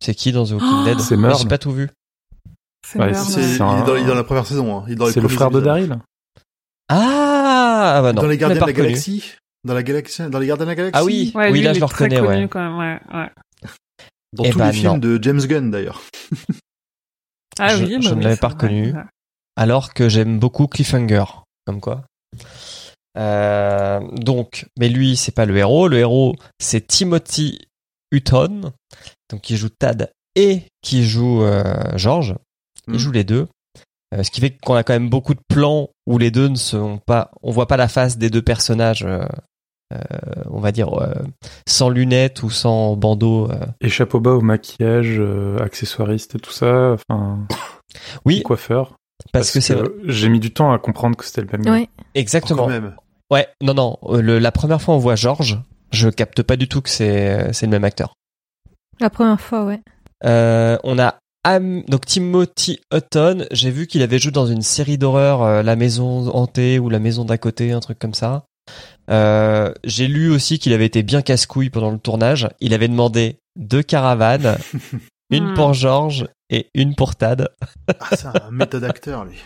[0.00, 1.00] C'est qui dans The Walking Dead?
[1.00, 1.36] C'est Merle.
[1.38, 1.90] J'ai pas tout vu.
[2.86, 3.24] C'est Ouais, merde.
[3.28, 4.78] C'est, il, est dans, il est dans la première saison.
[4.78, 4.84] Hein.
[4.86, 5.60] Il est dans les C'est le frère de.
[5.60, 5.98] Daryl
[6.88, 8.22] Ah, ah bah non.
[8.22, 8.72] dans les Gardiens de la.
[8.72, 9.32] Galaxie.
[9.64, 10.98] Dans la galaxie, dans les Gardiens de la Galaxie.
[11.00, 12.48] Ah oui, Ouais, oui lui, là il je est le très reconnais, connu ouais.
[12.48, 13.30] quand même, ouais, ouais.
[14.32, 14.98] Dans Eh tous ben, les films non.
[14.98, 16.02] de James Gunn d'ailleurs.
[17.58, 18.94] Ah Je- oui, je bah ne oui, l'avais pas reconnu.
[19.56, 21.24] Alors que j'aime beaucoup Cliffhanger,
[21.66, 22.02] comme quoi.
[23.18, 25.86] Euh, donc, mais lui, c'est pas le héros.
[25.86, 27.58] Le héros, c'est Timothy
[28.10, 28.72] Hutton,
[29.30, 31.62] donc qui joue Tad et qui joue euh,
[31.96, 32.34] George.
[32.88, 32.98] Il Mm.
[32.98, 33.48] joue les deux.
[34.14, 36.56] Euh, ce qui fait qu'on a quand même beaucoup de plans où les deux ne
[36.56, 39.24] sont pas, on voit pas la face des deux personnages, euh,
[39.94, 39.98] euh,
[40.50, 41.14] on va dire euh,
[41.66, 43.50] sans lunettes ou sans bandeau.
[43.50, 43.64] euh.
[43.80, 47.38] Et chapeau bas au maquillage, euh, accessoiriste et tout ça, enfin,
[48.26, 48.96] Oui, coiffeur.
[49.32, 51.72] parce, que, c'est j'ai mis du temps à comprendre que c'était le même gars.
[51.72, 51.88] Ouais.
[52.14, 52.64] exactement.
[52.64, 52.94] Quand même.
[53.30, 53.98] Ouais, non, non.
[54.20, 55.58] le- la première fois on voit George,
[55.90, 58.12] je capte pas du tout que c'est c'est le même acteur.
[59.00, 59.80] La première fois, ouais.
[60.24, 61.14] Euh, on a
[61.44, 63.46] Am- donc Timothy Hutton.
[63.50, 66.98] J'ai vu qu'il avait joué dans une série d'horreur, euh, La Maison hantée ou La
[66.98, 68.44] Maison d'à côté, un truc comme ça.
[69.10, 72.48] Euh, J'ai lu aussi qu'il avait été bien casse-couille pendant le tournage.
[72.60, 74.56] Il avait demandé deux caravanes,
[75.30, 75.54] une Hmm.
[75.54, 77.48] pour George et une pour Tad.
[77.88, 79.38] Ah, c'est un méthode acteur lui.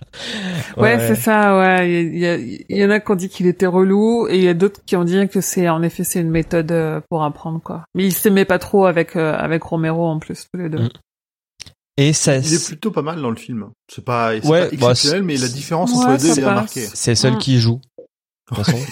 [0.77, 2.03] Ouais, c'est ça, ouais.
[2.05, 4.43] Il y, a- il y en a qui ont dit qu'il était relou, et il
[4.45, 7.23] y a d'autres qui ont dit que c'est, en effet, c'est une méthode euh, pour
[7.23, 7.85] apprendre, quoi.
[7.95, 10.89] Mais il s'aimait pas trop avec, euh, avec Romero, en plus, tous les deux.
[11.99, 13.71] Et ça, Il est plutôt pas mal dans le film.
[13.93, 16.87] C'est pas, Ouais, pas bah, exceptionnel, mais la différence Ouais, entre les deux est remarquée.
[16.93, 17.81] c'est le seul qui joue.
[18.51, 18.79] De toute façon.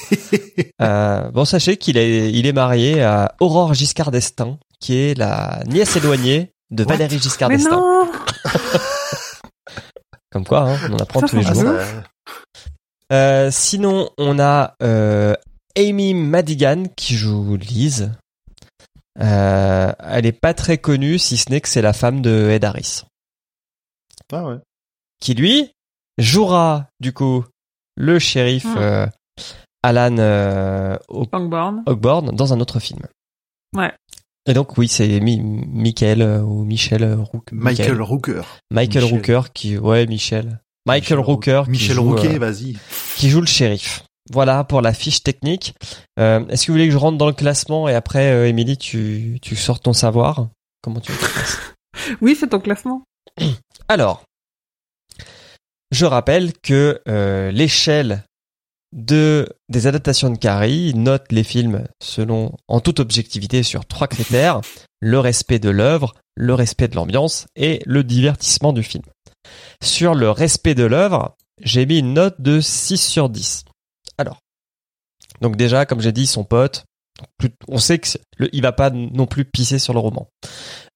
[0.83, 5.63] Euh, bon, sachez qu'il est, il est marié à Aurore Giscard d'Estaing, qui est la
[5.67, 6.91] nièce éloignée de What?
[6.91, 7.81] Valérie Giscard d'Estaing.
[10.33, 11.75] Comme quoi, hein, on en apprend Ça, tous les jours.
[13.13, 15.35] Euh, sinon, on a euh,
[15.77, 18.11] Amy Madigan qui joue Lise.
[19.21, 22.65] Euh, elle est pas très connue, si ce n'est que c'est la femme de Ed
[22.65, 23.03] Harris,
[24.33, 24.57] ah ouais.
[25.21, 25.71] qui lui
[26.19, 27.45] jouera du coup
[27.97, 28.79] le shérif Hmm.
[28.79, 29.07] euh,
[29.85, 30.97] Alan euh.
[31.09, 33.03] Oakborn dans un autre film.
[33.77, 33.93] Ouais.
[34.47, 37.51] Et donc oui, c'est Mi Michael euh, ou Michel Rook.
[37.53, 38.43] Michael Rooker.
[38.71, 39.17] Michael Michel.
[39.19, 40.61] Rooker qui ouais Michel.
[40.87, 42.77] Michael Rooker Michel Rouquet, euh, vas-y.
[43.17, 44.05] qui joue le shérif.
[44.33, 45.75] Voilà pour la fiche technique.
[46.19, 48.79] Euh, Est-ce que vous voulez que je rentre dans le classement et après, euh, Émilie,
[48.79, 50.49] tu, tu sors ton savoir?
[50.83, 51.19] Comment tu veux
[52.21, 53.03] Oui, fais ton classement.
[53.89, 54.25] Alors,
[55.91, 58.25] je rappelle que euh, l'échelle
[58.95, 64.61] de des adaptations de Carrie note les films selon, en toute objectivité, sur trois critères
[65.01, 69.05] le respect de l'œuvre, le respect de l'ambiance et le divertissement du film.
[69.83, 73.65] Sur le respect de l'œuvre, j'ai mis une note de 6 sur 10.
[75.41, 76.85] Donc déjà, comme j'ai dit, son pote,
[77.69, 80.29] on sait que le, il va pas non plus pisser sur le roman.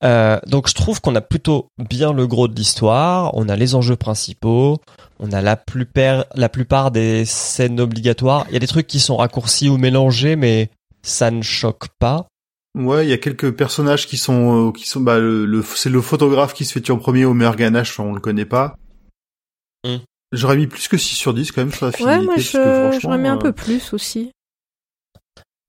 [0.05, 3.75] Euh, donc je trouve qu'on a plutôt bien le gros de l'histoire, on a les
[3.75, 4.79] enjeux principaux,
[5.21, 8.47] on a la plupart, la plupart des scènes obligatoires.
[8.49, 10.71] Il y a des trucs qui sont raccourcis ou mélangés, mais
[11.03, 12.27] ça ne choque pas.
[12.77, 15.89] Ouais, il y a quelques personnages qui sont, euh, qui sont, bah, le, le- c'est
[15.91, 18.77] le photographe qui se fait tuer en premier au meilleur ganache, on le connaît pas.
[19.85, 19.97] Hmm.
[20.33, 22.25] J'aurais mis plus que 6 sur 10 quand même sur la Ouais, fidélité.
[22.27, 24.31] moi, je, j'aurais mis un euh, peu plus aussi.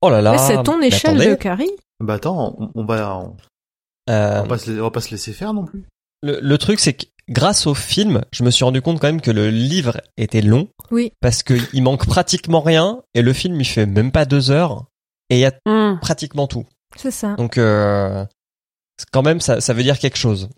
[0.02, 0.32] Oh là là.
[0.32, 1.70] Mais c'est ton échelle attendez, de Carrie.
[2.00, 3.36] Bah attends, on, on va, on,
[4.10, 5.84] euh, on va pas se, la- on va pas se laisser faire non plus.
[6.22, 9.20] le, le truc, c'est que grâce au film, je me suis rendu compte quand même
[9.20, 10.68] que le livre était long.
[10.90, 11.12] Oui.
[11.20, 14.86] Parce que il manque pratiquement rien et le film il fait même pas deux heures
[15.28, 15.98] et il y a Hmm.
[16.00, 16.64] pratiquement tout.
[16.96, 17.34] C'est ça.
[17.34, 18.24] Donc euh,
[19.12, 20.48] quand même ça, ça veut dire quelque chose.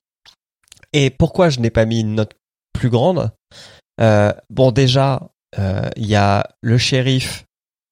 [0.92, 2.32] Et pourquoi je n'ai pas mis une note
[2.72, 3.30] plus grande?
[4.02, 7.44] Euh, Bon déjà, euh, il y a le shérif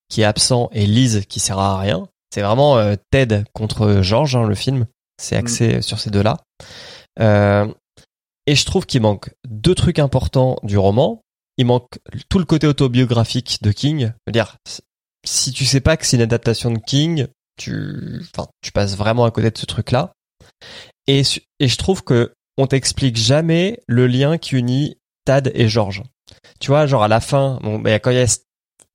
[0.09, 2.07] qui est absent et Liz qui sert à rien.
[2.33, 4.87] C'est vraiment euh, Ted contre George hein, le film.
[5.21, 6.37] C'est axé sur ces deux-là.
[7.19, 7.71] Euh,
[8.47, 11.21] et je trouve qu'il manque deux trucs importants du roman.
[11.57, 14.13] Il manque tout le côté autobiographique de King.
[14.31, 14.57] Dire,
[15.23, 19.25] si tu sais pas que c'est une adaptation de King, tu, enfin, tu passes vraiment
[19.25, 20.13] à côté de ce truc-là.
[21.05, 21.21] Et,
[21.59, 26.03] et je trouve que on t'explique jamais le lien qui unit Tad et George.
[26.59, 28.37] Tu vois, genre à la fin, bon, ben, quand il y a,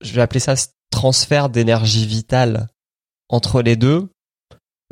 [0.01, 2.69] je vais appeler ça ce transfert d'énergie vitale
[3.29, 4.09] entre les deux.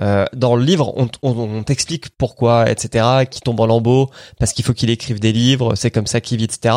[0.01, 4.53] euh, dans le livre, on, on, on t'explique pourquoi, etc., qui tombe en lambeaux, parce
[4.53, 6.75] qu'il faut qu'il écrive des livres, c'est comme ça qu'il vit, etc.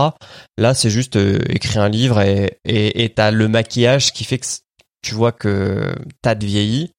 [0.57, 4.45] Là, c'est juste euh, écrire un livre et et t'as le maquillage qui fait que
[5.01, 6.91] tu vois que Tad vieillit.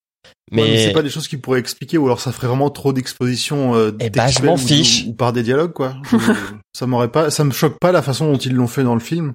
[0.51, 2.91] Mais, Mais, c'est pas des choses qui pourraient expliquer ou alors ça ferait vraiment trop
[2.93, 5.05] d'exposition euh, Eh je m'en ou- fiche.
[5.07, 5.95] ou, par des dialogues quoi.
[6.75, 8.99] Ça m'aurait pas, ça me choque pas la façon dont ils l'ont fait dans le
[9.01, 9.33] film.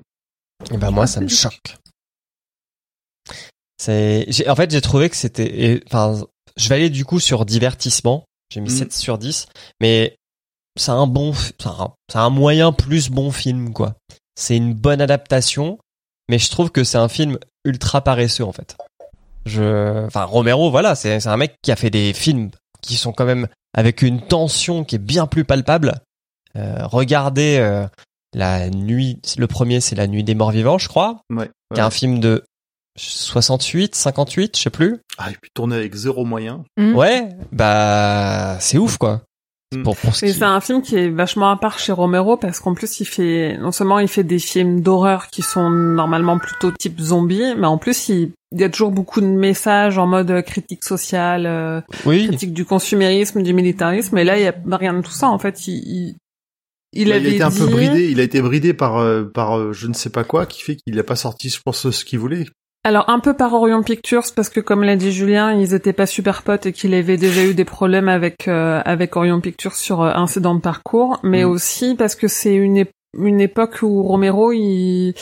[0.73, 1.76] Eh ben moi, ça me choque.
[3.78, 6.24] C'est, en fait, j'ai trouvé que c'était, et- enfin,
[6.56, 8.24] je vais aller du coup sur divertissement.
[8.52, 8.78] J'ai mis Mm.
[8.78, 9.47] 7 sur 10,
[9.81, 10.16] mais
[10.78, 13.94] c'est un bon, f- c'est un, c'est un moyen plus bon film, quoi.
[14.36, 15.78] C'est une bonne adaptation,
[16.31, 18.76] mais je trouve que c'est un film ultra paresseux, en fait.
[19.47, 22.50] Je, enfin, Romero, voilà, c'est, c'est un mec qui a fait des films
[22.81, 25.94] qui sont quand même avec une tension qui est bien plus palpable.
[26.56, 27.86] Euh, regardez euh,
[28.34, 31.50] la nuit, le premier c'est la nuit des morts vivants, je crois, Ouais.
[31.74, 32.44] qui est un film de
[32.97, 35.00] 68, 58, je sais plus.
[35.18, 36.64] Ah, et puis tourner avec zéro moyen.
[36.76, 36.94] Mm.
[36.94, 39.23] Ouais, bah c'est ouf quoi.
[39.78, 39.82] Mm.
[39.82, 42.36] Pour, pour ce Et qui- c'est un film qui est vachement à part chez Romero
[42.36, 46.38] parce qu'en plus il fait non seulement il fait des films d'horreur qui sont normalement
[46.38, 50.06] plutôt type zombie, mais en plus il, il y a toujours beaucoup de messages en
[50.06, 54.16] mode euh, critique sociale, euh, Oui, critique du consumérisme, du militarisme.
[54.18, 55.66] Et là il y a rien de tout ça en fait.
[55.66, 56.16] Il il,
[56.92, 59.24] il Bah, avait il a été un peu bridé, il a été bridé par euh,
[59.24, 62.04] par je ne sais pas quoi qui fait qu'il a pas sorti je pense ce
[62.04, 62.46] qu'il voulait.
[62.86, 66.04] Alors un peu par Orion Pictures parce que comme l'a dit Julien, ils étaient pas
[66.04, 70.02] super potes et qu'il avait déjà eu des problèmes avec euh, avec Orion Pictures sur
[70.02, 71.48] euh, Incident de parcours, mais Mm.
[71.48, 72.84] aussi parce que c'est une
[73.18, 75.14] une époque où Romero il,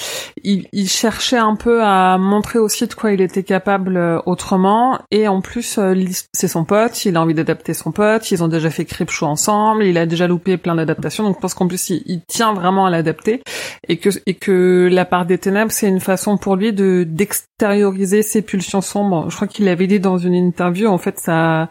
[0.43, 4.99] il il cherchait un peu à montrer aussi de quoi il était capable euh, autrement
[5.11, 5.95] et en plus euh,
[6.33, 9.85] c'est son pote, il a envie d'adapter son pote, ils ont déjà fait Creepshow ensemble,
[9.85, 12.87] il a déjà loupé plein d'adaptations donc je pense qu'en plus il, il tient vraiment
[12.87, 13.43] à l'adapter
[13.89, 18.23] et que et que la part des ténèbres c'est une façon pour lui de d'extérioriser
[18.23, 19.31] ses pulsions sombres.
[19.31, 20.89] Je crois qu'il l'avait dit dans une interview.
[20.89, 21.69] En fait, ça,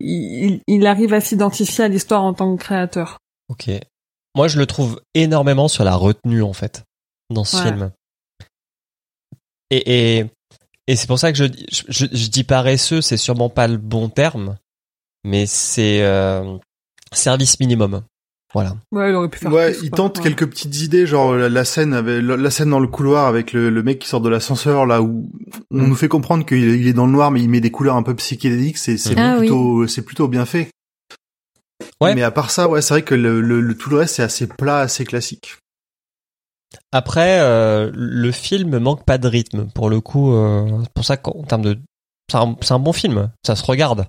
[0.00, 3.18] il, il arrive à s'identifier à l'histoire en tant que créateur.
[3.48, 3.70] ok.
[4.34, 6.82] Moi je le trouve énormément sur la retenue en fait
[7.30, 7.62] dans ce Ouais.
[7.64, 7.90] film.
[9.70, 10.26] Et et
[10.86, 13.78] et c'est pour ça que je dis- je, je, dis paresseux, c'est sûrement pas le
[13.78, 14.56] bon terme,
[15.24, 16.58] mais c'est euh,
[17.12, 18.02] service minimum.
[18.52, 18.76] Voilà.
[18.92, 19.96] Ouais, il aurait pu faire Ouais, plus, il quoi.
[19.96, 20.24] tente Ouais.
[20.24, 23.52] quelques petites idées, genre la, la scène avec la, la scène dans le couloir avec
[23.52, 25.32] le, le mec qui sort de l'ascenseur là où
[25.72, 25.86] on Mm.
[25.88, 27.96] nous fait comprendre qu'il est, il est dans le noir mais il met des couleurs
[27.96, 29.46] un peu psychédéliques, c'est c'est Ah oui.
[29.46, 30.68] plutôt c'est plutôt bien fait.
[32.04, 32.14] Ouais.
[32.14, 34.22] Mais à part ça, ouais, c'est vrai que le, le, le- tout le reste c'est
[34.22, 35.56] assez plat, assez classique.
[36.92, 39.66] Après, euh, le film manque pas de rythme.
[39.74, 41.78] Pour le coup, euh, c'est pour ça qu'en termes de,
[42.30, 42.36] c'est
[42.72, 43.30] un, bon film.
[43.46, 44.06] Ça se regarde.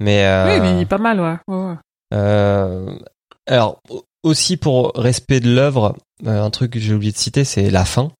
[0.00, 1.76] Mais, euh, Oui, mais il est pas mal, ouais.
[2.12, 2.98] euh,
[3.46, 5.96] alors au- aussi pour respect de l'œuvre,
[6.26, 8.10] euh, un truc que j'ai oublié de citer, c'est la fin,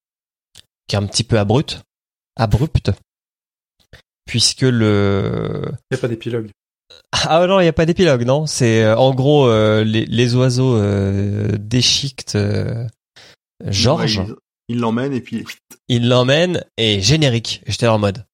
[0.87, 1.81] qui est un petit peu abrupte,
[2.37, 2.91] abrupte,
[4.25, 6.49] puisque le Il y a pas d'épilogue.
[7.11, 8.45] Ah non, il y a pas d'épilogue, non.
[8.45, 12.87] C'est euh, en gros euh, les, les oiseaux euh, déchiquetent euh,
[13.65, 14.19] Georges.
[14.19, 14.27] Ouais,
[14.67, 15.45] il l'emmène et puis
[15.87, 17.61] il l'emmène et générique.
[17.67, 18.25] J'étais en mode,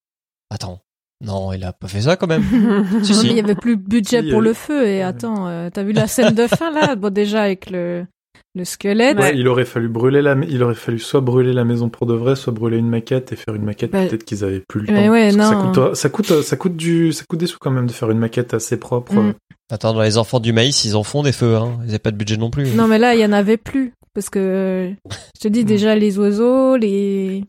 [0.50, 0.80] attends,
[1.24, 2.42] non, il a pas fait ça quand même.
[3.04, 3.26] Si, Non, si.
[3.26, 5.68] mais il y avait plus de budget Si, pour euh, le feu et attends, euh,
[5.72, 6.96] t'as vu la scène de fin là?
[6.96, 8.06] Bon déjà avec le
[8.54, 9.18] le squelette.
[9.18, 12.14] Ouais, il aurait fallu brûler la, il aurait fallu soit brûler la maison pour de
[12.14, 13.90] vrai, soit brûler une maquette et faire une maquette.
[13.92, 15.08] Bah, Peut-être qu'ils avaient plus le temps.
[15.08, 15.44] ouais, non.
[15.48, 18.10] Ça coûte, ça coûte, ça coûte du, ça coûte des sous quand même de faire
[18.10, 19.14] une maquette assez propre.
[19.14, 19.34] Mm.
[19.70, 21.78] Attends, dans les enfants du maïs, ils en font des feux, hein.
[21.84, 22.68] Ils avaient pas de budget non plus.
[22.74, 24.92] Non mais là il y en avait plus parce que
[25.34, 25.66] je te dis Mm.
[25.66, 27.44] déjà les oiseaux, les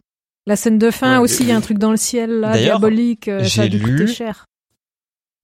[0.47, 2.51] la scène de fin Ouais, aussi, il y a un truc dans le ciel là
[2.53, 4.45] D'ailleurs, diabolique, euh, ça a coûter lu- cher.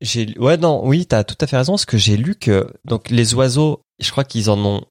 [0.02, 3.10] J'ai, ouais, non, oui, t'as tout à fait raison, parce que j'ai lu que, donc,
[3.10, 4.82] les oiseaux, je crois qu'ils en ont,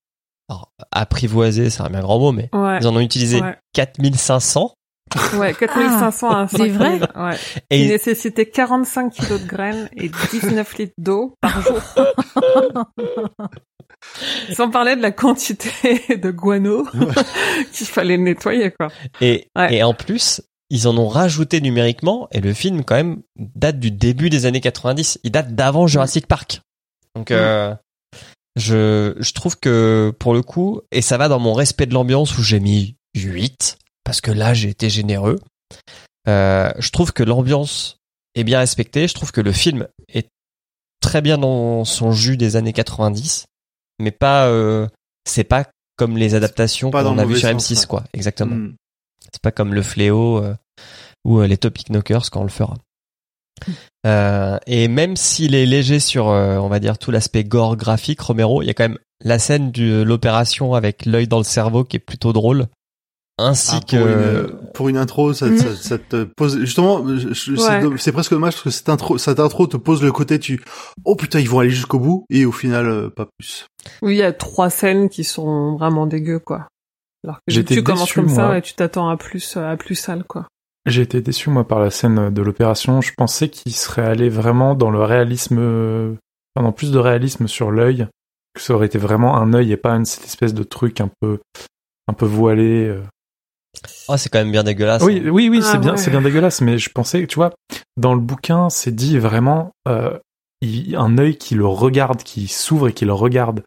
[0.48, 2.78] alors, apprivoisé, c'est un bien grand mot, mais Ouais.
[2.80, 3.56] ils en ont utilisé Ouais.
[3.74, 4.72] 4500.
[5.38, 6.72] Ouais, 4500 à c'est 5000.
[6.74, 7.36] vrai Ouais.
[7.70, 11.80] Et Il nécessitait 45 kilos de graines et 19 litres d'eau par jour.
[14.54, 16.86] Sans parler de la quantité de guano
[17.72, 18.88] qu'il fallait nettoyer, quoi.
[19.20, 19.74] Et, Ouais.
[19.76, 23.90] et en plus, ils en ont rajouté numériquement et le film quand même date du
[23.90, 25.20] début des années 90.
[25.24, 26.60] Il date d'avant Jurassic Park.
[27.16, 27.74] Donc euh,
[28.58, 32.36] je je trouve que pour le coup et ça va dans mon respect de l'ambiance
[32.38, 35.38] où j'ai mis 8 parce que là j'ai été généreux.
[36.28, 37.98] Euh, je trouve que l'ambiance
[38.34, 39.08] est bien respectée.
[39.08, 40.28] Je trouve que le film est
[41.00, 43.46] très bien dans son jus des années 90,
[43.98, 44.88] mais pas euh,
[45.24, 47.86] c'est pas comme les adaptations qu'on a vues sur sens, M6 ouais.
[47.86, 48.04] quoi.
[48.12, 48.56] Exactement.
[48.56, 48.74] Mm.
[49.32, 50.54] C'est pas comme le fléau euh,
[51.24, 52.76] ou euh, les Topic Knockers quand on le fera.
[54.06, 58.20] Euh, et même s'il est léger sur, euh, on va dire, tout l'aspect gore graphique,
[58.20, 61.84] Romero, il y a quand même la scène de l'opération avec l'œil dans le cerveau
[61.84, 62.66] qui est plutôt drôle,
[63.40, 67.04] ainsi Ah, que pour, une, pour une intro, ça, ça, ça te pose justement.
[67.34, 67.82] c'est Ouais.
[67.82, 70.62] do- C'est presque dommage parce que cette intro, cette intro te pose le côté tu.
[71.04, 73.66] Oh putain, ils vont aller jusqu'au bout et au final euh, pas plus.
[74.02, 76.66] Oui, il y a trois scènes qui sont vraiment dégueu, quoi.
[77.24, 78.50] Alors que J'étais tu commences déçu, comme ça, moi.
[78.50, 80.46] ouais, tu t'attends à plus, à plus sale, quoi.
[80.86, 83.00] J'ai été déçu moi par la scène de l'opération.
[83.00, 85.58] Je pensais qu'il serait allé vraiment dans le réalisme,
[86.56, 88.06] enfin, dans plus de réalisme sur l'œil,
[88.54, 91.10] que ça aurait été vraiment un œil et pas une cette espèce de truc un
[91.20, 91.40] peu,
[92.08, 92.96] un peu voilé.
[94.08, 95.02] oh, c'est quand même bien dégueulasse.
[95.02, 95.96] Oui, oui, oui, Ah, c'est bien, ouais.
[95.98, 96.60] c'est bien dégueulasse.
[96.62, 97.52] Mais je pensais, tu vois,
[97.98, 100.16] dans le bouquin, c'est dit vraiment euh,
[100.62, 103.62] il- un œil qui le regarde, qui s'ouvre et qui le regarde.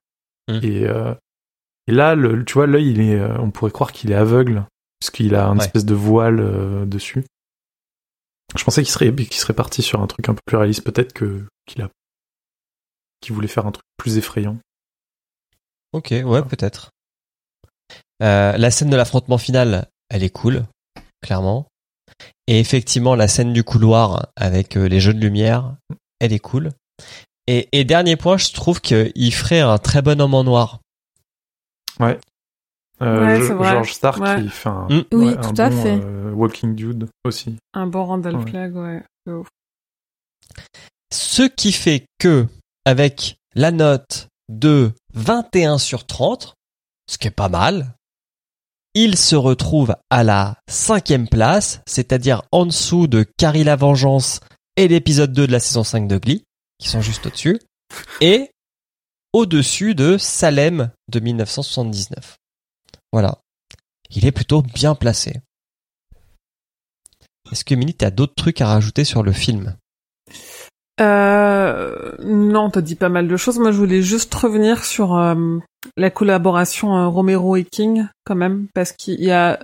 [0.49, 0.59] Mm.
[0.63, 1.13] Et, euh,
[1.87, 4.65] et là, le, tu vois, l'œil, il est, on pourrait croire qu'il est aveugle
[5.01, 5.65] puisqu'il a une Ouais.
[5.65, 7.25] espèce de voile euh, dessus.
[8.55, 11.11] Je pensais qu'il serait, qu'il serait parti sur un truc un peu plus réaliste, peut-être
[11.13, 11.89] que qu'il a,
[13.21, 14.57] qu'il voulait faire un truc plus effrayant.
[15.93, 16.91] Ok, ouais, peut-être.
[18.21, 20.63] Euh, la scène de l'affrontement final, elle est cool,
[21.21, 21.67] clairement.
[22.47, 25.75] Et effectivement, la scène du couloir avec euh, les jeux de lumière,
[26.19, 26.69] elle est cool.
[27.47, 30.79] Et, et dernier point, je trouve qu'il ferait un très bon homme en noir.
[33.01, 33.69] Euh, Ouais, Jo- c'est vrai.
[33.71, 34.41] George Stark, Ouais.
[34.43, 35.03] il fait un, Mm.
[35.13, 35.99] Oui, un tout à bon, fait.
[36.01, 37.57] euh, Walking Dude aussi.
[37.73, 38.49] Un bon Randall Ouais.
[38.49, 39.03] Flagg, ouais.
[39.27, 39.47] ouf.
[41.11, 42.47] Ce qui fait que,
[42.85, 46.53] avec la note de 21 sur 30,
[47.09, 47.93] ce qui est pas mal,
[48.93, 54.39] il se retrouve à la cinquième place, c'est-à-dire en dessous de Carrie la Vengeance
[54.77, 56.43] et l'épisode 2 de la saison 5 de Glee,
[56.77, 57.59] qui sont juste au-dessus,
[58.19, 58.49] et
[59.33, 62.35] au-dessus de Salem de 1979.
[63.11, 63.37] Voilà.
[64.09, 65.39] Il est plutôt bien placé.
[67.51, 69.75] Est-ce que Mini, t'as d'autres trucs à rajouter sur le film?
[70.99, 73.59] Euh, non, t'as dit pas mal de choses.
[73.59, 75.57] Moi, je voulais juste revenir sur euh,
[75.97, 79.59] la collaboration euh, Romero et King, quand même, parce qu'il y a.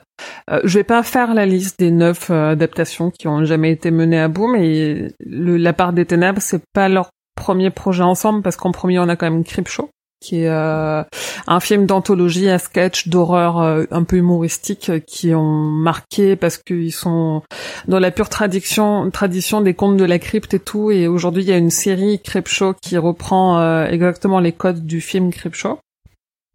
[0.50, 4.20] euh, je vais pas faire la liste des neuf adaptations qui ont jamais été menées
[4.20, 8.72] à bout, mais la part des ténèbres, c'est pas leur premier projet ensemble, parce qu'en
[8.72, 9.90] premier, on a quand même Creepshow
[10.20, 11.04] qui est euh,
[11.48, 16.58] un film d'anthologie à sketch d'horreur euh, un peu humoristique euh, qui ont marqué parce
[16.58, 17.44] qu'ils sont
[17.88, 20.92] dans la pure tradition tradition des contes de la crypte et tout.
[20.92, 25.32] Et aujourd'hui il y a une série Creepshow qui reprend exactement les codes du film
[25.32, 25.80] Creepshow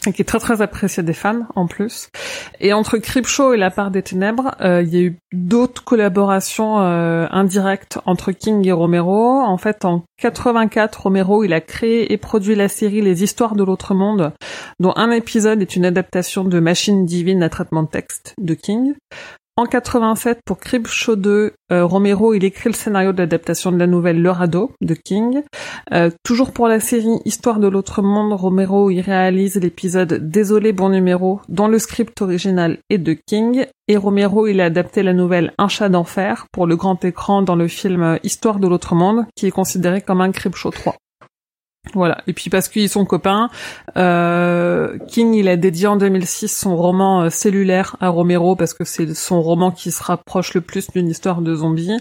[0.06, 2.08] et qui est très très apprécié des fans en plus.
[2.60, 6.80] Et entre Creepshow et La part des ténèbres, euh, il y a eu d'autres collaborations
[6.80, 9.40] euh, indirectes entre King et Romero.
[9.40, 13.64] En fait, en 84, Romero il a créé et produit la série Les Histoires de
[13.64, 14.32] l'autre monde,
[14.80, 18.94] dont un épisode est une adaptation de Machine divine à traitement de texte de King.
[19.58, 23.86] En 87, pour Creepshow 2, euh, Romero il écrit le scénario de l'adaptation de la
[23.86, 25.42] nouvelle Le Radeau de King.
[25.92, 30.88] Euh, toujours pour la série Histoire de l'autre monde, Romero y réalise l'épisode Désolé bon
[30.88, 33.66] numéro, dont le script original est de King.
[33.88, 37.56] Et Romero il a adapté la nouvelle Un chat d'enfer pour le grand écran dans
[37.56, 40.94] le film Histoire de l'autre monde, qui est considéré comme un Creepshow 3.
[41.94, 42.18] Voilà.
[42.26, 43.50] Et puis parce qu'ils sont copains,
[43.96, 48.84] euh, King il a dédié en 2006 son roman euh, cellulaire à Romero parce que
[48.84, 51.96] c'est son roman qui se rapproche le plus d'une histoire de zombies.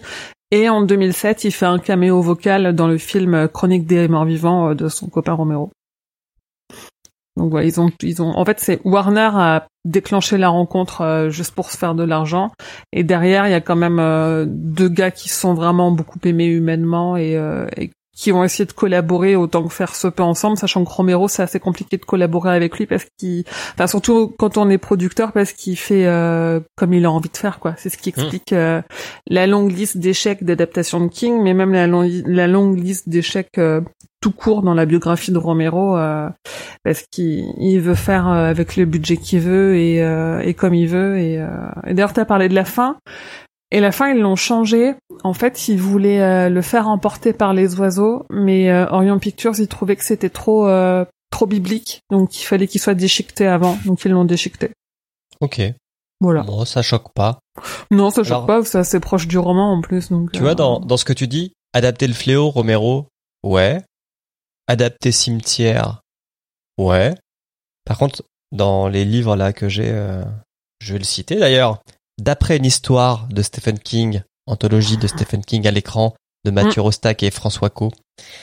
[0.52, 4.26] Et en 2007, il fait un caméo vocal dans le film euh, Chronique des morts
[4.26, 5.72] vivants de son copain Romero.
[7.38, 11.56] Donc voilà, ils ont, ils ont, en fait, c'est Warner a déclenché la rencontre juste
[11.56, 12.52] pour se faire de l'argent.
[12.92, 17.16] Et derrière, il y a quand même deux gars qui sont vraiment beaucoup aimés humainement
[17.16, 17.38] et
[18.16, 21.44] qui vont essayer de collaborer autant que faire ce peu ensemble, sachant que Romero, c'est
[21.44, 25.54] assez compliqué de collaborer avec lui parce qu'il, enfin surtout quand on est producteur, parce
[25.54, 27.74] qu'il fait euh, comme il a envie de faire, quoi.
[27.78, 28.82] C'est ce qui explique euh,
[29.28, 33.58] la longue liste d'échecs d'adaptation de King, mais même la, long- la longue liste d'échecs
[33.58, 33.82] euh,
[34.20, 36.30] tout court dans la biographie de Romero, euh,
[36.84, 40.74] parce qu'il il veut faire euh, avec le budget qu'il veut et, euh, et comme
[40.76, 41.18] il veut.
[41.18, 41.48] Et, euh,
[41.88, 42.98] et d'ailleurs, t'as parlé de la fin.
[43.72, 44.96] Et la fin, ils l'ont changé.
[45.24, 49.54] En fait, ils voulaient euh, le faire emporter par les oiseaux, mais euh, Orion Pictures,
[49.60, 53.78] ils trouvaient que c'était trop euh, trop biblique, donc il fallait qu'il soit déchiqueté avant,
[53.86, 54.72] donc ils l'ont déchiqueté.
[55.40, 55.62] Ok.
[56.20, 56.44] Voilà.
[56.44, 57.40] Bon, ça choque pas.
[57.90, 60.32] Non, ça choque pas, c'est assez proche du roman en plus, donc.
[60.32, 63.08] Tu euh, vois, dans, dans ce que tu dis, adapter le fléau, Romero,
[63.44, 63.82] ouais.
[64.68, 66.02] Adapter cimetière,
[66.78, 67.16] ouais.
[67.86, 70.24] Par contre, dans les livres là que j'ai, euh,
[70.80, 71.82] je vais le citer d'ailleurs,
[72.22, 76.14] d'après une histoire de Stephen King, anthologie de Stephen King à l'écran,
[76.46, 77.92] de Mathieu Rostac et François Co,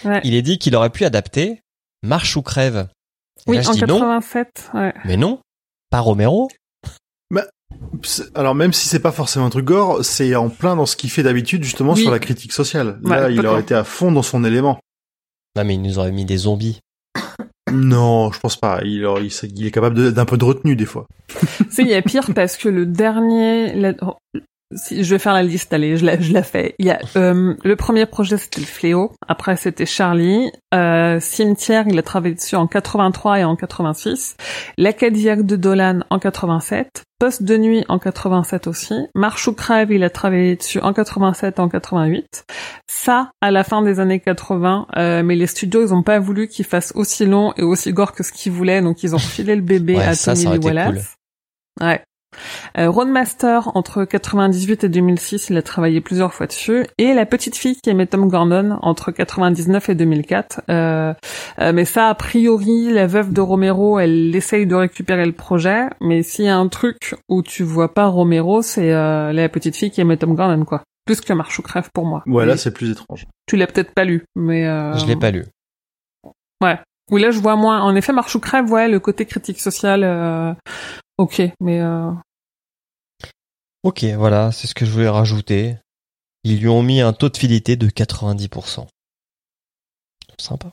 [0.05, 0.21] Ouais.
[0.25, 1.61] il est dit qu'il aurait pu adapter
[2.03, 2.89] Marche ou crève.
[3.47, 4.95] Et Oui, là, je en dis non, 87, ouais.
[5.05, 5.41] mais non,
[5.91, 6.49] pas Romero.
[8.03, 10.97] C'est- Alors même si c'est pas forcément un truc gore, c'est en plein dans ce
[10.97, 12.03] qu'il fait d'habitude justement Oui.
[12.03, 12.99] sur la critique sociale.
[13.05, 14.81] Ouais, Là, il aurait été à fond dans son élément.
[15.57, 16.81] Non, mais il nous aurait mis des zombies.
[17.73, 18.81] Non, je pense pas.
[18.85, 21.07] Il, est capable d'un peu de retenue des fois.
[21.71, 23.75] Sais, il y a pire parce que le dernier,
[24.75, 26.75] si, je vais faire la liste, allez, je la, je la fais.
[26.79, 29.13] Il y a, euh, le premier projet, c'était le Fléau.
[29.27, 30.51] Après, c'était Charlie.
[30.75, 34.37] Euh, Cimetière, il a travaillé dessus en 83 et en 86.
[34.77, 37.05] L'Acadiaque de Dolan en 87.
[37.19, 38.95] Poste de nuit en 87 aussi.
[39.15, 42.45] Marche ou crève, il a travaillé dessus en 87 et en 88.
[42.87, 46.47] Ça, à la fin des années 80, euh, mais les studios, ils ont pas voulu
[46.47, 49.57] qu'il fasse aussi long et aussi gore que ce qu'ils voulaient, donc ils ont filé
[49.57, 51.17] le bébé Ouais, à ça, Tony ça Wallace.
[51.81, 52.03] Ouais.
[52.79, 56.87] Euh, Roadmaster, entre 98 et 2006, il a travaillé plusieurs fois dessus.
[56.99, 60.63] Et La Petite Fille qui aimait Tom Gordon, entre 99 et 2004.
[60.69, 61.15] Euh,
[61.61, 65.87] euh, mais ça, a priori, la veuve de Romero, elle essaye de récupérer le projet.
[66.01, 69.77] Mais s'il y a un truc où tu vois pas Romero, c'est euh, La Petite
[69.77, 70.83] Fille qui aimait Tom Gordon, quoi.
[71.07, 72.23] Plus que Marche ou Crève pour moi.
[72.27, 73.27] Voilà, Mais c'est plus étrange.
[73.47, 74.67] Tu l'as peut-être pas lu, mais...
[74.67, 74.95] Euh...
[74.99, 75.47] Je l'ai pas lu.
[76.63, 76.79] Ouais.
[77.11, 77.81] Oui, là, je vois moins.
[77.81, 80.53] En effet, Marche ou Crève, ouais, le côté critique social, euh...
[81.17, 81.81] ok, mais...
[81.81, 82.11] Euh...
[83.85, 85.77] Ok, voilà, c'est ce que je voulais rajouter.
[86.45, 88.87] Ils lui ont mis un taux de fidélité de 90%.
[90.39, 90.71] Sympa.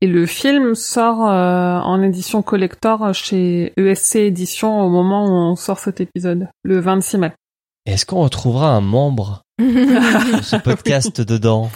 [0.00, 5.56] Et le film sort euh, en édition collector chez ESC Édition au moment où on
[5.56, 7.32] sort cet épisode, le 26 mai.
[7.86, 11.70] Est-ce qu'on retrouvera un membre ce podcast dedans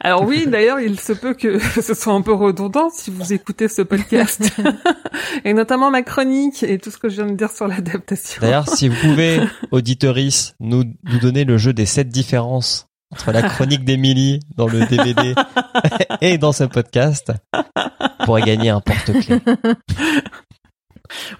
[0.00, 3.68] Alors oui, d'ailleurs, il se peut que ce soit un peu redondant si vous écoutez
[3.68, 4.50] ce podcast.
[5.44, 8.42] et notamment ma chronique et tout ce que je viens de dire sur l'adaptation.
[8.42, 13.42] D'ailleurs, si vous pouvez, auditeurice, nous, nous donner le jeu des sept différences entre la
[13.42, 15.34] chronique d'Émilie dans le DVD
[16.20, 17.32] et dans ce podcast,
[18.24, 19.40] pourrez gagner un porte-clés.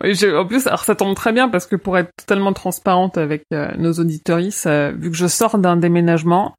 [0.02, 3.18] Oui, je- en plus, alors ça tombe très bien parce que pour être totalement transparente
[3.18, 6.54] avec euh, nos auditoristes, euh, vu que je sors d'un déménagement,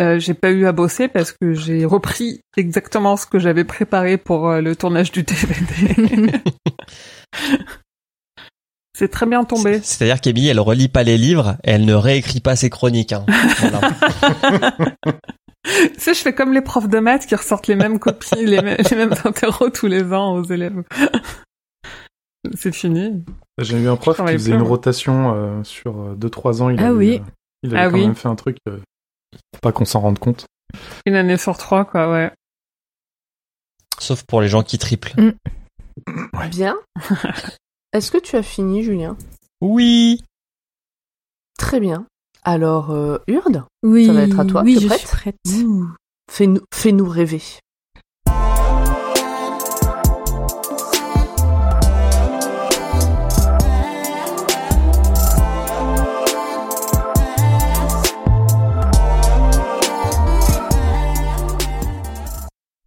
[0.00, 4.16] euh, j'ai pas eu à bosser parce que j'ai repris exactement ce que j'avais préparé
[4.18, 6.32] pour euh, le tournage du DVD.
[8.94, 9.80] C'est très bien tombé.
[9.82, 13.12] C'est-à-dire qu'Émilie, elle relit pas les livres et elle ne réécrit pas ses chroniques.
[13.12, 13.24] Hein.
[13.58, 13.80] Voilà.
[15.64, 18.60] Tu sais, je fais comme les profs de maths qui ressortent les mêmes copies, les,
[18.60, 20.82] mêmes, les mêmes interros tous les ans aux élèves.
[22.54, 23.24] C'est fini.
[23.58, 26.70] J'ai eu un prof qui faisait plus, une rotation euh, sur 2-3 ans.
[26.70, 27.18] Il Ah avait, oui.
[27.20, 27.30] euh,
[27.62, 28.06] il avait Ah quand oui.
[28.06, 28.80] même fait un truc euh,
[29.52, 30.46] pour pas qu'on s'en rende compte.
[31.06, 32.32] Une année sur trois, quoi, ouais.
[34.00, 35.14] Sauf pour les gens qui triplent.
[36.50, 36.76] Bien.
[37.92, 39.16] Est-ce que tu as fini, Julien?
[39.60, 40.24] Oui.
[41.58, 42.06] Très bien.
[42.42, 44.62] Alors, euh, Urde, Oui, Ça va être à toi.
[44.64, 44.98] Oui, T'es je prête?
[45.00, 45.36] suis prête.
[46.28, 47.42] fais-nous fais-nous rêver.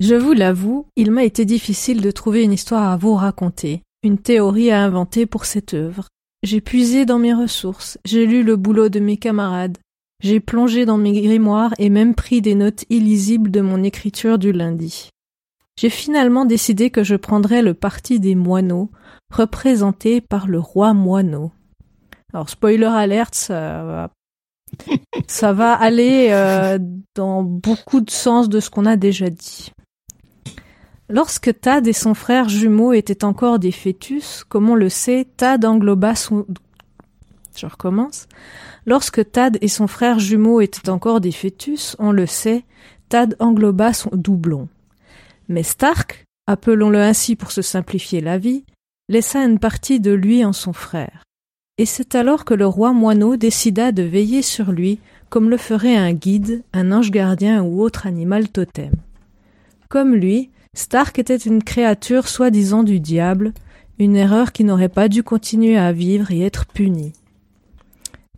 [0.01, 4.17] Je vous l'avoue, il m'a été difficile de trouver une histoire à vous raconter, une
[4.17, 6.09] théorie à inventer pour cette œuvre.
[6.43, 9.77] J'ai puisé dans mes ressources, j'ai lu le boulot de mes camarades,
[10.22, 14.51] j'ai plongé dans mes grimoires et même pris des notes illisibles de mon écriture du
[14.51, 15.09] lundi.
[15.80, 18.91] J'ai finalement décidé que je prendrais le parti des moineaux,
[19.33, 21.51] représentés par le roi moineau.
[22.33, 24.11] Alors, spoiler alert, ça va,
[25.27, 26.80] ça va aller euh,
[27.15, 29.72] dans beaucoup de sens de ce qu'on a déjà dit.
[31.08, 35.64] Lorsque Tad et son frère jumeau étaient encore des fœtus, comme on le sait, Tad
[35.64, 36.45] engloba son...
[37.56, 38.27] Je recommence.
[38.85, 42.66] Lorsque Tad et son frère jumeau étaient encore des fœtus, on le sait,
[43.09, 44.67] Tad engloba son doublon.
[45.48, 48.66] Mais Stark, appelons-le ainsi pour se simplifier la vie,
[49.08, 51.24] laissa une partie de lui en son frère.
[51.77, 55.95] Et c'est alors que le roi moineau décida de veiller sur lui comme le ferait
[55.95, 58.93] un guide, un ange gardien ou autre animal totem.
[59.90, 63.53] Comme lui, Stark était une créature soi-disant du diable,
[63.97, 67.13] une erreur qui n'aurait pas dû continuer à vivre et être punie.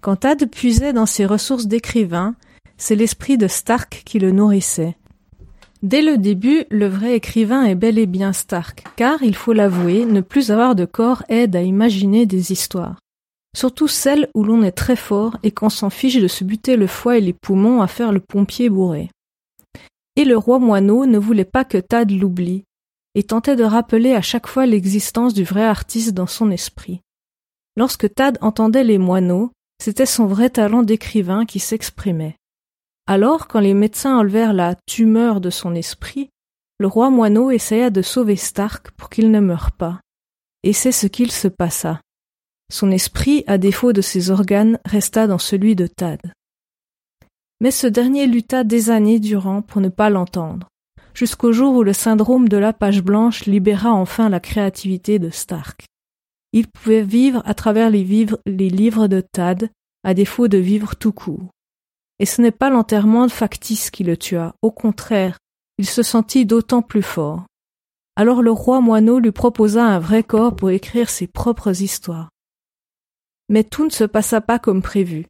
[0.01, 2.35] Quand Tad puisait dans ses ressources d'écrivain,
[2.77, 4.95] c'est l'esprit de Stark qui le nourrissait.
[5.81, 10.05] Dès le début, le vrai écrivain est bel et bien Stark, car, il faut l'avouer,
[10.05, 12.99] ne plus avoir de corps aide à imaginer des histoires.
[13.55, 16.85] Surtout celles où l'on est très fort et qu'on s'en fiche de se buter le
[16.85, 19.09] foie et les poumons à faire le pompier bourré.
[20.17, 22.65] Et le roi moineau ne voulait pas que Tad l'oublie,
[23.15, 27.01] et tentait de rappeler à chaque fois l'existence du vrai artiste dans son esprit.
[27.75, 32.35] Lorsque Tad entendait les moineaux, c'était son vrai talent d'écrivain qui s'exprimait.
[33.05, 36.29] Alors, quand les médecins enlevèrent la tumeur de son esprit,
[36.79, 40.01] le roi moineau essaya de sauver Stark pour qu'il ne meure pas.
[40.63, 42.01] Et c'est ce qu'il se passa.
[42.71, 46.19] Son esprit, à défaut de ses organes, resta dans celui de Tad.
[47.59, 50.67] Mais ce dernier lutta des années durant pour ne pas l'entendre,
[51.13, 55.85] jusqu'au jour où le syndrome de la page blanche libéra enfin la créativité de Stark.
[56.53, 59.69] Il pouvait vivre à travers les, livres de Tad,
[60.03, 61.49] à défaut de vivre tout court.
[62.19, 65.37] Et ce n'est pas l'enterrement factice qui le tua, au contraire,
[65.77, 67.45] il se sentit d'autant plus fort.
[68.15, 72.29] Alors le roi moineau lui proposa un vrai corps pour écrire ses propres histoires.
[73.49, 75.27] Mais tout ne se passa pas comme prévu.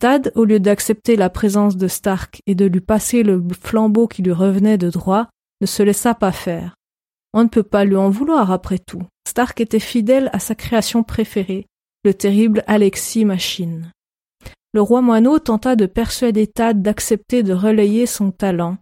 [0.00, 4.22] Tad, au lieu d'accepter la présence de Stark et de lui passer le flambeau qui
[4.22, 5.28] lui revenait de droit,
[5.60, 6.74] ne se laissa pas faire.
[7.34, 9.02] On ne peut pas lui en vouloir après tout.
[9.28, 11.66] Stark était fidèle à sa création préférée,
[12.02, 13.92] le terrible Alexis Machine.
[14.72, 18.78] Le roi moineau tenta de persuader Tad d'accepter de relayer son talent,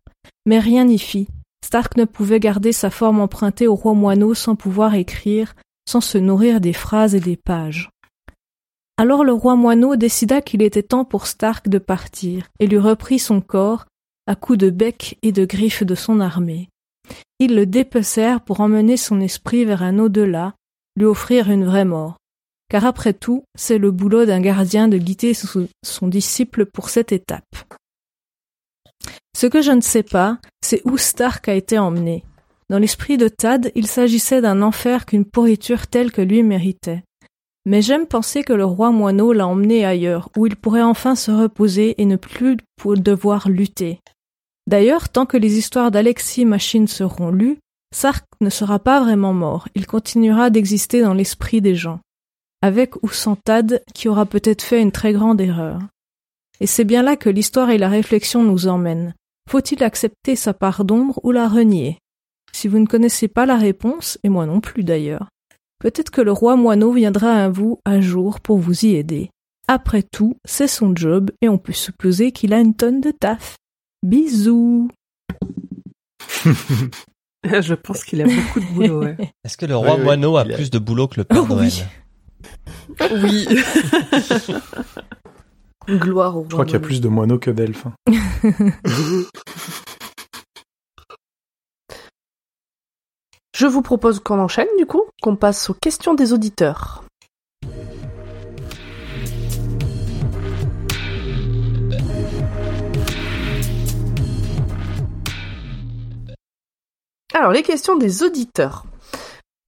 [0.47, 1.27] mais rien n'y fit.
[1.65, 5.57] Stark ne pouvait garder sa forme empruntée au roi moineau sans pouvoir écrire,
[5.89, 7.91] sans se nourrir des phrases et des pages.
[8.99, 13.19] Alors le roi moineau décida qu'il était temps pour Stark de partir, et lui reprit
[13.19, 13.87] son corps,
[14.27, 16.69] à coups de bec et de griffes de son armée.
[17.39, 20.55] Ils le dépecèrent pour emmener son esprit vers un au-delà,
[20.97, 22.19] lui offrir une vraie mort
[22.69, 27.45] car après tout, c'est le boulot d'un gardien de guider son disciple pour cette étape.
[29.35, 32.25] Ce que je ne sais pas, c'est où Stark a été emmené.
[32.69, 37.03] Dans l'esprit de Tad, il s'agissait d'un enfer qu'une pourriture telle que lui méritait.
[37.69, 41.31] Mais j'aime penser que le roi moineau l'a emmené ailleurs, où il pourrait enfin se
[41.31, 42.57] reposer et ne plus
[42.97, 44.01] devoir lutter.
[44.67, 47.59] D'ailleurs, tant que les histoires d'Alexis Machine seront lues,
[47.95, 52.01] Stark ne sera pas vraiment mort, il continuera d'exister dans l'esprit des gens
[52.63, 55.79] avec ou sans Tad, qui aura peut-être fait une très grande erreur.
[56.61, 59.15] Et c'est bien là que l'histoire et la réflexion nous emmènent.
[59.49, 61.99] Faut-il accepter sa part d'ombre ou la renier?
[62.53, 65.29] Si vous ne connaissez pas la réponse, et moi non plus d'ailleurs,
[65.79, 69.31] peut-être que le roi moineau viendra à vous un jour pour vous y aider.
[69.69, 73.57] Après tout, c'est son job et on peut supposer qu'il a une tonne de taf.
[74.03, 74.89] Bisous
[77.45, 79.03] Je pense qu'il a beaucoup de boulot.
[79.45, 81.71] Est-ce que le roi moineau a, plus de boulot que le Père Noël
[83.23, 83.47] oui.
[85.99, 87.87] Gloire au Je crois qu'il y a plus de moineaux que d'elfes.
[93.59, 97.03] Je vous propose qu'on enchaîne du coup, qu'on passe aux questions des auditeurs.
[107.35, 108.85] Alors, les questions des auditeurs.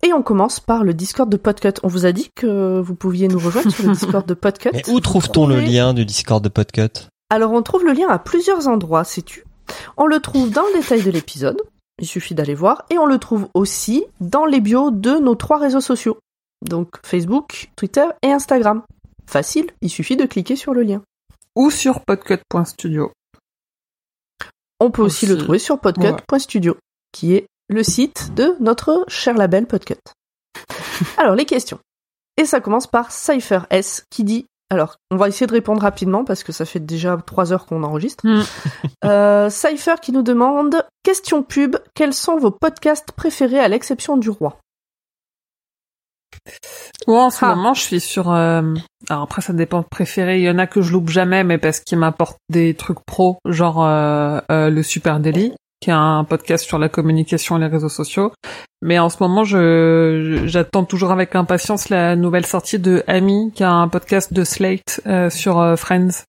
[0.05, 1.81] Et on commence par le Discord de Podcut.
[1.83, 4.71] On vous a dit que vous pouviez nous rejoindre sur le Discord de Podcut.
[4.73, 7.09] Mais où trouve-t-on le lien du Discord de Podcut?
[7.29, 9.45] Alors on trouve le lien à plusieurs endroits, sais-tu?
[9.97, 11.61] On le trouve dans le détail de l'épisode,
[12.01, 15.59] il suffit d'aller voir, et on le trouve aussi dans les bios de nos trois
[15.59, 16.19] réseaux sociaux.
[16.63, 18.83] Donc Facebook, Twitter et Instagram.
[19.27, 21.03] Facile, il suffit de cliquer sur le lien.
[21.55, 23.13] Ou sur podcut.studio.
[24.81, 26.77] On peut aussi, le trouver sur podcut.studio,
[27.13, 30.01] qui est le site de notre cher label Podcut.
[31.19, 31.79] Alors, les questions.
[32.37, 36.25] Et ça commence par Cypher S qui dit alors, on va essayer de répondre rapidement
[36.25, 38.25] parce que ça fait déjà trois heures qu'on enregistre.
[38.27, 38.43] Mm.
[39.05, 44.31] euh, Cypher qui nous demande question pub quels sont vos podcasts préférés à l'exception du
[44.31, 44.59] roi?
[47.09, 47.57] En ce ah.
[47.57, 48.31] moment, je suis sur.
[48.31, 48.63] Euh,
[49.09, 50.39] alors après, ça dépend de préféré.
[50.39, 53.39] Il y en a que je loupe jamais, mais parce qu'ils m'apportent des trucs pro,
[53.45, 57.89] genre euh, le Super Daily qui est un podcast sur la communication et les réseaux
[57.89, 58.33] sociaux.
[58.83, 63.65] Mais en ce moment, je j'attends toujours avec impatience la nouvelle sortie de Amy, qui
[63.65, 66.25] a un podcast de Slate euh, sur euh, Friends.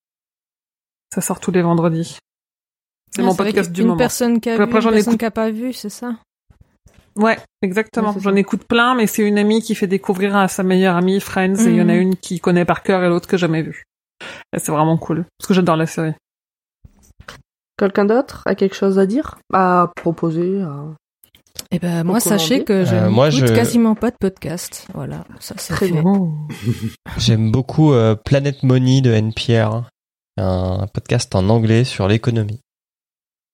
[1.14, 2.18] Ça sort tous les vendredis.
[3.14, 3.98] C'est ah, mon podcast du une moment.
[3.98, 6.16] Personne qui a vu, une personne qui a pas vu, c'est ça?
[7.18, 8.16] Ouais, exactement.
[8.20, 11.56] J'en écoute plein, mais c'est une amie qui fait découvrir à sa meilleure amie Friends,
[11.56, 12.02] et il y en a mhm.
[12.02, 13.84] une qui connaît par cœur et l'autre que jamais vue.
[14.58, 16.14] C'est vraiment cool, parce que j'adore la série.
[17.82, 20.64] Quelqu'un d'autre a quelque chose à dire À proposer
[21.72, 24.86] Eh ben moi sachez que je euh, quasiment pas de podcast.
[24.94, 26.04] Voilà, ça c'est très bien.
[27.18, 29.90] J'aime beaucoup euh, Planet Money de NPR,
[30.38, 32.60] un podcast en anglais sur l'économie.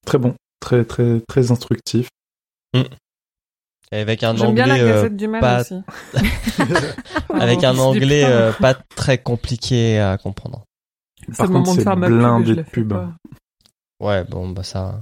[0.06, 0.36] Très bon.
[0.60, 2.10] très très très instructif.
[2.74, 5.76] Et avec un J'aime bien la anglais, euh, Gazette du Mal pas- aussi.
[7.30, 10.66] avec un anglais euh, pas très compliqué à comprendre.
[11.38, 12.94] Par contre, c'est blindé de la fais pub.
[14.00, 15.02] Ouais, bon, bah ça.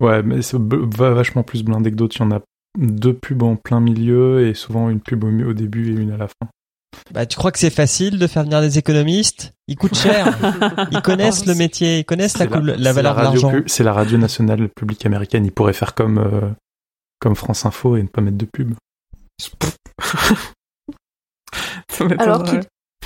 [0.00, 2.16] Ouais, mais c'est b- va vachement plus blindé que d'autres.
[2.16, 2.40] Il y en a
[2.78, 6.28] deux pubs en plein milieu et souvent une pub au, début et une à la
[6.28, 6.48] fin.
[7.10, 9.52] Bah, tu crois que c'est facile de faire venir des économistes?
[9.66, 10.36] Ils coûtent cher.
[10.90, 13.62] Ils connaissent le métier, ils connaissent la, coul- la valeur de radio l'argent.
[13.66, 15.44] C'est la radio nationale publique américaine.
[15.46, 16.50] Ils pourraient faire comme euh,
[17.18, 18.74] comme France Info et ne pas mettre de pub.
[21.90, 22.06] Ça.
[22.18, 22.56] Alors, qui-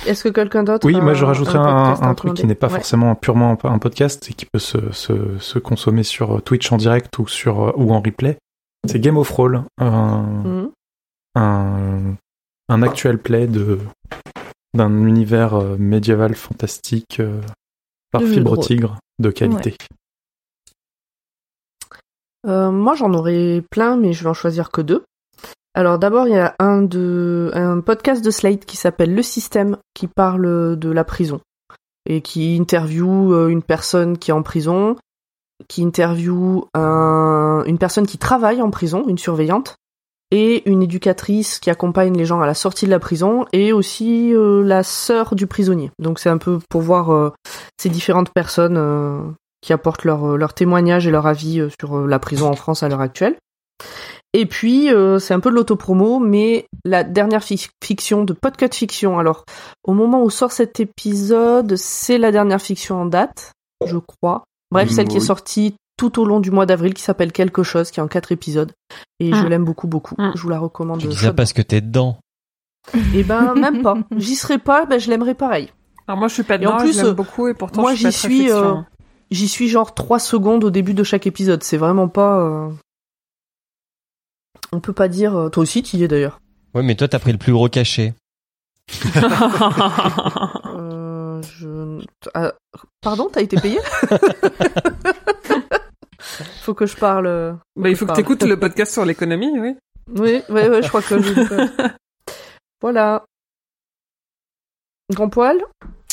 [0.05, 2.75] est-ce que quelqu'un d'autre Oui, moi je rajouterais un, truc qui n'est pas Ouais.
[2.75, 7.17] forcément purement un, podcast et qui peut se, se, se consommer sur Twitch en direct
[7.19, 8.37] ou sur euh, ou en replay.
[8.87, 10.71] C'est Game of Roll, un, Mhm.
[11.35, 12.15] un,
[12.69, 13.79] un actual play de
[14.73, 17.41] d'un univers euh, médiéval fantastique euh,
[18.11, 18.57] par De Fibre.
[18.59, 19.75] Tigre de qualité.
[22.45, 25.03] Euh, moi, j'en aurais plein, mais je vais en choisir que deux.
[25.77, 29.77] Alors d'abord, il y a un de un podcast de Slate qui s'appelle Le Système,
[29.93, 31.39] qui parle de la prison
[32.09, 34.95] et qui interviewe euh, une personne qui est en prison,
[35.67, 39.75] qui interviewe un- une personne qui travaille en prison, une surveillante,
[40.31, 44.33] et une éducatrice qui accompagne les gens à la sortie de la prison, et aussi
[44.33, 45.91] euh, la sœur du prisonnier.
[45.99, 47.31] Donc c'est un peu pour voir euh,
[47.79, 52.81] ces différentes personnes qui apportent leur, témoignage et leur avis sur la prison en France
[52.81, 53.35] à l'heure actuelle.
[54.33, 58.69] Et puis, euh, c'est un peu de l'autopromo, mais la dernière fic- fiction de Podcut
[58.73, 59.17] Fiction.
[59.19, 59.45] Alors,
[59.83, 63.53] au moment où sort cet épisode, c'est la dernière fiction en date,
[63.85, 64.43] je crois.
[64.71, 67.89] Bref, celle qui est sortie tout au long du mois d'avril, qui s'appelle Quelque chose,
[67.89, 68.71] qui est en quatre épisodes.
[69.19, 69.47] Et je Mm.
[69.47, 70.13] l'aime beaucoup, beaucoup.
[70.19, 70.31] Mm.
[70.35, 70.99] Je vous la recommande.
[70.99, 72.17] Tu dis ça parce que t'es dedans.
[73.15, 73.95] Eh ben, même pas.
[74.15, 75.71] J'y serais pas, ben, je l'aimerais pareil.
[76.07, 77.93] Alors moi, je suis pas Et en dedans, plus, je l'aime beaucoup et pourtant moi,
[77.95, 78.77] je suis pas j'y très suis, fiction.
[78.77, 78.81] euh,
[79.31, 81.63] J'y suis genre trois secondes au début de chaque épisode.
[81.63, 82.39] C'est vraiment pas.
[82.39, 82.69] euh,
[84.71, 85.35] On peut pas dire.
[85.35, 86.39] euh, Toi aussi, tu y es d'ailleurs.
[86.73, 88.13] Ouais, mais toi, t'as pris le plus gros cachet.
[90.79, 92.03] Euh, je...
[92.33, 92.53] Ah,
[93.01, 93.79] pardon, t'as été payé
[96.61, 97.27] Faut que je parle.
[97.27, 98.21] euh, bah, il faut que Pardon.
[98.21, 99.75] t'écoutes le podcast sur l'économie, oui.
[100.15, 101.33] Oui, ouais, ouais, je crois que je...
[102.81, 103.23] Voilà.
[105.11, 105.57] Grand poil?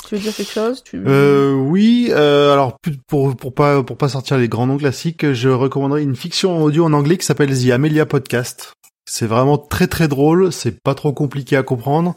[0.08, 0.82] Tu veux dire quelque chose?
[0.82, 1.02] Tu...
[1.06, 5.48] Euh, oui, euh, alors pour pour pas pour pas sortir les grands noms classiques, je
[5.48, 8.72] recommanderais une fiction audio en anglais qui s'appelle The Amelia Podcast.
[9.06, 12.14] C'est vraiment très très drôle, c'est pas trop compliqué à comprendre.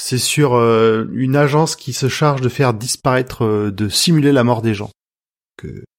[0.00, 4.44] C'est sur euh, une agence qui se charge de faire disparaître, euh, de simuler la
[4.44, 4.90] mort des gens.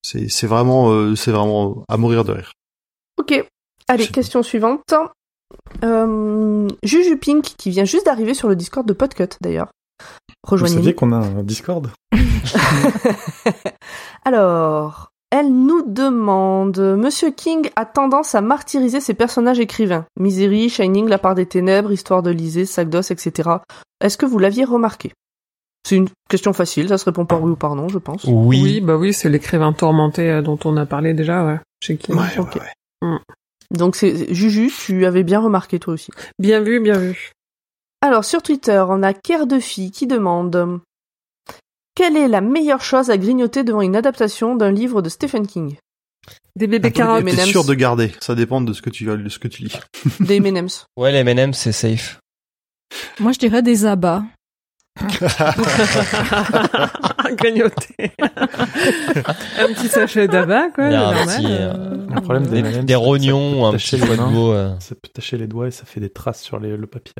[0.02, 2.52] C'est c'est vraiment c'est vraiment à mourir de rire.
[3.18, 3.44] Ok.
[3.88, 4.94] Allez, question suivante.
[5.84, 9.70] Euh, Juju Pink, qui vient juste d'arriver sur le Discord de Podcut, d'ailleurs.
[10.48, 11.90] Vous saviez qu'on a un Discord
[14.24, 20.06] Alors, elle nous demande Monsieur King a tendance à martyriser ses personnages écrivains.
[20.18, 23.50] Misery, Shining, La part des ténèbres, Histoire de Lysée, Sac d'os, etc.
[24.00, 25.12] Est-ce que vous l'aviez remarqué?
[25.86, 28.24] C'est une question facile, ça se répond par oui ou par non, je pense.
[28.24, 28.80] Oui.
[28.80, 31.58] bah oui, c'est l'écrivain tourmenté euh, dont on a parlé déjà, ouais.
[31.82, 32.58] Chez qui ok.
[33.70, 36.10] Donc c'est Juju, tu avais bien remarqué toi aussi.
[36.38, 37.32] Bien vu, bien vu.
[38.02, 40.80] Alors sur Twitter, on a Kerr de Fille qui demande
[41.94, 45.76] Quelle est la meilleure chose à grignoter devant une adaptation d'un livre de Stephen King?
[46.56, 47.50] Des bébés des T'es M&M's.
[47.50, 49.76] sûr de garder, ça dépend de ce que tu de ce que tu lis.
[50.20, 50.86] Des M&M's.
[50.96, 52.18] Ouais, les M&M, c'est safe.
[53.20, 54.24] Moi, je dirais des abats.
[57.36, 58.12] Grignoter.
[58.18, 60.86] un petit sachet d'abat, quoi.
[60.88, 63.66] Il y a un petit, euh, Le problème Des, des M&M's, des c'est que rognons
[63.66, 64.52] un peut petit tacher les foie de veau.
[64.52, 64.74] euh.
[64.80, 67.12] Ça peut tacher les doigts et ça fait des traces sur les- le papier.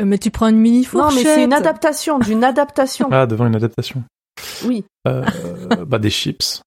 [0.00, 1.24] Euh, mais tu prends une mini Non, fourchette.
[1.24, 3.08] mais c'est une adaptation d'une adaptation.
[3.12, 4.02] Ah, devant une adaptation.
[4.64, 4.84] Oui.
[5.06, 5.24] Euh,
[5.86, 6.62] bah des chips.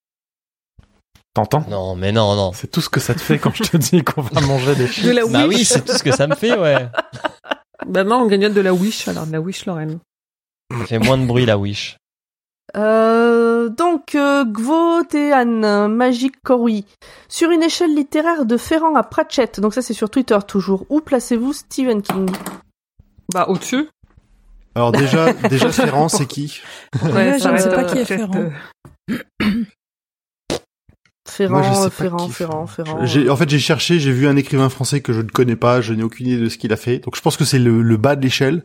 [1.34, 1.66] T'entends?
[1.70, 2.52] Non, mais non, non.
[2.54, 4.88] C'est tout ce que ça te fait quand je te dis qu'on va manger des
[4.88, 5.06] chips.
[5.06, 6.88] De la Bah oui, c'est tout ce que ça me fait, ouais.
[7.88, 10.00] Bah non, on grignote de la Wish, alors de la Wish Lorraine.
[10.72, 11.98] Ça fait moins de bruit, la Wish.
[12.78, 16.86] Euh, donc, euh, Gvotean, Magic Corui.
[17.28, 21.02] Sur une échelle littéraire de Ferrand à Pratchett, donc ça c'est sur Twitter toujours, où
[21.02, 22.30] placez-vous Stephen King?
[23.34, 23.90] Bah, au-dessus.
[24.76, 26.62] Alors déjà déjà Ferrand, c'est qui
[27.04, 28.52] Ouais, je ne sais pas qui est Ferrand.
[31.26, 32.28] Ferrand, Ferrand,
[32.68, 32.68] Ferrand,
[33.02, 35.94] en fait, j'ai cherché, j'ai vu un écrivain français que je ne connais pas, je
[35.94, 37.00] n'ai aucune idée de ce qu'il a fait.
[37.00, 38.64] Donc, je pense que c'est le, le bas de l'échelle.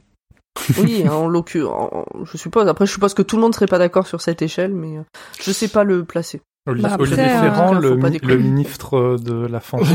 [0.78, 2.68] Oui, en l'occurrence, je suppose.
[2.68, 5.02] Après, je suppose que tout le monde serait pas d'accord sur cette échelle, mais euh,
[5.40, 6.42] je sais pas le placer.
[6.66, 9.94] Olivier, Bah, après, Olivier euh, Ferrand, le, ministre de la Fantasy.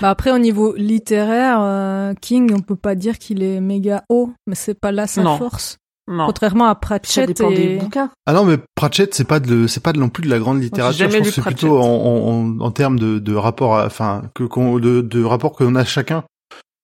[0.00, 4.30] Bah après, au niveau littéraire, euh, King, on peut pas dire qu'il est méga haut,
[4.46, 5.38] mais c'est pas là sa Non.
[5.38, 5.78] force.
[6.06, 6.26] Non.
[6.26, 8.10] Contrairement à Ça Pratchett dépend des bouquins.
[8.26, 10.60] Ah non, mais Pratchett, c'est pas de, c'est pas de- non plus de la grande
[10.60, 11.08] littérature.
[11.10, 14.44] Je pense c'est plutôt en, en, en, en termes de, de rapport, à- enfin, que
[14.44, 16.24] qu'on, de, de rapport qu'on a chacun.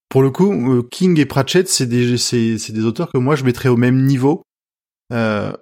[0.09, 3.37] Pour le coup, euh, King et Pratchett, c'est des, c'est, c'est des auteurs que moi
[3.37, 4.43] je mettrais au même niveau.
[5.13, 5.53] Euh,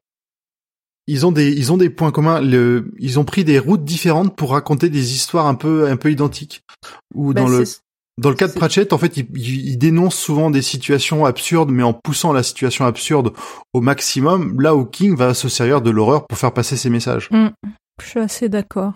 [1.08, 2.40] ils ont des, ils ont des points communs.
[2.40, 6.12] Le, ils ont pris des routes différentes pour raconter des histoires un peu, un peu
[6.12, 6.62] identiques.
[7.14, 7.64] Ou Ben, dans le,
[8.18, 11.70] dans le cas de Pratchett, en fait, il, il, il dénonce souvent des situations absurdes,
[11.70, 13.32] mais en poussant la situation absurde
[13.72, 14.60] au maximum.
[14.60, 17.28] Là où King va se servir de l'horreur pour faire passer ses messages.
[17.30, 17.48] Mm.
[18.00, 18.92] Je suis assez d'accord.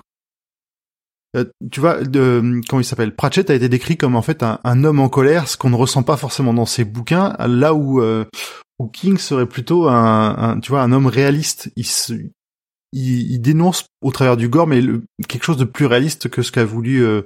[1.34, 3.16] Euh, tu vois, de, comment il s'appelle?
[3.16, 5.76] Pratchett a été décrit comme en fait un, un homme en colère, ce qu'on ne
[5.76, 7.34] ressent pas forcément dans ses bouquins.
[7.38, 8.26] Là où, euh,
[8.82, 11.70] où King serait plutôt un, un, tu vois, un homme réaliste.
[11.76, 12.32] Il, se, il,
[13.32, 16.52] il dénonce au travers du gore, mais le- quelque chose de plus réaliste que ce
[16.52, 17.22] qu'a voulu, euh,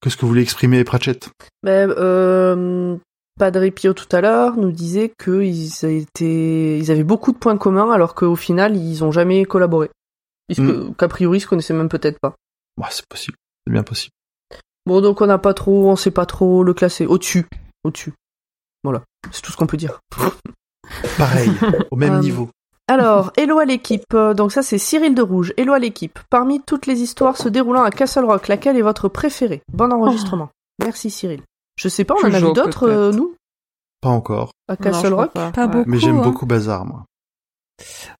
[0.00, 1.30] que ce que voulait exprimer Pratchett.
[1.62, 2.96] Ben, euh,
[3.38, 7.90] Padre Pio tout à l'heure nous disait qu'ils étaient, ils avaient beaucoup de points communs
[7.90, 9.90] alors qu'au final ils ont jamais collaboré.
[10.56, 10.92] Mm.
[10.96, 12.34] qu'a priori, ils se connaissaient même peut-être pas.
[12.90, 13.36] C'est possible,
[13.66, 14.12] c'est bien possible.
[14.86, 17.04] Bon, donc on n'a pas trop, on sait pas trop le classer.
[17.06, 17.46] Au-dessus.
[17.82, 18.12] Au-dessus.
[18.84, 19.02] Voilà.
[19.32, 19.98] C'est tout ce qu'on peut dire.
[21.18, 21.50] Pareil,
[21.90, 22.48] au même Euh, niveau.
[22.88, 24.04] Alors, hello à l'équipe.
[24.14, 25.52] Euh, Donc ça, c'est Cyril de Rouge.
[25.56, 26.18] Hello à l'équipe.
[26.30, 29.62] Parmi toutes les histoires se déroulant à Castle Rock, laquelle est votre préférée?
[29.72, 30.50] Bon enregistrement.
[30.82, 31.40] Merci Cyril.
[31.78, 33.34] Je sais pas, on en a vu d'autres, euh, nous,
[34.00, 35.32] Pas encore, à Castle Rock?
[35.32, 35.50] pas.
[35.50, 35.72] Pas Ouais.
[35.72, 35.90] beaucoup.
[35.90, 36.22] mais j'aime hein.
[36.22, 37.04] beaucoup Bazar, moi.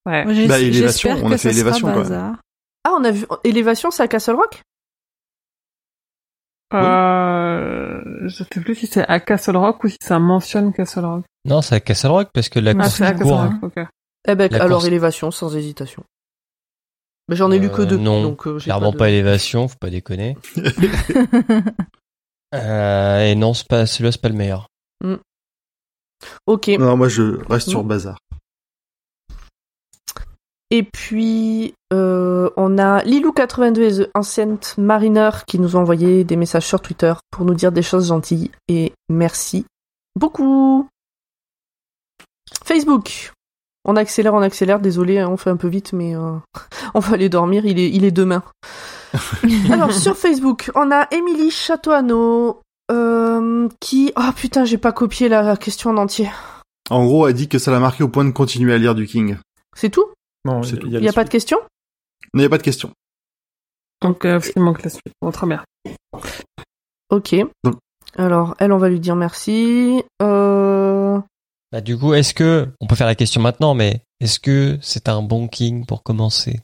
[0.04, 0.24] Ouais.
[0.46, 2.02] Bah, Élévation, on a fait Élévation, quand même.
[2.02, 2.36] bazar.
[2.84, 4.62] Ah, on a vu Élévation, c'est à Castle Rock?
[6.74, 11.24] Euh, je sais plus si c'est à Castle Rock ou si ça mentionne Castle Rock.
[11.44, 13.52] Non, c'est à Castle Rock parce que la Ah, Ah, course c'est à Castle Rock,
[13.62, 13.86] ok.
[14.28, 14.86] Eh ben, La alors course.
[14.88, 16.02] Élévation, sans hésitation.
[17.28, 19.68] Mais j'en ai lu que Euh, deux, non, donc euh, j'ai clairement de- pas élévation,
[19.68, 20.36] faut pas déconner.
[22.54, 24.68] Euh, et non, c'est pas, celui-là c'est pas le meilleur.
[26.46, 26.68] Ok.
[26.78, 27.88] Non, moi je reste sur Mm.
[27.88, 28.18] Bazar.
[30.70, 36.36] Et puis, euh, on a Lilou82 et The Ancient Mariner qui nous ont envoyé des
[36.36, 38.50] messages sur Twitter pour nous dire des choses gentilles.
[38.68, 39.64] Et merci
[40.16, 40.88] beaucoup.
[42.64, 43.32] Facebook.
[43.84, 44.80] On accélère, on accélère.
[44.80, 46.32] Désolé, hein, on fait un peu vite, mais euh,
[46.94, 47.64] on va aller dormir.
[47.64, 48.42] Il est, il est demain.
[49.70, 54.12] Alors, sur Facebook, on a Émilie Châteauanneau euh, qui...
[54.16, 56.28] Oh putain, j'ai pas copié la question en entier.
[56.90, 59.06] En gros, elle dit que ça l'a marqué au point de continuer à lire du
[59.06, 59.36] King.
[59.76, 60.06] C'est tout?
[60.46, 61.58] Non, il a, n'y a le pas de question
[62.34, 62.90] Il n'y a pas de question.
[64.02, 65.12] Donc, euh, qu'il manque la suite.
[65.20, 65.62] Bon, très bien.
[67.10, 67.34] Ok.
[67.64, 67.76] Donc-
[68.16, 70.02] Alors, elle, on va lui dire merci.
[70.22, 71.20] Euh...
[71.72, 75.08] Bah, du coup, est-ce que, on peut faire la question maintenant, mais est-ce que c'est
[75.08, 76.60] un bon king pour commencer?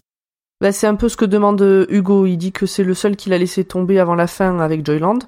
[0.60, 2.26] Bah, c'est un peu ce que demande euh, Hugo.
[2.26, 5.18] Il dit que c'est le seul qu'il a laissé tomber avant la fin avec Joyland.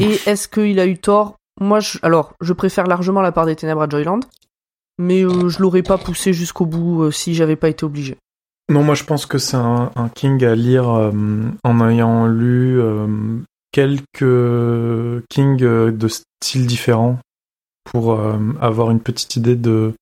[0.00, 1.36] Et est-ce qu'il a eu tort?
[1.60, 1.98] Moi, je...
[2.02, 4.20] alors, je préfère largement la part des ténèbres à Joyland.
[5.00, 8.18] Mais euh, je l'aurais pas poussé jusqu'au bout euh, si j'avais pas été obligé.
[8.68, 11.10] Non, moi je pense que c'est un, King à lire euh,
[11.64, 12.78] en ayant lu
[13.72, 17.18] quelques King euh, de styles différents
[17.84, 18.20] pour
[18.60, 19.94] avoir une petite idée de,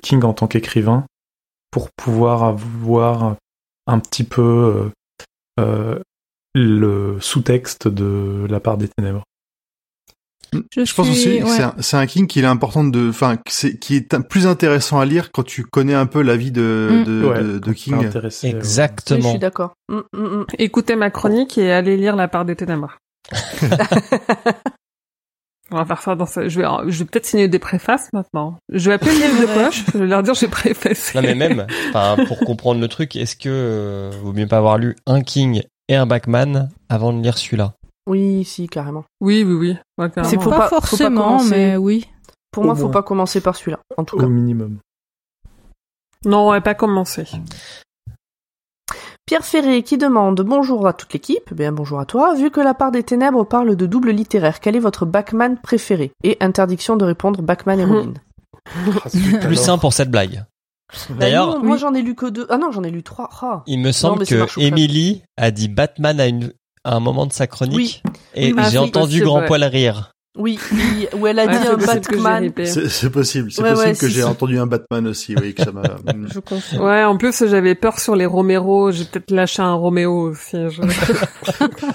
[0.00, 1.04] King en tant qu'écrivain,
[1.70, 3.36] pour pouvoir avoir
[3.86, 4.90] un petit peu
[6.54, 9.24] le sous-texte de la part des ténèbres.
[10.52, 11.50] Je, Je pense suis- aussi que ouais.
[11.50, 13.36] c'est un, c'est un King qu'il est important de, enfin,
[13.80, 16.88] qui est un- plus intéressant à lire quand tu connais un peu la vie de,
[16.90, 17.04] Mm.
[17.04, 17.96] de, Ouais, de, King.
[17.98, 19.30] Oui, je Exactement.
[19.30, 19.72] suis d'accord.
[19.88, 20.46] Mm, mm, mm.
[20.58, 22.96] Écoutez ma chronique et allez lire La part des ténèbres.
[25.72, 26.46] On va faire ça dans ça.
[26.48, 28.56] Je vais, je vais peut-être signer des préfaces maintenant.
[28.72, 29.84] Je vais appeler le livre de poche.
[29.92, 31.18] Je vais leur dire j'ai préfacé.
[31.18, 34.78] Non, mais même, enfin, pour comprendre le truc, est-ce que euh, vaut mieux pas avoir
[34.78, 37.74] lu un King et un Backman avant de lire celui-là?
[38.06, 39.04] Oui, si, carrément.
[39.20, 39.76] Oui, oui, oui.
[39.98, 40.10] Ouais.
[40.24, 41.50] C'est faut pas, pas- faut pas forcément, commencer.
[41.50, 42.06] mais oui.
[42.52, 42.90] Pour Au moi, faut moins.
[42.92, 44.26] pas commencer par celui-là, en tout cas.
[44.26, 44.78] au minimum.
[46.24, 47.24] Non, on va pas commencer.
[49.26, 51.48] Pierre Ferré qui demande bonjour à toute l'équipe.
[51.50, 52.34] Eh Bien bonjour à toi.
[52.34, 56.12] Vu que la part des ténèbres parle de double littéraire, quel est votre Backman préféré?
[56.22, 58.14] Et interdiction de répondre Backman et Robin.
[59.40, 60.44] Plus simple pour cette blague.
[61.10, 62.46] Bah D'ailleurs, non, moi j'en ai lu que deux.
[62.48, 63.28] Ah non, j'en ai lu trois.
[63.42, 63.64] Ah.
[63.66, 64.60] il me semble que.
[64.60, 66.52] Emily a dit Batman à, une,
[66.86, 68.02] à un moment de sa chronique
[68.34, 69.42] et Oui, j'ai entendu Grand.
[69.46, 70.12] Poil rire.
[70.38, 72.52] Oui, oui, où elle a Ouais, dit un Batman.
[72.66, 75.72] C'est possible, c'est Ouais, possible ouais, que j'ai entendu un Batman aussi, oui, que ça
[75.72, 75.82] m'a.
[76.34, 76.84] Je confirme.
[76.84, 78.90] Ouais, en plus, j'avais peur sur les Romero.
[78.92, 80.56] J'ai peut-être lâché un Roméo aussi.
[80.68, 80.82] je-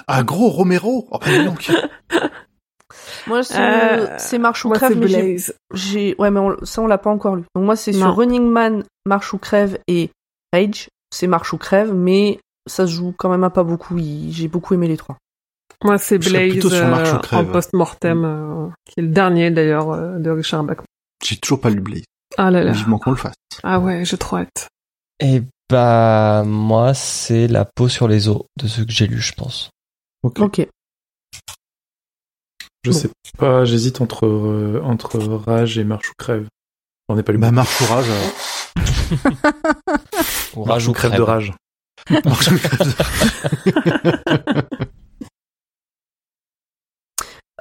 [0.08, 1.08] ah, gros Romero?
[1.12, 1.72] Oh, bah, dis donc.
[3.28, 5.54] Moi, c'est Euh, Marche ou Crève, mais j'ai- Blaze.
[5.74, 6.16] j'ai.
[6.18, 7.44] Ouais, mais on- ça, on l'a pas encore lu.
[7.56, 8.16] Donc, moi, c'est sur.
[8.16, 10.10] Running Man, Marche ou Crève et
[10.52, 10.88] Rage.
[11.14, 13.98] C'est Marche ou Crève, mais ça se joue quand même à pas beaucoup.
[13.98, 15.18] J'ai beaucoup aimé les trois.
[15.84, 20.64] Moi, c'est Blaze euh, en post-mortem, euh, qui est le dernier d'ailleurs euh, de Richard
[20.64, 20.78] Bach.
[21.24, 22.04] J'ai toujours pas lu Blaze.
[22.38, 22.72] Ah là là.
[22.72, 23.34] Vivement qu'on le fasse.
[23.64, 24.68] Ah ouais, j'ai trop hâte.
[25.20, 29.34] Et bah moi c'est la peau sur les os de ce que j'ai lu, je
[29.34, 29.70] pense.
[30.24, 30.40] Ok.
[30.40, 30.68] Ok.
[32.84, 32.98] Je Bon.
[32.98, 36.48] sais pas, j'hésite entre, euh, entre Rage et Marche ou Crève.
[37.10, 38.08] J'en ai pas lu Bah, marche ou rage.
[40.56, 41.54] Ou Marche ou Crève de Rage.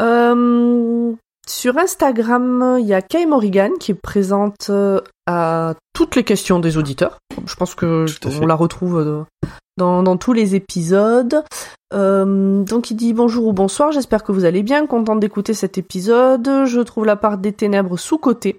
[0.00, 1.12] Euh,
[1.46, 6.58] sur Instagram, il y a Kay Morrigan qui est présente euh, à toutes les questions
[6.58, 7.18] des auditeurs.
[7.44, 8.06] Je pense que
[8.40, 11.44] on la retrouve euh, dans, dans tous les épisodes.
[11.92, 15.76] Euh, donc il dit bonjour ou bonsoir, j'espère que vous allez bien, contente d'écouter cet
[15.76, 16.66] épisode.
[16.66, 18.56] Je trouve la part des ténèbres sous-cotée.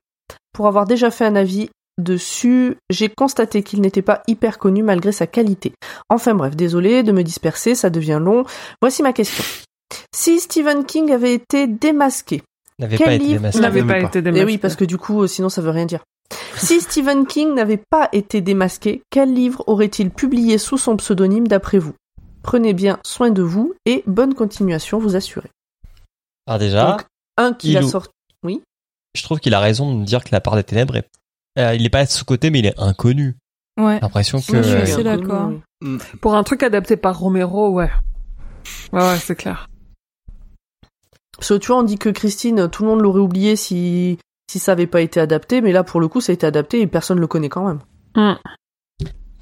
[0.53, 5.11] Pour avoir déjà fait un avis dessus, j'ai constaté qu'il n'était pas hyper connu malgré
[5.11, 5.74] sa qualité.
[6.10, 8.45] Enfin bref, désolé de me disperser, ça devient long.
[8.82, 9.44] Voici ma question.
[10.16, 12.42] Si Stephen King avait été démasqué,
[12.82, 13.60] N'avait Quel pas été livre démasqué.
[13.60, 14.00] N'avait pas pas.
[14.00, 14.45] été eh démasqué.
[14.45, 16.03] oui, parce que du coup, euh, sinon ça veut rien dire.
[16.56, 21.78] Si Stephen King n'avait pas été démasqué, quel livre aurait-il publié sous son pseudonyme d'après
[21.78, 21.94] vous?
[22.42, 25.50] Prenez bien soin de vous et bonne continuation, vous assurez.
[26.48, 27.06] Alors déjà, Donc,
[27.38, 28.11] un qui a sorti.
[29.14, 31.08] je trouve qu'il a raison de me dire que la part des ténèbres est...
[31.58, 33.38] euh, il est pas sous côté mais il est inconnu.
[33.80, 33.96] Ouais.
[33.96, 35.52] J'ai l'impression que Oui, je suis assez d'accord.
[35.82, 35.98] Oui.
[36.22, 37.90] Pour un truc adapté par Romero, ouais.
[38.94, 39.68] Ouais, ouais, c'est clair.
[41.38, 44.20] Parce que tu vois, on dit que Christine, tout le monde l'aurait oublié si
[44.52, 46.82] si ça avait pas été adapté, mais là pour le coup, ça a été adapté
[46.82, 47.80] et personne le connaît quand même.
[48.14, 48.36] Hmm.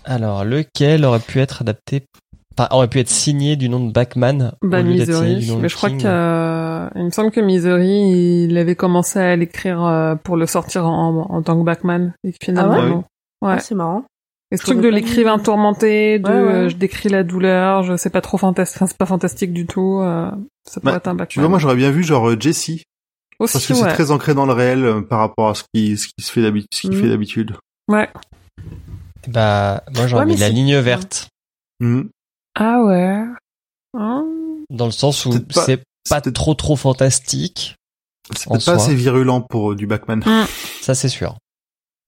[0.06, 2.06] alors lequel aurait pu être adapté
[2.72, 5.76] aurait pu être signé du nom de Bachman Bah, au lieu du de Mais je
[5.76, 6.02] crois King.
[6.02, 10.46] que, euh, il me semble que Misery, il avait commencé à l'écrire euh, pour le
[10.46, 12.14] sortir en, en tant que Batman.
[12.24, 13.06] Et finalement,
[13.42, 13.54] Ah ouais.
[13.56, 14.04] Ah, c'est marrant.
[14.52, 16.54] Et ce truc de l'écrivain tourmenté, de Ouais, ouais.
[16.54, 19.68] euh, je décris la douleur, je sais pas trop fantastique, enfin, c'est pas fantastique du
[19.68, 20.32] tout, euh,
[20.68, 21.28] ça pourrait Bah, être un Batman.
[21.30, 22.72] Tu vois, moi, j'aurais bien vu genre euh, Jesse.
[23.40, 23.80] Aussi, Parce que ouais.
[23.80, 26.32] c'est très ancré dans le réel euh, par rapport à ce qui, ce qui se
[26.32, 27.02] fait d'habitude, ce qu'il Mhm.
[27.02, 27.56] fait d'habitude.
[27.88, 28.10] Ouais.
[29.28, 31.30] bah moi j'aurais Ouais, mis la ligne verte
[31.80, 32.10] Mhm.
[32.56, 33.24] Ah ouais.
[33.98, 34.26] Hein
[34.70, 37.76] dans le sens où pas- c'est pas trop trop fantastique,
[38.36, 38.74] C'est pas soi.
[38.76, 40.24] assez virulent pour euh, du Batman.
[40.82, 41.36] ça c'est sûr.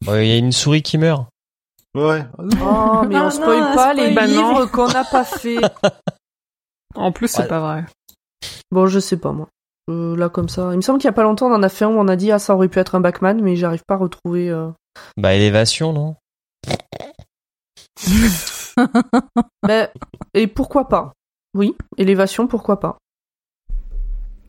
[0.08, 1.28] Il y a une souris qui meurt.
[1.95, 2.26] Ouais.
[2.38, 4.16] Oh, mais Ah on non, spoil pas les spoil.
[4.16, 4.50] Bah non.
[4.53, 5.58] livres qu'on n'a pas fait.
[6.95, 7.48] En plus, c'est Ouais.
[7.48, 7.86] pas vrai.
[8.72, 9.48] Bon, je sais pas moi.
[9.90, 11.70] Euh, là comme ça, il me semble qu'il y a pas longtemps on en a
[11.70, 13.84] fait un où on a dit ah ça aurait pu être un Batman, mais j'arrive
[13.88, 14.50] pas à retrouver.
[14.50, 14.70] euh,
[15.18, 16.16] Bah élévation non?
[19.64, 19.90] Ben,
[20.33, 21.14] et pourquoi pas?
[21.53, 22.98] Oui, élévation, pourquoi pas?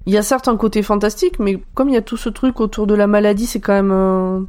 [0.07, 2.61] Il y a certes un côté fantastique, mais comme il y a tout ce truc
[2.61, 3.93] autour de la maladie, c'est quand même...
[3.93, 4.41] euh,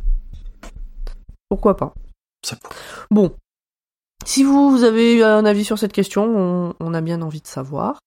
[1.50, 1.94] Pourquoi pas?
[2.44, 2.58] Ça.
[3.12, 3.34] Bon.
[4.26, 7.48] Si vous, vous avez un avis sur cette question, on, on a bien envie de
[7.48, 8.00] savoir.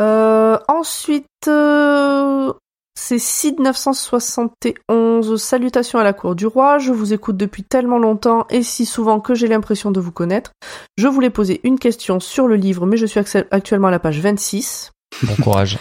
[0.00, 2.52] Euh, ensuite, euh,
[2.94, 5.36] c'est Sid 971.
[5.40, 6.78] Salutations à la cour du roi.
[6.78, 10.52] Je vous écoute depuis tellement longtemps et si souvent que j'ai l'impression de vous connaître.
[10.96, 13.98] Je voulais poser une question sur le livre, mais je suis actu- actuellement à la
[13.98, 14.90] page 26.
[15.22, 15.78] Bon courage.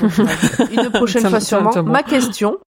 [0.00, 1.70] Une prochaine Ça me- fois sûrement.
[1.70, 1.82] bon.
[1.84, 2.58] Ma question.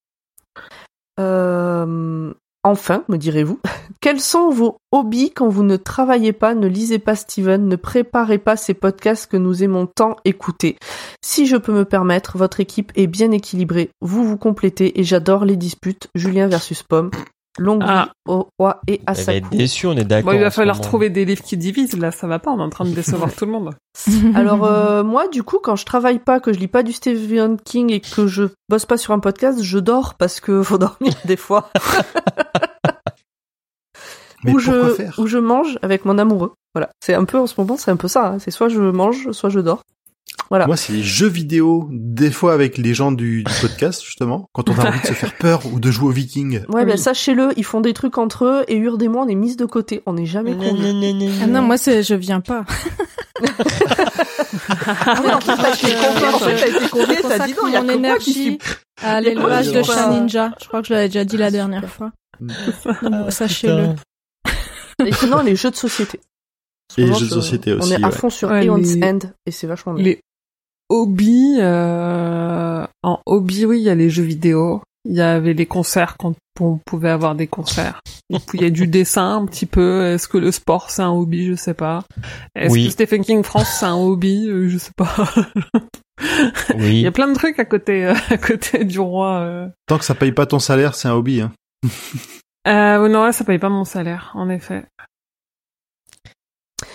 [1.19, 2.33] Euh,
[2.65, 3.59] enfin, me direz-vous,
[4.01, 8.39] quels sont vos hobbies quand vous ne travaillez pas, ne lisez pas Steven, ne préparez
[8.39, 10.77] pas ces podcasts que nous aimons tant écouter?
[11.23, 15.45] Si je peux me permettre, votre équipe est bien équilibrée, vous vous complétez et j'adore
[15.45, 16.09] les disputes.
[16.15, 17.11] Julien versus Pomme.
[17.57, 18.09] Longue vie Ah.
[18.27, 20.33] au roi et à Elle va sa être déçue, on est d'accord.
[20.33, 22.63] Bon, il va falloir trouver des livres qui divisent, là, ça va pas, on est
[22.63, 23.71] en train de décevoir tout le monde.
[24.35, 27.57] Alors euh, moi, du coup, quand je travaille pas, que je lis pas du Stephen
[27.57, 31.13] King et que je bosse pas sur un podcast, je dors parce que faut dormir
[31.23, 31.69] des fois.
[34.43, 35.15] Mais ou pourquoi je faire?
[35.17, 36.53] ou je mange avec mon amoureux.
[36.75, 38.27] Voilà, c'est un peu en ce moment, c'est un peu ça.
[38.33, 38.39] hein.
[38.39, 39.81] C'est soit je mange, soit je dors.
[40.49, 40.67] Voilà.
[40.67, 44.69] Moi, c'est les jeux vidéo, des fois avec les gens du, du podcast, justement, quand
[44.69, 46.59] on a envie de se faire peur ou de jouer aux vikings.
[46.69, 46.85] Ouais, Oui.
[46.85, 49.55] ben sachez-le, ils font des trucs entre eux et Urde et moi, on est mis
[49.55, 50.03] de côté.
[50.05, 51.29] On n'est jamais conviés.
[51.41, 52.63] Ah non, moi c'est, je viens pas.
[55.07, 57.67] Ah oui, en fait, t'as été convié, en fait, t'as été convié, t'as dit non,
[57.67, 58.57] il y a mon qui énergie
[59.01, 60.51] à l'élevage de chat ninja.
[60.61, 62.11] Je crois que je l'avais déjà dit la dernière fois.
[62.39, 63.89] Donc, Sachez-le.
[65.05, 66.19] Et sinon, les jeux de société.
[66.97, 68.13] Et jeux de société aussi, On est à ouais.
[68.15, 70.03] fond sur Ouais, Aeon's les- End et c'est vachement bien.
[70.03, 70.19] Les
[70.89, 74.81] hobbies, euh, en hobby, oui, il y a les jeux vidéo.
[75.07, 77.99] Il y avait les concerts quand on pouvait avoir des concerts.
[78.29, 80.05] Il y a du dessin un petit peu.
[80.05, 81.45] Est-ce que le sport c'est un hobby?
[81.45, 82.03] Je sais pas.
[82.55, 82.85] Est-ce Oui.
[82.85, 84.47] que Stephen King France c'est un hobby?
[84.47, 85.13] Euh, Je sais pas.
[86.73, 87.01] Il Oui.
[87.01, 89.39] y a plein de trucs à côté, euh, à côté du roi.
[89.41, 91.41] Euh, Tant que ça paye pas ton salaire, c'est un hobby.
[91.41, 91.51] Hein.
[92.67, 94.85] euh non, ouais, ça paye pas mon salaire, en effet.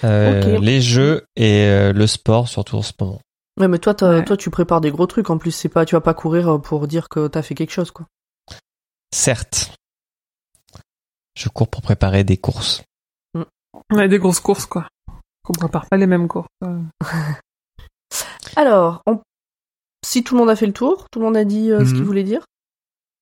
[0.05, 0.59] Euh.
[0.61, 3.21] Les jeux et euh, le sport, surtout en ce moment.
[3.59, 4.25] Ouais, mais toi, Ouais.
[4.25, 5.31] toi, tu prépares des gros trucs.
[5.31, 7.91] En plus, c'est pas, tu vas pas courir pour dire que t'as fait quelque chose,
[7.91, 8.07] quoi.
[9.13, 9.75] Certes.
[11.37, 12.83] Je cours pour préparer des courses.
[13.35, 14.89] On a des grosses courses, quoi.
[15.45, 16.49] Qu'on prépare pas les mêmes courses.
[16.65, 16.81] euh.
[18.57, 19.21] Alors, on-
[20.05, 21.91] si tout le monde a fait le tour, tout le monde a dit euh, ce
[21.91, 22.05] qu'il Mhm.
[22.07, 22.45] voulait dire.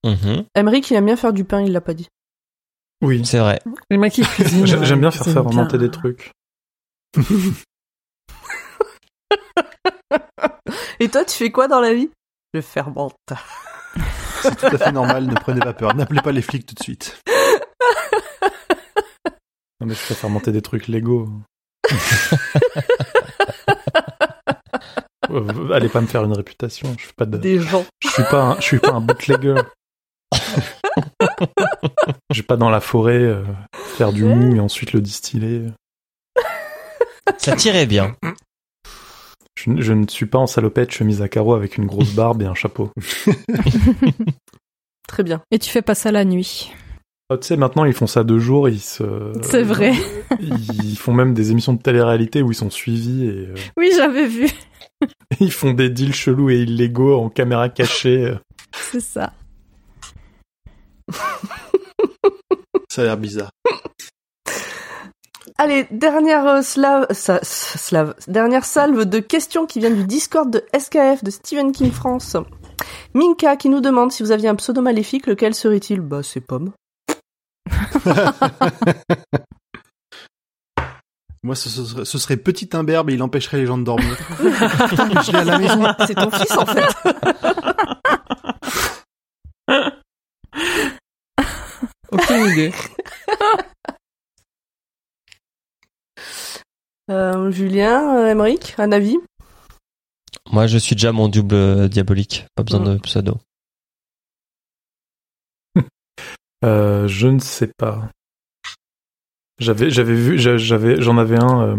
[0.04, 2.08] Mhm, Emmerich, il aime bien faire du pain, il l'a pas dit.
[3.02, 3.24] Oui.
[3.24, 3.60] C'est vrai.
[3.90, 4.66] Les mecs qui cuisinent.
[4.66, 6.32] J'ai- J'aime bien euh, faire fermenter des trucs.
[11.00, 12.10] Et toi, tu fais quoi dans la vie?
[12.54, 13.16] Je fermente.
[14.42, 15.94] C'est tout à fait normal, ne prenez pas peur.
[15.94, 17.20] N'appelez pas les flics tout de suite.
[19.80, 21.28] Non, mais je fais fermenter des trucs Lego.
[25.30, 26.94] Euh, Allez pas me faire une réputation.
[26.96, 27.84] Je suis pas de, Des gens.
[28.00, 29.56] je suis pas, un, je suis pas un bootlegger.
[32.30, 35.66] je vais pas dans la forêt euh, faire du mou et ensuite le distiller.
[37.39, 38.17] Ça tirait bien.
[39.57, 42.42] Je, ne- je ne suis pas en salopette, chemise à carreaux avec une grosse barbe
[42.42, 42.91] et un chapeau.
[45.08, 45.42] Très bien.
[45.50, 46.73] Et tu fais pas ça la nuit?
[47.31, 49.33] Oh, tu sais, maintenant ils font ça deux jours, ils se.
[49.42, 49.92] C'est vrai.
[50.41, 54.26] Ils font même des émissions de télé-réalité où ils sont suivis et euh, Oui, j'avais
[54.26, 54.49] vu.
[55.41, 58.25] ils font des deals chelous et illégaux en caméra cachée.
[58.25, 58.36] euh.
[58.73, 59.33] C'est ça.
[62.91, 63.50] Ça a l'air bizarre.
[65.60, 70.48] Allez, dernière euh, slave, sa- sa- slave, dernière salve de questions qui viennent du Discord
[70.50, 72.36] de SKF de Stephen King France.
[73.14, 76.00] Minka qui nous demande si vous aviez un pseudo maléfique, lequel serait-il?
[76.00, 76.70] Bah, c'est Pomme.
[81.42, 84.16] Moi, ce, ce serait, ce serait petit imberbe et il empêcherait les gens de dormir.
[84.88, 85.82] Putain, mais je l'ai à la maison.
[86.06, 86.84] C'est ton fils en fait.
[92.12, 92.72] Aucune idée.
[97.10, 99.16] Euh, Julien, euh, Emmerich, un avis
[100.52, 102.46] Moi, je suis déjà mon double euh, diabolique.
[102.54, 103.38] Pas besoin de pseudo.
[106.64, 108.10] Euh, je ne sais pas.
[109.60, 111.76] J'avais, j'avais vu, j'a- j'avais, j'en avais un euh,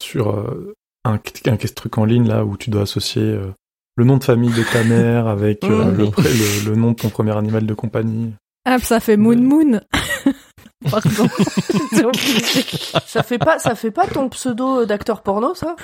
[0.00, 3.50] sur euh, un, un truc en ligne là où tu dois associer euh,
[3.96, 7.36] le nom de famille de ta mère avec euh, le, le nom de ton premier
[7.36, 8.32] animal de compagnie.
[8.64, 9.80] Ah, ça fait Moon Moon.
[10.90, 11.26] Pardon.
[13.06, 15.74] Ça fait pas, ça fait pas ton pseudo d'acteur porno, ça?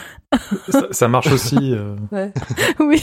[0.69, 1.73] Ça, ça marche aussi.
[1.75, 1.97] euh,
[2.79, 3.03] Oui.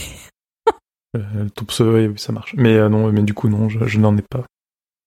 [1.16, 2.54] euh, ton pseudo, oui, ça marche.
[2.56, 4.44] Mais euh, non, mais du coup non, je, je n'en ai pas.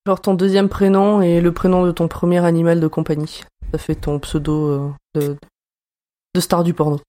[0.05, 3.43] Genre ton deuxième prénom et le prénom de ton premier animal de compagnie.
[3.71, 5.37] Ça fait ton pseudo euh, de,
[6.35, 6.99] de star du porno.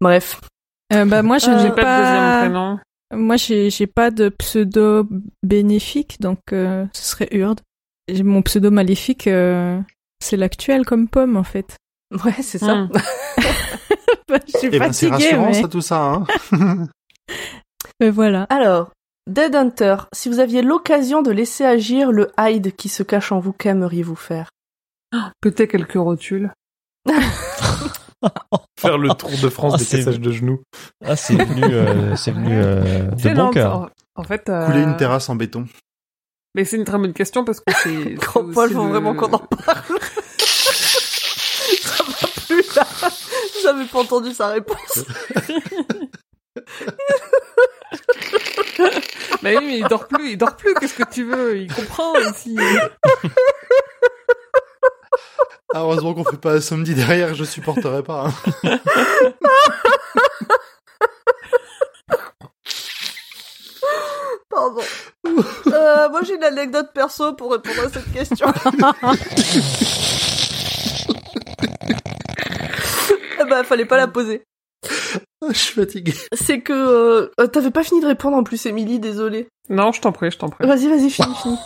[0.00, 0.38] Bref.
[0.92, 2.78] Euh, bah, moi, je Euh, n'ai J'ai pas de deuxième prénom.
[3.12, 5.08] Moi, j'ai pas de pseudo
[5.42, 7.60] bénéfique, donc euh, ce serait Urd.
[8.14, 9.80] J'ai- Mon pseudo maléfique, euh,
[10.22, 11.76] c'est l'actuel comme pomme, en fait.
[12.24, 12.74] Ouais, c'est ça.
[12.74, 12.88] Hmm.
[14.28, 15.62] je suis Eh ben, c'est fatiguée, rassurant, mais...
[15.62, 16.26] ça, tout ça, hein.
[18.00, 18.44] mais voilà.
[18.50, 18.90] Alors,
[19.28, 23.38] Dead Hunter, si vous aviez l'occasion de laisser agir le Hyde qui se cache en
[23.38, 24.48] vous, qu'aimeriez-vous faire?
[25.40, 26.52] Péter quelques rotules.
[28.78, 30.60] Faire le tour de France Ah, des cassages de genoux.
[31.04, 33.76] Ah, c'est venu, euh, c'est venu euh, de C'est bon cœur.
[33.76, 34.48] En en fait.
[34.48, 35.66] euh, Couler une terrasse en béton.
[36.54, 38.14] Mais c'est une très bonne question parce que c'est.
[38.14, 39.82] Grand Paul, faut le- vraiment qu'on en parle.
[40.38, 42.86] ça va plus là.
[43.62, 45.04] J'avais pas entendu sa réponse.
[49.42, 51.58] Bah oui, mais il dort plus, il dort plus, qu'est-ce que tu veux?
[51.58, 52.56] Il comprend aussi.
[55.74, 58.26] Ah, heureusement qu'on fait pas un samedi derrière, je supporterais pas.
[58.64, 58.78] hein.
[65.66, 68.46] Euh, moi j'ai une anecdote perso pour répondre à cette question.
[73.38, 74.42] Ah bah fallait pas la poser.
[75.42, 76.12] Ah, Je suis fatigué.
[76.32, 76.72] C'est que
[77.40, 79.48] euh, t'avais pas fini de répondre en plus, Émilie, désolée.
[79.68, 80.66] Non, je t'en prie, je t'en prie.
[80.66, 81.58] Vas-y, vas-y, finis, finis.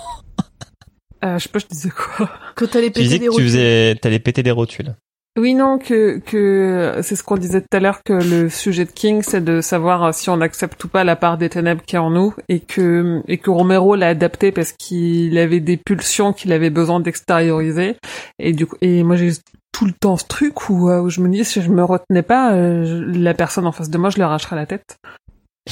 [1.24, 3.44] Euh, je sais pas, je disais quoi Que t'allais Tu péter des tu rotules.
[3.46, 4.94] faisais, t'allais péter des rotules.
[5.36, 8.92] Oui, non, que que c'est ce qu'on disait tout à l'heure que le sujet de
[8.92, 11.96] King, c'est de savoir euh, si on accepte ou pas la part des ténèbres qui
[11.96, 16.32] est en nous, et que et que Romero l'a adapté parce qu'il avait des pulsions
[16.32, 17.96] qu'il avait besoin d'extérioriser,
[18.38, 19.32] et du coup, et moi j'ai
[19.72, 22.22] tout le temps ce truc où, euh, où je me dis si je me retenais
[22.22, 24.98] pas, euh, la personne en face de moi, je lui arracherais la tête.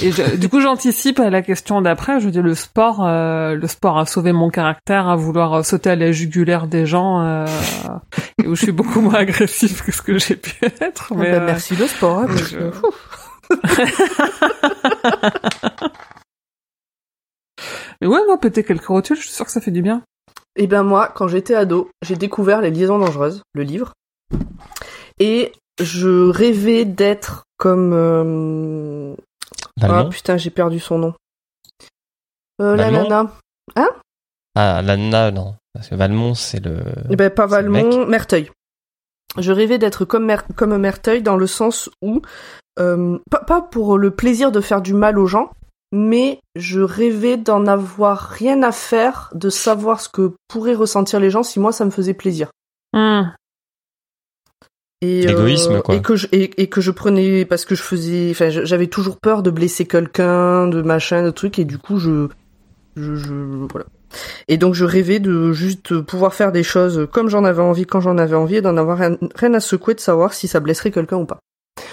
[0.00, 2.18] Et je- du coup, j'anticipe à la question d'après.
[2.18, 5.90] Je dis le sport, euh, le sport a sauvé mon caractère à vouloir euh, sauter
[5.90, 7.44] à la jugulaire des gens, euh,
[8.42, 11.08] et où je suis beaucoup moins agressif que ce que j'ai pu être.
[11.10, 12.20] Ah Mais bah, euh, merci le sport.
[12.20, 13.52] hein, mais parce que- je-
[18.00, 20.02] mais ouais, moi, péter quelques rotules, je suis sûr que ça fait du bien.
[20.56, 23.92] Eh ben moi, quand j'étais ado, j'ai découvert Les Liaisons Dangereuses, le livre.
[25.18, 29.16] Et je rêvais d'être comme...
[29.80, 31.14] Ah putain, j'ai perdu son nom.
[32.60, 33.30] Euh, la nana.
[34.54, 35.54] Ah, la nana, non.
[35.72, 36.80] Parce que Valmont, c'est le.
[37.10, 37.46] Eh ben, pas.
[37.46, 38.50] Valmont, Merteuil.
[39.38, 42.20] Je rêvais d'être comme, Mer- comme Merteuil dans le sens où,
[42.78, 45.50] euh, pas, pas pour le plaisir de faire du mal aux gens,
[45.90, 51.30] mais je rêvais d'en avoir rien à faire, de savoir ce que pourraient ressentir les
[51.30, 52.50] gens si moi ça me faisait plaisir.
[52.92, 53.22] Hmm.
[55.02, 55.96] Et, euh, quoi.
[55.96, 59.16] Et que je, et, et que je prenais, parce que je faisais, enfin, j'avais toujours
[59.16, 62.28] peur de blesser quelqu'un, de machin, de trucs, et du coup, je,
[62.94, 63.86] je, je, voilà.
[64.46, 68.00] Et donc, je rêvais de juste pouvoir faire des choses comme j'en avais envie, quand
[68.00, 70.92] j'en avais envie, et d'en avoir rien, rien à secouer de savoir si ça blesserait
[70.92, 71.40] quelqu'un ou pas.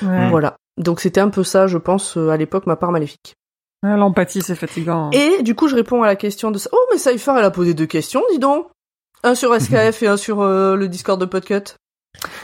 [0.04, 0.30] Ouais.
[0.30, 0.56] Voilà.
[0.78, 3.34] Donc, c'était un peu ça, je pense, euh, à l'époque, ma part maléfique.
[3.82, 5.10] Ah, L'empathie, c'est fatigant.
[5.14, 6.70] Et du coup, je réponds à la question de ça.
[6.74, 8.68] Oh, mais Cypher, elle a posé deux questions, dis donc.
[9.24, 11.76] Un sur SKF et un sur euh, le Discord de Podcut.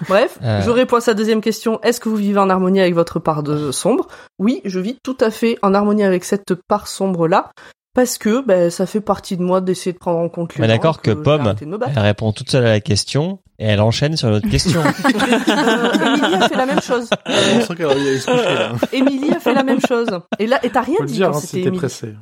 [0.08, 0.62] Bref, Euh.
[0.62, 1.80] je réponds à sa deuxième question.
[1.82, 4.08] Est-ce que vous vivez en harmonie avec votre part de sombre?
[4.40, 7.52] Oui, je vis tout à fait en harmonie avec cette part sombre-là.
[7.94, 10.68] Parce que ben, ça fait partie de moi d'essayer de prendre en compte les gens,
[10.68, 11.56] d'accord que vais Pomme.
[11.62, 14.82] Elle répond toute seule à la question et elle enchaîne sur l'autre question.
[14.84, 14.92] Euh,
[16.18, 17.08] Émilie a fait la même chose.
[17.26, 18.72] On sent qu'elle allait se coucher, là.
[18.92, 20.10] Émilie a fait la même chose.
[20.40, 22.14] Et là, et t'as rien Faut dit dire, quand hein, c'était pressé.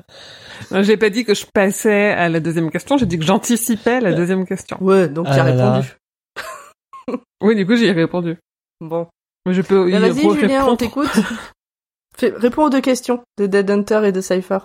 [0.81, 4.13] J'ai pas dit que je passais à la deuxième question, j'ai dit que j'anticipais la
[4.13, 4.77] deuxième question.
[4.79, 5.71] Ouais, donc Ah tu as là.
[5.73, 5.97] répondu.
[7.41, 8.37] Oui, du coup, j'y ai répondu.
[8.81, 9.07] Bon.
[9.45, 10.31] Mais je peux y Ben, Vas-y, Julien,
[10.65, 10.77] on répondre.
[10.77, 11.09] t'écoute.
[12.17, 14.59] Fais- réponds aux deux questions de Dead Hunter et de Cypher.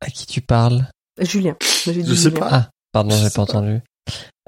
[0.00, 0.86] à qui tu parles
[1.18, 1.56] Julien.
[1.84, 2.40] J'ai dit Je sais Julien.
[2.40, 2.48] pas.
[2.52, 3.52] Ah, pardon, Je j'ai sais pas pas.
[3.58, 3.80] entendu.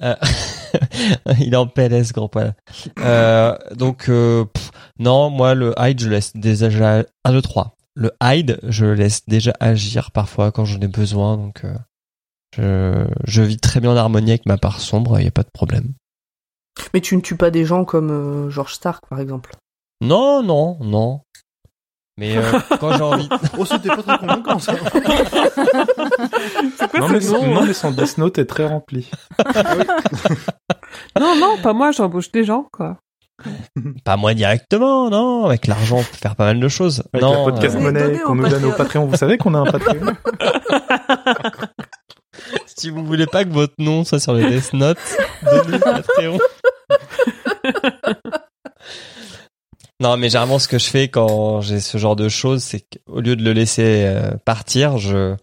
[0.03, 0.15] Euh,
[1.41, 2.55] il est en PLS, grand poil.
[3.01, 7.05] Euh, donc, euh, pff, non, moi, le hide, je laisse déjà...
[7.25, 7.75] 1, 2, 3.
[7.95, 11.75] Le hide, je laisse déjà agir parfois quand j'en ai besoin, donc euh,
[12.57, 15.43] je, je vis très bien en harmonie avec ma part sombre, il n'y a pas
[15.43, 15.93] de problème.
[16.95, 19.53] Mais tu ne tues pas des gens comme euh, George Stark, par exemple.
[20.01, 21.21] Non, non, non.
[22.19, 22.43] Mais euh,
[22.81, 23.29] quand j'ai envie...
[23.59, 24.75] Oh, c'était pas très convaincant, ça.
[26.99, 29.11] Non mais, son, non, mais son Death Note est très rempli.
[31.19, 32.99] Non, non, pas moi, j'embauche des gens, quoi.
[34.05, 35.47] Pas moi directement, non.
[35.47, 37.03] Avec l'argent, on peut faire pas mal de choses.
[37.13, 39.07] Avec non, podcast euh, Mais monnaie qu'on nous donne au Patreon.
[39.07, 40.15] Vous savez qu'on a un Patreon
[42.67, 44.99] si vous voulez pas que votre nom soit sur le Death Note,
[45.43, 46.39] donnez Patreon.
[50.01, 53.21] non, mais généralement, ce que je fais quand j'ai ce genre de choses, c'est qu'au
[53.21, 55.37] lieu de le laisser euh, partir, je,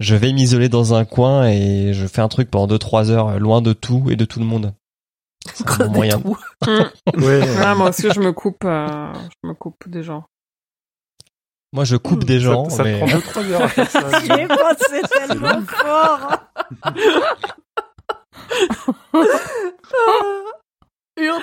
[0.00, 3.38] je vais m'isoler dans un coin et je fais un truc pendant 2-3 heures, euh,
[3.38, 4.74] loin de tout et de tout le monde.
[5.52, 6.22] C'est un bon moyen.
[7.18, 7.42] Ouais.
[7.62, 10.24] Ah, moi aussi, je me coupe, euh, je me coupe des gens.
[11.74, 12.98] Moi, je coupe des gens, ça, ça mais...
[12.98, 14.00] prend 2-3 heures à faire ça.
[14.08, 16.38] pensé tellement fort.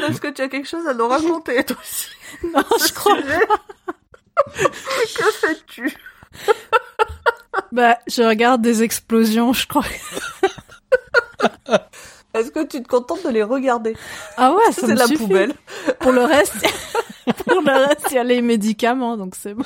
[0.08, 2.08] Est-ce que tu as quelque chose à nous raconter, toi aussi
[2.53, 3.18] Non, je crois.
[4.56, 5.95] que fais-tu?
[7.74, 9.84] Bah, je regarde des explosions, je crois.
[12.34, 13.95] Est-ce que tu te contentes de les regarder?
[14.38, 15.18] Ah ouais, ça C'est me la suffit.
[15.18, 15.53] poubelle.
[16.00, 16.56] Pour le reste,
[17.45, 19.64] pour le reste, il y a les médicaments, donc c'est bon.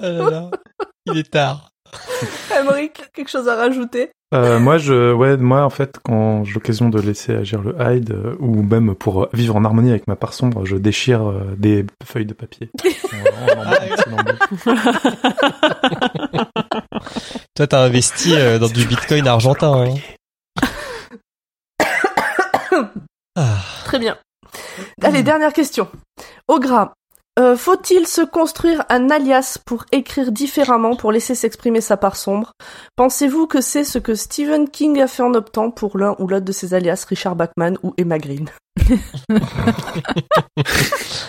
[0.00, 0.50] Là là,
[1.06, 1.70] il est tard.
[2.58, 6.88] Emmerich, quelque chose à rajouter Euh, moi, je, ouais, moi, en fait, quand j'ai l'occasion
[6.88, 10.16] de laisser agir le hide, euh, ou même pour euh, vivre en harmonie avec ma
[10.16, 12.70] part sombre, je déchire euh, des feuilles de papier.
[17.54, 19.86] Toi, t'as investi euh, dans du bitcoin argentin.
[19.86, 19.94] Hein.
[23.38, 23.58] Ah.
[23.84, 24.16] Très bien.
[25.02, 25.88] Allez, dernière question.
[26.48, 26.94] Ogra,
[27.56, 32.52] faut-il se construire un alias pour écrire différemment, pour laisser s'exprimer sa part sombre?
[32.96, 36.44] Pensez-vous que c'est ce que Stephen King a fait en optant pour l'un ou l'autre
[36.46, 38.48] de ses alias, Richard Bachman ou Emma Green?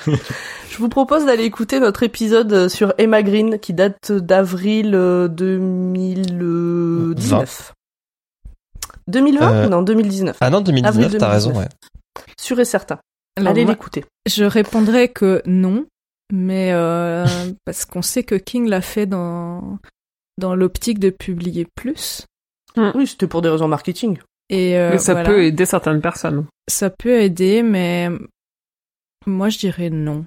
[0.08, 7.74] Je vous propose d'aller écouter notre épisode sur Emma Green qui date d'avril euh, 2019.
[9.08, 10.38] 2020 Euh, Non, 2019.
[10.42, 11.58] Ah non, 2019, Avril t'as raison, 2019.
[11.58, 11.68] ouais.
[12.40, 13.00] Sûr et certain.
[13.38, 14.06] Alors, Allez l'écouter.
[14.28, 15.86] je répondrais que non,
[16.32, 17.26] mais euh,
[17.66, 19.80] parce qu'on sait que King l'a fait dans
[20.38, 22.26] dans l'optique de publier plus.
[22.94, 24.20] Oui, c'était pour des raisons marketing.
[24.50, 25.28] Et euh, Mais ça voilà.
[25.30, 26.46] peut aider certaines personnes.
[26.70, 28.10] Ça peut aider, mais
[29.26, 30.26] moi je dirais non.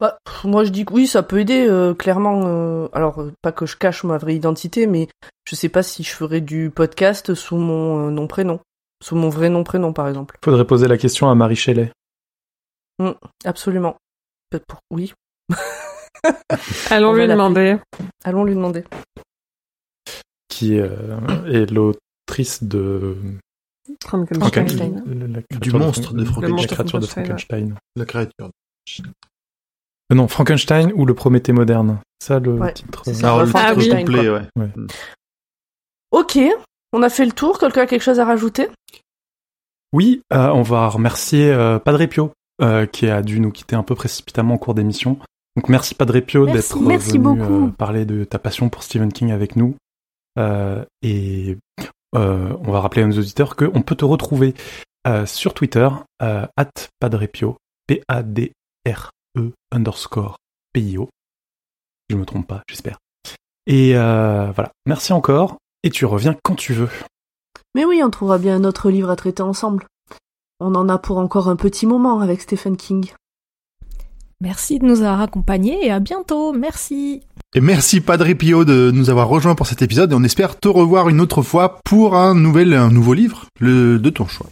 [0.00, 2.42] Bah, moi je dis que oui, ça peut aider, euh, clairement.
[2.46, 5.06] euh, alors, euh, pas que je cache ma vraie identité, mais
[5.44, 8.58] je sais pas si je ferais du podcast sous mon euh, nom-prénom.
[9.02, 10.36] Sous mon vrai nom-prénom, par exemple.
[10.44, 11.92] Faudrait poser la question à Marie Shelley.
[13.44, 13.96] Absolument.
[14.50, 14.78] Peut-être pour...
[14.90, 15.12] Oui,
[16.90, 17.78] Allons lui demander.
[18.24, 18.84] allons lui demander.
[20.48, 23.16] qui euh, est l'autrice de
[24.04, 25.02] Frankenstein.
[25.06, 26.66] La- la- la Du créature monstre de la Frankenstein.
[26.66, 27.74] de créature de Frankenstein.
[27.96, 28.50] La créature.
[29.00, 31.98] Euh, non, Frankenstein ou le Prométhée moderne.
[32.22, 33.02] Ça, le Ouais, titre.
[33.08, 33.26] euh, ça.
[33.28, 34.04] Alors, le Ah titre oui.
[34.04, 34.48] complet, ouais.
[36.10, 36.38] Ok,
[36.92, 37.58] on a fait le tour.
[37.58, 38.68] Quelqu'un a quelque chose à rajouter?
[39.94, 43.82] Oui, euh, on va remercier euh, Padre Pio, euh, qui a dû nous quitter un
[43.82, 45.18] peu précipitamment au cours d'émission.
[45.56, 49.32] Donc merci Padre Pio d'être merci venu euh, parler de ta passion pour Stephen King
[49.32, 49.76] avec nous.
[50.38, 51.58] Euh, et
[52.14, 54.54] euh, on va rappeler à nos auditeurs qu'on peut te retrouver
[55.06, 55.88] euh, sur Twitter,
[56.22, 57.56] euh, at Padre Pio,
[57.86, 60.36] P-A-D-R-E underscore
[60.72, 61.08] P-I-O.
[62.08, 62.98] Je me trompe pas, j'espère.
[63.66, 66.90] Et euh, voilà, merci encore, et tu reviens quand tu veux.
[67.74, 69.86] Mais oui, on trouvera bien un autre livre à traiter ensemble.
[70.64, 73.10] On en a pour encore un petit moment avec Stephen King.
[74.40, 76.52] Merci de nous avoir accompagnés et à bientôt.
[76.52, 77.22] Merci.
[77.54, 80.68] Et merci Padre Pio de nous avoir rejoints pour cet épisode et on espère te
[80.68, 84.46] revoir une autre fois pour un nouvel, un nouveau livre, le, de ton choix.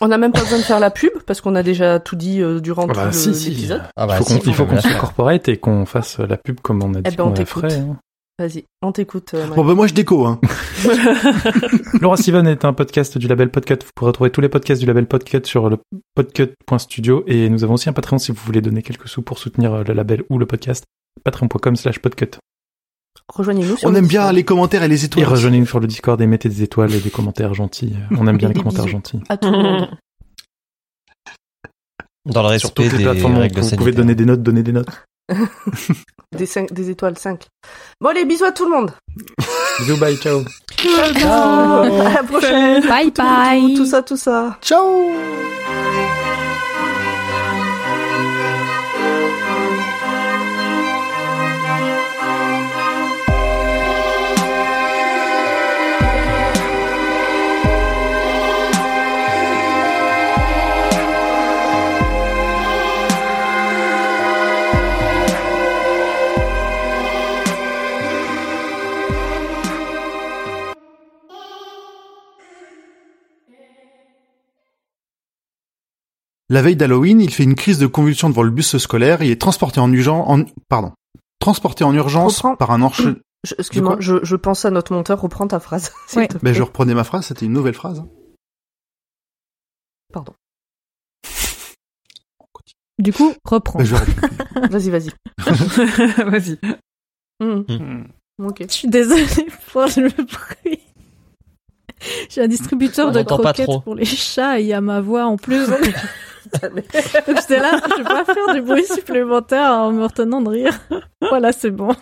[0.00, 2.40] On n'a même pas besoin de faire la pub parce qu'on a déjà tout dit
[2.40, 3.50] euh, durant Ah bah, tout si.
[3.50, 3.82] l'épisode.
[3.96, 6.94] Ah bah, il faut si, qu'on, se corporate et qu'on fasse la pub comme on
[6.94, 7.62] a dit Eh ben, qu'on on la t'écoute.
[7.70, 7.80] ferait.
[7.80, 7.96] hein.
[8.38, 9.34] Vas-y, on t'écoute.
[9.34, 9.46] euh.
[9.48, 10.40] Bon bah moi je déco hein.
[12.00, 13.74] Laura Steven est un podcast du label Podcut.
[13.84, 15.78] Vous pourrez retrouver tous les podcasts du label Podcut sur le
[16.14, 19.72] podcut.studio et nous avons aussi un Patreon si vous voulez donner quelques sous pour soutenir
[19.74, 20.84] euh, le label ou le podcast.
[21.24, 22.38] Patreon.com slash podcut.
[23.34, 24.36] Rejoignez-nous sur On aime bien Discord.
[24.36, 25.24] les commentaires et les Et étoiles.
[25.26, 27.94] rejoignez-nous sur le Discord et mettez des étoiles et des commentaires gentils.
[28.12, 29.20] On aime bien Et les commentaires gentils.
[29.28, 29.88] À tout le monde.
[32.24, 33.78] Dans le Sur respect toutes les des plateformes, règles vous sanitaires.
[33.78, 34.88] pouvez donner des notes, donner des notes.
[36.36, 37.46] Des, cinq- des étoiles 5.
[38.00, 38.92] Bon, allez, bisous à tout le monde.
[39.80, 40.42] Bisous, bye, ciao.
[41.24, 42.86] À la prochaine.
[42.86, 43.74] Bye Tout, bye.
[43.74, 44.56] tout ça, tout ça.
[44.60, 45.10] Ciao
[76.50, 79.40] La veille d'Halloween, il fait une crise de convulsion devant le bus scolaire et est
[79.40, 80.92] transporté en urgence, en, pardon,
[81.40, 82.56] transporté en urgence Reprends.
[82.56, 82.88] par un.
[83.44, 85.20] Je- Excuse-moi, je, je pense à notre monteur.
[85.20, 85.92] Reprends ta phrase.
[86.16, 86.26] Ouais.
[86.26, 88.02] te Ben je reprenais ma phrase, c'était une nouvelle phrase.
[90.12, 90.32] Pardon.
[92.98, 93.78] Du coup, reprends.
[93.78, 93.94] Ben, je.
[94.70, 95.10] Vas-y, vas-y.
[96.24, 96.58] Vas-y.
[97.38, 97.62] Hmm.
[97.68, 98.04] Hmm.
[98.44, 98.64] Ok.
[98.68, 99.24] Je suis désolée
[99.70, 100.80] pour le bruit.
[102.28, 103.80] J'ai un distributeur On de croquettes trop.
[103.80, 105.64] pour les chats et il y a ma voix en plus.
[107.26, 110.78] Donc j'étais là, je vais pas faire du bruit supplémentaire en me retenant de rire.
[111.28, 111.94] Voilà, c'est bon.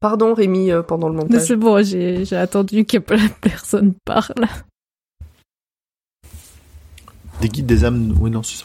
[0.00, 1.42] Pardon, Rémi, euh, pendant le montage.
[1.42, 4.34] c'est bon, j'ai attendu que personne parle.
[7.40, 8.64] Des guides des âmes, oui non, c'est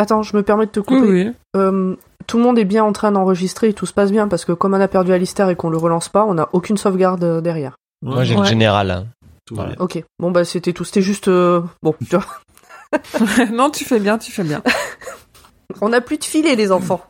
[0.00, 1.00] Attends, je me permets de te couper.
[1.08, 1.32] oui.
[1.56, 1.96] Euh,
[2.28, 4.52] tout le monde est bien en train d'enregistrer et tout se passe bien parce que
[4.52, 7.40] comme on a perdu Alistair et qu'on le relance pas, on n'a aucune sauvegarde euh,
[7.40, 7.76] derrière.
[8.02, 8.42] Moi, j'ai Ouais.
[8.42, 9.06] le général.
[9.48, 9.70] Tout Voilà.
[9.70, 9.84] va bien.
[9.84, 10.04] Ok.
[10.18, 10.84] Bon bah c'était tout.
[10.84, 11.94] C'était juste euh, bon.
[12.08, 12.26] tu vois.
[13.52, 14.62] non, tu fais bien, tu fais bien.
[15.80, 17.02] On n'a plus de filet les enfants.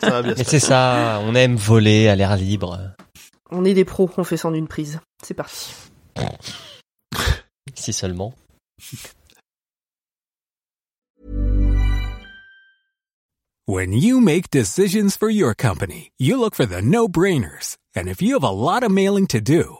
[0.00, 0.34] Ça va bien.
[0.34, 2.78] Et c'est ça, on aime voler à l'air libre.
[3.52, 4.10] On est des pros.
[4.16, 4.98] On fait ça en une prise.
[5.22, 5.72] C'est parti.
[7.76, 8.34] Si seulement.
[13.66, 17.76] When you make decisions for your company, you look for the no-brainers.
[17.94, 19.79] And if you have a lot of mailing to do,